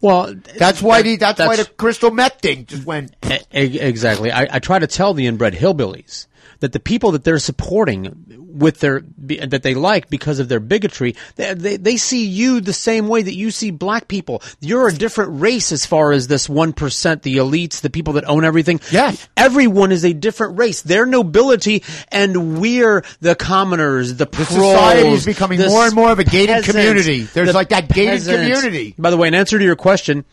Well, 0.00 0.34
That's 0.58 0.80
why 0.80 1.02
the 1.02 1.16
that's, 1.16 1.38
why 1.38 1.56
the 1.56 1.66
crystal 1.66 2.10
meth 2.10 2.40
thing 2.40 2.66
just 2.66 2.86
went. 2.86 3.14
Exactly. 3.50 4.32
I, 4.32 4.48
I 4.56 4.58
try 4.58 4.78
to 4.78 4.86
tell 4.86 5.12
the 5.12 5.26
inbred 5.26 5.54
hillbillies 5.54 6.26
that 6.60 6.72
the 6.72 6.80
people 6.80 7.12
that 7.12 7.24
they're 7.24 7.38
supporting 7.38 8.39
with 8.52 8.80
their 8.80 9.02
that 9.18 9.62
they 9.62 9.74
like 9.74 10.08
because 10.10 10.38
of 10.38 10.48
their 10.48 10.60
bigotry, 10.60 11.16
they, 11.36 11.54
they 11.54 11.76
they 11.76 11.96
see 11.96 12.26
you 12.26 12.60
the 12.60 12.72
same 12.72 13.08
way 13.08 13.22
that 13.22 13.34
you 13.34 13.50
see 13.50 13.70
black 13.70 14.08
people. 14.08 14.42
You're 14.60 14.88
a 14.88 14.92
different 14.92 15.40
race 15.40 15.72
as 15.72 15.86
far 15.86 16.12
as 16.12 16.26
this 16.28 16.48
one 16.48 16.72
percent, 16.72 17.22
the 17.22 17.36
elites, 17.36 17.80
the 17.80 17.90
people 17.90 18.14
that 18.14 18.24
own 18.28 18.44
everything. 18.44 18.80
Yes. 18.90 19.28
everyone 19.36 19.92
is 19.92 20.04
a 20.04 20.12
different 20.12 20.58
race. 20.58 20.82
They're 20.82 21.06
nobility, 21.06 21.84
and 22.08 22.60
we're 22.60 23.04
the 23.20 23.34
commoners, 23.34 24.10
the, 24.10 24.24
The 24.24 24.26
pros. 24.26 24.48
society 24.48 25.08
is 25.08 25.24
becoming 25.24 25.60
more 25.60 25.86
and 25.86 25.94
more 25.94 26.10
of 26.10 26.18
a 26.18 26.24
gated 26.24 26.56
peasants, 26.56 26.70
community. 26.72 27.22
There's 27.22 27.48
the 27.48 27.54
like 27.54 27.68
that 27.70 27.88
gated 27.88 28.12
peasants. 28.26 28.40
community. 28.60 28.94
By 28.98 29.10
the 29.10 29.16
way, 29.16 29.28
in 29.28 29.34
answer 29.34 29.58
to 29.58 29.64
your 29.64 29.76
question, 29.76 30.24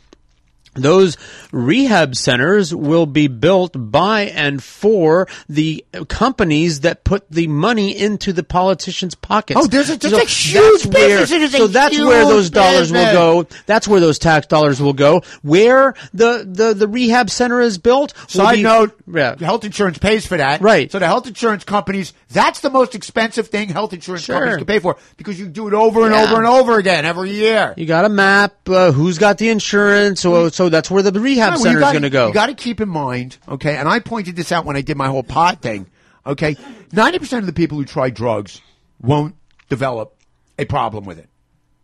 those 0.78 1.18
rehab 1.52 2.16
centers 2.16 2.74
will 2.74 3.06
be 3.06 3.28
built 3.28 3.74
by 3.76 4.22
and 4.28 4.64
for 4.64 5.28
the 5.50 5.84
companies 6.08 6.82
that 6.82 7.04
put 7.04 7.30
the 7.32 7.48
money 7.48 7.98
into 7.98 8.34
the 8.34 8.44
politicians' 8.44 9.16
pockets. 9.16 9.60
Oh, 9.62 9.68
there's 9.68 9.90
a- 9.90 9.98
there's 9.98 10.14
a 10.14 10.18
that's 10.18 10.46
huge 10.54 10.86
where- 10.86 11.20
business. 11.20 11.54
A 11.54 11.58
so 11.58 11.68
that's 11.68 11.98
where 11.98 12.26
those 12.26 12.50
dollars 12.50 12.92
business. 12.92 13.14
will 13.16 13.44
go. 13.44 13.50
That's 13.66 13.88
where 13.88 14.00
those 14.00 14.20
tax 14.20 14.48
dollars 14.48 14.82
will 14.82 14.94
go. 14.94 15.22
Where 15.42 15.94
the 16.14 16.48
the, 16.50 16.74
the 16.74 16.88
rehab 16.88 17.30
center 17.30 17.60
is 17.62 17.78
built. 17.78 18.14
Side 18.28 18.56
be- 18.58 18.64
note: 18.64 18.98
yeah. 19.12 19.36
health 19.40 19.66
insurance 19.66 19.98
pays 19.98 20.26
for 20.26 20.38
that. 20.38 20.62
Right. 20.62 20.92
So 20.92 21.00
the 21.00 21.06
health 21.08 21.28
insurance 21.28 21.64
companies, 21.64 22.14
that's 22.30 22.60
the 22.62 22.70
most 22.70 22.96
expensive 22.96 23.48
thing 23.48 23.70
health 23.70 23.94
insurance 23.94 24.24
Sure. 24.26 24.36
companies 24.36 24.58
can 24.58 24.66
pay 24.66 24.80
for 24.80 24.98
because 25.18 25.40
you 25.40 25.48
do 25.48 25.68
it 25.68 25.74
over 25.74 26.06
and 26.06 26.14
Yeah. 26.14 26.24
over 26.24 26.36
and 26.38 26.46
over 26.48 26.78
again 26.78 27.06
every 27.06 27.32
year. 27.32 27.74
You 27.78 27.86
got 27.86 28.04
to 28.04 28.10
map 28.10 28.54
uh, 28.70 28.92
who's 28.92 29.18
got 29.18 29.38
the 29.38 29.50
insurance. 29.50 30.22
So, 30.22 30.50
so 30.50 30.67
that's 30.70 30.90
where 30.92 31.04
the 31.04 31.12
rehab 31.20 31.58
center 31.58 31.78
is 31.78 31.84
going 31.84 32.02
to 32.02 32.10
go. 32.10 32.28
You 32.28 32.34
got 32.34 32.48
to 32.48 32.54
keep 32.54 32.82
in 32.82 32.90
mind, 32.90 33.38
okay, 33.48 33.76
and 33.76 33.88
I 33.88 34.00
pointed 34.00 34.36
this 34.36 34.52
out 34.52 34.66
when 34.66 34.76
I 34.76 34.82
did 34.82 34.98
my 34.98 35.08
whole 35.08 35.24
pot 35.24 35.62
thing, 35.62 35.88
okay? 36.26 36.56
90% 36.92 37.40
of 37.40 37.46
the 37.46 37.54
people 37.54 37.78
who 37.78 37.86
try 37.86 38.10
drugs 38.10 38.62
won't 39.02 39.36
develop 39.70 40.16
a 40.58 40.66
problem 40.66 41.06
with 41.06 41.20
it. 41.20 41.30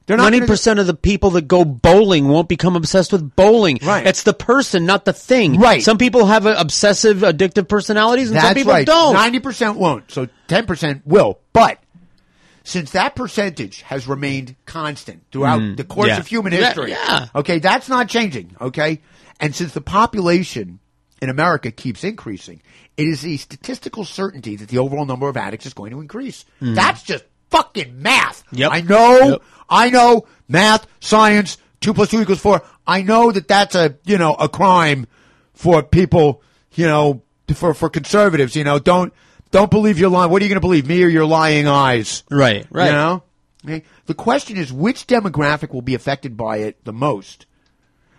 They're 0.06 0.18
not 0.18 0.32
Ninety 0.32 0.46
percent 0.46 0.80
of 0.80 0.88
the 0.88 0.94
people 0.94 1.32
that 1.32 1.48
go 1.48 1.64
bowling 1.64 2.28
won't 2.28 2.50
become 2.50 2.76
obsessed 2.76 3.14
with 3.14 3.38
bowling. 3.38 3.80
Right. 3.82 4.06
It's 4.06 4.24
the 4.24 4.34
person, 4.34 4.86
not 4.86 5.06
the 5.06 5.14
thing. 5.14 5.60
Right. 5.60 5.82
Some 5.82 5.98
people 5.98 6.26
have 6.26 6.46
obsessive, 6.46 7.20
addictive 7.20 7.70
personalities, 7.70 8.28
and 8.30 8.36
That's 8.36 8.48
some 8.48 8.56
people 8.56 8.74
right. 8.74 8.86
don't. 8.86 9.16
90% 9.16 9.78
won't, 9.78 10.12
so 10.12 10.28
10% 10.50 11.04
will. 11.06 11.40
But 11.54 11.80
since 12.64 12.92
that 12.92 13.16
percentage 13.16 13.82
has 13.82 14.08
remained 14.08 14.56
constant 14.66 15.24
throughout 15.32 15.60
Mm, 15.60 15.78
the 15.78 15.84
course 15.84 16.08
yeah. 16.08 16.18
of 16.20 16.28
human 16.28 16.54
Yeah, 16.54 16.60
history, 16.66 16.92
yeah. 16.92 17.28
okay, 17.36 17.60
that's 17.60 17.90
not 17.90 18.08
changing, 18.10 18.56
okay? 18.62 19.02
And 19.40 19.54
since 19.54 19.74
the 19.74 19.82
population 19.82 20.80
in 21.22 21.30
America 21.30 21.72
keeps 21.72 22.04
increasing, 22.04 22.62
it 22.96 23.08
is 23.08 23.26
a 23.26 23.38
statistical 23.38 24.06
certainty 24.06 24.56
that 24.56 24.70
the 24.70 24.78
overall 24.78 25.06
number 25.06 25.28
of 25.28 25.36
addicts 25.38 25.66
is 25.66 25.74
going 25.74 25.92
to 25.92 26.00
increase. 26.02 26.46
Mm. 26.62 26.76
That's 26.76 27.04
just 27.04 27.26
fucking 27.50 28.02
math. 28.02 28.44
Yep. 28.52 28.72
I 28.72 28.82
know, 28.82 29.20
Yep. 29.32 29.42
I 29.70 29.90
know 29.90 30.26
math, 30.48 30.88
science, 31.00 31.58
two 31.82 31.94
plus 31.94 32.10
two 32.10 32.22
equals 32.22 32.40
four. 32.40 32.62
I 32.88 33.02
know 33.02 33.32
that 33.32 33.48
that's 33.48 33.76
a, 33.76 33.96
you 34.06 34.18
know, 34.18 34.34
a 34.36 34.48
crime 34.48 35.08
for 35.54 35.84
people, 35.84 36.42
you 36.76 36.86
know, 36.86 37.24
for, 37.54 37.74
for 37.74 37.90
conservatives, 37.90 38.56
you 38.56 38.64
know, 38.64 38.80
don't, 38.80 39.14
don't 39.54 39.70
believe 39.70 40.00
your 40.00 40.10
lying. 40.10 40.32
What 40.32 40.42
are 40.42 40.46
you 40.46 40.50
going 40.50 40.58
to 40.58 40.68
believe, 40.68 40.88
me 40.88 41.04
or 41.04 41.08
your 41.08 41.28
lying 41.28 41.68
eyes? 41.68 42.24
Right, 42.30 42.66
right. 42.72 42.88
You 42.88 42.92
know? 42.92 43.24
Okay. 43.64 43.84
The 44.08 44.16
question 44.16 44.58
is 44.58 44.74
which 44.74 45.06
demographic 45.06 45.72
will 45.72 45.84
be 45.84 45.94
affected 45.94 46.36
by 46.36 46.58
it 46.58 46.84
the 46.84 46.92
most? 46.92 47.46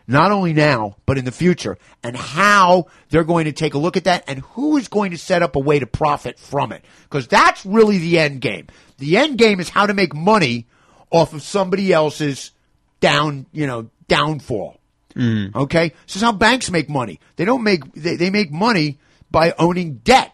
Not 0.07 0.31
only 0.31 0.53
now, 0.53 0.97
but 1.07 1.19
in 1.19 1.25
the 1.25 1.33
future, 1.33 1.77
and 2.05 2.17
how 2.17 2.87
they're 3.09 3.25
going 3.25 3.47
to 3.47 3.53
take 3.53 3.75
a 3.75 3.79
look 3.79 3.97
at 3.97 4.05
that, 4.05 4.23
and 4.29 4.41
who 4.41 4.77
is 4.77 4.87
going 4.87 5.11
to 5.11 5.19
set 5.19 5.43
up 5.43 5.57
a 5.57 5.61
way 5.61 5.81
to 5.81 5.87
profit 5.87 6.39
from 6.39 6.71
it. 6.71 6.85
Because 7.03 7.27
that's 7.27 7.67
really 7.67 7.99
the 7.99 8.19
end 8.19 8.41
game. 8.41 8.69
The 8.99 9.17
end 9.17 9.37
game 9.37 9.59
is 9.59 9.69
how 9.69 9.87
to 9.87 9.95
make 9.95 10.15
money 10.15 10.67
off 11.11 11.33
of 11.33 11.43
somebody 11.43 11.93
else's 11.93 12.53
down, 13.01 13.47
you 13.51 13.67
know, 13.67 13.91
downfall. 14.07 14.79
Mm. 15.17 15.55
Okay, 15.55 15.95
this 16.07 16.17
is 16.17 16.23
how 16.23 16.33
banks 16.33 16.71
make 16.71 16.89
money. 16.89 17.19
They 17.37 17.45
don't 17.45 17.65
make 17.65 17.93
they, 17.95 18.17
they 18.17 18.31
make 18.31 18.53
money 18.53 18.99
by 19.31 19.53
owning 19.59 19.97
debt. 20.05 20.34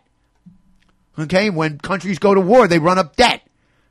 Okay, 1.18 1.50
when 1.50 1.78
countries 1.78 2.18
go 2.18 2.32
to 2.34 2.40
war, 2.40 2.66
they 2.68 2.78
run 2.78 2.98
up 2.98 3.16
debt. 3.16 3.42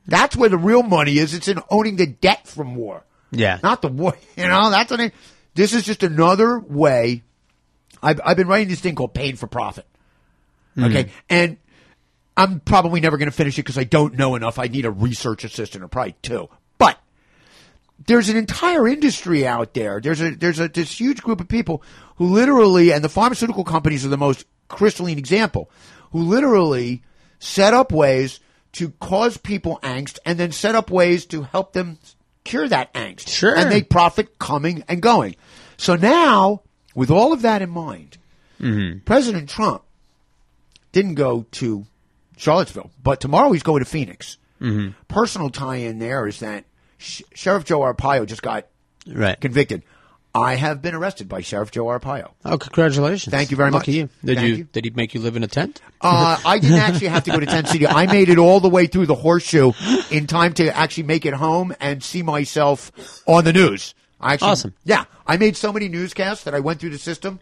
That's 0.08 0.36
where 0.36 0.50
the 0.50 0.58
real 0.58 0.82
money 0.84 1.18
is. 1.20 1.34
It's 1.34 1.48
in 1.48 1.60
owning 1.70 1.96
the 1.98 2.08
debt 2.08 2.48
from 2.48 2.76
war, 2.76 3.04
Yeah. 3.32 3.60
not 3.62 3.82
the 3.82 3.90
war. 3.90 4.16
You 4.38 4.48
know, 4.48 4.70
that's 4.72 4.92
I, 4.92 5.12
this 5.54 5.74
is 5.74 5.84
just 5.84 6.02
another 6.04 6.58
way. 6.60 7.24
I've 8.02 8.20
I've 8.26 8.38
been 8.38 8.48
writing 8.48 8.70
this 8.70 8.80
thing 8.80 8.96
called 8.96 9.14
"Paid 9.14 9.38
for 9.38 9.48
Profit." 9.48 9.86
Okay, 10.78 11.04
Mm. 11.06 11.10
and 11.30 11.58
I'm 12.38 12.62
probably 12.62 13.02
never 13.02 13.18
going 13.18 13.30
to 13.30 13.36
finish 13.36 13.56
it 13.60 13.64
because 13.64 13.78
I 13.78 13.84
don't 13.84 14.14
know 14.16 14.36
enough. 14.36 14.58
I 14.58 14.68
need 14.68 14.86
a 14.86 14.92
research 14.92 15.44
assistant 15.44 15.84
or 15.84 15.90
probably 15.90 16.16
two. 16.22 16.48
But 16.78 16.98
there's 18.08 18.30
an 18.30 18.38
entire 18.38 18.88
industry 18.88 19.46
out 19.46 19.74
there. 19.74 20.00
There's 20.00 20.22
a 20.22 20.32
there's 20.32 20.60
a 20.60 20.70
this 20.70 20.98
huge 21.00 21.22
group 21.22 21.42
of 21.42 21.50
people 21.50 21.84
who 22.16 22.28
literally, 22.28 22.94
and 22.94 23.04
the 23.04 23.10
pharmaceutical 23.10 23.66
companies 23.66 24.06
are 24.06 24.10
the 24.10 24.18
most 24.18 24.46
crystalline 24.70 25.18
example, 25.18 25.70
who 26.12 26.20
literally 26.22 27.04
set 27.40 27.74
up 27.74 27.92
ways 27.92 28.40
to 28.74 28.90
cause 29.00 29.38
people 29.38 29.80
angst 29.82 30.20
and 30.26 30.38
then 30.40 30.52
set 30.52 30.76
up 30.76 30.92
ways 30.92 31.26
to 31.28 31.42
help 31.44 31.74
them 31.74 31.98
cure 32.44 32.68
that 32.68 32.94
angst. 32.94 33.28
Sure. 33.30 33.56
And 33.56 33.70
make 33.70 33.90
profit 33.90 34.38
coming 34.40 34.84
and 34.88 35.02
going. 35.02 35.36
So 35.78 35.96
now, 35.96 36.62
with 36.94 37.10
all 37.10 37.34
of 37.34 37.42
that 37.44 37.62
in 37.62 37.70
mind, 37.70 38.18
Mm-hmm. 38.60 39.00
President 39.06 39.48
Trump 39.48 39.84
didn't 40.92 41.14
go 41.16 41.46
to 41.52 41.86
Charlottesville, 42.36 42.92
but 43.02 43.22
tomorrow 43.22 43.54
he's 43.54 43.64
going 43.64 43.82
to 43.82 43.90
Phoenix. 43.90 44.38
Mm-hmm. 44.60 44.90
Personal 45.08 45.50
tie 45.50 45.78
in 45.78 46.00
there 46.00 46.28
is 46.28 46.40
that 46.40 46.66
Sh- 46.98 47.22
Sheriff 47.34 47.64
Joe 47.64 47.80
Arpaio 47.80 48.26
just 48.26 48.42
got 48.42 48.68
Right. 49.08 49.40
convicted. 49.40 49.84
I 50.36 50.56
have 50.56 50.82
been 50.82 50.94
arrested 50.94 51.28
by 51.28 51.42
Sheriff 51.42 51.72
Joe 51.72 51.86
Arpaio. 51.86 52.32
Oh, 52.46 52.58
congratulations! 52.58 53.32
Thank 53.34 53.50
you 53.52 53.58
very 53.58 53.72
Lucky 53.72 53.92
much. 53.92 53.96
you. 53.98 54.10
Did 54.28 54.36
Thank 54.38 54.48
you, 54.50 54.56
you. 54.58 54.64
Did 54.66 54.86
he 54.86 54.92
make 54.92 55.14
you 55.16 55.22
live 55.22 55.36
in 55.36 55.44
a 55.44 55.48
tent? 55.48 55.82
Uh, 56.02 56.40
I 56.46 56.60
didn't 56.60 56.78
actually 56.78 57.08
have 57.08 57.24
to 57.24 57.32
go 57.32 57.40
to 57.40 57.46
Tent 57.48 57.68
City. 57.68 57.88
I 57.88 58.06
made 58.06 58.30
it 58.30 58.38
all 58.38 58.60
the 58.60 58.70
way 58.70 58.86
through 58.88 59.08
the 59.08 59.16
horseshoe 59.16 59.72
in 60.12 60.28
time 60.28 60.54
to 60.54 60.76
actually 60.76 61.04
make 61.04 61.26
it 61.26 61.34
home 61.34 61.74
and 61.82 62.04
see 62.04 62.22
myself 62.22 62.92
on 63.28 63.44
the 63.44 63.54
news. 63.54 63.96
I 64.22 64.34
actually, 64.34 64.50
Awesome. 64.50 64.74
Yeah, 64.84 65.06
I 65.26 65.38
made 65.38 65.56
so 65.58 65.72
many 65.74 65.88
newscasts 65.88 66.44
that 66.44 66.54
I 66.54 66.60
went 66.60 66.80
through 66.82 66.90
the 66.92 66.98
system. 67.00 67.40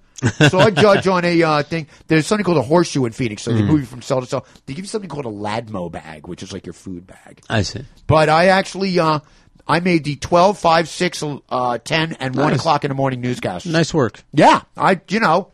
Saw 0.49 0.67
a 0.67 0.71
judge 0.71 1.07
on 1.07 1.25
a 1.25 1.43
uh, 1.43 1.63
thing. 1.63 1.87
There's 2.07 2.25
something 2.25 2.43
called 2.45 2.57
a 2.57 2.61
horseshoe 2.63 3.05
in 3.05 3.11
Phoenix, 3.11 3.41
so 3.43 3.51
they 3.51 3.61
Mhm. 3.61 3.67
move 3.67 3.79
you 3.81 3.85
from 3.85 4.01
cell 4.01 4.21
to 4.21 4.27
cell. 4.27 4.45
They 4.65 4.73
give 4.73 4.85
you 4.85 4.89
something 4.89 5.09
called 5.09 5.25
a 5.25 5.29
Ladmo 5.29 5.91
bag, 5.91 6.27
which 6.27 6.41
is 6.41 6.53
like 6.53 6.65
your 6.65 6.73
food 6.73 7.05
bag. 7.05 7.41
I 7.49 7.63
see. 7.63 7.83
But 8.07 8.29
I 8.29 8.47
actually, 8.47 8.97
uh, 8.99 9.19
I 9.67 9.79
made 9.81 10.03
the 10.03 10.15
12, 10.15 10.57
5, 10.57 10.87
6, 10.89 11.23
uh, 11.49 11.77
10, 11.79 12.13
and 12.19 12.35
1 12.35 12.53
o'clock 12.53 12.85
in 12.85 12.89
the 12.89 12.95
morning 12.95 13.21
newscasts. 13.21 13.65
Nice 13.65 13.93
work. 13.93 14.23
Yeah, 14.33 14.61
I 14.77 15.01
you 15.09 15.19
know, 15.19 15.51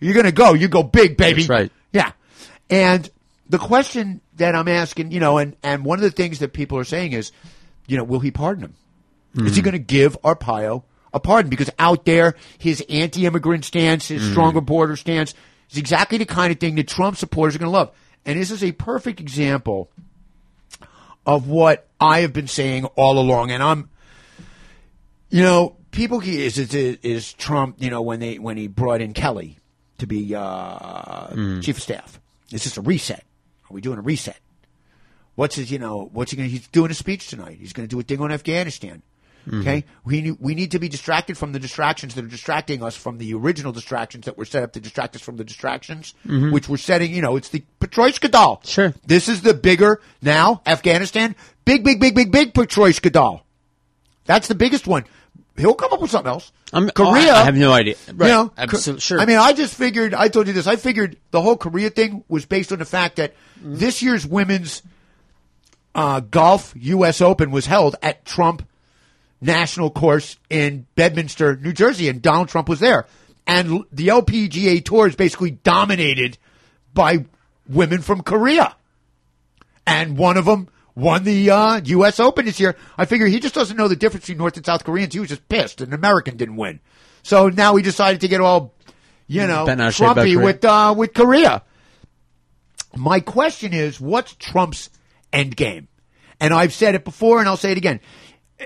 you're 0.00 0.14
gonna 0.14 0.32
go, 0.32 0.54
you 0.54 0.68
go 0.68 0.82
big, 0.82 1.16
baby. 1.16 1.42
That's 1.42 1.48
right. 1.48 1.72
Yeah, 1.92 2.12
and 2.70 3.08
the 3.48 3.58
question 3.58 4.20
that 4.36 4.54
I'm 4.54 4.68
asking, 4.68 5.12
you 5.12 5.20
know, 5.20 5.38
and 5.38 5.56
and 5.62 5.84
one 5.84 5.98
of 5.98 6.02
the 6.02 6.10
things 6.10 6.40
that 6.40 6.52
people 6.52 6.78
are 6.78 6.84
saying 6.84 7.12
is, 7.12 7.32
you 7.86 7.96
know, 7.96 8.04
will 8.04 8.20
he 8.20 8.30
pardon 8.30 8.64
him? 8.64 8.74
Is 9.46 9.52
Hmm. 9.52 9.56
he 9.56 9.62
going 9.62 9.72
to 9.72 9.78
give 9.78 10.20
Arpaio 10.22 10.82
a 11.12 11.20
pardon? 11.20 11.48
Because 11.50 11.70
out 11.78 12.04
there, 12.04 12.34
his 12.58 12.82
anti-immigrant 12.88 13.64
stance, 13.64 14.08
his 14.08 14.22
Hmm. 14.24 14.30
stronger 14.32 14.60
border 14.60 14.96
stance, 14.96 15.34
is 15.70 15.78
exactly 15.78 16.18
the 16.18 16.24
kind 16.26 16.50
of 16.52 16.58
thing 16.58 16.74
that 16.76 16.88
Trump 16.88 17.16
supporters 17.16 17.54
are 17.54 17.58
going 17.58 17.70
to 17.70 17.76
love. 17.76 17.90
And 18.26 18.38
this 18.40 18.50
is 18.50 18.64
a 18.64 18.72
perfect 18.72 19.20
example 19.20 19.90
of 21.28 21.46
what 21.46 21.86
I 22.00 22.20
have 22.20 22.32
been 22.32 22.48
saying 22.48 22.86
all 22.96 23.18
along. 23.18 23.50
And 23.50 23.62
I'm, 23.62 23.90
you 25.28 25.42
know, 25.42 25.76
people 25.90 26.20
is 26.20 26.58
is 26.58 26.74
is 26.74 27.34
Trump. 27.34 27.76
You 27.78 27.90
know, 27.90 28.00
when 28.00 28.18
they 28.18 28.38
when 28.38 28.56
he 28.56 28.66
brought 28.66 29.02
in 29.02 29.12
Kelly 29.12 29.58
to 29.98 30.06
be 30.06 30.34
uh, 30.34 31.60
chief 31.60 31.76
of 31.76 31.82
staff, 31.82 32.18
it's 32.50 32.64
just 32.64 32.78
a 32.78 32.80
reset. 32.80 33.24
Are 33.70 33.74
we 33.74 33.82
doing 33.82 33.98
a 33.98 34.02
reset? 34.02 34.40
What's 35.34 35.56
his? 35.56 35.70
You 35.70 35.78
know, 35.78 36.08
what's 36.12 36.30
he 36.30 36.36
going? 36.38 36.48
to 36.48 36.50
He's 36.50 36.66
doing 36.68 36.90
a 36.90 36.94
speech 36.94 37.28
tonight. 37.28 37.58
He's 37.60 37.74
going 37.74 37.86
to 37.86 37.94
do 37.94 38.00
a 38.00 38.02
thing 38.02 38.22
on 38.22 38.32
Afghanistan. 38.32 39.02
Okay, 39.52 39.84
we 40.04 40.20
need, 40.20 40.36
we 40.40 40.54
need 40.54 40.70
to 40.72 40.78
be 40.78 40.88
distracted 40.88 41.38
from 41.38 41.52
the 41.52 41.58
distractions 41.58 42.14
that 42.14 42.24
are 42.24 42.28
distracting 42.28 42.82
us 42.82 42.96
from 42.96 43.18
the 43.18 43.32
original 43.34 43.72
distractions 43.72 44.26
that 44.26 44.36
were 44.36 44.44
set 44.44 44.62
up 44.62 44.72
to 44.74 44.80
distract 44.80 45.16
us 45.16 45.22
from 45.22 45.36
the 45.36 45.44
distractions, 45.44 46.12
Mhm. 46.26 46.52
which 46.52 46.68
we're 46.68 46.76
setting. 46.76 47.12
You 47.14 47.22
know, 47.22 47.36
it's 47.36 47.48
the 47.48 47.64
Patroishka 47.80 48.30
doll. 48.30 48.60
Sure. 48.64 48.92
This 49.06 49.28
is 49.28 49.42
the 49.42 49.54
bigger 49.54 50.00
now 50.22 50.60
Afghanistan. 50.66 51.34
Big, 51.64 51.84
big, 51.84 52.00
big, 52.00 52.14
big, 52.14 52.30
big 52.30 52.52
Patroishka 52.52 53.10
doll. 53.12 53.44
That's 54.26 54.48
the 54.48 54.54
biggest 54.54 54.86
one. 54.86 55.04
He'll 55.56 55.74
come 55.74 55.92
up 55.92 56.00
with 56.00 56.10
something 56.10 56.30
else. 56.30 56.52
I'm, 56.72 56.88
Korea. 56.90 57.32
oh, 57.32 57.34
I 57.36 57.44
have 57.44 57.56
no 57.56 57.72
idea. 57.72 57.96
Right. 58.14 58.28
You 58.28 58.32
know, 58.32 58.52
Absol- 58.58 58.92
Ko- 58.92 58.98
sure. 58.98 59.20
I 59.20 59.24
mean, 59.26 59.38
I 59.38 59.52
just 59.54 59.74
figured. 59.74 60.14
I 60.14 60.28
told 60.28 60.46
you 60.46 60.52
this. 60.52 60.66
I 60.68 60.76
figured 60.76 61.16
the 61.32 61.40
whole 61.40 61.56
Korea 61.56 61.90
thing 61.90 62.22
was 62.28 62.44
based 62.44 62.70
on 62.72 62.78
the 62.78 62.84
fact 62.84 63.16
that 63.16 63.34
Mm-hmm. 63.58 63.76
this 63.78 64.02
year's 64.02 64.24
women's 64.24 64.82
uh, 65.94 66.20
golf 66.20 66.72
U.S. 66.76 67.20
Open 67.20 67.50
was 67.50 67.66
held 67.66 67.96
at 68.02 68.24
Trump 68.24 68.62
national 69.40 69.90
course 69.90 70.36
in 70.50 70.86
Bedminster, 70.94 71.56
New 71.56 71.72
Jersey, 71.72 72.08
and 72.08 72.20
Donald 72.20 72.48
Trump 72.48 72.68
was 72.68 72.80
there. 72.80 73.06
And 73.46 73.84
the 73.92 74.08
LPGA 74.08 74.84
tour 74.84 75.06
is 75.06 75.16
basically 75.16 75.52
dominated 75.52 76.36
by 76.92 77.24
women 77.68 78.02
from 78.02 78.22
Korea. 78.22 78.76
And 79.86 80.18
one 80.18 80.36
of 80.36 80.44
them 80.44 80.68
won 80.94 81.24
the 81.24 81.50
uh, 81.50 81.80
U.S. 81.84 82.20
Open 82.20 82.44
this 82.44 82.60
year. 82.60 82.76
I 82.98 83.06
figure 83.06 83.26
he 83.26 83.40
just 83.40 83.54
doesn't 83.54 83.76
know 83.76 83.88
the 83.88 83.96
difference 83.96 84.24
between 84.24 84.38
North 84.38 84.56
and 84.56 84.66
South 84.66 84.84
Koreans. 84.84 85.14
He 85.14 85.20
was 85.20 85.30
just 85.30 85.48
pissed. 85.48 85.80
An 85.80 85.94
American 85.94 86.36
didn't 86.36 86.56
win. 86.56 86.80
So 87.22 87.48
now 87.48 87.76
he 87.76 87.82
decided 87.82 88.20
to 88.22 88.28
get 88.28 88.40
all, 88.40 88.74
you 89.26 89.46
know, 89.46 89.64
Bent 89.64 89.80
out 89.80 89.88
of 89.88 89.94
shape 89.94 90.10
about 90.10 90.26
Trumpy 90.26 90.42
with, 90.42 90.64
uh, 90.64 90.94
with 90.96 91.14
Korea. 91.14 91.62
My 92.96 93.20
question 93.20 93.72
is, 93.72 94.00
what's 94.00 94.34
Trump's 94.34 94.90
end 95.32 95.56
game? 95.56 95.88
And 96.40 96.52
I've 96.52 96.72
said 96.72 96.94
it 96.94 97.04
before 97.04 97.38
and 97.38 97.48
I'll 97.48 97.56
say 97.56 97.72
it 97.72 97.78
again. 97.78 98.00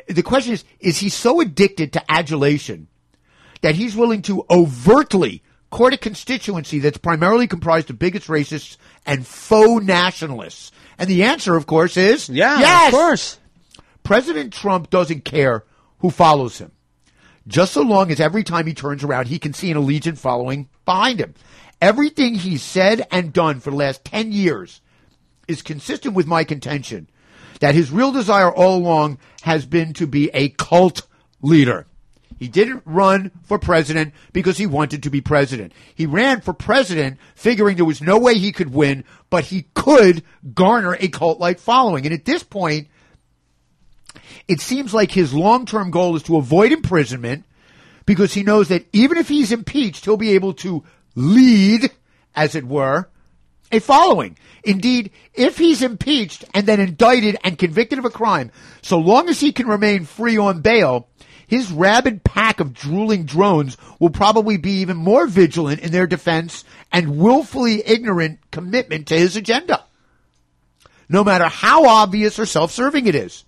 The 0.09 0.23
question 0.23 0.55
is, 0.55 0.64
is 0.81 0.98
he 0.98 1.09
so 1.09 1.40
addicted 1.40 1.93
to 1.94 2.10
adulation 2.10 2.89
that 3.60 3.74
he's 3.74 3.94
willing 3.97 4.23
to 4.23 4.44
overtly 4.51 5.43
court 5.70 5.94
a 5.94 5.97
constituency 5.97 6.78
that's 6.78 6.98
primarily 6.98 7.47
comprised 7.47 7.90
of 7.90 7.98
bigots, 7.98 8.27
racists, 8.27 8.77
and 9.06 9.27
faux 9.27 9.85
nationalists? 9.85 10.73
And 10.98 11.09
the 11.09 11.24
answer, 11.24 11.56
of 11.56 11.66
course, 11.66 11.97
is 11.97 12.28
Yeah, 12.28 12.59
yes. 12.60 12.93
of 12.93 12.98
course. 12.98 13.39
President 14.02 14.52
Trump 14.52 14.90
doesn't 14.90 15.24
care 15.24 15.64
who 15.98 16.10
follows 16.10 16.59
him. 16.59 16.73
Just 17.47 17.73
so 17.73 17.82
long 17.82 18.10
as 18.10 18.20
every 18.20 18.44
time 18.44 18.66
he 18.66 18.74
turns 18.74 19.02
around, 19.02 19.27
he 19.28 19.39
can 19.39 19.52
see 19.52 19.70
an 19.70 19.77
allegiant 19.77 20.19
following 20.19 20.69
behind 20.85 21.20
him. 21.20 21.35
Everything 21.81 22.35
he's 22.35 22.62
said 22.62 23.06
and 23.10 23.32
done 23.32 23.59
for 23.60 23.70
the 23.70 23.77
last 23.77 24.05
10 24.05 24.31
years 24.32 24.81
is 25.48 25.62
consistent 25.62 26.14
with 26.14 26.27
my 26.27 26.44
contention 26.44 27.09
that 27.60 27.74
his 27.74 27.90
real 27.90 28.12
desire 28.12 28.51
all 28.52 28.77
along 28.77 29.19
has 29.43 29.66
been 29.66 29.93
to 29.94 30.06
be 30.06 30.31
a 30.32 30.48
cult 30.51 31.06
leader. 31.40 31.86
He 32.39 32.48
didn't 32.48 32.82
run 32.85 33.31
for 33.44 33.59
president 33.59 34.14
because 34.32 34.59
he 34.59 34.66
wanted 34.66 35.05
to 35.05 35.10
be 35.10 35.20
president. 35.20 35.73
He 35.94 36.06
ran 36.06 36.40
for 36.40 36.52
president 36.52 37.19
figuring 37.36 37.77
there 37.77 37.85
was 37.85 38.02
no 38.02 38.19
way 38.19 38.35
he 38.35 38.51
could 38.51 38.74
win, 38.74 39.05
but 39.31 39.44
he 39.44 39.66
could 39.74 40.24
garner 40.52 40.97
a 40.98 41.06
cult 41.06 41.39
like 41.39 41.60
following. 41.60 42.05
And 42.05 42.12
at 42.12 42.24
this 42.24 42.43
point, 42.43 42.89
it 44.48 44.60
seems 44.60 44.93
like 44.93 45.12
his 45.12 45.32
long 45.32 45.66
term 45.66 45.93
goal 45.93 46.16
is 46.16 46.24
to 46.24 46.36
avoid 46.36 46.73
imprisonment 46.73 47.44
because 48.06 48.35
he 48.35 48.43
knows 48.43 48.69
that 48.69 48.86
even 48.93 49.19
if 49.19 49.28
he's 49.28 49.52
impeached, 49.52 50.05
he'll 50.05 50.16
be 50.16 50.32
able 50.32 50.55
to 50.55 50.82
lead, 51.14 51.90
as 52.35 52.55
it 52.55 52.64
were, 52.66 53.09
a 53.73 53.81
following. 53.81 54.36
Indeed, 54.62 55.11
if 55.35 55.59
he's 55.59 55.82
impeached 55.82 56.44
and 56.55 56.66
then 56.66 56.78
indicted 56.78 57.36
and 57.43 57.59
convicted 57.59 57.99
of 57.99 58.05
a 58.05 58.11
crime, 58.11 58.53
so 58.81 58.99
long 58.99 59.28
as 59.28 59.40
he 59.40 59.51
can 59.51 59.66
remain 59.66 60.05
free 60.05 60.39
on 60.39 60.61
bail, 60.61 61.09
his 61.49 61.73
rabid 61.73 62.23
pack 62.23 62.61
of 62.61 62.73
drooling 62.73 63.24
drones 63.24 63.77
will 63.99 64.11
probably 64.11 64.57
be 64.57 64.81
even 64.81 64.97
more 64.97 65.27
vigilant 65.27 65.81
in 65.81 65.90
their 65.90 66.07
defense 66.07 66.65
and 66.93 67.19
willfully 67.19 67.82
ignorant 67.85 68.39
commitment 68.51 69.09
to 69.09 69.19
his 69.19 69.36
agenda. 69.36 69.85
No 71.09 71.24
matter 71.24 71.49
how 71.49 71.86
obvious 71.86 72.39
or 72.39 72.47
self-serving 72.47 73.07
it 73.07 73.15
is. 73.15 73.44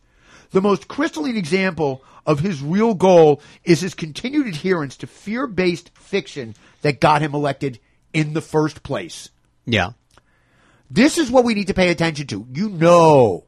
The 0.51 0.61
most 0.61 0.87
crystalline 0.87 1.37
example 1.37 2.05
of 2.27 2.41
his 2.41 2.63
real 2.63 2.95
goal 2.95 3.41
is 3.65 3.81
his 3.81 3.95
continued 3.95 4.47
adherence 4.47 4.97
to 4.99 5.07
fear-based 5.07 5.91
fiction 5.95 6.55
that 6.83 7.01
got 7.01 7.23
him 7.23 7.35
elected 7.35 7.79
in 8.13 8.35
the 8.35 8.41
first 8.41 8.83
place. 8.83 9.31
Yeah. 9.67 9.93
This 10.91 11.19
is 11.19 11.31
what 11.31 11.45
we 11.45 11.55
need 11.55 11.69
to 11.69 11.75
pay 11.75 11.89
attention 11.91 12.27
to. 12.29 12.47
You 12.53 12.69
know 12.69 13.45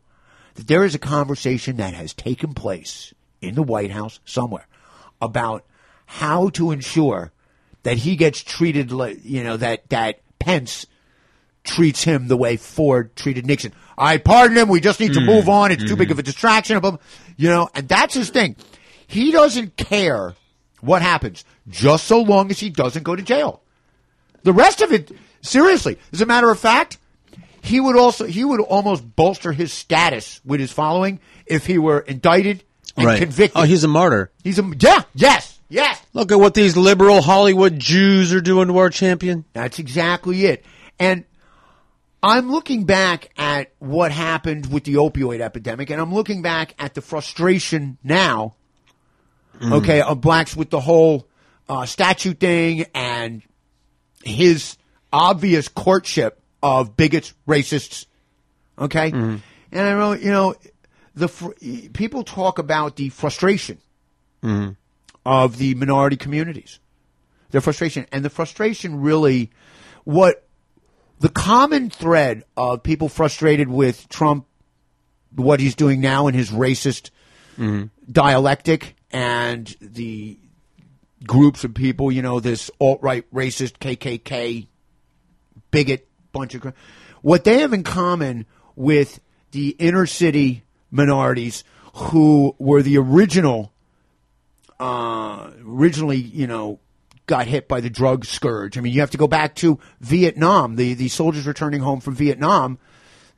that 0.54 0.66
there 0.66 0.84
is 0.84 0.94
a 0.94 0.98
conversation 0.98 1.76
that 1.76 1.94
has 1.94 2.14
taken 2.14 2.54
place 2.54 3.12
in 3.40 3.54
the 3.54 3.62
White 3.62 3.90
House 3.90 4.20
somewhere 4.24 4.66
about 5.20 5.64
how 6.06 6.48
to 6.50 6.70
ensure 6.70 7.32
that 7.82 7.98
he 7.98 8.16
gets 8.16 8.42
treated 8.42 8.90
you 9.24 9.44
know, 9.44 9.56
that, 9.56 9.88
that 9.90 10.20
Pence 10.38 10.86
treats 11.64 12.04
him 12.04 12.28
the 12.28 12.36
way 12.36 12.56
Ford 12.56 13.14
treated 13.16 13.46
Nixon. 13.46 13.72
I 13.98 14.18
pardon 14.18 14.56
him. 14.56 14.68
We 14.68 14.80
just 14.80 15.00
need 15.00 15.14
to 15.14 15.20
Mm. 15.20 15.26
move 15.26 15.48
on. 15.48 15.72
It's 15.72 15.82
too 15.82 15.90
Mm-hmm. 15.90 15.98
big 15.98 16.10
of 16.12 16.18
a 16.18 16.22
distraction 16.22 16.76
of 16.76 16.84
him, 16.84 16.98
you 17.36 17.48
know, 17.48 17.68
and 17.74 17.88
that's 17.88 18.14
his 18.14 18.30
thing. 18.30 18.56
He 19.06 19.30
doesn't 19.32 19.76
care 19.76 20.34
what 20.80 21.02
happens 21.02 21.44
just 21.68 22.06
so 22.06 22.20
long 22.22 22.50
as 22.50 22.60
he 22.60 22.70
doesn't 22.70 23.02
go 23.02 23.16
to 23.16 23.22
jail. 23.22 23.62
The 24.42 24.52
rest 24.52 24.80
of 24.80 24.92
it, 24.92 25.10
seriously, 25.42 25.98
as 26.12 26.20
a 26.20 26.26
matter 26.26 26.50
of 26.50 26.58
fact, 26.58 26.98
he 27.66 27.80
would 27.80 27.96
also 27.96 28.24
he 28.26 28.44
would 28.44 28.60
almost 28.60 29.16
bolster 29.16 29.52
his 29.52 29.72
status 29.72 30.40
with 30.44 30.60
his 30.60 30.72
following 30.72 31.20
if 31.46 31.66
he 31.66 31.78
were 31.78 32.00
indicted 32.00 32.64
and 32.96 33.06
right. 33.06 33.18
convicted. 33.18 33.60
Oh, 33.60 33.64
he's 33.64 33.84
a 33.84 33.88
martyr. 33.88 34.30
He's 34.42 34.58
a 34.58 34.72
yeah, 34.78 35.02
yes, 35.14 35.58
yes. 35.68 36.00
Look 36.12 36.32
at 36.32 36.38
what 36.40 36.54
these 36.54 36.76
liberal 36.76 37.22
Hollywood 37.22 37.78
Jews 37.78 38.32
are 38.32 38.40
doing 38.40 38.68
to 38.68 38.78
our 38.78 38.90
champion. 38.90 39.44
That's 39.52 39.78
exactly 39.78 40.46
it. 40.46 40.64
And 40.98 41.24
I'm 42.22 42.50
looking 42.50 42.84
back 42.84 43.30
at 43.36 43.72
what 43.78 44.10
happened 44.10 44.72
with 44.72 44.84
the 44.84 44.94
opioid 44.94 45.40
epidemic, 45.40 45.90
and 45.90 46.00
I'm 46.00 46.14
looking 46.14 46.42
back 46.42 46.74
at 46.78 46.94
the 46.94 47.00
frustration 47.02 47.98
now, 48.02 48.54
Mm. 49.60 49.72
okay, 49.72 50.02
of 50.02 50.20
blacks 50.20 50.54
with 50.54 50.68
the 50.68 50.80
whole 50.80 51.28
uh, 51.68 51.86
statute 51.86 52.38
thing 52.38 52.84
and 52.94 53.42
his 54.22 54.76
obvious 55.12 55.68
courtship 55.68 56.42
of 56.62 56.96
bigots, 56.96 57.32
racists, 57.46 58.06
okay? 58.78 59.10
Mm. 59.10 59.40
And 59.72 59.88
I 59.88 59.94
wrote, 59.94 60.20
you 60.20 60.30
know, 60.30 60.54
the 61.14 61.28
fr- 61.28 61.52
people 61.92 62.22
talk 62.24 62.58
about 62.58 62.96
the 62.96 63.08
frustration 63.08 63.78
Mm. 64.42 64.76
of 65.24 65.56
the 65.58 65.74
minority 65.74 66.16
communities. 66.16 66.78
Their 67.50 67.60
frustration. 67.60 68.06
And 68.12 68.24
the 68.24 68.30
frustration 68.30 69.00
really, 69.00 69.50
what 70.04 70.46
the 71.20 71.28
common 71.30 71.90
thread 71.90 72.44
of 72.56 72.82
people 72.82 73.08
frustrated 73.08 73.68
with 73.68 74.08
Trump, 74.08 74.46
what 75.34 75.58
he's 75.60 75.74
doing 75.74 76.00
now 76.00 76.26
in 76.26 76.34
his 76.34 76.50
racist 76.50 77.10
dialectic, 78.10 78.96
and 79.10 79.74
the 79.80 80.38
groups 81.24 81.64
of 81.64 81.72
people, 81.72 82.12
you 82.12 82.20
know, 82.20 82.38
this 82.38 82.70
alt 82.78 83.00
right 83.02 83.24
racist 83.32 83.78
KKK 83.78 84.66
bigot 85.70 86.05
bunch 86.38 86.54
of. 86.54 86.72
What 87.22 87.44
they 87.44 87.58
have 87.60 87.72
in 87.72 87.82
common 87.82 88.46
with 88.74 89.20
the 89.50 89.70
inner 89.78 90.06
city 90.06 90.64
minorities 90.90 91.64
who 91.94 92.54
were 92.58 92.82
the 92.82 92.98
original 92.98 93.72
uh, 94.78 95.50
originally, 95.64 96.18
you 96.18 96.46
know, 96.46 96.80
got 97.26 97.46
hit 97.46 97.68
by 97.68 97.80
the 97.80 97.90
drug 97.90 98.24
scourge. 98.24 98.76
I 98.76 98.80
mean, 98.80 98.92
you 98.92 99.00
have 99.00 99.10
to 99.12 99.18
go 99.18 99.26
back 99.26 99.54
to 99.56 99.78
Vietnam. 100.00 100.76
The 100.76 100.94
the 100.94 101.08
soldiers 101.08 101.46
returning 101.46 101.80
home 101.80 102.00
from 102.00 102.14
Vietnam, 102.14 102.78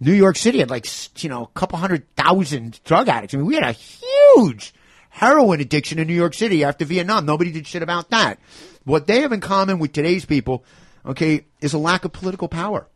New 0.01 0.13
York 0.13 0.37
City 0.37 0.59
had 0.59 0.71
like 0.71 0.87
you 1.23 1.29
know 1.29 1.45
a 1.45 1.59
couple 1.59 1.79
hundred 1.79 2.07
thousand 2.17 2.81
drug 2.85 3.09
addicts. 3.09 3.35
I 3.35 3.39
mean, 3.39 3.47
we 3.47 3.55
had 3.55 3.65
a 3.65 3.73
huge 3.73 4.75
heroin 5.11 5.61
addiction 5.61 5.99
in 5.99 6.07
New 6.07 6.15
York 6.15 6.35
City 6.35 6.65
after 6.65 6.85
Vietnam. 6.85 7.27
Nobody 7.27 7.51
did 7.51 7.67
shit 7.67 7.83
about 7.83 8.11
that. 8.11 8.39
What 8.85 9.07
they 9.07 9.21
have 9.21 9.33
in 9.33 9.41
common 9.41 9.79
with 9.79 9.93
today's 9.93 10.25
people, 10.25 10.65
okay, 11.07 11.47
is 11.61 11.73
a 11.75 11.79
lack 11.79 12.05
of 12.05 12.13
political 12.13 12.49
power. 12.49 12.87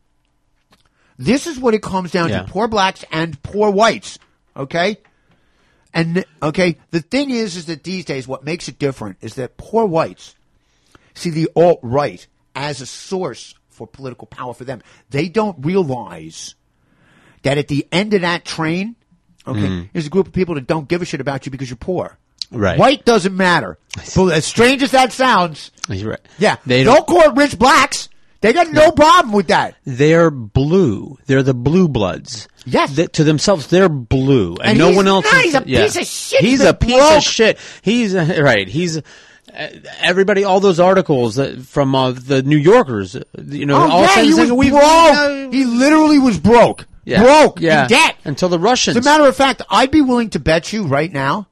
This 1.19 1.47
is 1.47 1.59
what 1.59 1.75
it 1.75 1.83
comes 1.83 2.11
down 2.11 2.31
Yeah. 2.31 2.43
to: 2.43 2.49
poor 2.53 2.69
blacks 2.69 3.05
and 3.13 3.41
poor 3.43 3.71
whites. 3.71 4.19
Okay. 4.57 4.99
And 5.95 6.25
okay, 6.43 6.79
the 6.91 7.01
thing 7.01 7.31
is, 7.31 7.57
is 7.57 7.67
that 7.67 7.85
these 7.85 8.05
days, 8.07 8.27
what 8.27 8.45
makes 8.45 8.67
it 8.69 8.79
different 8.79 9.19
is 9.21 9.35
that 9.35 9.57
poor 9.59 9.85
whites 9.85 10.35
see 11.15 11.29
the 11.31 11.51
alt 11.55 11.81
right 11.83 12.27
as 12.57 12.81
a 12.81 12.87
source 12.87 13.55
for 13.69 13.87
political 13.87 14.27
power 14.27 14.55
for 14.55 14.65
them. 14.65 14.83
They 15.11 15.29
don't 15.29 15.65
realize 15.65 16.55
that 17.43 17.59
at 17.59 17.69
the 17.69 17.87
end 17.93 18.15
of 18.15 18.23
that 18.23 18.45
train, 18.47 18.97
okay, 19.47 19.61
Mhm. 19.61 19.91
there's 19.93 20.07
a 20.07 20.11
group 20.11 20.27
of 20.27 20.33
people 20.33 20.55
that 20.55 20.67
don't 20.67 20.89
give 20.89 21.03
a 21.03 21.05
shit 21.05 21.21
about 21.21 21.45
you 21.45 21.53
because 21.53 21.69
you're 21.69 21.77
poor. 21.77 22.17
Right. 22.53 22.79
White 22.79 23.05
doesn't 23.05 23.37
matter. 23.37 23.79
But 24.17 24.29
as 24.29 24.45
strange 24.45 24.83
as 24.83 24.91
that 24.93 25.13
sounds, 25.13 25.71
He's 25.89 26.05
right. 26.05 26.21
yeah, 26.39 26.57
They 26.67 26.85
don't 26.85 26.97
don't- 26.97 27.07
court 27.07 27.37
rich 27.37 27.59
blacks. 27.59 28.09
They 28.41 28.53
got 28.53 28.71
no 28.73 28.91
problem 28.91 29.33
with 29.33 29.49
that. 29.49 29.77
They're 29.85 30.31
blue. 30.31 31.17
They're 31.27 31.45
the 31.45 31.55
blue 31.55 31.87
bloods. 31.89 32.49
Yes. 32.67 32.95
to 33.13 33.25
themselves, 33.25 33.69
they're 33.69 33.89
blue, 33.89 34.57
and, 34.61 34.71
And 34.71 34.79
no 34.79 34.91
one 34.93 35.07
else. 35.09 35.25
not. 35.25 35.35
is, 35.37 35.43
He's 35.45 35.55
a 35.55 35.63
yeah. 35.67 35.83
piece 35.85 35.97
of 35.97 36.07
shit. 36.07 36.41
He's 36.41 36.51
He's 36.61 36.61
a 36.69 36.75
piece 36.75 36.97
broke. 36.97 37.17
of 37.19 37.23
shit. 37.23 37.59
He's 37.83 38.15
uh, 38.15 38.41
right. 38.43 38.67
He's 38.69 38.99
uh, 38.99 39.03
everybody. 40.01 40.45
All 40.45 40.61
those 40.61 40.81
articles 40.81 41.37
that, 41.37 41.61
from 41.63 41.95
uh, 41.95 42.13
the 42.13 42.43
New 42.43 42.57
Yorkers. 42.59 43.17
uh, 43.17 43.23
You 43.47 43.67
know, 43.67 43.77
Oh, 43.77 43.91
all 43.91 44.03
yeah, 44.03 44.23
he 44.23 44.29
was 44.29 44.37
saying, 44.37 44.57
"We- 44.57 44.71
broke. 44.71 45.53
He 45.53 45.65
literally 45.65 46.19
was 46.19 46.39
broke. 46.39 46.87
Yeah. 47.05 47.23
Broke. 47.23 47.61
Yeah. 47.61 47.83
In 47.85 47.89
debt. 47.89 48.17
Until 48.25 48.49
the 48.49 48.59
Russians. 48.59 48.97
As 48.97 49.05
a 49.05 49.09
matter 49.09 49.25
of 49.27 49.37
fact, 49.37 49.63
I'd 49.69 49.91
be 49.91 50.01
willing 50.01 50.31
to 50.31 50.39
bet 50.41 50.73
you 50.73 50.85
right 50.87 51.13
now 51.13 51.49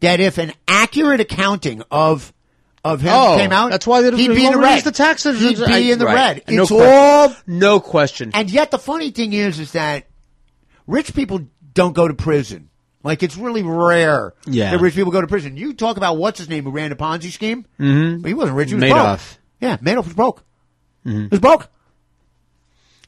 that 0.00 0.20
if 0.20 0.38
an 0.38 0.52
accurate 0.68 1.20
accounting 1.20 1.82
of 1.90 2.32
of 2.84 3.00
him 3.00 3.12
Oh, 3.12 3.36
came 3.36 3.50
out, 3.50 3.70
that's 3.72 3.86
why 3.86 4.00
they 4.02 4.16
he'd 4.16 4.28
be 4.28 4.46
in 4.46 4.52
the 4.52 4.58
red. 4.58 4.84
the 4.84 4.92
taxes. 4.92 5.40
He'd 5.40 5.56
be 5.58 5.64
I- 5.64 5.78
in 5.78 5.98
the 5.98 6.04
right. 6.04 6.14
red. 6.14 6.42
No 6.48 6.62
It's 6.62 6.70
question. 6.70 6.88
all 6.94 7.36
no 7.46 7.80
question. 7.80 8.30
and 8.34 8.48
yet 8.50 8.70
the 8.70 8.78
funny 8.78 9.10
thing 9.10 9.32
is, 9.32 9.58
is 9.58 9.72
that 9.72 10.06
rich 10.86 11.12
people 11.14 11.40
don't 11.74 11.94
go 11.94 12.06
to 12.06 12.14
prison. 12.14 12.68
Like 13.02 13.22
it's 13.22 13.36
really 13.36 13.62
rare 13.62 14.34
Yeah. 14.46 14.70
that 14.72 14.80
rich 14.80 14.94
people 14.94 15.10
go 15.12 15.20
to 15.20 15.26
prison. 15.26 15.56
You 15.56 15.74
talk 15.74 15.96
about 15.96 16.16
what's 16.16 16.38
his 16.38 16.48
name 16.48 16.64
who 16.64 16.70
ran 16.70 16.90
the 16.90 16.96
Ponzi 16.96 17.30
scheme. 17.32 17.66
Mhm. 17.80 18.22
But 18.22 18.28
he 18.28 18.34
wasn't 18.34 18.56
rich. 18.56 18.68
He 18.70 18.74
was 18.76 18.84
Madoff. 18.84 18.92
broke. 19.16 19.20
Yeah, 19.60 19.76
Madoff 19.78 20.04
was 20.04 20.14
broke. 20.14 20.42
Mhm. 21.06 21.22
He 21.22 21.28
was 21.28 21.40
broke. 21.40 21.68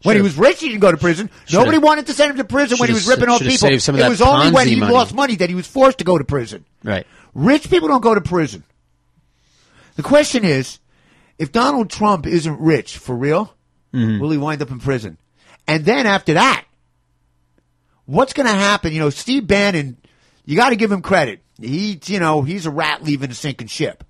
When 0.04 0.14
he 0.16 0.22
was 0.22 0.36
rich, 0.38 0.60
he 0.60 0.68
didn't 0.68 0.80
go 0.80 0.90
to 0.92 0.96
prison. 0.96 1.28
Should've- 1.46 1.60
Nobody 1.64 1.78
wanted 1.78 2.06
to 2.06 2.12
send 2.12 2.30
him 2.30 2.36
to 2.36 2.44
prison 2.44 2.78
when 2.78 2.88
he 2.88 2.94
was 2.94 3.08
ripping 3.08 3.28
off 3.28 3.40
people. 3.40 3.56
saved 3.56 3.82
some 3.82 3.94
of 3.96 4.00
it 4.00 4.08
was 4.08 4.20
only 4.22 4.52
when 4.52 4.68
he 4.68 4.76
money. 4.76 4.92
lost 4.92 5.12
money 5.14 5.34
that 5.36 5.48
he 5.48 5.54
was 5.56 5.66
forced 5.66 5.98
to 5.98 6.04
go 6.04 6.16
to 6.16 6.24
prison. 6.24 6.64
Right. 6.84 7.06
Rich 7.34 7.68
people 7.68 7.88
don't 7.88 8.00
go 8.02 8.14
to 8.14 8.20
prison. 8.20 8.62
The 9.96 10.02
question 10.04 10.44
is, 10.44 10.78
if 11.38 11.50
Donald 11.50 11.90
Trump 11.90 12.26
isn't 12.26 12.60
rich 12.60 12.96
for 12.98 13.16
real, 13.16 13.52
Mm-hmm. 13.94 14.20
will 14.20 14.30
he 14.30 14.36
wind 14.38 14.60
up 14.62 14.70
in 14.70 14.78
prison? 14.80 15.16
And 15.66 15.84
then 15.84 16.06
after 16.06 16.34
that, 16.34 16.64
what's 18.04 18.34
going 18.34 18.46
to 18.46 18.52
happen? 18.54 18.92
You 18.92 19.00
know, 19.00 19.10
Steve 19.10 19.46
Bannon, 19.46 19.96
you 20.44 20.56
got 20.56 20.70
to 20.70 20.76
give 20.76 20.92
him 20.92 21.00
credit. 21.02 21.40
He, 21.60 21.98
you 22.06 22.20
know, 22.20 22.42
he's 22.42 22.66
a 22.66 22.70
rat 22.70 23.02
leaving 23.02 23.30
a 23.30 23.34
sinking 23.34 23.66
ship. 23.68 24.04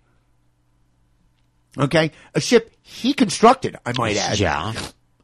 Okay, 1.78 2.10
a 2.34 2.40
ship 2.40 2.72
he 2.82 3.14
constructed, 3.14 3.76
I 3.86 3.92
might 3.96 4.16
add. 4.16 4.38
Yeah. 4.38 4.72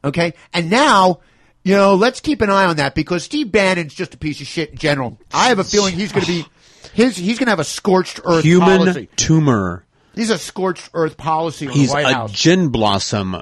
Okay, 0.05 0.33
and 0.53 0.69
now. 0.69 1.19
You 1.67 1.73
know, 1.75 1.95
let's 1.95 2.19
keep 2.19 2.41
an 2.41 2.51
eye 2.51 2.65
on 2.65 2.75
that 2.75 2.93
because 2.93 3.23
Steve 3.23 3.51
Bannon's 3.51 3.95
just 3.95 4.13
a 4.13 4.17
piece 4.17 4.39
of 4.39 4.45
shit 4.45 4.69
in 4.69 4.77
general. 4.77 5.17
I 5.33 5.47
have 5.47 5.57
a 5.57 5.63
feeling 5.63 5.95
he's 5.95 6.11
going 6.11 6.23
to 6.23 6.31
be 6.31 6.45
his. 6.93 7.17
He's 7.17 7.39
going 7.39 7.47
to 7.47 7.49
have 7.53 7.59
a 7.59 7.63
scorched 7.63 8.19
earth 8.23 8.43
Human 8.43 8.77
policy. 8.81 9.09
tumor. 9.15 9.83
He's 10.13 10.29
a 10.29 10.37
scorched 10.37 10.91
earth 10.93 11.17
policy 11.17 11.65
He's 11.65 11.91
a 11.91 12.03
House. 12.13 12.31
gin 12.33 12.67
blossom 12.69 13.35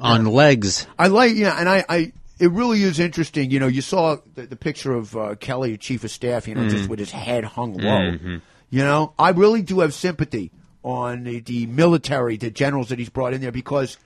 on 0.00 0.24
legs. 0.26 0.88
I 0.98 1.06
like, 1.06 1.36
yeah, 1.36 1.54
and 1.56 1.68
I, 1.68 1.84
I, 1.88 2.12
it 2.40 2.50
really 2.50 2.82
is 2.82 2.98
interesting. 2.98 3.52
You 3.52 3.60
know, 3.60 3.68
you 3.68 3.80
saw 3.80 4.16
the, 4.34 4.46
the 4.48 4.56
picture 4.56 4.92
of 4.92 5.16
uh, 5.16 5.36
Kelly, 5.36 5.76
chief 5.76 6.02
of 6.02 6.10
staff, 6.10 6.48
you 6.48 6.56
know, 6.56 6.68
just 6.68 6.86
Mhm. 6.86 6.88
with 6.88 6.98
his 6.98 7.12
head 7.12 7.44
hung 7.44 7.74
low. 7.74 7.84
Mhm. 8.10 8.40
You 8.70 8.82
know, 8.82 9.12
I 9.20 9.30
really 9.30 9.62
do 9.62 9.78
have 9.78 9.94
sympathy 9.94 10.50
on 10.82 11.22
the, 11.22 11.38
the 11.38 11.66
military, 11.66 12.36
the 12.36 12.50
generals 12.50 12.88
that 12.88 12.98
he's 12.98 13.08
brought 13.08 13.34
in 13.34 13.40
there 13.40 13.52
because, 13.52 13.98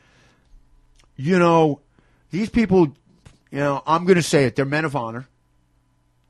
you 1.17 1.39
know, 1.39 1.81
these 2.33 2.51
people, 2.51 2.93
you 3.53 3.59
know, 3.59 3.83
I'm 3.87 4.05
going 4.05 4.17
to 4.17 4.23
say 4.23 4.45
it, 4.47 4.57
they're 4.57 4.65
men 4.65 4.85
of 4.85 4.97
honor. 4.97 5.29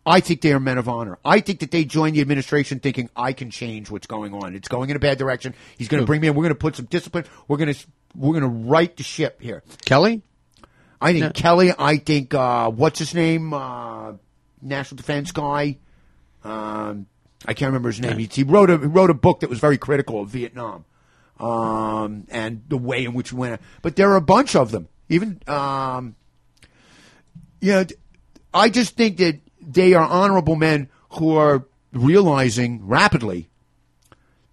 I 0.05 0.19
think 0.19 0.41
they 0.41 0.53
are 0.53 0.59
men 0.61 0.79
of 0.79 0.89
honor. 0.89 1.17
I 1.25 1.39
think 1.41 1.61
that 1.61 1.71
they 1.71 1.85
joined 1.85 2.17
the 2.17 2.21
administration 2.21 2.81
thinking 2.81 3.09
I 3.15 3.33
can 3.33 3.51
change 3.51 3.89
what's 3.89 4.09
going 4.09 4.35
on. 4.35 4.55
It's 4.57 4.67
going 4.67 4.91
in 4.91 4.97
a 4.97 4.99
bad 4.99 5.17
direction. 5.17 5.55
He's 5.79 5.87
going 5.87 6.03
to 6.03 6.07
bring 6.07 6.21
me 6.21 6.27
in. 6.27 6.35
We're 6.35 6.43
going 6.43 6.55
to 6.55 6.59
put 6.59 6.75
some 6.75 6.87
discipline. 6.87 7.25
We're 7.47 7.57
going 7.57 7.73
to 7.73 7.87
we're 8.17 8.39
going 8.39 8.43
to 8.43 8.69
right 8.69 8.95
the 8.97 9.05
ship 9.05 9.41
here. 9.41 9.63
Kelly? 9.85 10.23
I 11.01 11.13
think 11.13 11.25
No. 11.25 11.31
Kelly. 11.31 11.73
I 11.79 11.99
think 11.99 12.35
uh, 12.35 12.69
what's 12.71 12.99
his 12.99 13.15
name? 13.15 13.55
Uh, 13.55 14.15
National 14.61 14.97
Defense 14.97 15.31
guy. 15.31 15.79
Um, 16.43 17.07
I 17.47 17.55
can't 17.55 17.69
remember 17.69 17.91
his 17.91 18.01
name. 18.01 18.19
He, 18.19 18.27
he 18.27 18.43
wrote 18.43 18.71
a 18.71 18.79
he 18.79 18.87
wrote 18.87 19.11
a 19.11 19.15
book 19.15 19.41
that 19.41 19.51
was 19.51 19.61
very 19.61 19.79
critical 19.79 20.21
of 20.21 20.29
Vietnam 20.31 20.85
um, 21.39 22.27
and 22.29 22.63
the 22.69 22.77
way 22.77 23.05
in 23.05 23.15
which 23.15 23.33
we 23.33 23.39
went. 23.39 23.61
But 23.83 23.97
there 23.97 24.11
are 24.11 24.17
a 24.17 24.21
bunch 24.21 24.57
of 24.57 24.73
them. 24.73 24.89
Even 25.13 25.41
um, 25.47 26.17
you 27.61 27.73
know, 27.73 27.85
I 28.53 28.71
just 28.71 28.97
think 28.97 29.19
that 29.19 29.41
they 29.61 29.95
are 29.95 30.05
honorable 30.05 30.57
men 30.57 30.89
who 31.11 31.37
are 31.37 31.67
realizing 31.93 32.87
rapidly 32.87 33.49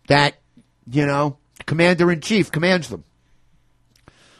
that 0.08 0.36
you 0.90 1.06
know 1.06 1.38
commander 1.66 2.12
in 2.12 2.22
chief 2.22 2.52
commands 2.52 2.90
them. 2.90 3.04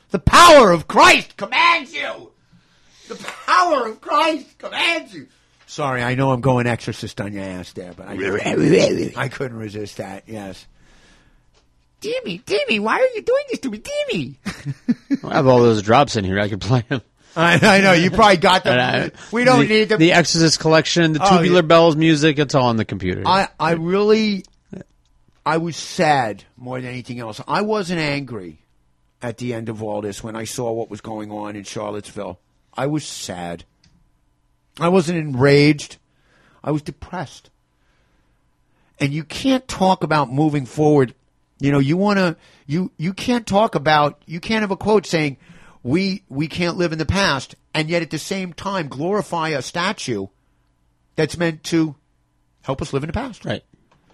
The 0.10 0.20
power 0.20 0.72
of 0.72 0.88
Christ 0.88 1.38
commands 1.38 1.94
you. 1.94 2.32
The 3.08 3.16
power 3.46 3.88
of 3.88 4.02
Christ 4.02 4.58
commands 4.58 5.14
you. 5.14 5.28
Sorry, 5.68 6.02
I 6.02 6.16
know 6.16 6.32
I'm 6.32 6.42
going 6.42 6.68
exorcist 6.68 7.22
on 7.22 7.32
your 7.32 7.44
ass 7.44 7.74
there, 7.74 7.94
but 7.96 8.08
I, 8.08 8.16
I 9.16 9.30
couldn't 9.30 9.58
resist 9.58 9.98
that. 9.98 10.24
Yes. 10.28 10.66
Timmy, 12.02 12.38
Timmy, 12.40 12.80
why 12.80 13.00
are 13.00 13.16
you 13.16 13.22
doing 13.22 13.44
this 13.50 13.60
to 13.60 13.70
me, 13.70 13.80
Timmy? 13.80 14.40
I 15.24 15.34
have 15.36 15.48
all 15.48 15.60
those 15.62 15.82
drops 15.82 16.16
in 16.16 16.24
here. 16.24 16.40
I 16.40 16.48
could 16.50 16.62
play 16.62 16.84
them. 16.88 17.02
I, 17.36 17.78
I 17.78 17.82
know 17.82 17.94
you 17.94 18.10
probably 18.12 18.38
got 18.38 18.64
them. 18.64 18.80
I- 18.80 19.12
we 19.32 19.44
don't 19.44 19.62
the, 19.62 19.68
need 19.68 19.90
them. 19.90 20.00
The 20.00 20.14
Exorcist 20.14 20.60
collection, 20.60 21.14
the 21.14 21.20
Oh, 21.24 21.38
Tubular 21.38 21.58
yeah. 21.58 21.62
Bells 21.62 21.96
music. 21.96 22.40
It's 22.40 22.56
all 22.56 22.68
on 22.68 22.78
the 22.78 22.86
computer. 22.86 23.24
I, 23.26 23.50
I 23.60 23.72
really, 23.74 24.46
I 25.46 25.58
was 25.58 25.76
sad 25.76 26.44
more 26.58 26.80
than 26.80 26.90
anything 26.90 27.20
else. 27.20 27.42
I 27.48 27.62
wasn't 27.62 28.00
angry 28.00 28.60
at 29.22 29.38
the 29.38 29.54
end 29.54 29.70
of 29.70 29.84
all 29.84 30.02
this 30.02 30.24
when 30.24 30.36
I 30.36 30.46
saw 30.46 30.72
what 30.72 30.90
was 30.90 31.02
going 31.02 31.32
on 31.32 31.56
in 31.56 31.64
Charlottesville. 31.64 32.40
I 32.74 32.88
was 32.88 33.06
sad. 33.06 33.66
I 34.80 34.88
wasn't 34.88 35.20
enraged. 35.20 35.98
I 36.64 36.72
was 36.72 36.82
depressed. 36.82 37.50
And 39.00 39.14
you 39.14 39.24
can't 39.24 39.68
talk 39.68 40.04
about 40.04 40.32
moving 40.32 40.66
forward. 40.66 41.14
You 41.60 41.72
know, 41.72 41.80
you 41.80 41.98
want 41.98 42.20
to, 42.20 42.38
you, 42.68 42.92
you 42.98 43.14
can't 43.14 43.46
talk 43.46 43.76
about, 43.76 44.22
you 44.26 44.40
can't 44.40 44.62
have 44.62 44.72
a 44.72 44.78
quote 44.78 45.06
saying, 45.06 45.38
we, 45.84 46.24
we 46.30 46.48
can't 46.48 46.78
live 46.78 46.92
in 46.92 46.98
the 47.00 47.06
past, 47.06 47.56
and 47.74 47.90
yet 47.90 48.02
at 48.02 48.10
the 48.10 48.18
same 48.18 48.54
time 48.54 48.88
glorify 48.88 49.50
a 49.50 49.62
statue 49.62 50.28
that's 51.16 51.38
meant 51.38 51.64
to 51.66 51.96
help 52.62 52.82
us 52.82 52.94
live 52.94 53.04
in 53.04 53.08
the 53.08 53.14
past. 53.14 53.46
Right. 53.46 53.64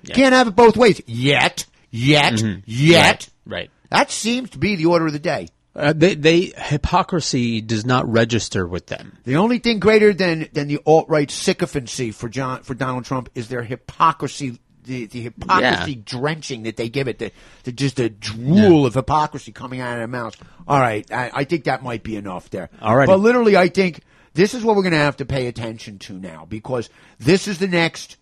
You 0.03 0.13
can't 0.13 0.33
have 0.33 0.47
it 0.47 0.55
both 0.55 0.77
ways. 0.77 1.01
Yet, 1.07 1.65
yet, 1.91 2.33
Mhm. 2.33 2.63
yet. 2.65 3.29
Right, 3.45 3.57
right. 3.57 3.71
That 3.89 4.11
seems 4.11 4.51
to 4.51 4.57
be 4.57 4.75
the 4.75 4.85
order 4.87 5.07
of 5.07 5.13
the 5.13 5.19
day. 5.19 5.47
Uh, 5.75 5.93
they, 5.93 6.15
they 6.15 6.53
hypocrisy 6.57 7.59
does 7.59 7.85
not 7.85 8.09
register 8.09 8.65
with 8.65 8.87
them. 8.87 9.17
The 9.25 9.35
only 9.35 9.59
thing 9.59 9.79
greater 9.79 10.13
than 10.13 10.47
than 10.53 10.67
the 10.67 10.79
alt 10.85 11.09
right 11.09 11.29
sycophancy 11.29 12.11
for 12.11 12.29
John 12.29 12.63
for 12.63 12.73
Donald 12.75 13.03
Trump 13.03 13.29
is 13.35 13.49
their 13.49 13.63
hypocrisy. 13.63 14.57
The, 14.85 15.05
the 15.07 15.21
hypocrisy 15.21 15.91
Yeah. 15.93 16.01
drenching 16.05 16.63
that 16.63 16.77
they 16.77 16.89
give 16.89 17.07
it, 17.07 17.19
the, 17.19 17.31
the 17.63 17.71
just 17.71 17.99
a 17.99 18.09
drool 18.09 18.85
of 18.85 18.93
hypocrisy 18.93 19.51
coming 19.51 19.79
out 19.81 19.93
of 19.93 19.97
their 19.99 20.07
mouths. 20.07 20.37
All 20.67 20.79
right, 20.79 21.09
I, 21.11 21.31
I 21.33 21.43
think 21.43 21.65
that 21.65 21.83
might 21.83 22.03
be 22.03 22.15
enough 22.15 22.49
there. 22.49 22.69
All 22.81 22.95
right. 22.95 23.07
but 23.07 23.19
literally, 23.19 23.57
I 23.57 23.67
think 23.69 24.01
this 24.33 24.53
is 24.53 24.63
what 24.63 24.75
we're 24.75 24.83
going 24.83 24.91
to 24.93 24.97
have 24.99 25.17
to 25.17 25.25
pay 25.25 25.47
attention 25.47 25.97
to 25.99 26.13
now 26.13 26.45
because 26.47 26.89
this 27.19 27.47
is 27.47 27.59
the 27.59 27.67
next. 27.67 28.17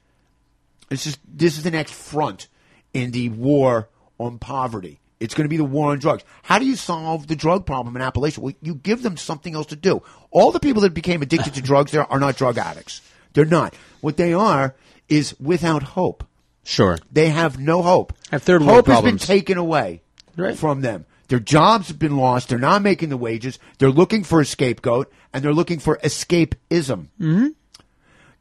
This 0.90 1.08
is 1.08 1.18
this 1.28 1.58
is 1.58 1.64
the 1.64 1.72
next 1.72 1.94
front 1.94 2.48
in 2.94 3.12
the 3.12 3.30
war 3.30 3.90
on 4.20 4.38
poverty. 4.40 5.00
It's 5.20 5.34
going 5.34 5.46
to 5.46 5.50
be 5.50 5.58
the 5.58 5.64
war 5.64 5.92
on 5.92 6.00
drugs. 6.00 6.24
How 6.44 6.60
do 6.60 6.66
you 6.66 6.76
solve 6.76 7.28
the 7.28 7.36
drug 7.36 7.66
problem 7.66 7.96
in 7.96 8.02
Appalachia? 8.02 8.40
Well, 8.40 8.54
you 8.62 8.76
give 8.76 9.04
them 9.04 9.16
something 9.16 9.56
else 9.56 9.68
to 9.68 9.76
do. 9.78 10.04
All 10.32 10.52
the 10.52 10.60
people 10.60 10.82
that 10.82 10.94
became 10.94 11.22
addicted 11.22 11.54
to 11.56 11.62
drugs 11.70 11.92
there 11.92 12.12
are 12.12 12.20
not 12.20 12.36
drug 12.36 12.58
addicts. 12.58 13.02
They're 13.34 13.46
not. 13.46 13.74
What 14.02 14.18
they 14.18 14.34
are 14.34 14.76
is 15.10 15.40
without 15.40 15.82
hope. 15.84 16.26
Sure. 16.64 16.98
They 17.12 17.30
have 17.30 17.60
no 17.60 17.82
hope. 17.82 18.14
Have 18.32 18.44
third 18.44 18.62
world 18.62 18.88
hope 18.88 18.88
has 18.88 19.02
been 19.04 19.18
taken 19.18 19.58
away 19.58 20.02
from 20.56 20.82
them. 20.82 21.06
Their 21.28 21.40
jobs 21.40 21.88
have 21.88 22.00
been 22.00 22.18
lost. 22.18 22.50
They're 22.50 22.60
not 22.60 22.82
making 22.82 23.10
the 23.10 23.18
wages. 23.18 23.60
They're 23.80 23.90
looking 23.90 24.24
for 24.24 24.40
a 24.42 24.46
scapegoat, 24.46 25.12
and 25.34 25.44
they're 25.44 25.54
looking 25.54 25.80
for 25.80 25.98
escapism. 26.04 27.08
Mm-hmm. 27.20 27.48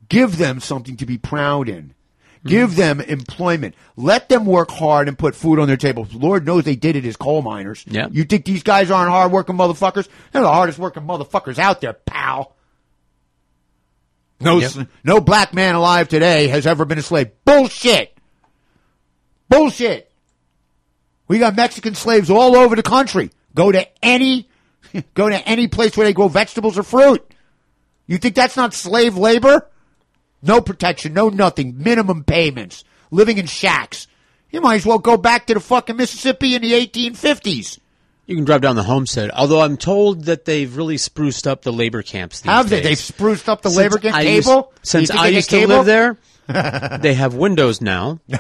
Give 0.09 0.37
them 0.37 0.61
something 0.61 0.97
to 0.99 1.07
be 1.07 1.17
proud 1.19 1.69
in. 1.69 1.95
Give 2.45 2.75
them 2.75 3.01
employment. 3.01 3.77
Let 3.97 4.29
them 4.29 4.47
work 4.47 4.71
hard 4.73 5.07
and 5.07 5.17
put 5.17 5.37
food 5.37 5.61
on 5.61 5.69
their 5.69 5.77
table. 5.77 6.09
Lord 6.13 6.45
knows 6.45 6.65
they 6.65 6.75
did 6.75 6.97
it 6.97 7.05
as 7.05 7.17
coal 7.17 7.41
miners. 7.41 7.85
Yeah. 7.87 8.09
You 8.11 8.25
think 8.25 8.45
these 8.45 8.65
guys 8.65 8.91
aren't 8.91 9.11
hardworking 9.13 9.57
motherfuckers? 9.57 10.09
They're 10.33 10.43
the 10.43 10.49
hardest 10.53 10.79
working 10.79 11.05
motherfuckers 11.05 11.59
out 11.61 11.81
there, 11.81 11.93
pal. 11.93 12.57
No, 14.41 14.59
Yep. 14.59 14.89
no 15.05 15.21
black 15.21 15.55
man 15.55 15.77
alive 15.77 16.09
today 16.09 16.49
has 16.49 16.67
ever 16.67 16.85
been 16.85 16.99
a 16.99 17.03
slave. 17.03 17.31
Bullshit. 17.45 18.12
Bullshit. 19.53 20.11
We 21.29 21.39
got 21.39 21.55
Mexican 21.57 21.95
slaves 21.95 22.31
all 22.31 22.57
over 22.57 22.77
the 22.77 22.83
country. 22.83 23.31
Go 23.55 23.71
to 23.73 23.87
any, 24.05 24.49
go 25.15 25.29
to 25.29 25.37
any 25.49 25.69
place 25.69 25.97
where 25.97 26.07
they 26.07 26.13
grow 26.13 26.29
vegetables 26.29 26.79
or 26.79 26.83
fruit. 26.83 27.23
You 28.07 28.19
think 28.19 28.35
that's 28.35 28.57
not 28.57 28.75
slave 28.75 29.17
labor? 29.17 29.69
No 30.43 30.61
protection, 30.61 31.15
no 31.15 31.29
nothing, 31.29 31.79
minimum 31.79 32.25
payments, 32.25 32.85
living 33.11 33.39
in 33.39 33.47
shacks. 33.47 34.09
You 34.51 34.61
might 34.61 34.77
as 34.77 34.87
well 34.87 34.99
go 34.99 35.17
back 35.17 35.47
to 35.47 35.55
the 35.55 35.61
fucking 35.61 35.97
Mississippi 35.97 36.55
in 36.55 36.63
the 36.63 36.73
1850s. 36.73 37.79
You 38.27 38.37
can 38.37 38.45
drive 38.45 38.61
down 38.61 38.77
the 38.77 38.83
homestead. 38.83 39.31
Although 39.33 39.61
I'm 39.61 39.77
told 39.77 40.25
that 40.25 40.45
they've 40.45 40.75
really 40.77 40.97
spruced 40.97 41.47
up 41.47 41.63
the 41.63 41.73
labor 41.73 42.03
camps. 42.03 42.41
These 42.41 42.51
Have 42.53 42.69
they? 42.69 42.77
days. 42.81 42.85
They've 42.85 42.99
spruced 42.99 43.49
up 43.49 43.63
the 43.63 43.71
Since 43.71 43.79
labor 43.79 43.99
camp 43.99 44.17
I 44.17 44.23
used- 44.23 44.47
cable? 44.49 44.73
since 44.83 45.11
I 45.11 45.29
used 45.29 45.51
to 45.51 45.57
cable? 45.61 45.77
live 45.77 45.87
there, 45.87 46.19
they 46.99 47.15
have 47.15 47.35
windows 47.35 47.81
now. 47.81 48.21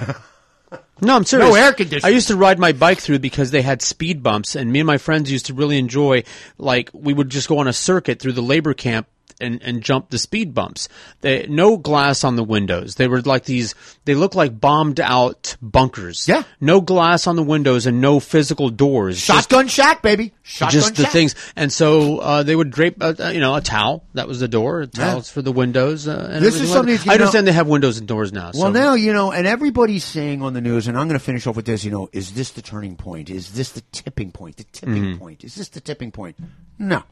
No, 1.00 1.16
I'm 1.16 1.24
serious. 1.24 1.48
No 1.48 1.54
air 1.56 1.72
conditioning. 1.72 2.04
I 2.04 2.14
used 2.14 2.28
to 2.28 2.36
ride 2.36 2.58
my 2.58 2.72
bike 2.72 3.00
through 3.00 3.18
because 3.18 3.50
they 3.50 3.62
had 3.62 3.82
speed 3.82 4.22
bumps, 4.22 4.54
and 4.54 4.72
me 4.72 4.80
and 4.80 4.86
my 4.86 4.98
friends 4.98 5.32
used 5.32 5.46
to 5.46 5.54
really 5.54 5.78
enjoy. 5.78 6.22
Like 6.58 6.90
we 6.92 7.12
would 7.12 7.28
just 7.28 7.48
go 7.48 7.58
on 7.58 7.66
a 7.66 7.72
circuit 7.72 8.20
through 8.20 8.32
the 8.32 8.42
labor 8.42 8.74
camp 8.74 9.08
and, 9.42 9.62
and 9.62 9.82
jump 9.82 10.08
the 10.10 10.18
speed 10.18 10.54
bumps. 10.54 10.88
They, 11.20 11.46
no 11.48 11.76
glass 11.76 12.24
on 12.24 12.36
the 12.36 12.44
windows. 12.44 12.94
They 12.94 13.08
were 13.08 13.20
like 13.20 13.44
these. 13.44 13.74
They 14.04 14.14
look 14.14 14.34
like 14.34 14.58
bombed 14.60 15.00
out 15.00 15.56
bunkers. 15.60 16.26
Yeah. 16.28 16.44
No 16.60 16.80
glass 16.80 17.26
on 17.26 17.36
the 17.36 17.42
windows 17.42 17.86
and 17.86 18.00
no 18.00 18.20
physical 18.20 18.70
doors. 18.70 19.16
Just- 19.16 19.50
Shotgun 19.50 19.68
shack, 19.68 20.02
baby. 20.02 20.32
Shotgun 20.42 20.72
just 20.80 20.94
the 20.96 21.02
shack. 21.04 21.12
things, 21.12 21.34
and 21.56 21.72
so 21.72 22.18
uh, 22.18 22.42
they 22.42 22.54
would 22.56 22.70
drape, 22.70 23.02
uh, 23.02 23.14
uh, 23.18 23.28
you 23.28 23.40
know, 23.40 23.54
a 23.54 23.60
towel. 23.60 24.04
That 24.14 24.28
was 24.28 24.40
the 24.40 24.48
door. 24.48 24.82
Yeah. 24.82 25.04
Towels 25.12 25.30
for 25.30 25.42
the 25.42 25.52
windows. 25.52 26.06
Uh, 26.08 26.28
and 26.32 26.44
This 26.44 26.54
is 26.56 26.70
like 26.70 26.76
something 26.78 26.94
you 26.94 27.00
I 27.02 27.06
know- 27.06 27.12
understand 27.24 27.46
they 27.46 27.52
have 27.52 27.68
windows 27.68 27.98
and 27.98 28.06
doors 28.08 28.32
now. 28.32 28.50
Well, 28.54 28.62
so. 28.64 28.70
now 28.70 28.94
you 28.94 29.12
know, 29.12 29.32
and 29.32 29.46
everybody's 29.46 30.04
saying 30.04 30.42
on 30.42 30.52
the 30.52 30.60
news, 30.60 30.88
and 30.88 30.98
I'm 30.98 31.08
going 31.08 31.18
to 31.18 31.24
finish 31.24 31.46
off 31.46 31.56
with 31.56 31.64
this. 31.66 31.84
You 31.84 31.90
know, 31.90 32.08
is 32.12 32.32
this 32.32 32.50
the 32.50 32.62
turning 32.62 32.96
point? 32.96 33.30
Is 33.30 33.52
this 33.52 33.70
the 33.72 33.82
tipping 33.92 34.30
point? 34.32 34.56
The 34.56 34.64
tipping 34.64 35.02
Mhm. 35.14 35.18
point? 35.18 35.44
Is 35.44 35.54
this 35.54 35.68
the 35.68 35.80
tipping 35.80 36.10
point? 36.12 36.36
No, 36.78 37.02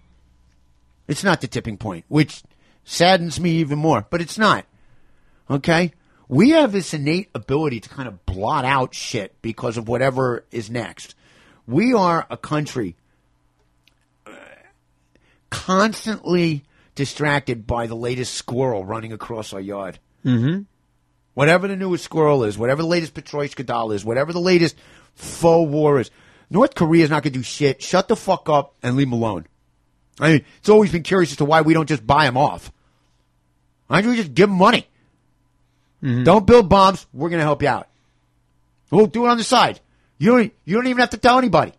it's 1.11 1.25
not 1.25 1.41
the 1.41 1.49
tipping 1.49 1.77
point, 1.77 2.05
which 2.09 2.43
saddens 2.85 3.41
me 3.41 3.51
even 3.57 3.79
more. 3.79 4.07
But 4.09 4.21
it's 4.21 4.39
not. 4.39 4.65
Okay, 5.51 5.93
we 6.29 6.51
have 6.51 6.71
this 6.71 6.95
innate 6.95 7.31
ability 7.35 7.81
to 7.81 7.89
kind 7.89 8.07
of 8.07 8.25
blot 8.25 8.65
out 8.65 8.95
shit 8.95 9.35
because 9.43 9.77
of 9.77 9.89
whatever 9.89 10.45
is 10.53 10.71
next. 10.71 11.17
We 11.67 11.93
are 11.93 12.27
a 12.31 12.37
country 12.37 12.95
uh, 14.25 14.31
constantly 15.51 16.63
distracted 16.95 17.67
by 17.67 17.89
the 17.89 17.97
latest 17.97 18.35
squirrel 18.35 18.85
running 18.85 19.13
across 19.13 19.53
our 19.53 19.61
yard. 19.61 19.99
Mm-hmm. 20.25 20.63
Whatever 21.35 21.67
the 21.67 21.77
newest 21.77 22.05
squirrel 22.05 22.45
is, 22.45 22.57
whatever 22.57 22.83
the 22.83 22.89
latest 22.89 23.15
Petroika 23.15 23.67
doll 23.67 23.91
is, 23.91 24.05
whatever 24.05 24.33
the 24.33 24.41
latest 24.41 24.77
faux 25.15 25.69
war 25.69 25.99
is, 25.99 26.13
North 26.51 26.77
Korea 26.77 27.03
is 27.03 27.11
not 27.11 27.25
going 27.25 27.33
to 27.33 27.39
do 27.41 27.43
shit. 27.43 27.83
Shut 27.83 28.07
the 28.07 28.17
fuck 28.17 28.49
up 28.49 28.75
and 28.83 28.97
leave 28.97 29.09
them 29.11 29.21
alone. 29.21 29.47
I 30.19 30.33
mean, 30.33 30.45
it's 30.59 30.69
always 30.69 30.93
been 30.93 31.03
curious 31.03 31.31
as 31.33 31.37
to 31.39 31.45
why 31.45 31.61
we 31.63 31.73
don't 31.75 31.89
just 31.89 32.07
buy 32.07 32.25
them 32.25 32.37
off. 32.37 32.73
Why 33.87 34.01
don't 34.03 34.11
we 34.11 34.17
just 34.17 34.35
give 34.35 34.49
them 34.49 34.59
money? 34.59 34.87
Don't 36.03 36.47
build 36.47 36.69
bombs. 36.71 37.07
We're 37.13 37.29
going 37.29 37.41
to 37.41 37.45
help 37.45 37.61
you 37.63 37.69
out. 37.69 37.87
We'll 38.91 39.07
do 39.07 39.27
it 39.27 39.29
on 39.29 39.37
the 39.37 39.45
side. 39.45 39.81
You 40.19 40.31
don't. 40.33 40.53
You 40.65 40.77
don't 40.77 40.87
even 40.87 41.01
have 41.01 41.11
to 41.11 41.19
tell 41.19 41.37
anybody. 41.39 41.73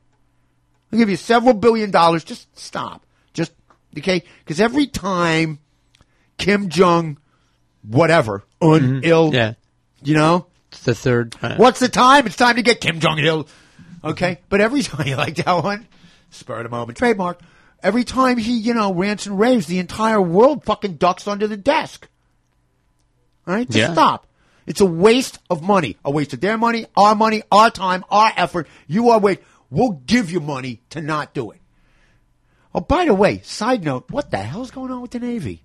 I'll 0.91 0.99
give 0.99 1.10
you 1.10 1.16
several 1.16 1.53
billion 1.56 1.90
dollars. 1.91 2.24
Just 2.24 2.56
stop. 2.58 3.03
Just 3.34 3.52
okay. 3.98 4.24
Because 4.40 4.60
every 4.62 4.86
time 4.88 5.58
Kim 6.38 6.70
Jong, 6.70 7.18
whatever, 7.82 8.44
un 8.62 9.02
ill, 9.03 9.32
Yeah. 9.34 9.53
you 10.03 10.14
know, 10.16 10.45
It's 10.72 10.84
the 10.84 10.94
third. 10.95 11.36
uh, 11.41 11.56
What's 11.56 11.80
the 11.80 11.90
time? 11.90 12.28
It's 12.28 12.36
time 12.36 12.58
to 12.58 12.62
get 12.62 12.80
Kim 12.80 12.99
Jong 12.99 13.18
Il. 13.20 13.48
Okay, 14.03 14.40
but 14.49 14.62
every 14.62 14.82
time 14.84 15.08
you 15.08 15.16
like 15.16 15.36
that 15.36 15.64
one, 15.64 15.88
spur 16.30 16.58
of 16.58 16.64
the 16.64 16.70
moment, 16.70 16.98
trademark. 16.98 17.40
Every 17.84 18.03
time 18.03 18.38
he, 18.38 18.58
you 18.58 18.74
know, 18.74 18.94
rants 18.94 19.26
and 19.26 19.40
raves, 19.40 19.66
the 19.66 19.80
entire 19.80 20.22
world 20.22 20.64
fucking 20.66 20.95
ducks 20.95 21.28
under 21.28 21.48
the 21.48 21.58
desk. 21.58 22.08
All 23.48 23.56
right, 23.56 23.68
just 23.68 23.78
Yeah. 23.78 23.94
stop. 23.94 24.28
It's 24.68 24.82
a 24.82 24.86
waste 24.86 25.40
of 25.49 25.64
money, 25.64 25.98
a 26.06 26.12
waste 26.12 26.34
of 26.34 26.41
their 26.41 26.58
money, 26.58 26.86
our 26.95 27.16
money, 27.16 27.41
our 27.52 27.72
time, 27.72 28.06
our 28.12 28.32
effort. 28.38 28.68
You 28.88 29.10
are 29.10 29.20
wait. 29.20 29.41
We'll 29.72 30.02
give 30.06 30.32
you 30.32 30.40
money 30.40 30.82
to 30.91 31.02
not 31.02 31.34
do 31.34 31.52
it. 31.52 31.60
Oh, 32.74 32.82
by 32.82 33.06
the 33.06 33.14
way, 33.14 33.41
side 33.44 33.84
note, 33.84 34.10
what 34.12 34.32
the 34.32 34.38
hell's 34.38 34.72
going 34.72 34.91
on 34.91 35.02
with 35.02 35.12
the 35.12 35.20
Navy? 35.20 35.64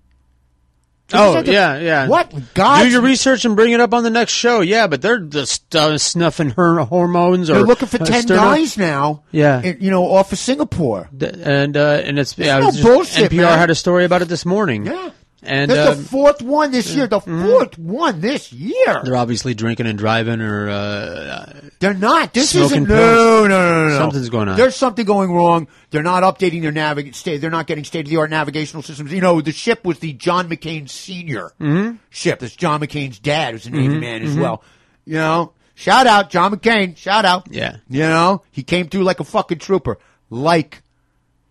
Oh 1.13 1.41
the- 1.41 1.51
yeah, 1.51 1.77
yeah. 1.79 2.07
What? 2.07 2.33
God, 2.53 2.83
Do 2.83 2.89
your 2.89 3.01
research 3.01 3.45
and 3.45 3.55
bring 3.55 3.71
it 3.71 3.79
up 3.79 3.93
on 3.93 4.03
the 4.03 4.09
next 4.09 4.33
show. 4.33 4.61
Yeah, 4.61 4.87
but 4.87 5.01
they're 5.01 5.19
just 5.19 5.75
uh, 5.75 5.97
snuffing 5.97 6.49
her 6.51 6.79
hormones. 6.79 7.49
Or 7.49 7.53
they're 7.55 7.63
looking 7.63 7.87
for 7.87 8.01
uh, 8.01 8.05
ten 8.05 8.25
guys 8.25 8.77
now. 8.77 9.23
Yeah. 9.31 9.61
in- 9.61 9.77
you 9.79 9.89
know, 9.91 10.05
off 10.05 10.31
of 10.33 10.37
Singapore. 10.39 11.09
Th- 11.17 11.33
and 11.41 11.77
uh, 11.77 12.01
and 12.03 12.19
it's 12.19 12.37
yeah, 12.37 12.59
no 12.59 12.71
just- 12.71 12.83
bullshit, 12.83 13.31
NPR 13.31 13.37
man. 13.43 13.59
had 13.59 13.69
a 13.69 13.75
story 13.75 14.03
about 14.05 14.21
it 14.21 14.27
this 14.27 14.45
morning. 14.45 14.85
Yeah. 14.85 15.11
And 15.43 15.69
That's 15.69 15.91
um, 15.97 16.03
the 16.03 16.09
fourth 16.09 16.41
one 16.41 16.71
this 16.71 16.93
year. 16.95 17.05
The 17.07 17.19
Mm-hmm. 17.19 17.45
fourth 17.45 17.77
one 17.77 18.21
this 18.21 18.51
year. 18.51 19.01
they're 19.03 19.15
obviously 19.15 19.53
drinking 19.53 19.85
and 19.85 19.97
driving, 19.97 20.41
or 20.41 20.67
uh, 20.69 21.53
They're 21.79 21.93
not. 21.93 22.33
This 22.33 22.55
isn't. 22.55 22.87
No, 22.87 22.95
pills. 22.95 23.47
no, 23.47 23.59
no, 23.59 23.83
no, 23.83 23.89
no. 23.89 23.97
Something's 23.97 24.29
going 24.29 24.49
on. 24.49 24.57
There's 24.57 24.75
something 24.75 25.05
going 25.05 25.31
wrong. 25.31 25.67
They're 25.91 26.01
not 26.03 26.23
updating 26.23 26.61
their 26.63 26.71
navig. 26.71 27.13
State. 27.13 27.39
They're 27.41 27.49
not 27.51 27.67
getting 27.67 27.83
state 27.83 28.05
of 28.05 28.09
the 28.09 28.17
art 28.17 28.29
navigational 28.31 28.81
systems. 28.83 29.11
You 29.11 29.21
know, 29.21 29.39
the 29.41 29.51
ship 29.51 29.85
was 29.85 29.99
the 29.99 30.13
John 30.13 30.49
McCain 30.49 30.89
Senior 30.89 31.51
Mhm. 31.61 31.99
ship. 32.09 32.39
That's 32.39 32.55
John 32.55 32.79
McCain's 32.81 33.19
dad, 33.19 33.53
who's 33.53 33.67
a 33.67 33.69
Navy 33.69 33.95
Mhm, 33.95 33.99
man 33.99 34.23
as 34.23 34.35
mhm. 34.35 34.41
well. 34.41 34.63
You 35.05 35.15
know, 35.15 35.53
shout 35.75 36.07
out 36.07 36.29
John 36.31 36.51
McCain. 36.53 36.97
Shout 36.97 37.25
out. 37.25 37.47
Yeah. 37.51 37.77
You 37.89 38.01
know, 38.01 38.41
he 38.51 38.63
came 38.63 38.87
through 38.89 39.03
like 39.03 39.19
a 39.19 39.23
fucking 39.23 39.59
trooper. 39.59 39.97
Like, 40.29 40.81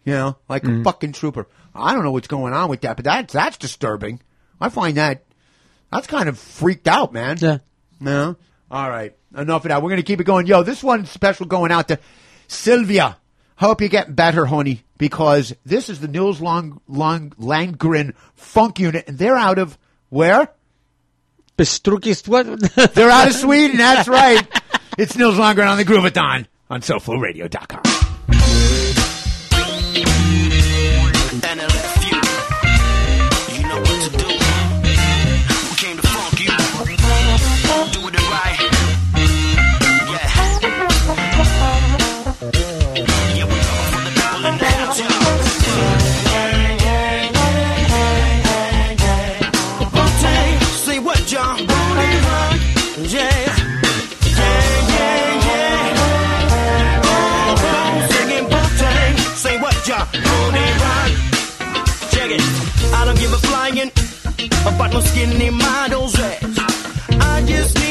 you 0.05 0.13
know, 0.13 0.37
like 0.49 0.65
Mm-hmm. 0.65 0.81
a 0.81 0.85
fucking 0.85 1.13
trooper. 1.13 1.47
I 1.79 1.93
don't 1.93 2.05
know 2.05 2.13
what's 2.13 2.29
going 2.29 2.53
on 2.53 2.69
with 2.69 2.83
that, 2.83 2.97
but 2.97 3.05
that's 3.05 3.33
that's 3.33 3.57
disturbing. 3.57 4.21
I 4.61 4.69
find 4.69 4.97
that 4.97 5.25
that's 5.93 6.07
kind 6.07 6.29
of 6.29 6.39
freaked 6.39 6.89
out, 6.89 7.13
man. 7.13 7.37
Yeah. 7.41 7.59
No. 8.01 8.37
All 8.71 8.91
right. 8.91 9.15
Enough 9.37 9.65
of 9.65 9.69
that. 9.69 9.83
We're 9.83 9.91
going 9.91 10.01
to 10.01 10.07
keep 10.07 10.21
it 10.21 10.25
going. 10.25 10.47
Yo, 10.47 10.63
this 10.63 10.83
one's 10.83 11.11
special 11.11 11.47
going 11.47 11.73
out 11.73 11.89
to 11.89 11.99
Sylvia. 12.49 13.17
Hope 13.57 13.81
you're 13.81 13.89
getting 13.89 14.15
better, 14.15 14.47
honey, 14.47 14.83
because 14.99 15.55
this 15.65 15.89
is 15.89 16.01
the 16.01 16.09
Nils 16.09 16.41
Long, 16.41 16.81
Long, 16.89 17.31
Landgren 17.31 18.15
Funk 18.35 18.81
Unit, 18.81 19.09
and 19.09 19.19
they're 19.19 19.37
out 19.37 19.59
of 19.59 19.79
where? 20.11 20.49
Bistrukis, 21.57 22.29
what? 22.29 22.45
They're 22.95 23.09
out 23.09 23.29
of 23.29 23.35
Sweden. 23.35 23.79
That's 23.79 24.09
right. 24.09 24.47
It's 24.99 25.17
Nils 25.17 25.37
Longren 25.37 25.69
on 25.69 25.79
the 25.79 25.87
Groovathon 25.87 26.47
on 26.69 26.83
SoFloRadio.com. 26.83 28.86
NLFU. 31.43 31.76
About 64.67 64.93
no 64.93 65.01
skinny 65.01 65.51
models. 65.51 66.19
ass. 66.19 66.59
I 67.21 67.43
just 67.47 67.86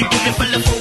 way. 0.00 0.08
Why 0.38 0.50
don't 0.52 0.71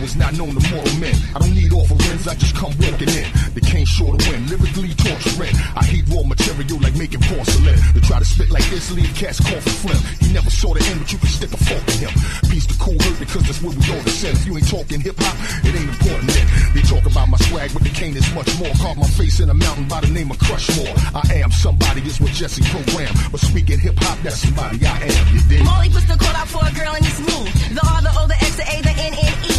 was 0.00 0.16
not 0.16 0.32
known 0.34 0.56
to 0.56 0.62
mortal 0.72 0.96
men. 0.98 1.14
I 1.36 1.38
don't 1.38 1.54
need 1.54 1.72
offerings, 1.72 2.26
I 2.26 2.34
just 2.34 2.56
come 2.56 2.72
walking 2.80 3.12
in. 3.12 3.28
The 3.54 3.60
cane 3.60 3.84
sure 3.84 4.16
to 4.16 4.20
win, 4.30 4.48
lyrically 4.48 4.92
torturing. 4.96 5.54
I 5.76 5.84
heat 5.84 6.08
raw 6.08 6.24
material 6.24 6.80
like 6.80 6.96
making 6.96 7.20
porcelain. 7.20 7.76
To 7.94 8.00
try 8.00 8.18
to 8.18 8.24
spit 8.24 8.50
like 8.50 8.64
this, 8.70 8.90
leave 8.90 9.12
cats 9.14 9.40
coffin 9.40 9.76
flim. 9.84 10.00
He 10.20 10.32
never 10.32 10.50
saw 10.50 10.72
the 10.72 10.82
end, 10.88 11.00
but 11.00 11.12
you 11.12 11.18
can 11.18 11.28
stick 11.28 11.52
a 11.52 11.60
fork 11.60 11.84
in 11.96 12.08
him. 12.08 12.12
Peace 12.48 12.66
to 12.66 12.76
Kool 12.80 12.96
Herc 12.98 13.18
because 13.20 13.44
that's 13.44 13.60
where 13.62 13.76
we 13.76 13.82
all 13.92 14.02
descend. 14.02 14.36
If 14.40 14.46
you 14.46 14.56
ain't 14.56 14.68
talking 14.68 15.00
hip 15.00 15.16
hop, 15.20 15.36
it 15.64 15.74
ain't 15.76 15.90
important 15.90 16.32
then. 16.32 16.46
They 16.74 16.82
talk 16.82 17.04
about 17.04 17.28
my 17.28 17.38
swag, 17.50 17.70
but 17.76 17.82
the 17.84 17.92
cane 17.92 18.16
is 18.16 18.26
much 18.32 18.50
more. 18.58 18.72
Carve 18.80 18.96
my 18.96 19.10
face 19.20 19.40
in 19.40 19.50
a 19.50 19.54
mountain 19.54 19.86
by 19.86 20.00
the 20.00 20.08
name 20.08 20.30
of 20.30 20.38
Crushmore. 20.38 20.96
I 21.12 21.44
am 21.44 21.52
somebody, 21.52 22.00
is 22.02 22.20
what 22.20 22.32
Jesse 22.32 22.64
programmed. 22.72 23.16
But 23.30 23.40
speaking 23.40 23.78
hip 23.78 23.98
hop, 24.00 24.18
that's 24.24 24.40
somebody 24.40 24.80
I 24.86 24.96
am. 25.12 25.24
You 25.34 25.40
dig? 25.48 25.64
Marley 25.64 25.90
puts 25.90 26.06
the 26.08 26.16
code 26.16 26.36
out 26.36 26.48
for 26.48 26.64
a 26.64 26.72
girl 26.72 26.94
and 26.94 27.04
it's 27.04 27.20
me. 27.20 27.38
The 27.74 27.82
R, 27.84 28.00
the 28.02 28.12
O, 28.16 28.26
the 28.26 28.38
X, 28.40 28.56
the 28.56 28.64
A, 28.64 28.76
the 28.82 28.94
N, 28.96 29.14
N, 29.14 29.34
E. 29.44 29.49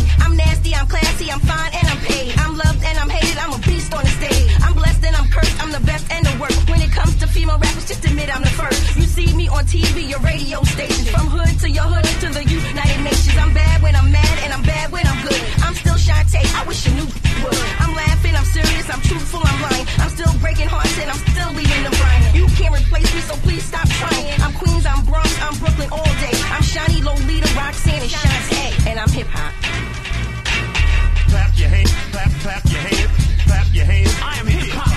I'm 1.30 1.38
I'm 1.38 1.46
fine, 1.46 1.72
and 1.78 1.88
I'm 1.88 2.02
paid. 2.02 2.34
I'm 2.40 2.58
loved 2.58 2.82
and 2.84 2.98
I'm 2.98 3.10
hated, 3.10 3.38
I'm 3.38 3.54
a 3.54 3.62
beast 3.62 3.94
on 3.94 4.02
the 4.02 4.10
stage. 4.18 4.50
I'm 4.66 4.74
blessed 4.74 5.06
and 5.06 5.16
I'm 5.16 5.30
cursed, 5.30 5.54
I'm 5.62 5.72
the 5.72 5.80
best 5.86 6.10
and 6.10 6.26
the 6.26 6.34
worst. 6.42 6.58
When 6.68 6.82
it 6.82 6.92
comes 6.92 7.14
to 7.22 7.28
female 7.28 7.60
rappers, 7.62 7.86
just 7.86 8.04
admit 8.04 8.34
I'm 8.34 8.42
the 8.42 8.50
first. 8.50 8.98
You 8.98 9.04
see 9.06 9.30
me 9.38 9.48
on 9.48 9.64
TV, 9.66 10.10
your 10.10 10.20
radio 10.26 10.64
station. 10.64 11.06
From 11.14 11.28
hood 11.30 11.54
to 11.62 11.70
your 11.70 11.86
hood 11.86 12.04
to 12.26 12.28
the 12.34 12.44
United 12.44 13.00
Nations. 13.06 13.38
I'm 13.38 13.54
bad 13.54 13.84
when 13.84 13.96
I'm 13.96 14.12
mad 14.12 14.36
and 14.44 14.52
I'm 14.52 14.64
bad 14.64 14.92
when 14.92 15.06
I'm 15.06 15.22
good. 15.22 15.42
I'm 15.62 15.76
still 15.78 15.94
Shanté, 15.96 16.42
I 16.58 16.66
wish 16.66 16.90
you 16.90 16.94
knew 16.98 17.08
would. 17.46 17.62
I'm 17.78 17.94
laughing, 17.94 18.34
I'm 18.34 18.50
serious, 18.50 18.90
I'm 18.90 19.02
truthful, 19.06 19.46
I'm 19.46 19.62
lying. 19.62 19.86
I'm 20.02 20.10
still 20.10 20.34
breaking 20.42 20.74
hearts 20.74 20.98
and 20.98 21.06
I'm 21.06 21.22
still 21.32 21.54
leaving 21.54 21.84
them 21.86 21.96
crying. 22.02 22.24
You 22.34 22.50
can't 22.58 22.74
replace 22.74 23.14
me, 23.14 23.22
so 23.22 23.38
please 23.46 23.62
stop 23.62 23.88
trying. 23.88 24.26
I'm 24.42 24.54
Queens, 24.58 24.90
I'm 24.90 25.06
Bronx, 25.06 25.30
I'm 25.38 25.54
Brooklyn 25.62 25.90
all 25.94 26.12
day. 26.18 26.34
I'm 26.50 26.66
Shiny, 26.66 27.06
Lolita, 27.06 27.48
Roxanne, 27.54 28.02
and 28.02 28.10
Shanté. 28.10 28.90
And 28.90 28.98
I'm 28.98 29.10
hip 29.14 29.30
hop. 29.30 29.54
Clap 31.32 31.58
your 31.58 31.70
hands, 31.70 31.94
clap, 32.12 32.32
clap 32.42 32.66
your 32.66 32.82
hands, 32.82 33.12
clap 33.46 33.68
your 33.74 33.86
hands. 33.86 34.14
I 34.22 34.36
am 34.40 34.48
hip 34.48 34.70
hop. 34.74 34.92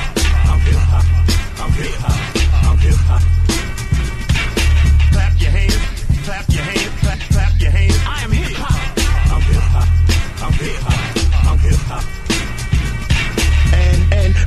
I'm 0.51 0.61
hip 0.67 0.75
hop. 0.91 1.05
I'm 1.63 1.73
hip 1.73 1.95
hop. 2.03 2.19
I'm 2.71 2.79
hip 2.79 2.95
hop. 3.07 3.23
Clap 5.13 5.41
your 5.41 5.51
hands, 5.51 5.79
clap 6.25 6.49
your 6.49 6.65
hands, 6.65 7.01
clap, 7.01 7.21
clap 7.31 7.61
your 7.61 7.71
hands. 7.71 8.04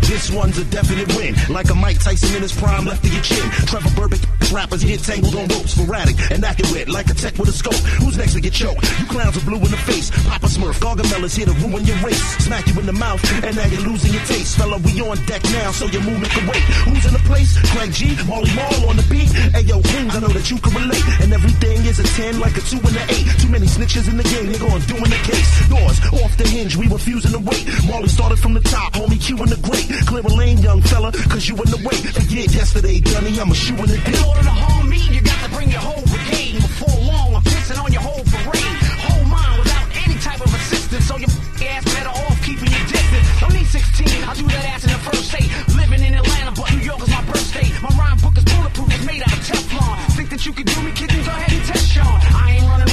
This 0.07 0.31
one's 0.31 0.57
a 0.57 0.63
definite 0.65 1.07
win. 1.15 1.35
Like 1.49 1.69
a 1.69 1.75
Mike 1.75 1.99
Tyson 1.99 2.35
in 2.35 2.41
his 2.41 2.55
prime, 2.55 2.85
left 2.85 3.03
of 3.03 3.11
your 3.11 3.21
chin. 3.21 3.43
Trevor 3.67 3.89
Berbick 3.89 4.23
rappers 4.51 4.83
get 4.83 5.03
tangled 5.03 5.35
on 5.35 5.47
ropes, 5.51 5.75
sporadic 5.75 6.15
and 6.31 6.43
accurate, 6.45 6.87
like 6.87 7.09
a 7.09 7.13
tech 7.13 7.37
with 7.37 7.49
a 7.49 7.51
scope. 7.51 7.75
Who's 7.99 8.17
next 8.17 8.33
to 8.33 8.41
get 8.41 8.53
choked? 8.53 8.87
You 8.99 9.05
clowns 9.07 9.35
are 9.35 9.43
blue 9.43 9.59
in 9.59 9.71
the 9.71 9.81
face. 9.83 10.09
Papa 10.27 10.47
Smurf, 10.47 10.79
Gargamella's 10.79 11.35
here 11.35 11.45
to 11.45 11.53
ruin 11.59 11.83
your 11.83 11.97
race. 11.97 12.23
Smack 12.39 12.67
you 12.67 12.79
in 12.79 12.85
the 12.85 12.93
mouth, 12.93 13.19
and 13.43 13.55
now 13.55 13.65
you're 13.67 13.81
losing 13.81 14.13
your 14.13 14.23
taste. 14.23 14.57
Fella, 14.57 14.77
we 14.79 15.01
on 15.01 15.17
deck 15.25 15.43
now, 15.51 15.71
so 15.71 15.85
your 15.87 16.03
movement 16.03 16.31
can 16.31 16.47
wait. 16.47 16.63
Who's 16.87 17.05
in 17.05 17.13
the 17.13 17.23
place? 17.27 17.57
Craig 17.71 17.91
G, 17.91 18.15
Marley 18.27 18.53
Marl 18.55 18.87
on 18.89 18.95
the 18.95 19.07
beat. 19.11 19.27
Hey 19.51 19.67
yo, 19.67 19.81
Queens, 19.81 20.15
I 20.15 20.19
know 20.19 20.31
that 20.31 20.49
you 20.49 20.57
can 20.57 20.73
relate. 20.73 21.03
And 21.19 21.33
everything 21.33 21.83
is 21.83 21.99
a 21.99 22.07
10, 22.07 22.39
like 22.39 22.55
a 22.55 22.61
2 22.61 22.79
and 22.79 22.95
an 22.95 23.07
8. 23.11 23.43
Too 23.43 23.49
many 23.49 23.67
snitches 23.67 24.07
in 24.07 24.15
the 24.15 24.23
game, 24.23 24.47
nigga, 24.47 24.71
on 24.71 24.79
doing 24.87 25.11
the 25.11 25.21
case. 25.27 25.49
Doors 25.67 25.99
off 26.23 26.37
the 26.37 26.47
hinge, 26.47 26.77
we 26.77 26.87
refusing 26.87 27.31
to 27.31 27.39
wait. 27.39 27.67
Molly 27.87 28.07
started 28.07 28.39
from 28.39 28.53
the 28.53 28.61
top, 28.61 28.93
homie 28.93 29.19
Q 29.19 29.35
in 29.43 29.49
the 29.51 29.59
great. 29.59 29.96
Clear 30.05 30.21
a 30.21 30.33
lane, 30.35 30.57
young 30.59 30.81
fella, 30.81 31.11
cause 31.11 31.47
you 31.47 31.55
in 31.55 31.69
the 31.71 31.81
way. 31.83 31.97
Forget 32.13 32.53
yesterday, 32.53 32.99
Gunny, 32.99 33.39
I'm 33.39 33.51
a 33.51 33.55
shoe 33.55 33.75
in 33.75 33.87
the 33.87 33.97
In 33.97 34.15
order 34.23 34.43
to 34.43 34.53
harm 34.53 34.89
me, 34.89 34.99
you 35.09 35.21
got 35.21 35.39
to 35.43 35.49
bring 35.55 35.69
your 35.69 35.81
whole 35.81 36.03
brigade. 36.05 36.55
Before 36.61 36.97
long, 37.01 37.35
I'm 37.35 37.41
pissing 37.41 37.81
on 37.81 37.91
your 37.91 38.01
whole 38.01 38.23
parade. 38.23 38.77
Whole 39.07 39.25
mind 39.25 39.59
without 39.59 39.87
any 40.05 40.15
type 40.19 40.41
of 40.41 40.53
assistance, 40.53 41.07
so 41.07 41.17
your 41.17 41.31
ass 41.71 41.83
better 41.85 42.13
off 42.13 42.37
keeping 42.45 42.69
your 42.69 42.85
distance. 42.85 43.27
Don't 43.41 43.53
need 43.53 43.67
16, 43.67 44.23
I'll 44.23 44.35
do 44.35 44.45
that 44.47 44.65
ass 44.71 44.83
in 44.85 44.91
the 44.91 45.01
first 45.01 45.25
state. 45.33 45.49
Living 45.75 46.03
in 46.03 46.13
Atlanta, 46.13 46.51
but 46.53 46.71
New 46.73 46.83
York 46.85 47.01
is 47.01 47.09
my 47.09 47.23
birth 47.25 47.47
state. 47.47 47.73
My 47.81 47.91
rhyme 47.97 48.17
book 48.21 48.37
is 48.37 48.45
bulletproof, 48.45 48.89
it's 48.93 49.05
made 49.05 49.21
out 49.23 49.33
of 49.33 49.41
Teflon. 49.43 49.95
Think 50.15 50.29
that 50.29 50.45
you 50.45 50.53
can 50.53 50.65
do 50.65 50.77
me, 50.83 50.91
kid? 50.93 51.09
Then 51.09 51.23
go 51.25 51.31
ahead 51.31 51.51
and 51.51 51.65
test 51.65 51.87
Sean. 51.89 52.17
I 52.37 52.59
ain't 52.59 52.67
running 52.69 52.86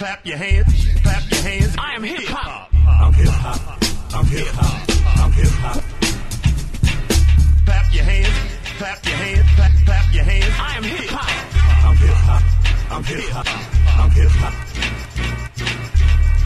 clap, 0.00 0.24
clap 0.24 0.26
your 0.26 0.36
hands, 0.38 1.00
clap 1.02 1.30
your 1.30 1.40
hands. 1.42 1.76
I 1.78 1.94
am 1.94 2.02
hip 2.02 2.24
hop. 2.24 2.72
I'm 2.72 3.12
hip 3.12 3.28
hop. 3.28 3.60
I'm 4.14 4.26
hip 4.26 4.46
hop. 4.48 4.88
I'm 5.20 5.32
hip 5.32 5.52
hop. 5.60 5.84
Clap 7.66 7.94
your 7.94 8.04
hands, 8.04 8.34
clap 8.78 9.04
your 9.04 9.16
hands, 9.16 9.46
clap, 9.56 9.72
clap 9.84 10.14
your 10.14 10.24
hands. 10.24 10.54
I 10.58 10.76
am 10.76 10.84
hip 10.84 11.10
hop. 11.10 11.28
I'm 11.84 11.96
hip 11.96 12.16
hop. 12.28 12.42
I'm 12.90 13.04
hip 13.04 13.28
hop. 13.28 13.46
I'm 14.00 14.10
hip 14.10 14.30
hop. 14.40 14.54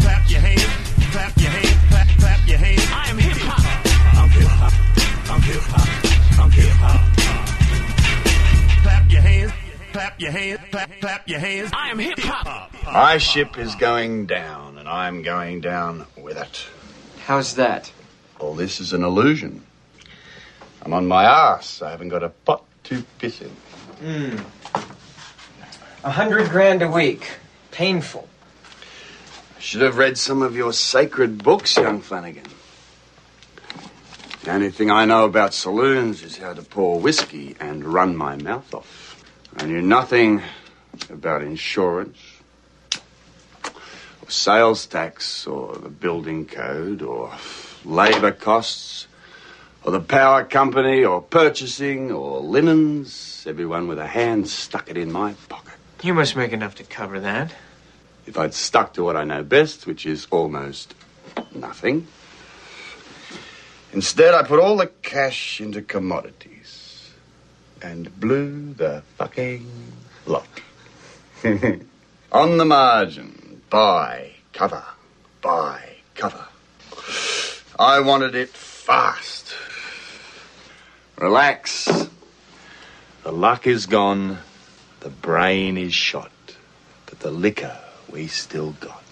Clap 0.02 0.30
your 0.30 0.40
hands, 0.40 0.66
clap 1.12 1.36
your 1.38 1.50
hands, 1.50 1.78
clap, 1.90 2.08
clap 2.18 2.48
your 2.48 2.58
hands. 2.58 2.86
I 2.90 3.08
am 3.10 3.18
hip 3.18 3.38
hop. 3.38 3.64
I'm 4.18 4.30
hip 4.30 4.50
hop. 4.60 4.72
I'm 5.30 5.42
hip 5.42 5.62
hop. 5.70 5.88
I'm 6.42 6.50
hip 6.50 6.74
hop. 6.82 7.00
Clap 8.82 9.10
your 9.10 9.22
hands, 9.22 9.52
clap 9.94 10.20
your 10.20 10.32
hands, 10.32 10.60
clap, 10.72 10.90
clap 11.00 11.28
your 11.28 11.38
hands. 11.38 11.70
I 11.72 11.90
am 11.90 12.00
hip 12.00 12.18
hop. 12.18 12.72
My 12.84 13.16
ship 13.18 13.56
is 13.56 13.76
going 13.76 14.26
down, 14.26 14.76
and 14.76 14.88
I'm 14.88 15.22
going 15.22 15.60
down 15.60 16.04
with 16.16 16.36
it. 16.36 16.66
How's 17.26 17.54
that? 17.54 17.92
All 18.40 18.56
this 18.56 18.80
is 18.80 18.92
an 18.92 19.04
illusion. 19.04 19.64
I'm 20.82 20.92
on 20.92 21.06
my 21.06 21.22
ass. 21.22 21.80
I 21.80 21.92
haven't 21.92 22.08
got 22.08 22.24
a 22.24 22.30
pot 22.30 22.64
to 22.84 23.04
piss 23.18 23.40
in. 23.40 23.50
Hmm. 24.00 24.38
A 26.02 26.10
hundred 26.10 26.50
grand 26.50 26.82
a 26.82 26.90
week. 26.90 27.30
Painful. 27.70 28.28
I 29.56 29.60
should 29.60 29.82
have 29.82 29.96
read 29.96 30.18
some 30.18 30.42
of 30.42 30.56
your 30.56 30.72
sacred 30.72 31.44
books, 31.44 31.76
young 31.76 32.00
Flanagan. 32.00 32.42
The 34.42 34.50
only 34.50 34.70
thing 34.72 34.90
I 34.90 35.04
know 35.04 35.24
about 35.24 35.54
saloons 35.54 36.24
is 36.24 36.36
how 36.36 36.52
to 36.52 36.62
pour 36.62 36.98
whiskey 36.98 37.54
and 37.60 37.84
run 37.84 38.16
my 38.16 38.36
mouth 38.36 38.74
off. 38.74 39.03
I 39.56 39.66
knew 39.66 39.82
nothing 39.82 40.42
about 41.10 41.42
insurance, 41.42 42.18
or 44.20 44.30
sales 44.30 44.84
tax, 44.84 45.46
or 45.46 45.76
the 45.76 45.88
building 45.88 46.44
code, 46.44 47.02
or 47.02 47.32
labour 47.84 48.32
costs, 48.32 49.06
or 49.84 49.92
the 49.92 50.00
power 50.00 50.44
company, 50.44 51.04
or 51.04 51.22
purchasing, 51.22 52.10
or 52.10 52.40
linens. 52.40 53.44
Everyone 53.46 53.86
with 53.86 53.98
a 53.98 54.08
hand 54.08 54.48
stuck 54.48 54.90
it 54.90 54.96
in 54.96 55.12
my 55.12 55.34
pocket. 55.48 55.74
You 56.02 56.14
must 56.14 56.34
make 56.34 56.52
enough 56.52 56.74
to 56.76 56.84
cover 56.84 57.20
that. 57.20 57.54
If 58.26 58.36
I'd 58.36 58.54
stuck 58.54 58.94
to 58.94 59.04
what 59.04 59.16
I 59.16 59.24
know 59.24 59.44
best, 59.44 59.86
which 59.86 60.04
is 60.04 60.26
almost 60.30 60.94
nothing. 61.54 62.08
Instead, 63.92 64.34
I 64.34 64.42
put 64.42 64.58
all 64.58 64.76
the 64.76 64.88
cash 64.88 65.60
into 65.60 65.80
commodities 65.80 66.53
and 67.84 68.18
blew 68.18 68.72
the 68.72 69.02
fucking 69.18 69.70
lot. 70.24 70.48
On 72.32 72.56
the 72.56 72.64
margin, 72.64 73.60
buy, 73.68 74.30
cover, 74.54 74.82
buy, 75.42 75.96
cover. 76.14 76.46
I 77.78 78.00
wanted 78.00 78.34
it 78.34 78.48
fast. 78.48 79.54
Relax. 81.18 82.08
The 83.22 83.32
luck 83.32 83.66
is 83.66 83.86
gone, 83.86 84.38
the 85.00 85.10
brain 85.10 85.76
is 85.76 85.94
shot, 85.94 86.32
but 87.06 87.20
the 87.20 87.30
liquor 87.30 87.76
we 88.10 88.26
still 88.28 88.72
got. 88.80 89.03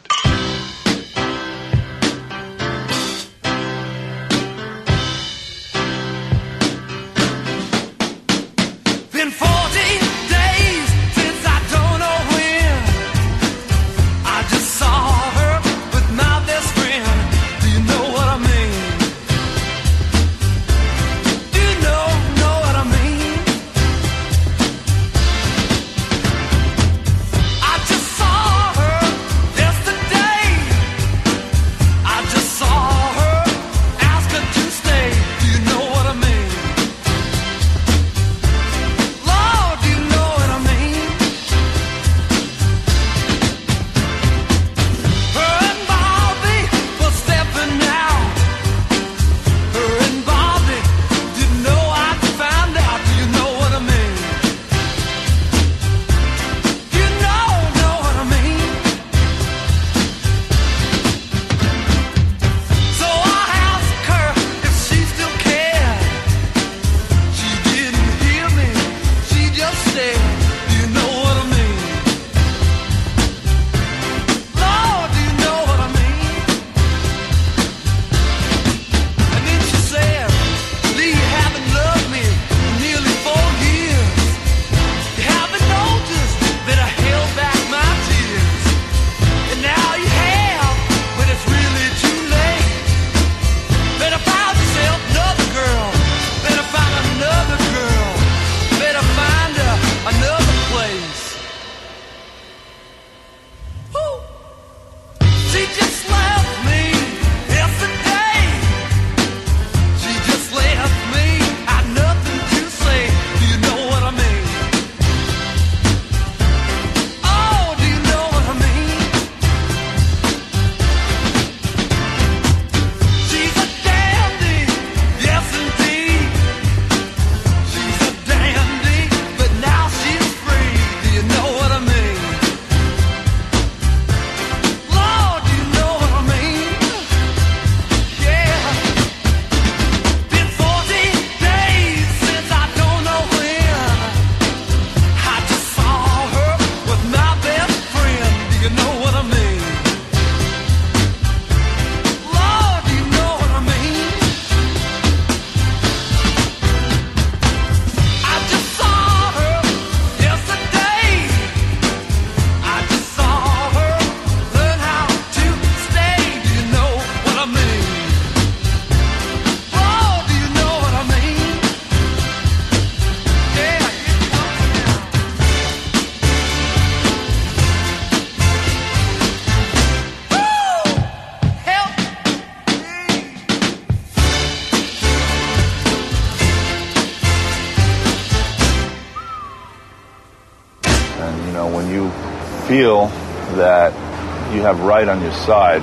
on 195.08 195.20
your 195.22 195.32
side, 195.32 195.82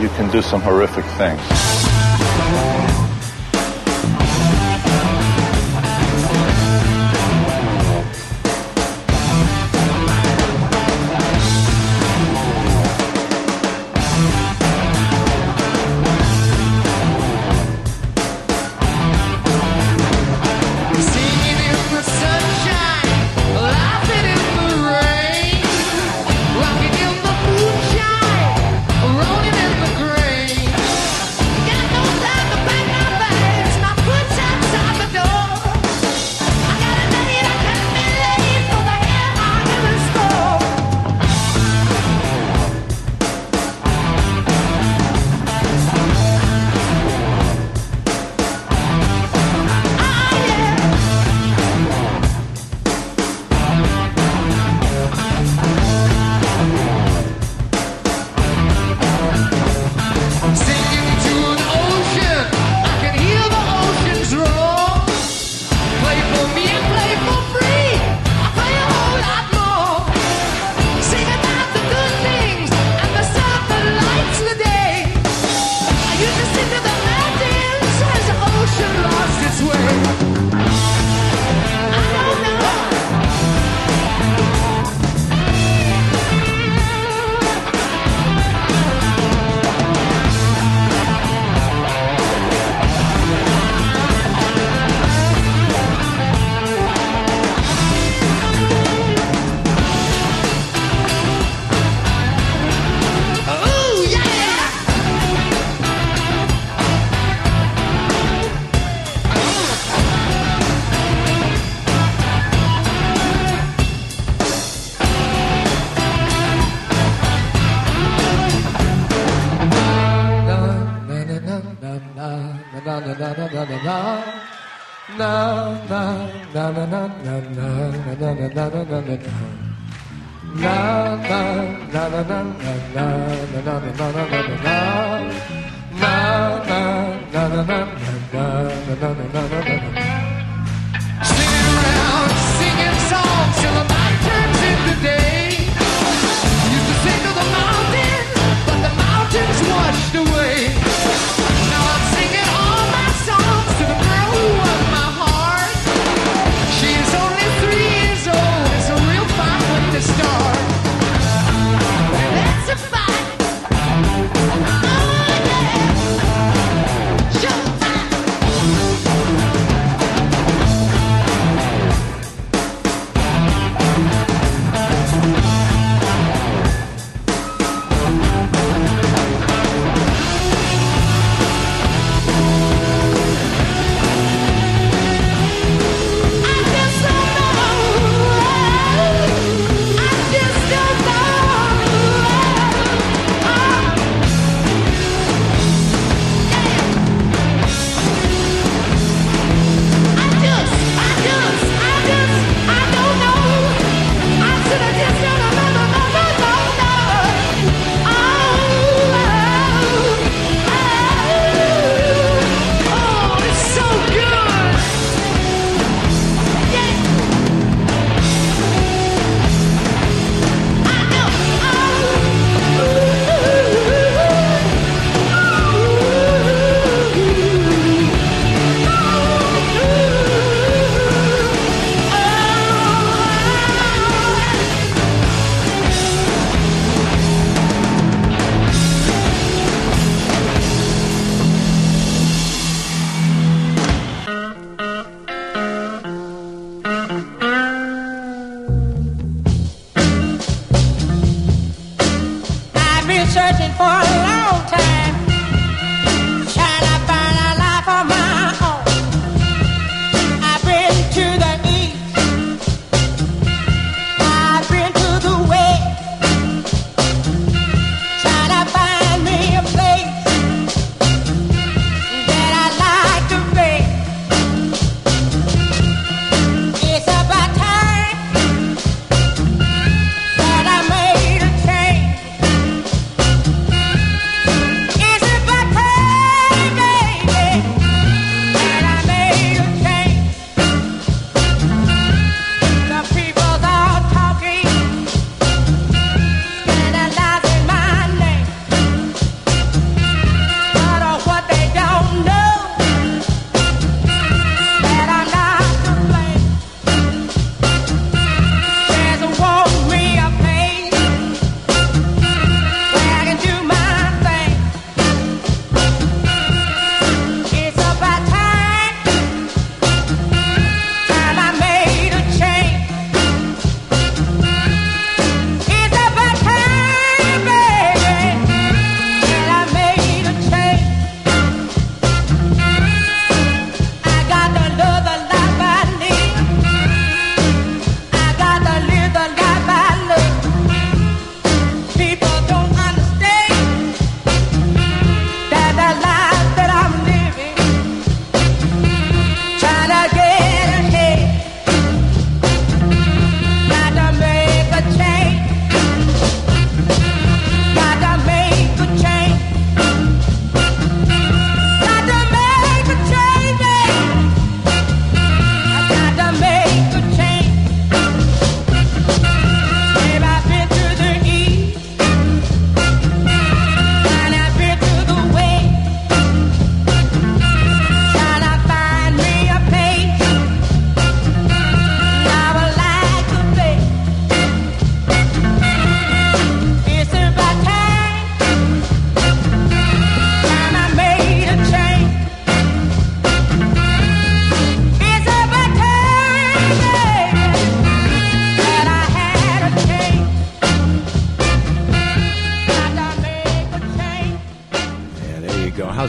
you 0.00 0.08
can 0.10 0.30
do 0.30 0.42
some 0.42 0.60
horrific 0.60 1.04
things. 1.16 1.57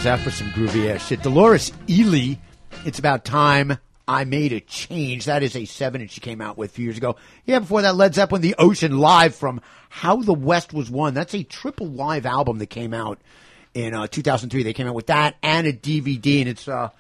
That 0.10 0.20
for 0.22 0.32
some 0.32 0.50
groovy 0.50 0.90
ass 0.90 1.06
shit? 1.06 1.22
Dolores 1.22 1.72
Ely, 1.88 2.38
it's 2.84 2.98
about 2.98 3.24
time 3.24 3.78
I 4.08 4.24
made 4.24 4.54
a 4.54 4.60
change. 4.60 5.26
That 5.26 5.44
is 5.44 5.56
a 5.56 5.66
seven 5.66 6.02
that 6.02 6.10
she 6.10 6.20
came 6.20 6.42
out 6.42 6.58
with 6.58 6.72
a 6.72 6.74
few 6.74 6.86
years 6.86 6.98
ago. 6.98 7.16
Yeah, 7.46 7.60
before 7.60 7.84
that, 7.84 7.96
Led 7.96 8.16
Zeppelin, 8.16 8.42
The 8.42 8.56
Ocean 8.58 8.98
Live 8.98 9.36
from 9.36 9.62
How 9.90 10.16
the 10.16 10.34
West 10.34 10.74
Was 10.74 10.90
Won. 10.90 11.14
That's 11.14 11.36
a 11.36 11.44
triple 11.44 11.86
live 11.86 12.26
album 12.26 12.58
that 12.58 12.72
came 12.72 12.92
out 12.92 13.20
in 13.76 13.94
uh, 13.94 14.08
2003. 14.08 14.64
They 14.64 14.74
came 14.74 14.88
out 14.88 14.96
with 14.96 15.06
that 15.08 15.36
and 15.44 15.68
a 15.68 15.74
DVD, 15.74 16.40
and 16.40 16.50
it's 16.50 16.68
a 16.68 16.92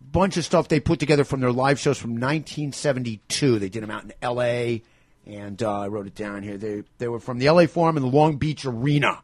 bunch 0.00 0.36
of 0.36 0.44
stuff 0.44 0.66
they 0.66 0.80
put 0.80 0.98
together 0.98 1.22
from 1.22 1.38
their 1.38 1.52
live 1.52 1.78
shows 1.78 1.98
from 1.98 2.14
1972. 2.14 3.60
They 3.60 3.68
did 3.68 3.84
them 3.84 3.92
out 3.92 4.02
in 4.02 4.12
L.A., 4.20 4.82
and 5.24 5.62
uh, 5.62 5.82
I 5.82 5.86
wrote 5.86 6.08
it 6.08 6.16
down 6.16 6.42
here. 6.42 6.56
They 6.56 6.82
they 6.98 7.06
were 7.06 7.20
from 7.20 7.38
the 7.38 7.46
L.A. 7.46 7.68
Forum 7.68 7.96
and 7.96 8.04
the 8.04 8.10
Long 8.10 8.38
Beach 8.38 8.64
Arena. 8.66 9.22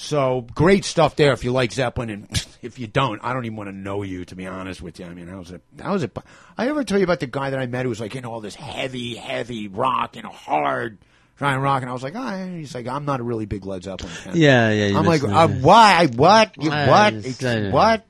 So 0.00 0.46
great 0.54 0.84
stuff 0.84 1.16
there 1.16 1.32
if 1.32 1.42
you 1.42 1.50
like 1.50 1.72
Zeppelin, 1.72 2.08
and 2.08 2.46
if 2.62 2.78
you 2.78 2.86
don't, 2.86 3.18
I 3.20 3.32
don't 3.32 3.44
even 3.46 3.56
want 3.56 3.68
to 3.68 3.74
know 3.74 4.04
you 4.04 4.24
to 4.26 4.36
be 4.36 4.46
honest 4.46 4.80
with 4.80 5.00
you. 5.00 5.06
I 5.06 5.08
mean, 5.08 5.26
that 5.26 5.36
was 5.36 5.50
a 5.50 5.60
that 5.74 5.90
was 5.90 6.04
a. 6.04 6.10
I 6.56 6.68
ever 6.68 6.84
tell 6.84 6.98
you 6.98 7.04
about 7.04 7.18
the 7.18 7.26
guy 7.26 7.50
that 7.50 7.58
I 7.58 7.66
met 7.66 7.82
who 7.82 7.88
was 7.88 7.98
like 7.98 8.14
in 8.14 8.24
all 8.24 8.40
this 8.40 8.54
heavy, 8.54 9.16
heavy 9.16 9.66
rock 9.66 10.14
and 10.14 10.24
hard 10.24 10.98
trying 11.36 11.58
rock, 11.58 11.82
and 11.82 11.90
I 11.90 11.92
was 11.92 12.04
like, 12.04 12.14
oh, 12.14 12.46
he's 12.46 12.76
like, 12.76 12.86
I'm 12.86 13.06
not 13.06 13.18
a 13.18 13.24
really 13.24 13.44
big 13.46 13.66
Led 13.66 13.82
Zeppelin 13.82 14.12
fan. 14.12 14.36
Yeah, 14.36 14.70
yeah, 14.70 14.86
you 14.86 14.98
I'm 14.98 15.04
like, 15.04 15.24
uh, 15.24 15.48
why? 15.48 16.06
What? 16.06 16.62
You- 16.62 16.70
what? 16.70 17.14
it's, 17.14 17.42
what? 17.72 18.04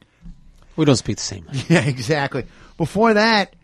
We 0.77 0.85
don't 0.85 0.97
speak 0.97 1.17
the 1.17 1.23
same. 1.23 1.47
Yeah, 1.71 1.87
exactly. 1.87 2.45
Before 2.77 3.15
that, 3.15 3.57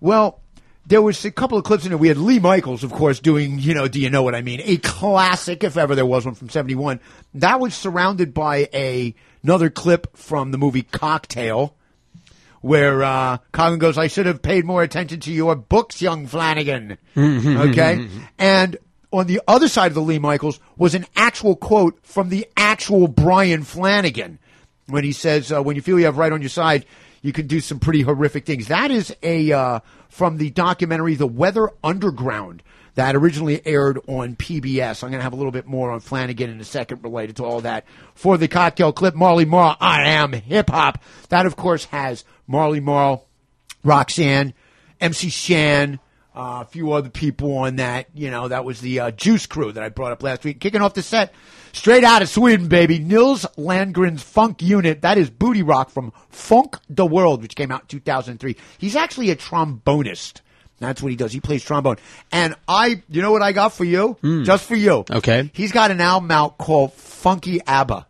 well, 0.00 0.40
there 0.86 1.02
was 1.02 1.24
a 1.24 1.30
couple 1.32 1.58
of 1.58 1.64
clips 1.64 1.84
in 1.84 1.90
there. 1.90 1.98
We 1.98 2.08
had 2.08 2.16
Lee 2.16 2.38
Michaels, 2.38 2.84
of 2.84 2.92
course, 2.92 3.18
doing, 3.18 3.58
you 3.58 3.74
know, 3.74 3.88
do 3.88 4.00
you 4.00 4.08
know 4.08 4.22
what 4.22 4.34
I 4.36 4.40
mean? 4.42 4.60
A 4.64 4.76
classic, 4.78 5.64
if 5.64 5.76
ever 5.76 5.94
there 5.94 6.06
was 6.06 6.24
one 6.24 6.34
from 6.34 6.48
71. 6.48 7.00
That 7.34 7.58
was 7.58 7.74
surrounded 7.74 8.32
by 8.32 8.68
a, 8.72 9.14
another 9.42 9.68
clip 9.68 10.16
from 10.16 10.52
the 10.52 10.58
movie 10.58 10.82
Cocktail, 10.82 11.74
where, 12.60 13.02
uh, 13.02 13.38
Coughlin 13.52 13.78
goes, 13.78 13.98
I 13.98 14.06
should 14.06 14.26
have 14.26 14.42
paid 14.42 14.64
more 14.64 14.82
attention 14.82 15.20
to 15.20 15.32
your 15.32 15.56
books, 15.56 16.00
young 16.00 16.26
Flanagan. 16.28 16.98
okay? 17.70 18.06
And 18.38 18.76
on 19.12 19.26
the 19.26 19.40
other 19.48 19.68
side 19.68 19.88
of 19.88 19.94
the 19.94 20.02
Lee 20.02 20.18
Michaels 20.18 20.60
was 20.76 20.94
an 20.94 21.06
actual 21.16 21.56
quote 21.56 21.98
from 22.02 22.28
the 22.28 22.46
actual 22.56 23.08
Brian 23.08 23.62
Flanagan 23.64 24.38
when 24.88 25.02
he 25.04 25.12
says, 25.12 25.50
uh, 25.50 25.62
"When 25.62 25.74
you 25.74 25.82
feel 25.82 25.98
you 25.98 26.04
have 26.04 26.18
right 26.18 26.32
on 26.32 26.42
your 26.42 26.48
side, 26.48 26.86
you 27.26 27.32
can 27.32 27.46
do 27.46 27.60
some 27.60 27.78
pretty 27.78 28.02
horrific 28.02 28.46
things." 28.46 28.68
That 28.68 28.90
is 28.90 29.14
a 29.22 29.52
uh, 29.52 29.80
from 30.08 30.38
the 30.38 30.50
documentary 30.50 31.14
"The 31.14 31.26
Weather 31.26 31.70
Underground." 31.82 32.62
That 32.96 33.14
originally 33.14 33.60
aired 33.66 33.98
on 34.06 34.36
PBS. 34.36 35.04
I'm 35.04 35.10
going 35.10 35.18
to 35.18 35.22
have 35.22 35.34
a 35.34 35.36
little 35.36 35.52
bit 35.52 35.66
more 35.66 35.90
on 35.90 36.00
Flanagan 36.00 36.48
in 36.48 36.58
a 36.60 36.64
second 36.64 37.04
related 37.04 37.36
to 37.36 37.44
all 37.44 37.60
that. 37.60 37.84
For 38.14 38.38
the 38.38 38.48
cocktail 38.48 38.90
clip, 38.90 39.14
Marley 39.14 39.44
Marl, 39.44 39.76
I 39.78 40.08
am 40.12 40.32
hip 40.32 40.70
hop. 40.70 41.02
That, 41.28 41.44
of 41.44 41.56
course, 41.56 41.84
has 41.86 42.24
Marley 42.46 42.80
Marl, 42.80 43.26
Roxanne, 43.84 44.54
MC 44.98 45.28
Shan, 45.28 46.00
uh, 46.34 46.62
a 46.62 46.64
few 46.64 46.92
other 46.92 47.10
people 47.10 47.58
on 47.58 47.76
that. 47.76 48.06
You 48.14 48.30
know, 48.30 48.48
that 48.48 48.64
was 48.64 48.80
the 48.80 49.00
uh, 49.00 49.10
Juice 49.10 49.44
Crew 49.44 49.72
that 49.72 49.82
I 49.82 49.90
brought 49.90 50.12
up 50.12 50.22
last 50.22 50.44
week. 50.44 50.60
Kicking 50.60 50.80
off 50.80 50.94
the 50.94 51.02
set, 51.02 51.34
straight 51.76 52.04
out 52.04 52.22
of 52.22 52.28
Sweden, 52.28 52.68
baby. 52.68 52.98
Nils 52.98 53.46
Landgren's 53.56 54.22
Funk 54.22 54.62
Unit. 54.62 55.02
That 55.02 55.18
is 55.18 55.30
Booty 55.30 55.62
Rock 55.62 55.90
from 55.90 56.12
Funk 56.30 56.78
the 56.88 57.06
World, 57.06 57.42
which 57.42 57.54
came 57.54 57.70
out 57.70 57.82
in 57.82 57.86
2003. 57.88 58.56
He's 58.78 58.96
actually 58.96 59.30
a 59.30 59.36
trombonist. 59.36 60.40
That's 60.78 61.02
what 61.02 61.10
he 61.10 61.16
does. 61.16 61.32
He 61.32 61.40
plays 61.40 61.64
trombone. 61.64 61.96
And 62.32 62.54
I, 62.68 63.02
you 63.08 63.22
know 63.22 63.32
what 63.32 63.42
I 63.42 63.52
got 63.52 63.72
for 63.72 63.84
you? 63.84 64.18
Hmm. 64.20 64.44
Just 64.44 64.64
for 64.64 64.74
you. 64.74 65.04
Okay. 65.10 65.50
He's 65.54 65.72
got 65.72 65.90
an 65.90 66.00
album 66.00 66.30
out 66.30 66.58
called 66.58 66.92
Funky 66.94 67.60
ABBA. 67.66 68.06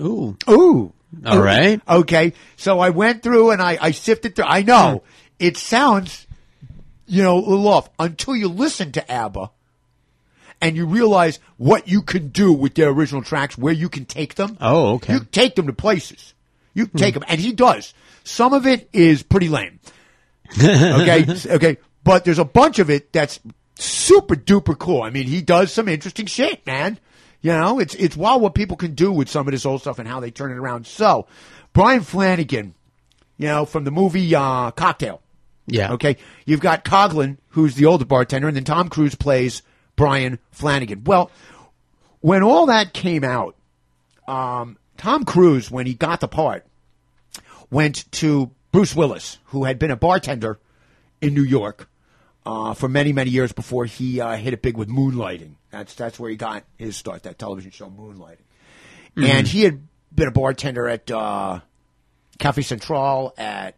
Ooh. 0.00 0.36
Ooh. 0.48 0.92
All 1.24 1.40
right. 1.40 1.80
Okay. 1.88 2.34
So 2.56 2.78
I 2.78 2.90
went 2.90 3.22
through 3.22 3.50
and 3.50 3.62
I, 3.62 3.78
I 3.80 3.90
sifted 3.92 4.36
through. 4.36 4.44
I 4.44 4.62
know 4.62 5.02
hmm. 5.04 5.06
it 5.38 5.56
sounds, 5.56 6.26
you 7.06 7.22
know, 7.22 7.38
a 7.38 7.40
little 7.40 7.66
off 7.66 7.90
until 7.98 8.36
you 8.36 8.48
listen 8.48 8.92
to 8.92 9.10
ABBA 9.10 9.50
and 10.60 10.76
you 10.76 10.86
realize 10.86 11.38
what 11.56 11.88
you 11.88 12.02
can 12.02 12.28
do 12.28 12.52
with 12.52 12.74
their 12.74 12.88
original 12.88 13.22
tracks, 13.22 13.56
where 13.56 13.72
you 13.72 13.88
can 13.88 14.04
take 14.04 14.34
them. 14.34 14.56
Oh, 14.60 14.94
okay. 14.94 15.14
You 15.14 15.20
take 15.20 15.54
them 15.54 15.66
to 15.66 15.72
places. 15.72 16.34
You 16.74 16.86
can 16.86 16.98
take 16.98 17.14
them, 17.14 17.24
and 17.28 17.40
he 17.40 17.52
does. 17.52 17.94
Some 18.24 18.52
of 18.52 18.66
it 18.66 18.88
is 18.92 19.22
pretty 19.22 19.48
lame. 19.48 19.80
okay. 20.62 21.26
okay. 21.46 21.78
But 22.04 22.24
there's 22.24 22.38
a 22.38 22.44
bunch 22.44 22.78
of 22.78 22.90
it 22.90 23.12
that's 23.12 23.40
super 23.76 24.34
duper 24.34 24.78
cool. 24.78 25.02
I 25.02 25.10
mean, 25.10 25.26
he 25.26 25.42
does 25.42 25.72
some 25.72 25.88
interesting 25.88 26.26
shit, 26.26 26.66
man. 26.66 26.98
You 27.40 27.52
know, 27.52 27.78
it's 27.78 27.94
it's 27.94 28.16
wild 28.16 28.42
what 28.42 28.54
people 28.54 28.76
can 28.76 28.94
do 28.94 29.12
with 29.12 29.28
some 29.28 29.46
of 29.46 29.52
this 29.52 29.64
old 29.66 29.80
stuff 29.80 29.98
and 29.98 30.08
how 30.08 30.20
they 30.20 30.30
turn 30.30 30.50
it 30.50 30.56
around. 30.56 30.86
So, 30.86 31.26
Brian 31.72 32.02
Flanagan, 32.02 32.74
you 33.36 33.46
know, 33.46 33.64
from 33.64 33.84
the 33.84 33.90
movie 33.90 34.34
uh, 34.34 34.72
Cocktail. 34.72 35.22
Yeah. 35.66 35.92
Okay. 35.92 36.16
You've 36.46 36.60
got 36.60 36.84
Coughlin, 36.84 37.36
who's 37.50 37.74
the 37.74 37.86
older 37.86 38.04
bartender, 38.04 38.48
and 38.48 38.56
then 38.56 38.64
Tom 38.64 38.88
Cruise 38.88 39.14
plays 39.14 39.62
Brian 39.98 40.38
Flanagan. 40.52 41.04
Well, 41.04 41.30
when 42.20 42.42
all 42.42 42.66
that 42.66 42.94
came 42.94 43.24
out, 43.24 43.56
um, 44.26 44.78
Tom 44.96 45.24
Cruise, 45.24 45.70
when 45.70 45.84
he 45.84 45.92
got 45.92 46.20
the 46.20 46.28
part, 46.28 46.64
went 47.70 48.10
to 48.12 48.50
Bruce 48.72 48.96
Willis, 48.96 49.38
who 49.46 49.64
had 49.64 49.78
been 49.78 49.90
a 49.90 49.96
bartender 49.96 50.58
in 51.20 51.34
New 51.34 51.42
York 51.42 51.90
uh, 52.46 52.72
for 52.74 52.88
many, 52.88 53.12
many 53.12 53.30
years 53.30 53.52
before 53.52 53.84
he 53.84 54.20
uh, 54.20 54.36
hit 54.36 54.54
it 54.54 54.62
big 54.62 54.76
with 54.76 54.88
Moonlighting. 54.88 55.54
That's 55.70 55.94
that's 55.94 56.18
where 56.18 56.30
he 56.30 56.36
got 56.36 56.64
his 56.76 56.96
start, 56.96 57.24
that 57.24 57.38
television 57.38 57.70
show 57.72 57.90
Moonlighting. 57.90 58.46
And 59.16 59.48
he 59.48 59.64
had 59.64 59.82
been 60.14 60.28
a 60.28 60.30
bartender 60.30 60.88
at 60.88 61.10
uh, 61.10 61.58
Cafe 62.38 62.62
Central, 62.62 63.34
at 63.36 63.74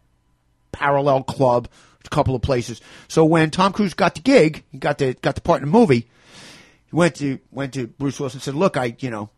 Parallel 0.71 1.23
Club, 1.23 1.67
a 2.05 2.09
couple 2.09 2.35
of 2.35 2.41
places. 2.41 2.81
So 3.07 3.25
when 3.25 3.51
Tom 3.51 3.73
Cruise 3.73 3.93
got 3.93 4.15
the 4.15 4.21
gig, 4.21 4.63
he 4.71 4.77
got 4.77 4.97
the 4.97 5.13
got 5.15 5.35
the 5.35 5.41
part 5.41 5.61
in 5.61 5.67
the 5.67 5.71
movie. 5.71 6.09
He 6.85 6.95
went 6.95 7.15
to 7.15 7.39
went 7.51 7.73
to 7.73 7.87
Bruce 7.87 8.19
Willis 8.19 8.33
and 8.33 8.43
said, 8.43 8.55
"Look, 8.55 8.77
I 8.77 8.95
you 8.99 9.09
know, 9.09 9.29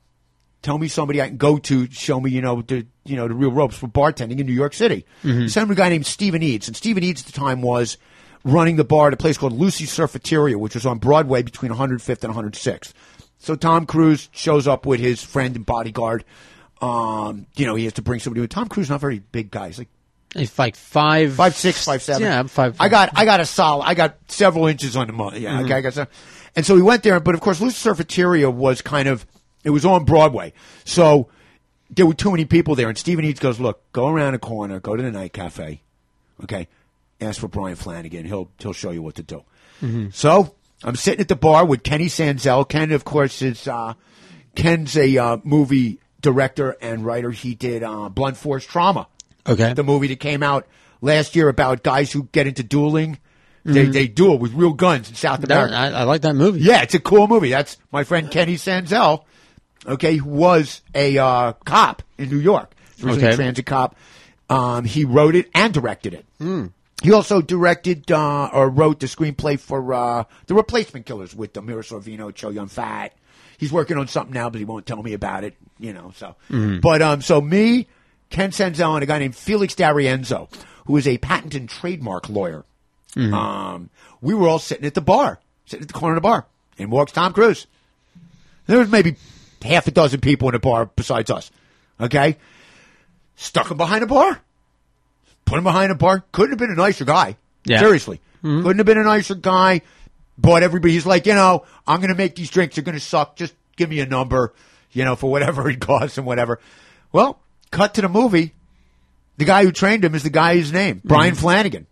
tell 0.61 0.77
me 0.77 0.88
somebody 0.88 1.22
I 1.22 1.27
can 1.27 1.38
go 1.38 1.58
to, 1.58 1.90
show 1.92 2.19
me 2.19 2.32
you 2.32 2.42
know 2.42 2.61
the 2.61 2.85
you 3.06 3.16
know 3.16 3.27
the 3.27 3.33
real 3.33 3.51
ropes 3.51 3.77
for 3.77 3.88
bartending 3.88 4.40
in 4.40 4.45
New 4.48 4.53
York 4.53 4.74
City." 4.74 5.06
He 5.42 5.50
sent 5.50 5.66
him 5.66 5.72
a 5.72 5.75
guy 5.75 5.90
named 5.90 6.06
Stephen 6.06 6.42
Eads, 6.43 6.67
and 6.67 6.75
Stephen 6.75 7.03
Eads 7.03 7.22
at 7.22 7.27
the 7.27 7.33
time 7.33 7.61
was 7.61 7.98
running 8.43 8.75
the 8.75 8.83
bar 8.83 9.08
at 9.08 9.14
a 9.14 9.17
place 9.17 9.38
called 9.38 9.53
Lucy 9.53 9.85
Surfateria, 9.85 10.56
which 10.56 10.75
was 10.75 10.85
on 10.85 11.00
Broadway 11.00 11.43
between 11.43 11.72
105th 11.72 12.24
and 12.24 12.33
106th. 12.33 12.92
So 13.38 13.56
Tom 13.56 13.85
Cruise 13.85 14.30
shows 14.32 14.67
up 14.67 14.85
with 14.85 15.00
his 15.00 15.22
friend 15.24 15.56
and 15.56 15.66
bodyguard. 15.66 16.24
Um, 16.82 17.45
you 17.56 17.66
know, 17.66 17.75
he 17.75 17.85
has 17.85 17.93
to 17.93 18.01
bring 18.01 18.19
somebody 18.19 18.42
with. 18.42 18.50
Tom 18.50 18.67
Cruise 18.67 18.88
is 18.88 18.90
not 18.90 18.98
a 18.98 19.00
very 19.00 19.19
big 19.19 19.51
guy. 19.51 19.67
He's 19.67 19.77
like 19.77 19.90
He's 20.33 20.57
like 20.57 20.75
five, 20.75 21.33
five 21.35 21.55
six, 21.55 21.85
five 21.85 22.01
seven. 22.01 22.23
Yeah, 22.23 22.43
five. 22.43 22.75
I 22.79 22.89
got 22.89 23.09
I 23.15 23.25
got 23.25 23.39
a 23.39 23.45
solid. 23.45 23.83
I 23.85 23.93
got 23.93 24.17
several 24.27 24.67
inches 24.67 24.95
on 24.95 25.07
the 25.07 25.13
money. 25.13 25.39
Yeah, 25.41 25.59
Mhm. 25.59 25.65
okay, 25.65 25.73
I 25.75 25.81
got 25.81 25.93
some. 25.93 26.07
And 26.55 26.65
so 26.65 26.75
we 26.75 26.81
went 26.81 27.03
there, 27.03 27.19
but 27.19 27.35
of 27.35 27.41
course, 27.41 27.61
Lucy 27.61 27.89
Surfateria 27.89 28.51
was 28.53 28.81
kind 28.81 29.07
of 29.07 29.25
it 29.63 29.69
was 29.69 29.85
on 29.85 30.05
Broadway, 30.05 30.53
so 30.85 31.29
there 31.89 32.05
were 32.05 32.13
too 32.13 32.31
many 32.31 32.45
people 32.45 32.75
there. 32.75 32.89
And 32.89 32.97
Stephen 32.97 33.25
Eads 33.25 33.39
goes, 33.39 33.59
"Look, 33.59 33.81
go 33.91 34.07
around 34.09 34.33
the 34.33 34.39
corner, 34.39 34.79
go 34.79 34.95
to 34.95 35.03
the 35.03 35.11
night 35.11 35.33
cafe, 35.33 35.81
okay, 36.43 36.67
ask 37.21 37.39
for 37.39 37.47
Brian 37.47 37.75
Flanagan. 37.75 38.25
He'll 38.25 38.49
he'll 38.59 38.73
show 38.73 38.91
you 38.91 39.01
what 39.01 39.15
to 39.15 39.23
do." 39.23 39.43
Mhm. 39.81 40.13
So 40.13 40.55
I'm 40.83 40.95
sitting 40.95 41.21
at 41.21 41.27
the 41.27 41.35
bar 41.35 41.65
with 41.65 41.83
Kenny 41.83 42.07
Sanzel. 42.07 42.67
Ken, 42.67 42.91
of 42.91 43.05
course, 43.05 43.41
is 43.41 43.67
uh, 43.67 43.93
Ken's 44.55 44.97
a 44.97 45.17
uh, 45.17 45.37
movie 45.43 45.99
director 46.21 46.75
and 46.81 47.05
writer. 47.05 47.31
He 47.31 47.53
did 47.55 47.83
uh, 47.83 48.09
Blunt 48.09 48.37
Force 48.37 48.65
Trauma. 48.65 49.07
Okay. 49.47 49.73
The 49.73 49.83
movie 49.83 50.07
that 50.07 50.19
came 50.19 50.41
out 50.43 50.67
last 51.01 51.35
year 51.35 51.49
about 51.49 51.83
guys 51.83 52.11
who 52.11 52.23
get 52.31 52.47
into 52.47 52.63
dueling. 52.63 53.17
They, 53.65 53.85
Mhm. 53.88 53.93
they 53.93 54.07
duel 54.09 54.38
with 54.39 54.53
real 54.53 54.73
guns 54.73 55.07
in 55.09 55.15
South 55.15 55.39
That- 55.41 55.49
America. 55.51 55.75
I, 55.75 56.01
I 56.01 56.03
like 56.03 56.22
that 56.23 56.35
movie. 56.35 56.59
Yeah, 56.61 56.81
it's 56.81 56.95
a 56.95 56.99
cool 56.99 57.27
movie. 57.27 57.49
That's 57.49 57.77
my 57.93 58.03
friend 58.03 58.30
Kenny 58.30 58.55
Sanzel, 58.57 59.23
okay, 59.88 60.17
who 60.17 60.30
was 60.30 60.81
a 60.93 61.17
uh, 61.17 61.53
cop 61.65 62.03
in 62.17 62.30
New 62.30 62.39
York. 62.39 62.73
He 62.97 63.05
was 63.05 63.22
a 63.23 63.33
transit 63.35 63.65
cop. 63.65 63.95
Um, 64.49 64.83
he 64.85 65.05
wrote 65.05 65.35
it 65.35 65.49
and 65.55 65.73
directed 65.73 66.13
it. 66.13 66.25
Hmm. 66.39 66.67
He 67.01 67.11
also 67.13 67.41
directed 67.41 68.11
uh, 68.11 68.49
or 68.53 68.69
wrote 68.69 68.99
the 68.99 69.07
screenplay 69.07 69.59
for 69.59 69.93
uh, 69.93 70.23
The 70.47 70.55
Replacement 70.55 71.05
Killers 71.05 71.33
with 71.35 71.55
Mira 71.61 71.83
Sorvino, 71.83 72.33
Chow 72.33 72.49
Yun 72.49 72.67
Fat. 72.67 73.13
He's 73.57 73.72
working 73.72 73.97
on 73.97 74.07
something 74.09 74.33
now, 74.33 74.49
but 74.49 74.59
he 74.59 74.65
won't 74.65 74.85
tell 74.85 75.01
me 75.01 75.13
about 75.13 75.43
it. 75.45 75.55
You 75.80 75.93
know, 75.93 76.11
so. 76.17 76.35
Mhm. 76.49 76.81
But 76.81 77.01
um, 77.01 77.22
so 77.22 77.39
me, 77.41 77.88
Ken 78.33 78.51
Sanzel, 78.51 78.95
and 78.95 79.03
a 79.03 79.05
guy 79.05 79.19
named 79.19 79.35
Felix 79.35 79.75
D'Arienzo, 79.75 80.49
who 80.87 80.97
is 80.97 81.07
a 81.07 81.17
patent 81.19 81.53
and 81.55 81.69
trademark 81.69 82.27
lawyer. 82.27 82.65
Mhm. 83.15 83.31
Um, 83.33 83.89
we 84.21 84.33
were 84.33 84.47
all 84.49 84.59
sitting 84.59 84.85
at 84.85 84.95
the 84.95 85.01
bar, 85.01 85.39
sitting 85.67 85.83
at 85.83 85.87
the 85.87 85.93
corner 85.93 86.15
of 86.17 86.21
the 86.23 86.27
bar, 86.27 86.45
and 86.79 86.91
walks 86.91 87.11
Tom 87.11 87.31
Cruise. 87.31 87.67
There 88.65 88.79
was 88.79 88.89
maybe 88.89 89.15
half 89.63 89.87
a 89.87 89.91
dozen 89.91 90.19
people 90.19 90.49
in 90.49 90.53
the 90.53 90.59
bar 90.59 90.89
besides 90.95 91.29
us. 91.29 91.51
Okay, 92.01 92.37
stuck 93.35 93.69
him 93.69 93.77
behind 93.77 94.03
a 94.03 94.07
bar, 94.07 94.39
put 95.45 95.57
him 95.59 95.63
behind 95.63 95.91
a 95.91 95.95
bar. 95.95 96.23
Couldn't 96.31 96.51
have 96.53 96.59
been 96.59 96.71
a 96.71 96.75
nicer 96.75 97.05
guy. 97.05 97.37
Yeah. 97.65 97.79
Seriously, 97.79 98.19
couldn't 98.41 98.77
have 98.77 98.85
been 98.85 98.97
a 98.97 99.03
nicer 99.03 99.35
guy. 99.35 99.81
Bought 100.39 100.63
everybody. 100.63 100.93
He's 100.93 101.05
like, 101.05 101.27
you 101.27 101.35
know, 101.35 101.65
I'm 101.85 101.99
going 101.99 102.09
to 102.09 102.15
make 102.17 102.35
these 102.35 102.49
drinks. 102.49 102.75
They're 102.75 102.83
going 102.83 102.97
to 102.97 102.99
suck. 102.99 103.35
Just 103.35 103.53
give 103.77 103.91
me 103.91 103.99
a 103.99 104.07
number, 104.07 104.51
you 104.91 105.05
know, 105.05 105.15
for 105.15 105.29
whatever 105.29 105.69
it 105.69 105.79
costs 105.79 106.17
and 106.17 106.25
whatever. 106.25 106.59
Well, 107.11 107.39
cut 107.73 107.95
to 107.95 108.01
the 108.01 108.09
movie. 108.09 108.53
The 109.37 109.45
guy 109.45 109.65
who 109.65 109.71
trained 109.71 110.05
him 110.05 110.15
is 110.15 110.23
the 110.23 110.29
guy 110.29 110.55
whose 110.55 110.71
name, 110.71 111.01
Brian 111.03 111.35
Flanagan. 111.35 111.87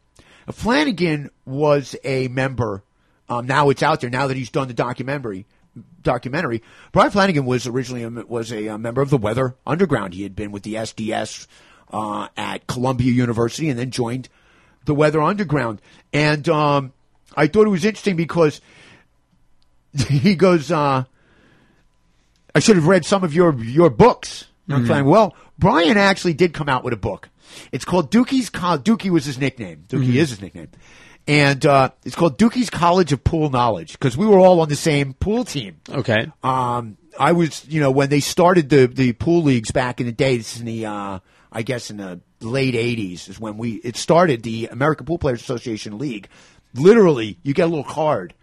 Uh, 0.47 0.51
Flanagan 0.51 1.31
was 1.43 1.95
a 2.03 2.27
member. 2.27 2.83
Um, 3.27 3.47
now 3.47 3.69
it's 3.69 3.81
out 3.81 3.99
there. 3.99 4.09
Now 4.09 4.27
that 4.27 4.37
he's 4.37 4.51
done 4.51 4.67
the 4.67 4.73
documentary, 4.73 5.47
documentary, 6.03 6.61
Brian 6.91 7.11
Flanagan 7.11 7.45
was 7.45 7.65
originally 7.65 8.03
a, 8.03 8.09
was 8.09 8.51
a, 8.51 8.69
uh 8.69 8.77
member 8.77 9.01
of 9.01 9.09
the 9.09 9.17
Weather 9.17 9.55
Underground. 9.65 10.13
He 10.13 10.23
had 10.23 10.35
been 10.35 10.51
with 10.51 10.63
the 10.63 10.75
SDS 10.75 11.47
uh, 11.91 12.27
at 12.37 12.67
Columbia 12.67 13.11
University 13.11 13.69
and 13.69 13.79
then 13.79 13.89
joined 13.89 14.29
the 14.85 14.93
Weather 14.93 15.21
Underground. 15.21 15.81
And 16.13 16.47
um, 16.47 16.93
I 17.35 17.47
thought 17.47 17.65
it 17.65 17.71
was 17.71 17.85
interesting 17.85 18.15
because 18.15 18.61
he 20.07 20.35
goes, 20.35 20.71
uh, 20.71 21.05
I 22.53 22.59
should 22.59 22.75
have 22.75 22.87
read 22.87 23.03
some 23.05 23.23
of 23.23 23.33
your 23.33 23.55
your 23.63 23.89
books. 23.89 24.45
And 24.67 24.75
I'm 24.75 24.87
saying, 24.87 25.05
well, 25.05 25.35
Brian 25.61 25.95
actually 25.97 26.33
did 26.33 26.53
come 26.53 26.67
out 26.67 26.83
with 26.83 26.91
a 26.93 26.97
book. 26.97 27.29
It's 27.71 27.85
called 27.85 28.11
Dookie's 28.11 28.49
Col- 28.49 28.79
Dookie 28.79 29.09
was 29.09 29.23
his 29.23 29.37
nickname. 29.37 29.85
Dookie 29.87 30.07
Mhm. 30.11 30.15
is 30.15 30.29
his 30.31 30.41
nickname. 30.41 30.67
And 31.27 31.65
uh, 31.65 31.91
it's 32.03 32.15
called 32.15 32.37
Dookie's 32.37 32.69
College 32.69 33.13
of 33.13 33.23
Pool 33.23 33.49
Knowledge 33.49 33.93
because 33.93 34.17
we 34.17 34.25
were 34.25 34.39
all 34.39 34.59
on 34.59 34.67
the 34.69 34.75
same 34.75 35.13
pool 35.13 35.45
team. 35.45 35.77
Okay. 35.89 36.27
Um, 36.43 36.97
I 37.19 37.31
was, 37.33 37.63
you 37.69 37.79
know, 37.79 37.91
when 37.91 38.09
they 38.09 38.19
started 38.21 38.69
the 38.69 38.87
the 38.87 39.13
pool 39.13 39.43
leagues 39.43 39.71
back 39.71 39.99
in 40.01 40.07
the 40.07 40.11
day. 40.11 40.37
This 40.37 40.55
is 40.55 40.61
in 40.61 40.65
the, 40.65 40.85
uh, 40.87 41.19
I 41.51 41.61
guess, 41.61 41.91
in 41.91 41.97
the 41.97 42.21
late 42.39 42.73
'80s 42.73 43.29
is 43.29 43.39
when 43.39 43.57
we 43.57 43.73
it 43.83 43.97
started 43.97 44.41
the 44.43 44.67
American 44.71 45.05
Pool 45.05 45.19
Players 45.19 45.41
Association 45.41 45.97
League. 45.99 46.27
Literally, 46.73 47.37
you 47.43 47.53
get 47.53 47.63
a 47.63 47.67
little 47.67 47.83
card, 47.83 48.33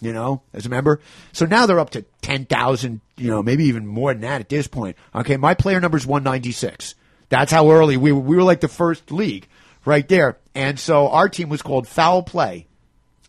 you 0.00 0.12
know, 0.12 0.42
as 0.52 0.66
a 0.66 0.68
member. 0.68 1.00
So 1.32 1.46
now 1.46 1.66
they're 1.66 1.78
up 1.80 1.90
to 1.90 2.04
ten 2.22 2.44
thousand, 2.46 3.00
you 3.16 3.30
know, 3.30 3.42
maybe 3.42 3.64
even 3.64 3.86
more 3.86 4.12
than 4.12 4.22
that 4.22 4.40
at 4.40 4.48
this 4.48 4.66
point. 4.66 4.96
Okay, 5.14 5.36
my 5.36 5.54
player 5.54 5.80
number 5.80 5.96
is 5.98 6.06
one 6.06 6.22
ninety 6.22 6.52
six. 6.52 6.94
That's 7.28 7.52
how 7.52 7.70
early 7.70 7.96
we 7.96 8.12
were. 8.12 8.20
We 8.20 8.36
were 8.36 8.42
like 8.42 8.60
the 8.60 8.68
first 8.68 9.12
league 9.12 9.46
right 9.84 10.08
there. 10.08 10.38
And 10.54 10.78
so 10.78 11.08
our 11.08 11.28
team 11.28 11.48
was 11.48 11.62
called 11.62 11.86
Foul 11.86 12.22
Play, 12.22 12.66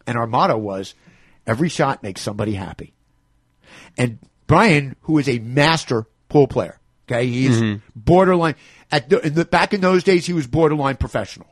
and 0.07 0.17
our 0.17 0.25
motto 0.27 0.57
was, 0.57 0.95
"Every 1.45 1.69
shot 1.69 2.01
makes 2.03 2.21
somebody 2.21 2.53
happy." 2.53 2.93
And 3.97 4.19
Brian, 4.47 4.95
who 5.01 5.17
is 5.17 5.29
a 5.29 5.39
master 5.39 6.07
pool 6.29 6.47
player, 6.47 6.79
okay, 7.09 7.27
he's 7.27 7.61
Mhm. 7.61 7.81
borderline. 7.95 8.55
At 8.91 9.09
the, 9.09 9.19
in 9.25 9.33
the, 9.35 9.45
back 9.45 9.73
in 9.73 9.81
those 9.81 10.03
days, 10.03 10.25
he 10.25 10.33
was 10.33 10.47
borderline 10.47 10.97
professional. 10.97 11.47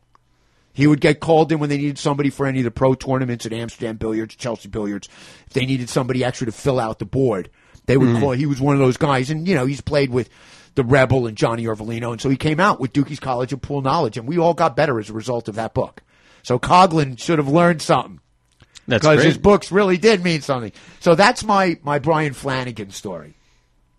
He 0.79 0.87
would 0.87 1.01
get 1.01 1.19
called 1.19 1.51
in 1.51 1.59
when 1.59 1.69
they 1.69 1.77
needed 1.77 1.97
somebody 1.97 2.29
for 2.29 2.45
any 2.45 2.59
of 2.59 2.63
the 2.63 2.71
pro 2.71 2.93
tournaments 2.93 3.45
at 3.45 3.51
Amsterdam 3.51 3.97
Billiards, 3.97 4.35
Chelsea 4.37 4.69
Billiards. 4.69 5.09
If 5.45 5.51
they 5.53 5.65
needed 5.65 5.89
somebody 5.89 6.23
extra 6.23 6.45
to 6.45 6.53
fill 6.53 6.79
out 6.79 6.99
the 6.99 7.05
board, 7.05 7.49
they 7.85 7.97
would 7.97 8.07
Mhm. 8.07 8.19
call. 8.21 8.31
He 8.31 8.45
was 8.45 8.61
one 8.61 8.75
of 8.75 8.79
those 8.79 8.95
guys, 8.95 9.29
and 9.29 9.45
you 9.45 9.55
know 9.55 9.65
he's 9.65 9.81
played 9.81 10.09
with 10.09 10.29
the 10.75 10.85
Rebel 10.85 11.27
and 11.27 11.35
Johnny 11.35 11.65
Orvalino, 11.65 12.13
and 12.13 12.21
so 12.21 12.29
he 12.29 12.37
came 12.37 12.61
out 12.61 12.79
with 12.79 12.93
Dookie's 12.93 13.19
College 13.19 13.51
of 13.51 13.61
Pool 13.61 13.81
Knowledge, 13.81 14.17
and 14.17 14.25
we 14.25 14.37
all 14.37 14.53
got 14.53 14.77
better 14.77 14.99
as 14.99 15.09
a 15.09 15.13
result 15.13 15.49
of 15.49 15.55
that 15.55 15.73
book. 15.73 16.01
So 16.43 16.57
Coughlin 16.57 17.19
should 17.19 17.39
have 17.39 17.49
learned 17.49 17.81
something 17.81 18.21
That's 18.87 19.05
because 19.05 19.23
his 19.25 19.37
books 19.37 19.73
really 19.73 19.97
did 19.97 20.23
mean 20.23 20.39
something. 20.41 20.71
So 21.01 21.13
that's 21.13 21.43
my 21.43 21.77
my 21.83 21.99
Brian 21.99 22.31
Flanagan 22.33 22.91
story. 22.91 23.35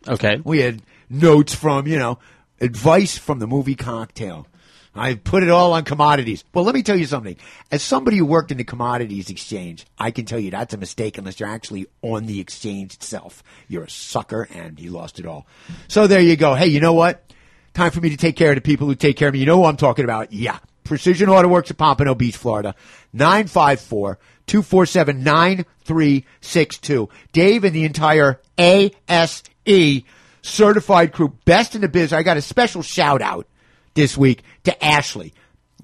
Okay. 0.08 0.40
We 0.42 0.60
had 0.60 0.80
notes 1.10 1.54
from, 1.54 1.86
you 1.86 1.98
know, 1.98 2.18
advice 2.58 3.18
from 3.18 3.38
the 3.38 3.46
movie 3.46 3.74
Cocktail. 3.74 4.46
I 4.94 5.14
put 5.14 5.42
it 5.42 5.50
all 5.50 5.72
on 5.72 5.84
commodities. 5.84 6.44
Well, 6.52 6.64
let 6.64 6.74
me 6.74 6.82
tell 6.82 6.96
you 6.96 7.06
something. 7.06 7.36
As 7.70 7.82
somebody 7.82 8.16
who 8.16 8.24
worked 8.24 8.50
in 8.50 8.58
the 8.58 8.64
commodities 8.64 9.30
exchange, 9.30 9.86
I 9.98 10.10
can 10.10 10.24
tell 10.24 10.38
you 10.38 10.50
that's 10.50 10.74
a 10.74 10.78
mistake 10.78 11.16
unless 11.16 11.38
you're 11.38 11.48
actually 11.48 11.86
on 12.02 12.26
the 12.26 12.40
exchange 12.40 12.94
itself. 12.94 13.44
You're 13.68 13.84
a 13.84 13.90
sucker 13.90 14.48
and 14.52 14.80
you 14.80 14.90
lost 14.90 15.20
it 15.20 15.26
all. 15.26 15.46
So 15.86 16.06
there 16.06 16.20
you 16.20 16.36
go. 16.36 16.54
Hey, 16.54 16.66
you 16.66 16.80
know 16.80 16.92
what? 16.92 17.24
Time 17.72 17.92
for 17.92 18.00
me 18.00 18.10
to 18.10 18.16
take 18.16 18.34
care 18.34 18.50
of 18.50 18.56
the 18.56 18.62
people 18.62 18.88
who 18.88 18.96
take 18.96 19.16
care 19.16 19.28
of 19.28 19.34
me. 19.34 19.40
You 19.40 19.46
know 19.46 19.58
who 19.58 19.64
I'm 19.64 19.76
talking 19.76 20.04
about? 20.04 20.32
Yeah. 20.32 20.58
Precision 20.82 21.28
Auto 21.28 21.46
Works 21.46 21.70
at 21.70 21.78
Pompano 21.78 22.16
Beach, 22.16 22.36
Florida. 22.36 22.74
954 23.12 24.18
247 24.48 25.22
9362. 25.22 27.08
Dave 27.32 27.62
and 27.62 27.74
the 27.76 27.84
entire 27.84 28.40
ASE 28.58 30.02
certified 30.42 31.12
crew, 31.12 31.28
best 31.44 31.76
in 31.76 31.82
the 31.82 31.88
biz. 31.88 32.12
I 32.12 32.24
got 32.24 32.36
a 32.36 32.42
special 32.42 32.82
shout 32.82 33.22
out 33.22 33.46
this 33.94 34.16
week 34.16 34.42
to 34.64 34.84
Ashley. 34.84 35.32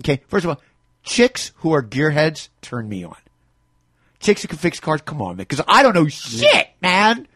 Okay, 0.00 0.22
first 0.28 0.44
of 0.44 0.50
all, 0.50 0.60
chicks 1.02 1.52
who 1.56 1.72
are 1.72 1.82
gearheads 1.82 2.48
turn 2.62 2.88
me 2.88 3.04
on. 3.04 3.16
Chicks 4.20 4.42
who 4.42 4.48
can 4.48 4.58
fix 4.58 4.80
cars, 4.80 5.00
come 5.02 5.20
on, 5.22 5.30
man, 5.36 5.46
because 5.48 5.62
I 5.68 5.82
don't 5.82 5.94
know 5.94 6.08
shit, 6.08 6.68
man. 6.80 7.26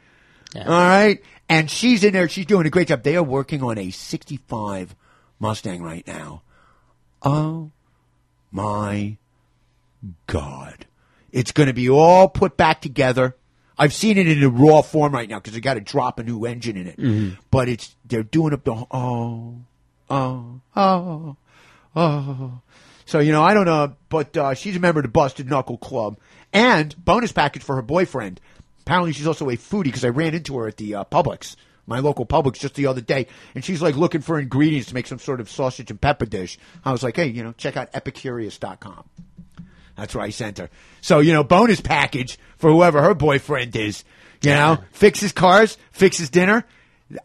All 0.56 0.64
right, 0.64 1.22
and 1.48 1.70
she's 1.70 2.02
in 2.04 2.12
there. 2.12 2.28
She's 2.28 2.46
doing 2.46 2.66
a 2.66 2.70
great 2.70 2.88
job. 2.88 3.02
They 3.02 3.16
are 3.16 3.22
working 3.22 3.62
on 3.62 3.78
a 3.78 3.90
'65 3.90 4.94
Mustang 5.38 5.82
right 5.82 6.06
now. 6.06 6.42
Oh 7.22 7.70
my 8.50 9.16
God. 10.26 10.86
It's 11.32 11.52
going 11.52 11.68
to 11.68 11.72
be 11.72 11.88
all 11.88 12.28
put 12.28 12.56
back 12.56 12.80
together. 12.80 13.36
I've 13.78 13.92
seen 13.94 14.18
it 14.18 14.26
in 14.26 14.42
a 14.42 14.48
raw 14.48 14.82
form 14.82 15.14
right 15.14 15.28
now 15.28 15.38
because 15.38 15.54
they 15.54 15.60
got 15.60 15.74
to 15.74 15.80
drop 15.80 16.18
a 16.18 16.22
new 16.22 16.44
engine 16.44 16.76
in 16.76 16.86
it. 16.86 16.98
Mhm. 16.98 17.38
But 17.50 17.68
it's 17.68 17.94
they're 18.04 18.22
doing 18.22 18.52
up 18.52 18.64
the 18.64 18.72
oh 18.90 19.56
oh 20.10 20.60
oh 20.76 21.36
oh. 21.96 22.60
So 23.06 23.18
you 23.18 23.32
know 23.32 23.42
I 23.42 23.54
don't 23.54 23.64
know, 23.64 23.94
but 24.08 24.36
uh, 24.36 24.54
she's 24.54 24.76
a 24.76 24.80
member 24.80 25.00
of 25.00 25.04
the 25.04 25.10
Busted 25.10 25.48
Knuckle 25.48 25.78
Club 25.78 26.18
and 26.52 26.94
bonus 27.04 27.32
package 27.32 27.62
for 27.62 27.76
her 27.76 27.82
boyfriend. 27.82 28.40
Apparently 28.82 29.12
she's 29.12 29.26
also 29.26 29.48
a 29.48 29.56
foodie 29.56 29.84
because 29.84 30.04
I 30.04 30.08
ran 30.08 30.34
into 30.34 30.56
her 30.58 30.68
at 30.68 30.76
the 30.76 30.96
uh, 30.96 31.04
Publix, 31.04 31.56
my 31.86 32.00
local 32.00 32.26
Publix, 32.26 32.58
just 32.58 32.74
the 32.74 32.86
other 32.86 33.00
day, 33.00 33.26
and 33.54 33.64
she's 33.64 33.82
like 33.82 33.96
looking 33.96 34.20
for 34.20 34.38
ingredients 34.38 34.88
to 34.88 34.94
make 34.94 35.06
some 35.06 35.18
sort 35.18 35.40
of 35.40 35.48
sausage 35.48 35.90
and 35.90 36.00
pepper 36.00 36.26
dish. 36.26 36.58
I 36.84 36.92
was 36.92 37.02
like, 37.02 37.16
hey, 37.16 37.28
you 37.28 37.42
know, 37.42 37.52
check 37.52 37.76
out 37.76 37.92
epicurious.com. 37.92 39.04
That's 39.96 40.14
where 40.14 40.24
I 40.24 40.30
sent 40.30 40.58
her. 40.58 40.70
So, 41.02 41.18
you 41.18 41.32
know, 41.32 41.44
bonus 41.44 41.80
package 41.80 42.38
for 42.56 42.70
whoever 42.70 43.02
her 43.02 43.14
boyfriend 43.14 43.76
is. 43.76 44.02
You 44.42 44.52
know, 44.52 44.78
fixes 44.92 45.32
cars, 45.32 45.76
fixes 45.92 46.30
dinner. 46.30 46.64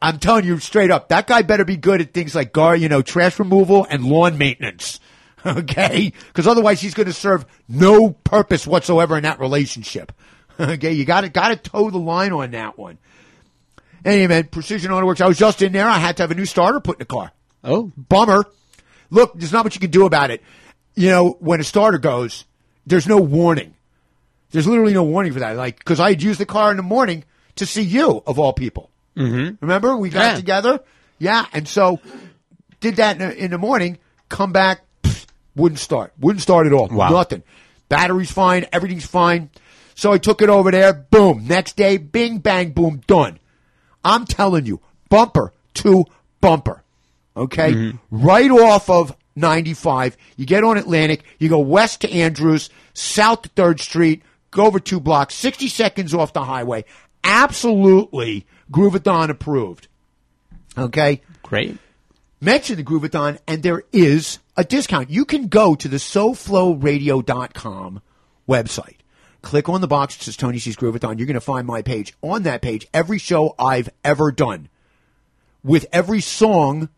I'm 0.02 0.20
telling 0.20 0.46
you 0.46 0.60
straight 0.60 0.92
up, 0.92 1.10
that 1.10 1.28
guy 1.28 1.42
better 1.42 1.66
be 1.66 1.78
good 1.78 2.02
at 2.02 2.14
things 2.14 2.34
like 2.34 2.54
gar, 2.54 2.76
you 2.76 2.90
know, 2.90 3.02
trash 3.02 3.38
removal 3.40 3.86
and 3.90 4.04
lawn 4.04 4.38
maintenance. 4.38 5.00
Okay? 5.48 6.12
Because 6.26 6.48
otherwise 6.48 6.82
he's 6.82 6.96
going 6.96 7.06
to 7.06 7.14
serve 7.14 7.46
no 7.70 8.10
purpose 8.10 8.66
whatsoever 8.66 9.16
in 9.16 9.24
that 9.24 9.40
relationship. 9.40 10.12
Okay? 10.60 10.94
You 10.94 11.06
got 11.06 11.22
to, 11.22 11.30
got 11.30 11.50
to 11.50 11.58
toe 11.58 11.92
the 11.92 12.00
line 12.00 12.32
on 12.32 12.50
that 12.52 12.80
one. 12.80 12.98
Anyway, 14.06 14.28
man, 14.28 14.44
Precision 14.46 14.92
Auto 14.92 15.06
Works. 15.06 15.20
I 15.20 15.28
was 15.28 15.38
just 15.38 15.62
in 15.62 15.72
there. 15.72 15.88
I 15.88 16.00
had 16.00 16.18
to 16.18 16.24
have 16.24 16.32
a 16.32 16.36
new 16.36 16.46
starter 16.46 16.80
put 16.80 16.96
in 16.96 17.00
the 17.00 17.06
car. 17.06 17.32
Oh. 17.64 17.92
Bummer. 17.98 18.46
Look, 19.10 19.34
there's 19.38 19.52
not 19.52 19.66
much 19.66 19.76
you 19.76 19.82
can 19.82 19.92
do 19.92 20.06
about 20.06 20.32
it. 20.32 20.42
You 20.96 21.10
know, 21.10 21.38
when 21.40 21.60
a 21.60 21.64
starter 21.64 21.98
goes, 21.98 22.46
there's 22.88 23.06
no 23.06 23.18
warning. 23.18 23.76
There's 24.52 24.66
literally 24.66 24.94
no 24.94 25.04
warning 25.04 25.34
for 25.34 25.40
that. 25.40 25.58
Like, 25.58 25.78
because 25.78 26.00
I'd 26.00 26.24
use 26.24 26.38
the 26.38 26.46
car 26.46 26.72
in 26.72 26.78
the 26.78 26.84
morning 26.84 27.24
to 27.58 27.66
see 27.66 27.82
you, 27.82 28.24
of 28.26 28.40
all 28.40 28.54
people. 28.54 28.90
Mm-hmm. 29.16 29.56
Remember? 29.62 29.96
We 29.98 30.10
got 30.10 30.32
Yeah. 30.32 30.36
together? 30.36 30.80
Yeah. 31.20 31.46
And 31.54 31.68
so, 31.68 32.00
did 32.82 32.98
that 32.98 33.20
in 33.22 33.28
the, 33.30 33.36
in 33.46 33.52
the 33.52 33.58
morning, 33.58 33.98
come 34.30 34.52
back, 34.52 34.82
pfft, 35.04 35.28
wouldn't 35.56 35.80
start. 35.80 36.14
Wouldn't 36.20 36.42
start 36.42 36.68
at 36.68 36.74
all. 36.74 36.88
Wow. 36.90 37.10
Nothing. 37.10 37.44
Battery's 37.90 38.32
fine. 38.32 38.66
Everything's 38.74 39.06
fine. 39.06 39.50
So 39.96 40.12
I 40.12 40.18
took 40.18 40.42
it 40.42 40.50
over 40.50 40.72
there. 40.72 40.92
Boom. 40.94 41.48
Next 41.48 41.78
day, 41.78 41.98
bing, 41.98 42.40
bang, 42.40 42.72
boom, 42.72 43.02
done. 43.08 43.40
I'm 44.04 44.26
telling 44.26 44.66
you, 44.66 44.82
bumper 45.10 45.54
to 45.76 46.06
bumper. 46.42 46.84
Okay? 47.38 47.72
Mm-hmm. 47.74 47.98
Right 48.26 48.52
off 48.52 48.90
of 48.90 49.16
95. 49.38 50.18
You 50.36 50.46
get 50.46 50.64
on 50.64 50.78
Atlantic. 50.78 51.24
You 51.40 51.48
go 51.50 51.60
west 51.60 52.02
to 52.02 52.12
Andrews, 52.12 52.70
south 52.94 53.44
to 53.44 53.50
3rd 53.50 53.80
Street, 53.80 54.24
go 54.52 54.66
over 54.66 54.80
two 54.80 55.00
blocks, 55.00 55.36
60 55.36 55.68
seconds 55.70 56.14
off 56.14 56.34
the 56.34 56.44
highway. 56.44 56.84
Absolutely 57.24 58.46
Groovathon 58.72 59.30
approved. 59.30 59.88
Okay? 60.78 61.22
Great. 61.44 61.78
Mention 62.42 62.78
the 62.78 62.84
Groovathon, 62.84 63.40
and 63.48 63.64
there 63.64 63.84
is 63.92 64.40
a 64.58 64.64
discount. 64.64 65.10
You 65.10 65.26
can 65.26 65.48
go 65.48 65.76
to 65.76 65.88
the 65.88 65.98
SoFloRadio.com 65.98 68.02
website. 68.48 68.98
Click 69.42 69.70
on 69.70 69.82
the 69.82 69.88
box 69.88 70.18
that 70.18 70.24
says 70.24 70.38
Tony 70.38 70.60
C's 70.60 70.76
Groovathon. 70.76 71.18
You're 71.18 71.28
going 71.28 71.36
to 71.36 71.42
find 71.42 71.68
my 71.68 71.82
page. 71.82 72.14
On 72.22 72.44
that 72.44 72.62
page, 72.62 72.88
every 72.94 73.20
show 73.20 73.56
I've 73.60 73.90
ever 74.04 74.32
done 74.32 74.70
with 75.64 75.86
every 75.92 76.22
song 76.22 76.90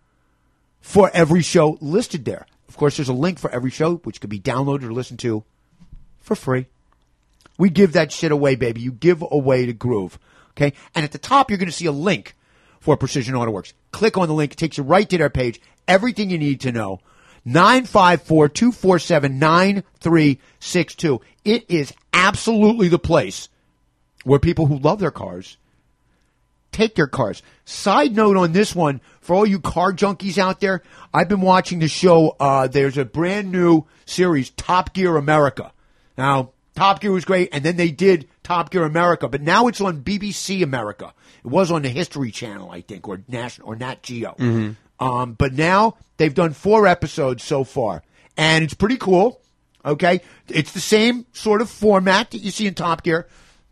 for 0.81 1.11
every 1.13 1.41
show 1.41 1.77
listed 1.81 2.25
there. 2.25 2.45
Of 2.69 2.77
course, 2.77 2.97
there's 2.97 3.09
a 3.09 3.13
link 3.13 3.39
for 3.39 3.51
every 3.51 3.71
show, 3.71 3.95
which 3.97 4.21
could 4.21 4.29
be 4.29 4.39
downloaded 4.39 4.83
or 4.83 4.93
listened 4.93 5.19
to 5.19 5.43
for 6.19 6.35
free. 6.35 6.67
We 7.57 7.69
give 7.69 7.93
that 7.93 8.11
shit 8.11 8.31
away, 8.31 8.55
baby. 8.55 8.81
You 8.81 8.91
give 8.91 9.23
away 9.29 9.65
the 9.65 9.73
groove. 9.73 10.19
Okay? 10.57 10.73
And 10.95 11.05
at 11.05 11.11
the 11.11 11.17
top, 11.17 11.49
you're 11.49 11.59
going 11.59 11.67
to 11.67 11.71
see 11.71 11.85
a 11.85 11.91
link 11.91 12.35
for 12.79 12.97
Precision 12.97 13.35
Auto 13.35 13.51
Works. 13.51 13.73
Click 13.91 14.17
on 14.17 14.27
the 14.27 14.33
link. 14.33 14.53
It 14.53 14.57
takes 14.57 14.77
you 14.77 14.83
right 14.83 15.07
to 15.09 15.17
their 15.17 15.29
page. 15.29 15.61
Everything 15.87 16.29
you 16.29 16.37
need 16.37 16.61
to 16.61 16.71
know. 16.71 16.99
954 17.45 18.49
247 18.49 19.39
9362. 19.39 21.21
It 21.45 21.69
is 21.69 21.93
absolutely 22.11 22.89
the 22.89 22.99
place 22.99 23.49
where 24.23 24.39
people 24.39 24.65
who 24.65 24.79
love 24.79 24.99
their 24.99 25.11
cars 25.11 25.57
take 26.71 26.95
their 26.95 27.07
cars. 27.07 27.41
Side 27.65 28.15
note 28.15 28.37
on 28.37 28.51
this 28.51 28.75
one, 28.75 29.01
for 29.21 29.35
all 29.35 29.45
you 29.45 29.59
car 29.59 29.93
junkies 29.93 30.37
out 30.37 30.59
there, 30.59 30.83
I've 31.13 31.29
been 31.29 31.41
watching 31.41 31.79
the 31.79 31.87
show. 31.87 32.35
Uh, 32.39 32.67
there's 32.67 32.97
a 32.97 33.05
brand 33.05 33.51
new 33.51 33.85
series, 34.05 34.49
Top 34.51 34.93
Gear 34.93 35.17
America. 35.17 35.71
Now, 36.17 36.51
Top 36.77 36.99
Gear 37.01 37.11
was 37.11 37.25
great, 37.25 37.49
and 37.51 37.63
then 37.63 37.75
they 37.75 37.89
did 37.89 38.27
Top 38.43 38.69
Gear 38.69 38.83
America, 38.83 39.27
but 39.27 39.41
now 39.41 39.65
it's 39.65 39.81
on 39.81 40.03
BBC 40.03 40.61
America. 40.61 41.11
It 41.43 41.47
was 41.47 41.71
on 41.71 41.81
the 41.81 41.89
History 41.89 42.29
Channel, 42.29 42.69
I 42.69 42.81
think, 42.81 43.07
or 43.07 43.19
National 43.27 43.69
or 43.69 43.75
Nat 43.75 44.03
Geo. 44.03 44.35
Mhm. 44.37 44.75
Um, 44.99 45.33
but 45.33 45.53
now 45.53 45.95
they've 46.17 46.35
done 46.35 46.53
four 46.53 46.85
episodes 46.85 47.43
so 47.43 47.63
far, 47.63 48.03
and 48.37 48.63
it's 48.63 48.75
pretty 48.75 48.97
cool. 48.97 49.41
Okay, 49.83 50.21
it's 50.49 50.71
the 50.71 50.79
same 50.79 51.25
sort 51.33 51.61
of 51.63 51.69
format 51.71 52.29
that 52.29 52.43
you 52.43 52.51
see 52.51 52.67
in 52.67 52.75
Top 52.75 53.01
Gear. 53.01 53.27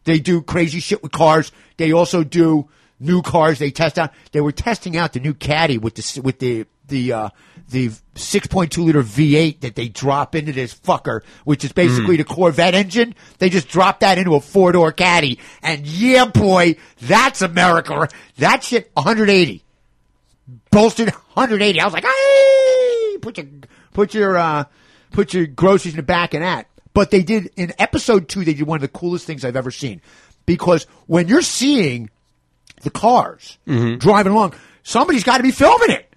They 0.06 0.18
do 0.18 0.42
crazy 0.42 0.80
shit 0.80 1.04
with 1.04 1.12
cars. 1.12 1.52
They 1.78 1.92
also 1.92 2.24
do 2.24 2.70
new 3.00 3.22
cars. 3.22 3.60
They 3.60 3.70
test 3.70 4.00
out. 4.00 4.14
They 4.32 4.42
were 4.42 4.52
testing 4.52 4.98
out 4.98 5.14
the 5.14 5.20
new 5.20 5.36
Caddy 5.36 5.78
with 5.78 5.94
the 5.94 6.22
with 6.22 6.40
the 6.40 6.66
the 6.88 7.14
uh, 7.14 7.30
the 7.70 7.90
6.2 8.16 8.78
liter 8.86 9.02
V8 9.04 9.62
that 9.62 9.76
they 9.76 9.88
drop 9.88 10.36
into 10.36 10.52
this 10.54 10.74
fucker, 10.74 11.22
which 11.46 11.64
is 11.66 11.72
basically 11.72 12.16
Mm. 12.16 12.20
the 12.20 12.24
Corvette 12.26 12.76
engine. 12.76 13.16
They 13.40 13.50
just 13.50 13.68
drop 13.68 14.02
that 14.02 14.18
into 14.18 14.36
a 14.36 14.40
four 14.42 14.72
door 14.72 14.92
Caddy, 14.92 15.40
and 15.64 15.86
yeah, 15.86 16.26
boy, 16.26 16.76
that's 17.02 17.42
America. 17.42 18.08
That 18.38 18.64
shit 18.64 18.92
180 18.94 19.64
bolstered 20.72 21.10
180. 21.34 21.80
I 21.80 21.84
was 21.86 21.94
like, 21.94 22.04
hey, 22.06 23.18
put 23.22 23.38
your 23.38 23.48
put 23.94 24.14
your 24.14 24.38
uh, 24.38 24.66
put 25.12 25.34
your 25.34 25.48
groceries 25.48 25.94
in 25.94 25.98
the 25.98 26.04
back 26.04 26.34
of 26.34 26.42
that. 26.42 26.68
But 26.94 27.12
they 27.12 27.24
did 27.24 27.50
in 27.58 27.74
episode 27.80 28.30
two. 28.30 28.46
They 28.46 28.54
did 28.54 28.68
one 28.68 28.78
of 28.78 28.82
the 28.82 28.88
coolest 28.88 29.26
things 29.26 29.44
I've 29.44 29.56
ever 29.58 29.72
seen 29.72 30.02
because 30.46 30.86
when 31.08 31.28
you're 31.28 31.42
seeing 31.42 32.10
the 32.84 32.90
cars 32.90 33.58
driving 33.66 34.32
along, 34.34 34.54
somebody's 34.84 35.24
got 35.24 35.38
to 35.38 35.44
be 35.44 35.52
filming 35.52 35.90
it. 35.90 36.14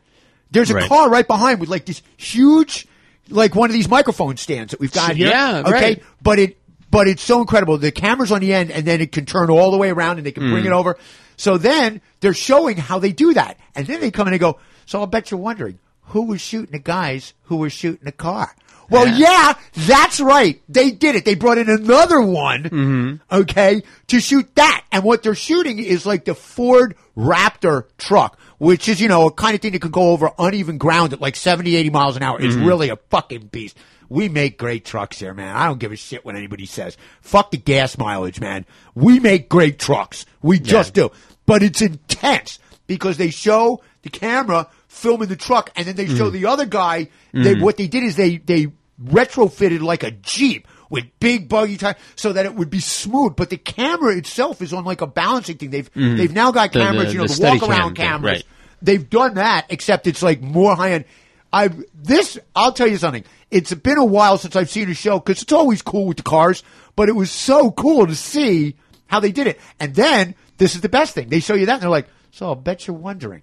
There's 0.51 0.71
a 0.71 0.75
Right. 0.75 0.89
car 0.89 1.11
right 1.11 1.27
behind 1.27 1.61
with 1.61 1.69
like 1.69 1.85
this 1.85 2.03
huge, 2.17 2.87
like 3.29 3.55
one 3.55 3.69
of 3.71 3.75
these 3.75 3.89
microphone 3.89 4.37
stands 4.37 4.71
that 4.71 4.81
we've 4.81 4.93
got 4.93 5.15
here. 5.17 5.29
Yeah, 5.29 5.61
okay, 5.67 5.71
right. 5.73 6.03
but 6.23 6.39
it 6.39 6.57
but 6.91 7.07
it's 7.07 7.23
so 7.23 7.41
incredible. 7.41 7.77
The 7.77 7.93
camera's 7.93 8.33
on 8.33 8.41
the 8.41 8.55
end, 8.55 8.71
and 8.71 8.87
then 8.87 9.03
it 9.03 9.13
can 9.13 9.27
turn 9.27 9.51
all 9.51 9.71
the 9.71 9.77
way 9.77 9.91
around, 9.91 10.17
and 10.17 10.25
they 10.27 10.33
can 10.33 10.51
bring 10.51 10.65
Mm. 10.65 10.69
it 10.69 10.73
over. 10.73 10.97
So 11.37 11.59
then 11.59 12.01
they're 12.21 12.33
showing 12.33 12.79
how 12.79 12.99
they 12.99 13.13
do 13.13 13.35
that, 13.35 13.59
and 13.75 13.87
then 13.87 14.01
they 14.01 14.11
come 14.11 14.27
in 14.27 14.33
and 14.33 14.41
go. 14.41 14.59
So 14.87 14.99
I'll 15.01 15.07
bet 15.07 15.31
you're 15.31 15.39
wondering 15.39 15.79
who 16.05 16.23
was 16.23 16.41
shooting 16.41 16.73
the 16.73 16.79
guys 16.79 17.35
who 17.45 17.57
were 17.57 17.69
shooting 17.69 18.01
the 18.05 18.13
car. 18.13 18.55
Well, 18.89 19.07
yeah, 19.07 19.53
that's 19.77 20.19
right. 20.19 20.63
They 20.67 20.91
did 20.91 21.15
it. 21.15 21.27
They 21.27 21.35
brought 21.35 21.59
in 21.59 21.69
another 21.69 22.23
one, 22.23 22.63
Mm-hmm. 22.65 23.15
okay, 23.41 23.83
to 24.07 24.19
shoot 24.19 24.49
that. 24.55 24.83
And 24.91 25.05
what 25.05 25.23
they're 25.23 25.35
shooting 25.35 25.79
is 25.79 26.07
like 26.07 26.25
the 26.25 26.35
Ford 26.35 26.95
Raptor 27.15 27.85
truck, 27.99 28.39
which 28.59 28.89
is, 28.89 29.01
you 29.01 29.09
know, 29.09 29.27
a 29.27 29.33
kind 29.33 29.55
of 29.55 29.61
thing 29.61 29.73
that 29.73 29.81
could 29.83 29.93
go 29.93 30.11
over 30.11 30.31
uneven 30.39 30.79
ground 30.79 31.13
at 31.13 31.21
like 31.21 31.37
70, 31.37 31.75
80 31.77 31.91
miles 31.91 32.17
an 32.17 32.23
hour. 32.23 32.41
It's 32.41 32.57
Mhm. 32.57 32.67
really 32.67 32.89
a 32.91 32.97
fucking 33.11 33.49
beast. 33.53 33.77
We 34.11 34.29
make 34.29 34.57
great 34.59 34.85
trucks 34.85 35.19
here, 35.21 35.35
man. 35.35 35.55
I 35.55 35.67
don't 35.67 35.79
give 35.79 35.93
a 35.93 35.97
shit 35.97 36.25
what 36.25 36.35
anybody 36.35 36.65
says. 36.67 36.97
Fuck 37.21 37.51
the 37.51 37.57
gas 37.59 37.99
mileage, 37.99 38.41
man. 38.41 38.65
We 38.95 39.21
make 39.21 39.49
great 39.49 39.79
trucks. 39.79 40.25
We 40.43 40.59
just 40.59 40.95
do. 40.95 41.11
But 41.47 41.63
it's 41.63 41.83
intense 41.83 42.59
because 42.87 43.17
they 43.19 43.31
show 43.31 43.83
the 44.03 44.09
camera 44.09 44.67
filming 44.89 45.29
the 45.29 45.37
truck 45.37 45.71
and 45.77 45.87
then 45.87 45.97
they 45.97 46.07
show 46.07 46.31
Mm. 46.31 46.33
the 46.33 46.47
other 46.47 46.65
guy. 46.67 47.09
They, 47.35 47.55
Mm. 47.55 47.61
what 47.61 47.77
they 47.77 47.87
did 47.87 48.03
is 48.03 48.17
they, 48.17 48.39
they 48.39 48.69
retrofitted 49.05 49.81
like 49.83 50.03
a 50.03 50.11
Jeep 50.11 50.67
with 50.91 51.05
big 51.21 51.49
buggy 51.49 51.77
tires 51.77 51.97
so 52.17 52.33
that 52.33 52.47
it 52.47 52.55
would 52.55 52.71
be 52.71 52.81
smooth. 52.81 53.37
But 53.37 53.51
the 53.51 53.57
camera 53.59 54.17
itself 54.17 54.63
is 54.63 54.73
on 54.73 54.85
like 54.85 55.01
a 55.01 55.07
balancing 55.07 55.57
thing. 55.59 55.71
They've, 55.71 55.93
Mhm. 55.95 56.17
they've 56.17 56.33
now 56.33 56.51
got 56.51 56.73
cameras, 56.73 57.07
the- 57.09 57.13
you 57.13 57.19
know, 57.19 57.27
the 57.27 57.35
the, 57.35 57.43
walk 57.43 57.63
around 57.69 57.97
thing, 57.97 58.07
cameras. 58.07 58.33
right. 58.37 58.45
They've 58.81 59.09
done 59.11 59.35
that, 59.35 59.67
except 59.71 60.07
it's 60.07 60.23
like 60.23 60.41
more 60.41 60.75
high 60.77 60.93
end. 60.93 61.05
I 61.53 61.71
this 61.95 62.39
I'll 62.55 62.73
tell 62.73 62.87
you 62.87 62.97
something. 62.99 63.25
It's 63.51 63.73
been 63.75 63.99
a 63.99 64.05
while 64.05 64.37
since 64.39 64.55
I've 64.55 64.69
seen 64.71 64.91
a 64.91 64.95
show 64.95 65.19
because 65.19 65.43
it's 65.43 65.53
always 65.53 65.81
cool 65.83 66.07
with 66.07 66.19
the 66.19 66.23
cars, 66.23 66.63
but 66.95 67.09
it 67.09 67.17
was 67.17 67.31
so 67.31 67.71
cool 67.71 68.07
to 68.07 68.15
see 68.15 68.77
how 69.07 69.21
they 69.21 69.33
did 69.33 69.47
it. 69.47 69.59
And 69.81 69.95
then 69.95 70.35
this 70.59 70.75
is 70.75 70.83
the 70.83 70.89
best 70.91 71.15
thing. 71.15 71.29
They 71.29 71.41
show 71.41 71.55
you 71.55 71.67
that 71.67 71.75
and 71.75 71.83
they're 71.83 71.89
like, 71.91 72.09
"So 72.31 72.47
I'll 72.47 72.55
bet 72.55 72.87
you're 72.87 72.97
wondering 72.97 73.43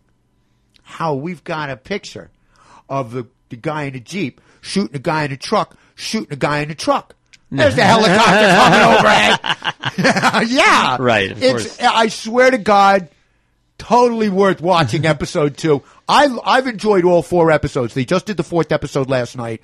how 0.84 1.16
we've 1.16 1.44
got 1.44 1.70
a 1.72 1.76
picture 1.78 2.30
of 2.88 3.12
the, 3.12 3.26
the 3.50 3.56
guy 3.56 3.84
in 3.84 3.96
a 3.96 4.00
jeep 4.00 4.40
shooting 4.62 4.96
a 4.96 5.00
guy 5.00 5.24
in 5.24 5.32
a 5.32 5.38
truck, 5.38 5.76
shooting 5.96 6.32
a 6.34 6.36
guy 6.38 6.60
in 6.60 6.70
a 6.72 6.76
truck." 6.76 7.15
There's 7.52 7.76
the 7.76 7.84
helicopter 7.84 8.48
coming 8.48 8.98
overhead. 9.98 10.50
yeah, 10.50 10.98
Right, 11.00 11.32
of 11.32 11.42
it's, 11.42 11.80
I 11.80 12.08
swear 12.08 12.52
to 12.52 12.58
God, 12.58 13.10
totally 13.78 14.30
worth 14.30 14.62
watching 14.62 15.06
episode 15.06 15.58
two. 15.58 15.84
I, 16.08 16.36
I've 16.44 16.68
enjoyed 16.68 17.06
all 17.06 17.22
four 17.22 17.52
episodes. 17.52 17.94
They 17.94 18.06
just 18.06 18.26
did 18.26 18.38
the 18.38 18.44
fourth 18.44 18.72
episode 18.72 19.10
last 19.10 19.38
night. 19.38 19.62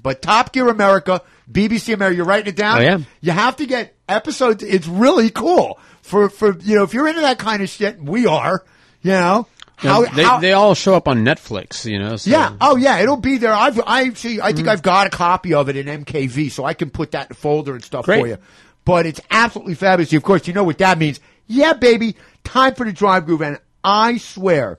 But 0.00 0.20
Top 0.22 0.52
Gear 0.52 0.68
America, 0.68 1.22
BBC 1.50 1.94
America, 1.94 2.16
you're 2.16 2.26
writing 2.26 2.48
it 2.48 2.56
down? 2.56 2.78
Oh, 2.78 2.80
I 2.80 2.84
am. 2.84 3.06
You 3.20 3.32
have 3.32 3.56
to 3.56 3.66
get 3.66 3.94
episodes. 4.08 4.62
It's 4.62 4.86
really 4.86 5.30
cool. 5.30 5.78
For, 6.02 6.28
for, 6.28 6.58
you 6.58 6.76
know, 6.76 6.82
if 6.82 6.92
you're 6.92 7.08
into 7.08 7.22
that 7.22 7.38
kind 7.38 7.62
of 7.62 7.70
shit, 7.70 7.98
we 8.02 8.26
are, 8.26 8.62
you 9.00 9.12
know. 9.12 9.46
How, 9.76 10.04
they, 10.06 10.22
how, 10.22 10.38
they 10.38 10.52
all 10.52 10.74
show 10.74 10.94
up 10.94 11.08
on 11.08 11.24
Netflix, 11.24 11.84
you 11.84 11.98
know. 11.98 12.16
So. 12.16 12.30
yeah. 12.30 12.56
Oh, 12.60 12.76
yeah. 12.76 12.98
It'll 13.00 13.16
be 13.16 13.38
there. 13.38 13.52
I've, 13.52 13.80
I 13.86 14.12
see. 14.14 14.40
I 14.40 14.48
Mm-hmm. 14.48 14.56
think 14.56 14.68
I've 14.68 14.82
got 14.82 15.06
a 15.06 15.10
copy 15.10 15.52
of 15.54 15.68
it 15.68 15.76
in 15.76 15.86
MKV, 16.04 16.50
so 16.50 16.64
I 16.64 16.74
can 16.74 16.90
put 16.90 17.10
that 17.12 17.26
in 17.26 17.32
a 17.32 17.34
folder 17.34 17.74
and 17.74 17.82
stuff 17.84 18.04
for 18.06 18.26
you. 18.26 18.38
But 18.84 19.06
it's 19.06 19.20
absolutely 19.30 19.74
fabulous. 19.74 20.12
Of 20.12 20.22
course, 20.22 20.46
you 20.46 20.54
know 20.54 20.64
what 20.64 20.78
that 20.78 20.98
means. 20.98 21.18
Yeah, 21.46 21.72
baby. 21.72 22.16
Time 22.44 22.74
for 22.74 22.84
the 22.86 22.92
drive 22.92 23.26
groove, 23.26 23.40
and 23.42 23.58
I 23.82 24.18
swear, 24.18 24.78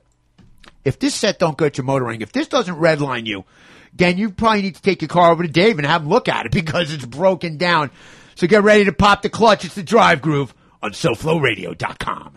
if 0.84 0.98
this 1.00 1.14
set 1.16 1.40
don't 1.40 1.58
get 1.58 1.78
your 1.78 1.86
motoring, 1.86 2.22
if 2.22 2.32
this 2.32 2.48
doesn't 2.48 2.76
redline 2.76 3.26
you, 3.26 3.44
then 3.94 4.18
you 4.18 4.30
probably 4.32 4.62
need 4.62 4.76
to 4.76 4.82
take 4.82 5.02
your 5.02 5.10
car 5.10 5.32
over 5.32 5.44
to 5.44 5.50
Dave 5.50 5.78
and 5.78 5.86
have 5.86 6.04
him 6.04 6.10
look 6.10 6.28
at 6.30 6.46
it 6.46 6.52
because 6.54 6.94
it's 6.94 7.06
broken 7.06 7.58
down. 7.58 7.92
So 8.36 8.48
get 8.48 8.64
ready 8.64 8.86
to 8.86 8.94
pop 8.94 9.22
the 9.24 9.30
clutch. 9.30 9.66
It's 9.66 9.76
the 9.76 9.84
drive 9.84 10.22
groove 10.22 10.54
on 10.84 10.92
SoFloRadio.com. 10.92 12.36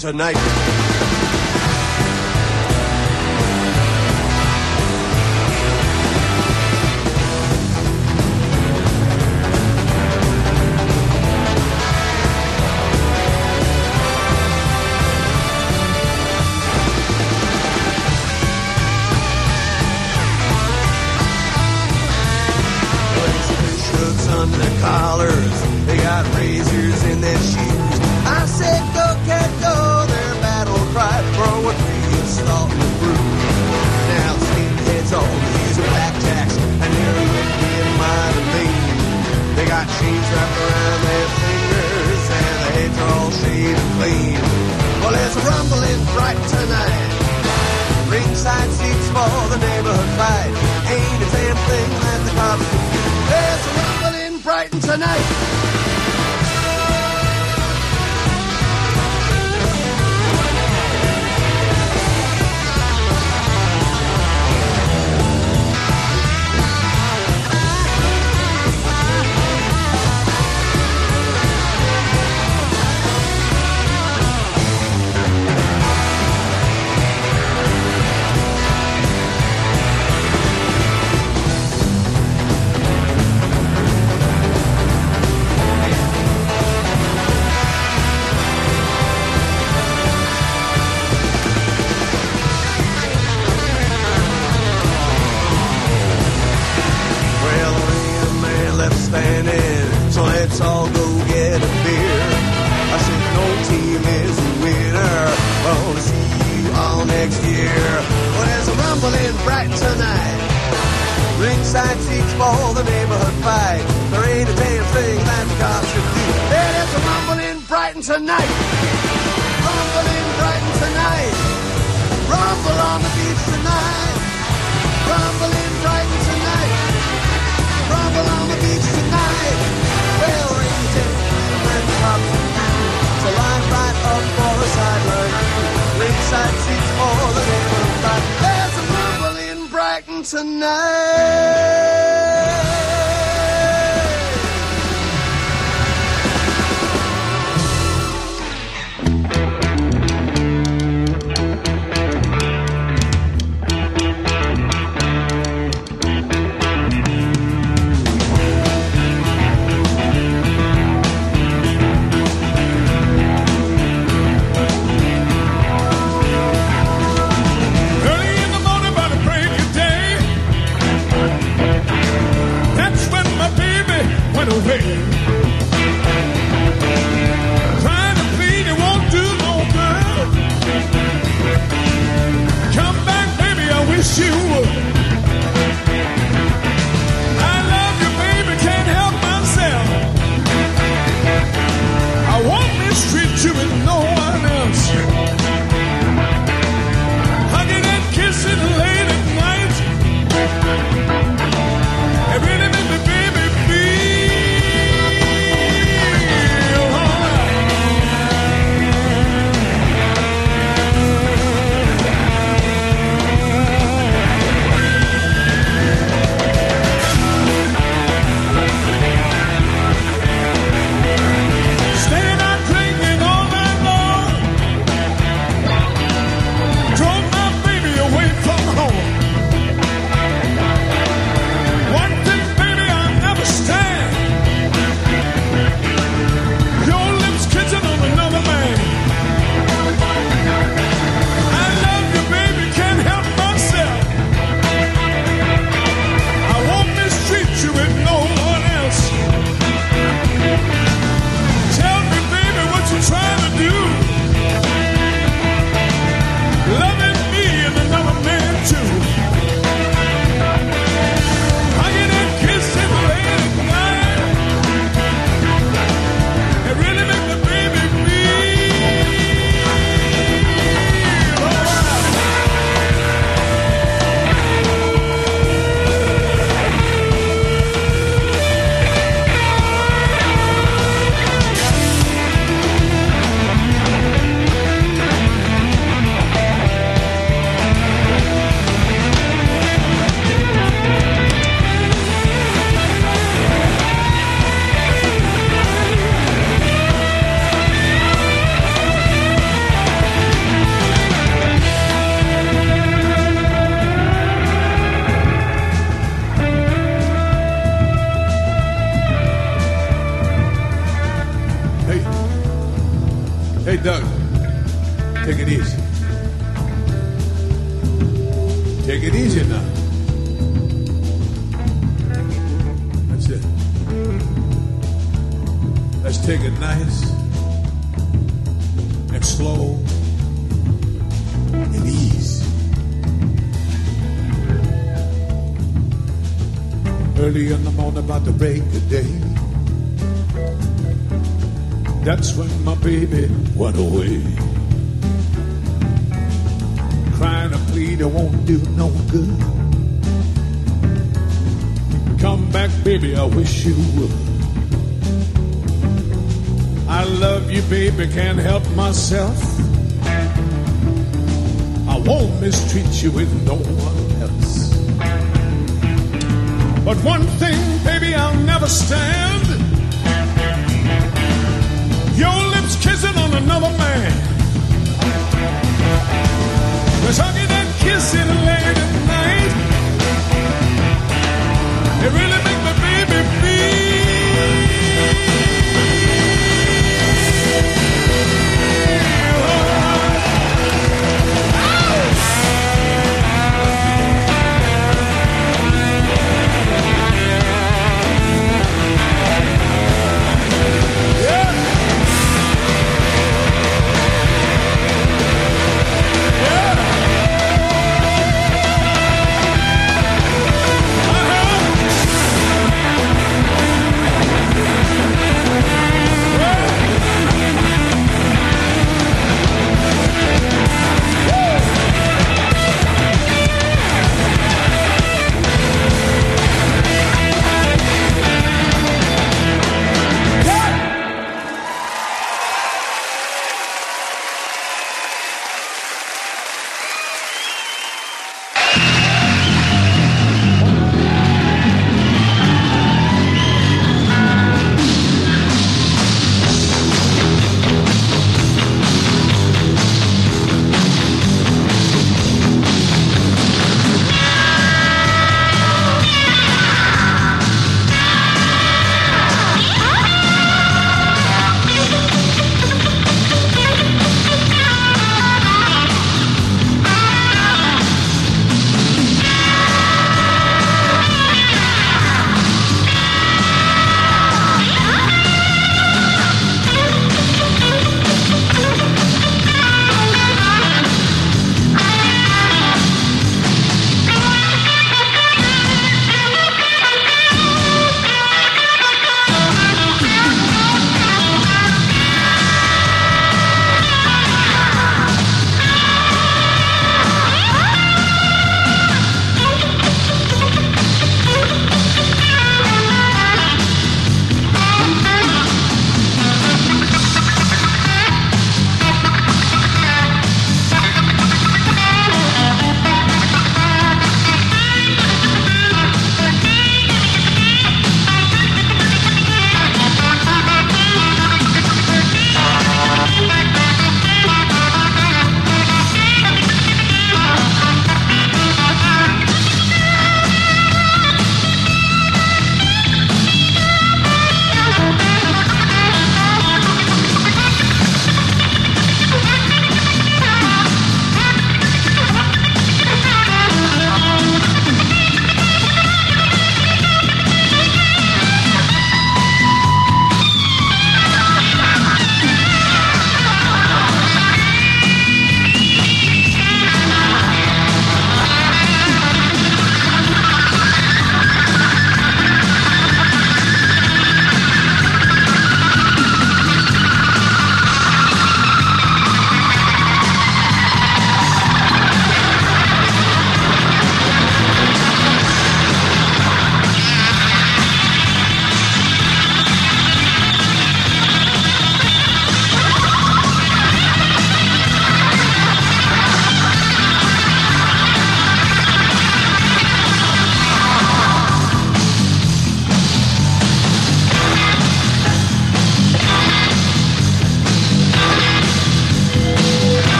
tonight. 0.00 0.59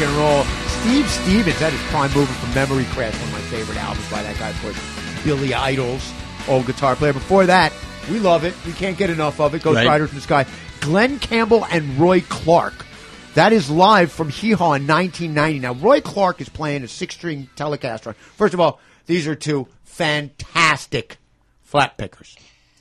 Rock 0.00 0.08
and 0.08 0.18
roll. 0.18 0.44
Steve 0.80 1.08
Stevens, 1.10 1.58
that 1.58 1.74
is 1.74 1.80
prime 1.88 2.10
mover 2.14 2.32
from 2.32 2.54
Memory 2.54 2.84
Crash, 2.86 3.12
one 3.14 3.28
of 3.28 3.32
my 3.32 3.40
favorite 3.50 3.76
albums 3.76 4.10
by 4.10 4.22
that 4.22 4.38
guy, 4.38 4.48
of 4.48 4.60
course. 4.62 5.24
Billy 5.24 5.52
Idol's 5.52 6.12
old 6.48 6.66
guitar 6.66 6.96
player. 6.96 7.12
Before 7.12 7.44
that, 7.44 7.72
we 8.10 8.18
love 8.18 8.44
it. 8.44 8.54
We 8.64 8.72
can't 8.72 8.96
get 8.96 9.10
enough 9.10 9.40
of 9.40 9.54
it. 9.54 9.62
Ghost 9.62 9.76
Right. 9.76 9.86
Riders 9.86 10.10
in 10.10 10.16
the 10.16 10.22
Sky. 10.22 10.46
Glen 10.80 11.18
Campbell 11.18 11.66
and 11.70 11.98
Roy 11.98 12.22
Clark. 12.22 12.86
That 13.34 13.52
is 13.52 13.70
live 13.70 14.10
from 14.10 14.30
Hee 14.30 14.52
Haw 14.52 14.72
in 14.74 14.86
1990. 14.86 15.58
Now, 15.58 15.74
Roy 15.74 16.00
Clark 16.00 16.40
is 16.40 16.48
playing 16.48 16.82
a 16.82 16.88
six 16.88 17.14
string 17.14 17.50
Telecaster. 17.54 18.14
First 18.14 18.54
of 18.54 18.60
all, 18.60 18.80
these 19.06 19.28
are 19.28 19.34
two 19.34 19.68
fantastic 19.84 21.18
flat 21.62 21.98
pickers. 21.98 22.36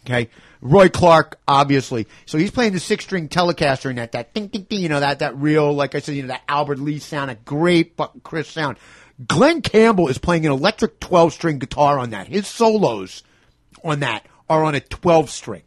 Okay. 0.05 0.29
Roy 0.61 0.89
Clark, 0.89 1.39
obviously. 1.47 2.07
So 2.25 2.37
he's 2.37 2.51
playing 2.51 2.73
the 2.73 2.79
six 2.79 3.05
string 3.05 3.29
Telecaster 3.29 3.89
and 3.89 3.97
that, 3.97 4.11
that 4.11 4.33
ding, 4.33 4.47
ding, 4.47 4.63
ding, 4.63 4.81
you 4.81 4.89
know, 4.89 4.99
that, 4.99 5.19
that 5.19 5.37
real, 5.37 5.73
like 5.73 5.95
I 5.95 5.99
said, 5.99 6.15
you 6.15 6.23
know, 6.23 6.29
that 6.29 6.43
Albert 6.49 6.79
Lee 6.79 6.99
sound, 6.99 7.31
a 7.31 7.35
great 7.35 7.95
fucking 7.95 8.21
crisp 8.21 8.51
sound. 8.51 8.77
Glen 9.25 9.61
Campbell 9.61 10.07
is 10.07 10.17
playing 10.17 10.45
an 10.45 10.51
electric 10.51 10.99
12 10.99 11.33
string 11.33 11.59
guitar 11.59 11.97
on 11.99 12.11
that. 12.11 12.27
His 12.27 12.47
solos 12.47 13.23
on 13.83 14.01
that 14.01 14.25
are 14.49 14.63
on 14.63 14.75
a 14.75 14.79
12 14.79 15.29
string. 15.29 15.63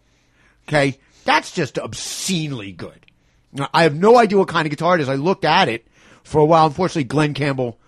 Okay. 0.69 0.99
That's 1.25 1.53
just 1.53 1.79
obscenely 1.79 2.73
good. 2.73 3.07
Now, 3.53 3.69
I 3.73 3.85
have 3.85 3.95
no 3.95 4.19
idea 4.19 4.39
what 4.39 4.49
kind 4.49 4.67
of 4.67 4.71
guitar 4.71 4.95
it 4.95 5.01
is. 5.01 5.09
I 5.09 5.15
looked 5.15 5.45
at 5.45 5.69
it 5.69 5.87
for 6.25 6.41
a 6.41 6.45
while. 6.45 6.67
Unfortunately, 6.67 7.05
Glen 7.05 7.35
Campbell 7.35 7.79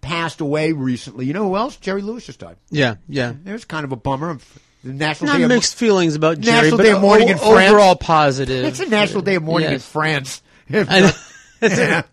passed 0.00 0.40
away 0.40 0.72
recently. 0.72 1.26
You 1.26 1.32
know 1.32 1.48
who 1.48 1.56
else? 1.56 1.76
Jerry 1.76 2.02
Lewis 2.02 2.26
just 2.26 2.40
died. 2.40 2.56
Yeah, 2.70 2.96
yeah. 3.08 3.32
There's 3.42 3.64
kind 3.64 3.84
of 3.84 3.92
a 3.92 3.96
bummer. 3.96 4.38
The 4.84 4.92
National 4.92 5.28
Not 5.32 5.38
Day 5.38 5.42
of 5.44 5.48
mixed 5.48 5.74
feelings 5.76 6.14
about 6.14 6.38
Jerry, 6.40 6.56
National 6.70 6.76
but 6.76 6.82
Day 6.84 6.90
of 6.92 7.00
Mourning 7.00 7.28
in 7.30 7.34
o- 7.38 7.52
France. 7.52 7.70
overall 7.72 7.96
positive. 7.96 8.64
It's 8.66 8.80
a 8.80 8.86
National 8.86 9.22
Day 9.22 9.34
of 9.36 9.42
Mourning 9.42 9.72
in 9.72 9.78
France. 9.80 10.42
Yeah. 11.60 12.02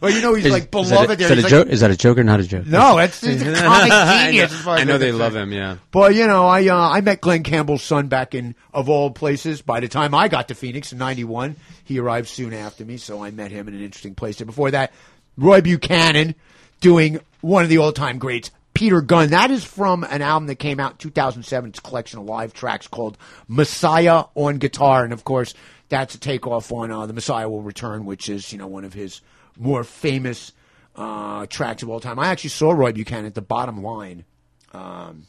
Well, 0.00 0.10
you 0.10 0.20
know 0.20 0.34
he's 0.34 0.46
Is- 0.46 0.52
like 0.52 0.62
is 0.64 0.68
beloved 0.68 1.10
that 1.10 1.12
a- 1.12 1.16
there. 1.16 1.26
Is 1.26 1.28
that, 1.28 1.38
a 1.38 1.42
He's 1.42 1.50
joke? 1.50 1.68
is 1.68 1.80
that 1.80 1.90
a 1.92 1.96
joke 1.96 2.18
or 2.18 2.24
not 2.24 2.40
a 2.40 2.42
joke? 2.42 2.66
No, 2.66 2.98
it's, 2.98 3.20
he's 3.20 3.40
a 3.40 3.44
comic 3.54 3.92
I 3.92 4.26
genius. 4.26 4.50
know- 4.50 4.56
as 4.56 4.62
far 4.64 4.74
as 4.74 4.80
I 4.80 4.84
know 4.84 4.94
I'm 4.94 5.00
they 5.00 5.12
love 5.12 5.36
him. 5.36 5.52
Yeah. 5.52 5.76
But 5.92 6.16
you 6.16 6.26
know, 6.26 6.48
I 6.48 6.66
uh, 6.66 6.76
I 6.90 7.00
met 7.02 7.20
Glen 7.20 7.44
Campbell's 7.44 7.84
son 7.84 8.08
back 8.08 8.34
in 8.34 8.56
of 8.74 8.88
all 8.88 9.12
places. 9.12 9.62
By 9.62 9.78
the 9.78 9.86
time 9.86 10.12
I 10.12 10.26
got 10.26 10.48
to 10.48 10.56
Phoenix 10.56 10.90
in 10.90 10.98
'91, 10.98 11.54
he 11.84 12.00
arrived 12.00 12.26
soon 12.28 12.52
after 12.52 12.84
me, 12.84 12.96
so 12.96 13.22
I 13.22 13.30
met 13.30 13.52
him 13.52 13.68
in 13.68 13.74
an 13.74 13.80
interesting 13.80 14.16
place. 14.16 14.40
And 14.40 14.48
before 14.48 14.72
that, 14.72 14.92
Roy 15.36 15.60
Buchanan 15.60 16.34
doing 16.80 17.20
one 17.40 17.62
of 17.62 17.68
the 17.68 17.78
all-time 17.78 18.18
greats, 18.18 18.50
Peter 18.82 19.00
Gunn. 19.00 19.30
That 19.30 19.52
is 19.52 19.62
from 19.64 20.02
an 20.02 20.22
album 20.22 20.48
that 20.48 20.56
came 20.56 20.80
out 20.80 20.90
in 20.90 20.96
2007. 20.98 21.70
It's 21.70 21.78
a 21.78 21.82
collection 21.82 22.18
of 22.18 22.24
live 22.24 22.52
tracks 22.52 22.88
called 22.88 23.16
Messiah 23.46 24.24
on 24.34 24.58
guitar, 24.58 25.04
and 25.04 25.12
of 25.12 25.22
course, 25.22 25.54
that's 25.88 26.16
a 26.16 26.18
takeoff 26.18 26.72
on 26.72 26.90
uh, 26.90 27.06
the 27.06 27.12
Messiah 27.12 27.48
Will 27.48 27.62
Return, 27.62 28.04
which 28.06 28.28
is 28.28 28.50
you 28.50 28.58
know 28.58 28.66
one 28.66 28.84
of 28.84 28.92
his 28.92 29.20
more 29.56 29.84
famous 29.84 30.50
uh, 30.96 31.46
tracks 31.46 31.84
of 31.84 31.90
all 31.90 32.00
time. 32.00 32.18
I 32.18 32.26
actually 32.26 32.50
saw 32.50 32.72
Roy 32.72 32.90
Buchanan 32.90 33.26
at 33.26 33.36
the 33.36 33.40
bottom 33.40 33.84
line 33.84 34.24
um, 34.72 35.28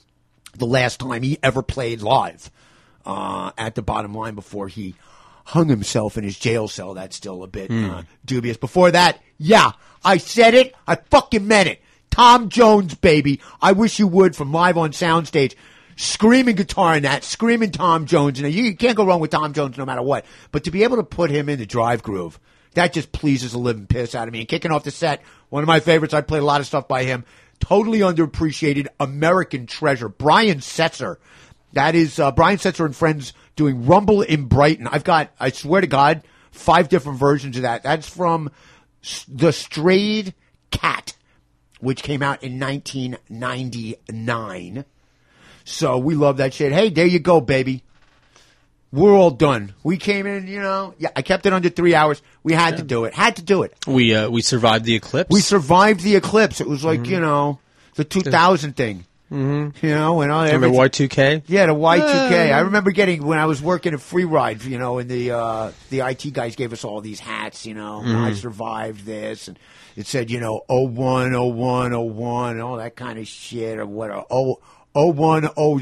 the 0.57 0.65
last 0.65 0.99
time 0.99 1.21
he 1.21 1.37
ever 1.43 1.61
played 1.61 2.01
live 2.01 2.49
uh, 3.05 3.51
at 3.55 3.75
the 3.75 3.83
bottom 3.83 4.15
line 4.15 4.33
before 4.33 4.67
he 4.67 4.95
hung 5.45 5.69
himself 5.69 6.17
in 6.17 6.23
his 6.23 6.39
jail 6.39 6.67
cell. 6.67 6.95
That's 6.95 7.15
still 7.15 7.43
a 7.43 7.47
bit 7.47 7.69
Hmm. 7.69 7.85
uh, 7.87 8.03
dubious. 8.25 8.57
Before 8.57 8.89
that, 8.89 9.21
yeah, 9.37 9.73
I 10.03 10.17
said 10.17 10.55
it. 10.55 10.73
I 10.87 10.95
fucking 10.95 11.47
meant 11.47 11.69
it. 11.69 11.82
Tom 12.13 12.49
Jones, 12.49 12.93
baby. 12.93 13.41
I 13.59 13.71
wish 13.71 13.97
you 13.97 14.05
would 14.05 14.35
from 14.35 14.51
live 14.51 14.77
on 14.77 14.91
soundstage. 14.91 15.55
Screaming 15.95 16.55
guitar 16.55 16.95
in 16.95 17.03
that, 17.03 17.23
screaming 17.23 17.71
Tom 17.71 18.05
Jones. 18.05 18.39
And 18.39 18.53
you 18.53 18.75
can't 18.77 18.95
go 18.95 19.03
wrong 19.03 19.19
with 19.19 19.31
Tom 19.31 19.51
Jones 19.53 19.79
no 19.79 19.85
matter 19.85 20.03
what. 20.03 20.23
But 20.51 20.65
to 20.65 20.71
be 20.71 20.83
able 20.83 20.97
to 20.97 21.03
put 21.03 21.31
him 21.31 21.49
in 21.49 21.57
the 21.57 21.65
drive 21.65 22.03
groove, 22.03 22.39
that 22.75 22.93
just 22.93 23.11
pleases 23.13 23.53
the 23.53 23.57
living 23.57 23.87
piss 23.87 24.13
out 24.13 24.27
of 24.27 24.31
me. 24.31 24.41
And 24.41 24.47
kicking 24.47 24.71
off 24.71 24.83
the 24.83 24.91
set, 24.91 25.23
one 25.49 25.63
of 25.63 25.67
my 25.67 25.79
favorites. 25.79 26.13
I 26.13 26.21
played 26.21 26.43
a 26.43 26.45
lot 26.45 26.61
of 26.61 26.67
stuff 26.67 26.87
by 26.87 27.03
him. 27.03 27.25
Totally 27.59 28.01
underappreciated 28.01 28.89
American 28.99 29.65
treasure, 29.65 30.07
Brian 30.07 30.59
Setzer. 30.59 31.15
That 31.71 31.95
is 31.95 32.19
uh, 32.19 32.31
Brian 32.31 32.59
Setzer 32.59 32.85
and 32.85 32.95
friends 32.95 33.33
doing 33.55 33.87
Rumble 33.87 34.21
in 34.21 34.45
Brighton. 34.45 34.85
I've 34.85 35.03
got, 35.03 35.31
I 35.39 35.49
swear 35.49 35.81
to 35.81 35.87
God, 35.87 36.21
five 36.51 36.89
different 36.89 37.17
versions 37.17 37.55
of 37.55 37.63
that. 37.63 37.81
That's 37.81 38.07
from 38.07 38.51
The 39.27 39.51
Strayed 39.51 40.35
Cat, 40.69 41.15
which 41.83 42.01
came 42.01 42.23
out 42.23 42.41
in 42.43 42.59
1999. 42.59 44.85
So 45.65 45.97
we 45.97 46.15
love 46.15 46.37
that 46.37 46.53
shit. 46.53 46.71
Hey, 46.71 46.89
there 46.89 47.05
you 47.05 47.19
go, 47.19 47.41
baby. 47.41 47.83
We're 48.91 49.13
all 49.13 49.31
done. 49.31 49.73
We 49.83 49.97
came 49.97 50.25
in, 50.27 50.47
you 50.47 50.61
know. 50.61 50.93
Yeah, 50.97 51.09
I 51.15 51.21
kept 51.23 51.45
it 51.45 51.53
under 51.53 51.69
three 51.69 51.95
hours. 51.95 52.21
We 52.43 52.53
had 52.53 52.77
to 52.77 52.83
do 52.83 53.05
it. 53.05 53.13
Had 53.13 53.37
to 53.37 53.41
do 53.41 53.63
it. 53.63 53.73
We 53.87 54.13
uh, 54.15 54.29
we 54.29 54.41
survived 54.41 54.83
the 54.85 54.95
eclipse. 54.95 55.29
We 55.31 55.41
survived 55.41 56.01
the 56.01 56.15
eclipse. 56.15 56.61
It 56.61 56.67
was 56.67 56.85
like 56.85 57.07
you 57.07 57.19
know 57.19 57.57
the 57.95 58.03
2000 58.03 58.75
thing. 58.75 59.05
Mm-hmm. 59.33 59.85
You 59.85 59.95
know, 59.95 60.21
and 60.21 60.31
all 60.31 60.43
Remember 60.45 60.69
Y 60.69 60.87
two 60.89 61.07
K? 61.07 61.41
yeah, 61.47 61.65
the 61.65 61.73
Y2K. 61.73 62.55
Uh, 62.59 62.63
remember 62.65 62.91
getting 62.91 63.25
when 63.25 63.39
I 63.39 63.45
was 63.47 63.61
working 63.61 63.93
at 63.93 63.99
Free 63.99 64.25
Ride, 64.25 64.63
you 64.63 64.77
know, 64.77 64.99
and 64.99 65.09
the 65.09 65.31
uh, 65.31 65.71
the 65.89 66.01
IT 66.01 66.33
guys 66.33 66.55
gave 66.55 66.71
us 66.71 66.83
all 66.83 67.01
these 67.01 67.19
hats, 67.19 67.65
you 67.65 67.73
know. 67.73 68.01
and 68.01 68.15
I 68.15 68.33
survived 68.33 69.05
this, 69.05 69.47
and 69.47 69.57
it 69.95 70.05
said, 70.07 70.29
you 70.29 70.39
know, 70.39 70.61
01, 70.67 71.33
01, 71.33 72.15
01, 72.15 72.51
and 72.51 72.61
all 72.61 72.77
that 72.77 72.95
kind 72.95 73.17
of 73.17 73.27
shit, 73.27 73.79
or 73.79 73.85
what, 73.87 74.11
or 74.11 74.25
oh, 74.29 75.11
01, 75.11 75.49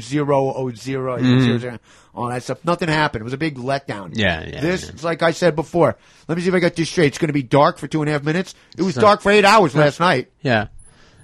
00. 0.74 1.56
00, 1.58 1.78
all 2.14 2.28
that 2.28 2.42
stuff. 2.42 2.64
Nothing 2.64 2.88
happened. 2.88 3.20
It 3.20 3.24
was 3.24 3.32
a 3.32 3.38
big 3.38 3.56
letdown. 3.56 4.12
Yeah, 4.14 4.46
yeah, 4.46 4.60
This, 4.60 4.88
it's 4.88 5.04
like 5.04 5.22
I 5.22 5.32
said 5.32 5.54
before. 5.56 5.96
Let 6.28 6.36
me 6.36 6.42
see 6.42 6.48
if 6.48 6.54
I 6.54 6.60
got 6.60 6.74
this 6.74 6.88
straight. 6.88 7.08
It's 7.08 7.18
going 7.18 7.28
to 7.28 7.32
be 7.34 7.42
dark 7.42 7.78
for 7.78 7.86
two 7.86 8.00
and 8.00 8.08
a 8.08 8.12
half 8.12 8.22
minutes. 8.22 8.54
It 8.76 8.82
was 8.82 8.94
So- 8.94 9.00
dark 9.02 9.20
for 9.20 9.30
eight 9.30 9.44
hours 9.44 9.74
last 9.74 10.00
night. 10.00 10.30
Yeah, 10.40 10.62
it 10.64 10.68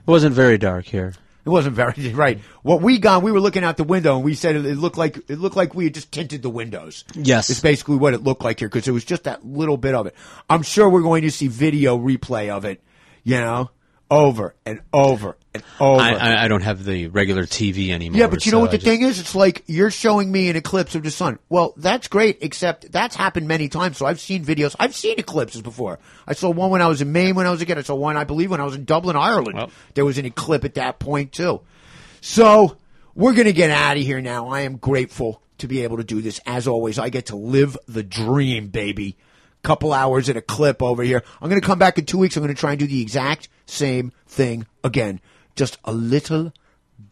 wasn't 0.06 0.34
very 0.34 0.58
dark 0.58 0.84
here. 0.84 1.14
It 1.48 1.50
wasn't 1.50 1.76
very 1.76 2.08
right. 2.12 2.40
What 2.60 2.82
we 2.82 2.98
got, 2.98 3.22
we 3.22 3.32
were 3.32 3.40
looking 3.40 3.64
out 3.64 3.78
the 3.78 3.84
window 3.84 4.16
and 4.16 4.22
we 4.24 4.34
said 4.34 4.54
it, 4.54 4.66
it 4.66 4.76
looked 4.76 4.98
like 4.98 5.16
it 5.30 5.38
looked 5.38 5.56
like 5.56 5.74
we 5.74 5.84
had 5.84 5.94
just 5.94 6.12
tinted 6.12 6.42
the 6.42 6.50
windows. 6.50 7.06
Yes. 7.14 7.48
it's 7.48 7.60
basically 7.60 7.96
what 7.96 8.12
it 8.12 8.22
looked 8.22 8.44
like 8.44 8.58
here 8.58 8.68
because 8.68 8.86
it 8.86 8.92
was 8.92 9.02
just 9.02 9.24
that 9.24 9.46
little 9.46 9.78
bit 9.78 9.94
of 9.94 10.06
it. 10.06 10.14
I'm 10.50 10.62
sure 10.62 10.90
we're 10.90 11.00
going 11.00 11.22
to 11.22 11.30
see 11.30 11.48
video 11.48 11.96
replay 11.96 12.50
of 12.50 12.66
it. 12.66 12.82
You 13.24 13.38
know, 13.38 13.70
over 14.10 14.54
and 14.64 14.80
over 14.92 15.36
and 15.54 15.62
over. 15.80 16.00
I, 16.00 16.14
I, 16.14 16.44
I 16.44 16.48
don't 16.48 16.62
have 16.62 16.84
the 16.84 17.08
regular 17.08 17.44
TV 17.44 17.90
anymore. 17.90 18.18
Yeah, 18.18 18.26
but 18.26 18.46
you 18.46 18.52
know 18.52 18.58
so 18.58 18.62
what 18.62 18.70
I 18.70 18.76
the 18.76 18.82
thing 18.84 19.02
is? 19.02 19.20
It's 19.20 19.34
like 19.34 19.64
you're 19.66 19.90
showing 19.90 20.30
me 20.30 20.48
an 20.48 20.56
eclipse 20.56 20.94
of 20.94 21.02
the 21.02 21.10
sun. 21.10 21.38
Well, 21.48 21.74
that's 21.76 22.08
great, 22.08 22.38
except 22.40 22.90
that's 22.90 23.16
happened 23.16 23.48
many 23.48 23.68
times. 23.68 23.98
So 23.98 24.06
I've 24.06 24.20
seen 24.20 24.44
videos. 24.44 24.74
I've 24.78 24.94
seen 24.94 25.18
eclipses 25.18 25.62
before. 25.62 25.98
I 26.26 26.34
saw 26.34 26.50
one 26.50 26.70
when 26.70 26.82
I 26.82 26.86
was 26.86 27.02
in 27.02 27.12
Maine 27.12 27.34
when 27.34 27.46
I 27.46 27.50
was 27.50 27.60
a 27.62 27.66
kid. 27.66 27.78
I 27.78 27.82
saw 27.82 27.94
one, 27.94 28.16
I 28.16 28.24
believe, 28.24 28.50
when 28.50 28.60
I 28.60 28.64
was 28.64 28.74
in 28.74 28.84
Dublin, 28.84 29.16
Ireland. 29.16 29.70
There 29.94 30.04
was 30.04 30.18
an 30.18 30.26
eclipse 30.26 30.64
at 30.64 30.74
that 30.74 30.98
point 30.98 31.32
too. 31.32 31.60
So 32.20 32.76
we're 33.14 33.34
going 33.34 33.46
to 33.46 33.52
get 33.52 33.70
out 33.70 33.96
of 33.96 34.02
here 34.02 34.20
now. 34.20 34.48
I 34.48 34.62
am 34.62 34.76
grateful 34.76 35.42
to 35.58 35.68
be 35.68 35.82
able 35.82 35.98
to 35.98 36.04
do 36.04 36.20
this. 36.20 36.40
As 36.46 36.66
always, 36.68 36.98
I 36.98 37.08
get 37.10 37.26
to 37.26 37.36
live 37.36 37.76
the 37.86 38.02
dream, 38.02 38.68
baby. 38.68 39.16
Couple 39.62 39.92
hours 39.92 40.28
at 40.28 40.36
a 40.36 40.42
clip 40.42 40.82
over 40.82 41.02
here. 41.02 41.22
I'm 41.40 41.48
going 41.48 41.60
to 41.60 41.66
come 41.66 41.78
back 41.78 41.98
in 41.98 42.06
two 42.06 42.18
weeks. 42.18 42.36
I'm 42.36 42.42
going 42.42 42.54
to 42.54 42.58
try 42.58 42.70
and 42.70 42.78
do 42.78 42.86
the 42.86 43.02
exact 43.02 43.48
same 43.66 44.12
thing 44.26 44.66
again. 44.84 45.20
Just 45.56 45.78
a 45.84 45.92
little 45.92 46.52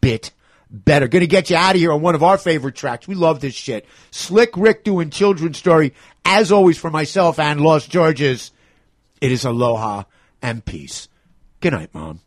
bit 0.00 0.30
better. 0.70 1.08
Going 1.08 1.20
to 1.20 1.26
get 1.26 1.50
you 1.50 1.56
out 1.56 1.74
of 1.74 1.80
here 1.80 1.92
on 1.92 2.02
one 2.02 2.14
of 2.14 2.22
our 2.22 2.38
favorite 2.38 2.76
tracks. 2.76 3.08
We 3.08 3.14
love 3.14 3.40
this 3.40 3.54
shit. 3.54 3.86
Slick 4.10 4.56
Rick 4.56 4.84
doing 4.84 5.10
children's 5.10 5.58
story. 5.58 5.92
As 6.24 6.52
always, 6.52 6.78
for 6.78 6.90
myself 6.90 7.38
and 7.38 7.60
Lost 7.60 7.90
Georges, 7.90 8.52
it 9.20 9.32
is 9.32 9.44
aloha 9.44 10.04
and 10.40 10.64
peace. 10.64 11.08
Good 11.60 11.72
night, 11.72 11.90
Mom. 11.92 12.20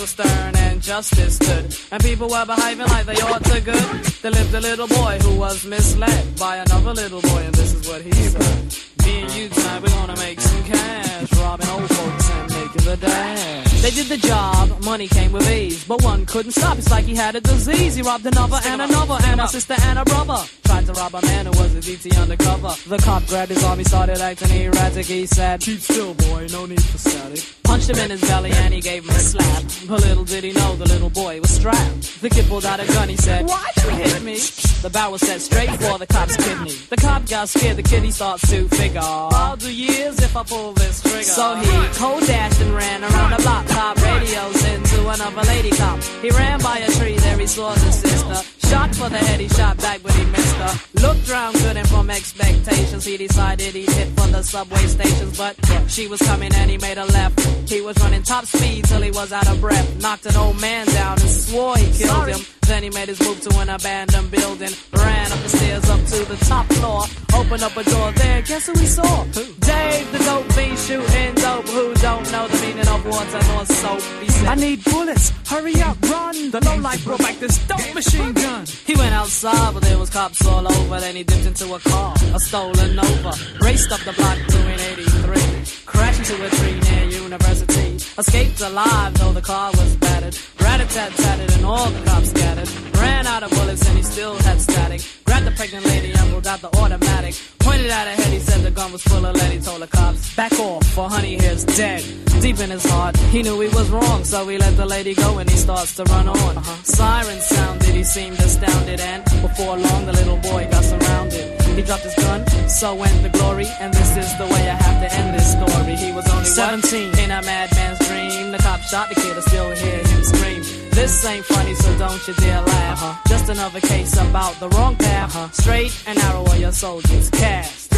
Were 0.00 0.06
stern 0.06 0.56
and 0.56 0.80
justice 0.80 1.36
stood, 1.36 1.76
and 1.92 2.02
people 2.02 2.28
were 2.28 2.46
behaving 2.46 2.86
like 2.86 3.04
they 3.04 3.20
ought 3.20 3.44
to 3.44 3.60
good. 3.60 4.04
There 4.22 4.30
lived 4.30 4.54
a 4.54 4.60
little 4.60 4.88
boy 4.88 5.18
who 5.22 5.38
was 5.38 5.66
misled 5.66 6.38
by 6.38 6.56
another 6.56 6.94
little 6.94 7.20
boy, 7.20 7.42
and 7.44 7.54
this 7.54 7.74
is 7.74 7.86
what 7.86 8.00
he 8.00 8.12
said. 8.12 8.76
Me 9.04 9.22
and 9.22 9.30
you 9.34 9.48
tonight, 9.50 9.82
we're 9.82 9.90
gonna 9.90 10.16
make 10.16 10.40
some 10.40 10.64
cash, 10.64 11.32
robbing 11.34 11.68
old 11.68 11.88
folks 11.88 12.30
and 12.30 12.49
making 12.74 12.90
the. 12.90 13.70
They 13.80 13.90
did 13.90 14.06
the 14.06 14.18
job, 14.18 14.84
money 14.84 15.08
came 15.08 15.32
with 15.32 15.50
ease, 15.50 15.84
but 15.84 16.02
one 16.02 16.26
couldn't 16.26 16.52
stop. 16.52 16.76
It's 16.76 16.90
like 16.90 17.06
he 17.06 17.14
had 17.14 17.34
a 17.34 17.40
disease. 17.40 17.94
He 17.94 18.02
robbed 18.02 18.26
another 18.26 18.60
and 18.66 18.82
another 18.82 19.16
and 19.24 19.40
a 19.40 19.48
sister 19.48 19.74
and 19.84 19.98
a 19.98 20.04
brother. 20.04 20.44
Tried 20.64 20.86
to 20.86 20.92
rob 20.92 21.14
a 21.14 21.22
man 21.22 21.46
who 21.46 21.52
was 21.52 21.74
a 21.74 21.80
DT 21.80 22.20
undercover. 22.20 22.74
The 22.86 22.98
cop 22.98 23.26
grabbed 23.26 23.50
his 23.50 23.64
arm, 23.64 23.78
he 23.78 23.84
started 23.84 24.20
acting 24.20 24.50
erratic. 24.50 25.06
He 25.06 25.26
said, 25.26 25.60
"Keep 25.60 25.80
still, 25.80 26.14
boy, 26.14 26.48
no 26.52 26.66
need 26.66 26.82
for 26.82 26.98
static." 26.98 27.42
Punched 27.64 27.88
him 27.88 27.98
in 27.98 28.10
his 28.10 28.20
belly 28.20 28.50
and 28.52 28.74
he 28.74 28.80
gave 28.80 29.04
him 29.04 29.10
a 29.10 29.18
slap. 29.18 29.62
But 29.88 30.00
little 30.02 30.24
did 30.24 30.44
he 30.44 30.52
know 30.52 30.76
the 30.76 30.86
little 30.86 31.10
boy 31.10 31.40
was 31.40 31.50
strapped. 31.50 32.20
The 32.20 32.28
kid 32.28 32.48
pulled 32.48 32.66
out 32.66 32.80
a 32.80 32.86
gun, 32.86 33.08
he 33.08 33.16
said, 33.16 33.46
"Why'd 33.46 33.76
you 33.82 33.90
hit 33.90 34.22
me?" 34.22 34.38
The 34.82 34.90
barrel 34.90 35.18
set 35.18 35.40
straight 35.40 35.70
for 35.80 35.98
the 35.98 36.06
cop's 36.06 36.36
kidney. 36.36 36.74
The 36.90 36.96
cop 36.96 37.26
got 37.26 37.48
scared. 37.48 37.78
The 37.78 37.82
kid 37.82 38.02
he 38.02 38.10
starts 38.10 38.46
to 38.50 38.68
figure, 38.68 39.00
"I'll 39.02 39.56
do 39.56 39.72
years 39.72 40.18
if 40.20 40.36
I 40.36 40.42
pull 40.42 40.72
this 40.74 41.00
trigger." 41.00 41.22
So 41.22 41.56
he 41.56 41.70
cold 41.94 42.26
dashed 42.26 42.59
and 42.60 42.74
ran 42.74 43.02
around 43.02 43.30
the 43.30 43.42
block, 43.42 43.66
cop 43.68 43.96
radios 44.02 44.64
into 44.64 45.08
another 45.08 45.42
lady 45.42 45.70
cop. 45.70 46.02
He 46.22 46.30
ran 46.30 46.60
by 46.60 46.78
a 46.78 46.90
tree, 46.92 47.16
there 47.18 47.38
he 47.38 47.46
saw 47.46 47.72
his 47.72 47.94
sister. 47.94 48.68
Shot 48.68 48.94
for 48.94 49.08
the 49.08 49.18
head, 49.18 49.40
he 49.40 49.48
shot 49.48 49.76
back, 49.78 50.00
but 50.02 50.12
he 50.12 50.24
missed 50.26 50.56
her. 50.56 50.72
Looked 51.00 51.28
round, 51.30 51.56
couldn't 51.56 51.88
from 51.88 52.10
expectations. 52.10 53.04
He 53.04 53.16
decided 53.16 53.74
he'd 53.74 53.90
hit 53.90 54.08
for 54.08 54.28
the 54.28 54.42
subway 54.42 54.86
stations, 54.86 55.36
but 55.36 55.56
she 55.88 56.06
was 56.06 56.20
coming 56.22 56.54
and 56.54 56.70
he 56.70 56.78
made 56.78 56.98
a 56.98 57.04
left. 57.06 57.40
He 57.68 57.80
was 57.80 57.98
running 57.98 58.22
top 58.22 58.44
speed 58.46 58.84
till 58.84 59.02
he 59.02 59.10
was 59.10 59.32
out 59.32 59.48
of 59.48 59.60
breath. 59.60 60.00
Knocked 60.00 60.26
an 60.26 60.36
old 60.36 60.60
man 60.60 60.86
down 60.86 61.20
and 61.20 61.28
swore 61.28 61.76
he 61.76 61.86
killed 61.86 62.10
Sorry. 62.10 62.32
him. 62.32 62.40
Then 62.62 62.82
he 62.84 62.90
made 62.90 63.08
his 63.08 63.20
move 63.20 63.40
to 63.40 63.58
an 63.58 63.68
abandoned 63.68 64.30
building. 64.30 64.70
Ran 64.92 65.32
up 65.32 65.40
the 65.40 65.48
stairs 65.48 65.90
up 65.90 66.00
to 66.00 66.24
the 66.26 66.36
top 66.46 66.66
floor. 66.74 67.02
Open 67.34 67.62
up 67.62 67.76
a 67.76 67.84
door 67.84 68.12
there, 68.12 68.42
guess 68.42 68.66
who 68.66 68.72
we 68.72 68.86
saw? 68.86 69.24
Who? 69.24 69.44
Dave 69.60 70.12
the 70.12 70.18
dope 70.18 70.52
fiend 70.52 70.78
shooting 70.78 71.34
dope. 71.34 71.68
Who 71.68 71.94
don't 71.94 72.30
know 72.32 72.48
the 72.48 72.58
meaning 72.66 72.88
of 72.88 73.04
once 73.04 73.34
and 73.34 73.44
on 73.56 73.66
soap? 73.66 74.00
He 74.22 74.28
said, 74.28 74.46
I 74.46 74.54
need 74.54 74.84
bullets, 74.84 75.32
hurry 75.46 75.80
up, 75.82 75.96
run. 76.10 76.50
The 76.50 76.60
lowlife 76.64 77.04
brought 77.04 77.20
back 77.20 77.38
this 77.38 77.58
dope 77.66 77.94
machine 77.94 78.32
gun. 78.32 78.66
He 78.86 78.94
went 78.94 79.14
outside, 79.14 79.74
but 79.74 79.82
there 79.82 79.98
was 79.98 80.10
cops 80.10 80.44
all 80.46 80.66
over. 80.66 81.00
Then 81.00 81.16
he 81.16 81.22
dipped 81.22 81.46
into 81.46 81.72
a 81.74 81.78
car, 81.78 82.14
a 82.34 82.40
stolen 82.40 82.96
Nova. 82.96 83.32
Raced 83.60 83.92
up 83.92 84.00
the 84.00 84.12
block 84.12 84.38
doing 84.48 84.78
83. 84.78 85.86
Crashed 85.86 86.30
into 86.30 86.44
a 86.44 86.48
tree 86.50 86.80
near 86.80 87.04
you 87.04 87.19
university. 87.30 87.94
Escaped 88.18 88.60
alive, 88.60 89.14
though 89.14 89.32
the 89.32 89.40
car 89.40 89.70
was 89.72 89.94
battered. 89.96 90.36
Rat-a-tat-tatted 90.60 91.52
and 91.56 91.64
all 91.64 91.88
the 91.90 92.04
cops 92.04 92.30
scattered. 92.30 92.68
Ran 92.96 93.26
out 93.26 93.42
of 93.44 93.50
bullets 93.50 93.86
and 93.88 93.96
he 93.96 94.02
still 94.02 94.34
had 94.46 94.60
static. 94.60 95.00
Grabbed 95.24 95.46
the 95.46 95.52
pregnant 95.52 95.86
lady 95.86 96.10
and 96.10 96.30
pulled 96.32 96.48
out 96.48 96.60
the 96.60 96.70
automatic. 96.78 97.34
Pointed 97.60 97.90
at 97.90 98.06
her 98.08 98.16
head, 98.20 98.32
he 98.32 98.40
said 98.40 98.60
the 98.62 98.72
gun 98.72 98.90
was 98.90 99.02
full 99.02 99.24
of 99.24 99.36
lead. 99.36 99.52
He 99.52 99.60
told 99.60 99.80
the 99.80 99.86
cops, 99.86 100.34
back 100.34 100.52
off, 100.58 100.84
for 100.94 101.08
honey 101.08 101.38
here's 101.38 101.64
dead. 101.64 102.02
Deep 102.40 102.58
in 102.58 102.70
his 102.70 102.84
heart, 102.84 103.16
he 103.34 103.42
knew 103.42 103.60
he 103.60 103.68
was 103.68 103.88
wrong, 103.90 104.24
so 104.24 104.48
he 104.48 104.58
let 104.58 104.76
the 104.76 104.86
lady 104.86 105.14
go 105.14 105.38
and 105.38 105.48
he 105.48 105.56
starts 105.56 105.94
to 105.96 106.02
run 106.04 106.26
on. 106.28 106.56
Uh-huh. 106.58 106.82
Sirens 106.82 107.46
sounded, 107.46 107.94
he 107.94 108.02
seemed 108.02 108.38
astounded, 108.40 109.00
and 109.00 109.22
before 109.46 109.76
long 109.76 110.06
the 110.06 110.12
little 110.12 110.38
boy 110.38 110.66
got 110.70 110.82
surrounded. 110.82 111.69
He 111.76 111.82
dropped 111.82 112.04
his 112.04 112.14
gun, 112.14 112.46
so 112.68 112.94
went 112.94 113.22
the 113.22 113.30
glory, 113.30 113.66
and 113.80 113.92
this 113.94 114.16
is 114.16 114.30
the 114.38 114.46
way 114.46 114.68
I 114.68 114.76
have 114.86 114.98
to 115.04 115.08
end 115.18 115.34
this 115.34 115.52
story. 115.52 115.96
He 115.96 116.12
was 116.12 116.26
only 116.32 116.44
17 116.44 117.10
what? 117.10 117.18
in 117.18 117.30
a 117.30 117.42
madman's 117.42 117.98
dream. 118.06 118.52
The 118.52 118.58
cop 118.58 118.80
shot 118.82 119.08
the 119.08 119.14
kid, 119.14 119.36
I 119.36 119.40
still 119.40 119.70
hear 119.70 119.98
him 119.98 120.24
scream. 120.24 120.62
This 120.90 121.24
ain't 121.24 121.44
funny, 121.44 121.74
so 121.74 121.96
don't 121.98 122.20
you 122.28 122.34
dare 122.34 122.62
laugh. 122.62 123.02
Uh 123.02 123.06
-huh. 123.06 123.28
Just 123.28 123.48
another 123.48 123.80
case 123.80 124.12
about 124.20 124.54
the 124.58 124.68
wrong 124.68 124.96
path. 124.96 125.34
Uh 125.34 125.42
-huh. 125.42 125.52
Straight 125.52 125.92
and 126.06 126.18
narrow 126.18 126.44
are 126.50 126.58
your 126.58 126.74
soldiers 126.74 127.28
cast. 127.30 127.90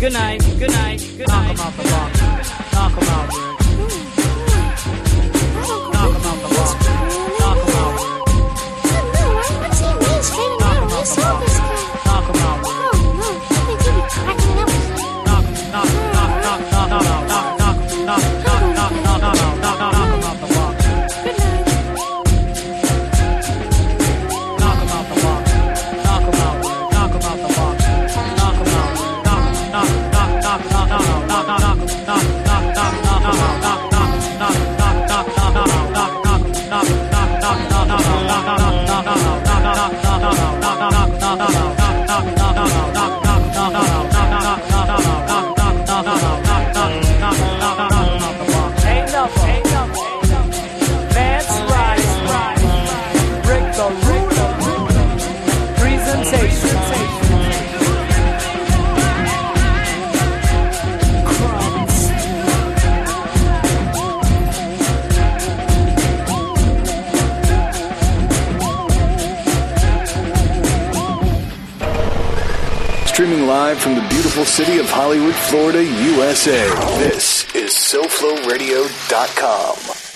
good 0.00 0.12
night, 0.12 0.42
good 0.58 0.74
night, 0.82 1.00
good 1.18 1.28
night. 1.28 1.28
Knock 1.28 1.46
him 1.52 1.60
out 1.66 1.74
the 1.78 1.84
block. 1.90 2.10
Knock 2.74 2.94
him 2.98 3.08
out, 3.16 3.51
live 73.52 73.78
from 73.78 73.94
the 73.94 74.00
beautiful 74.08 74.46
city 74.46 74.78
of 74.78 74.88
Hollywood, 74.88 75.34
Florida, 75.34 75.84
USA. 75.84 76.70
This 76.96 77.44
is 77.54 77.72
SoFloRadio.com. 77.72 80.11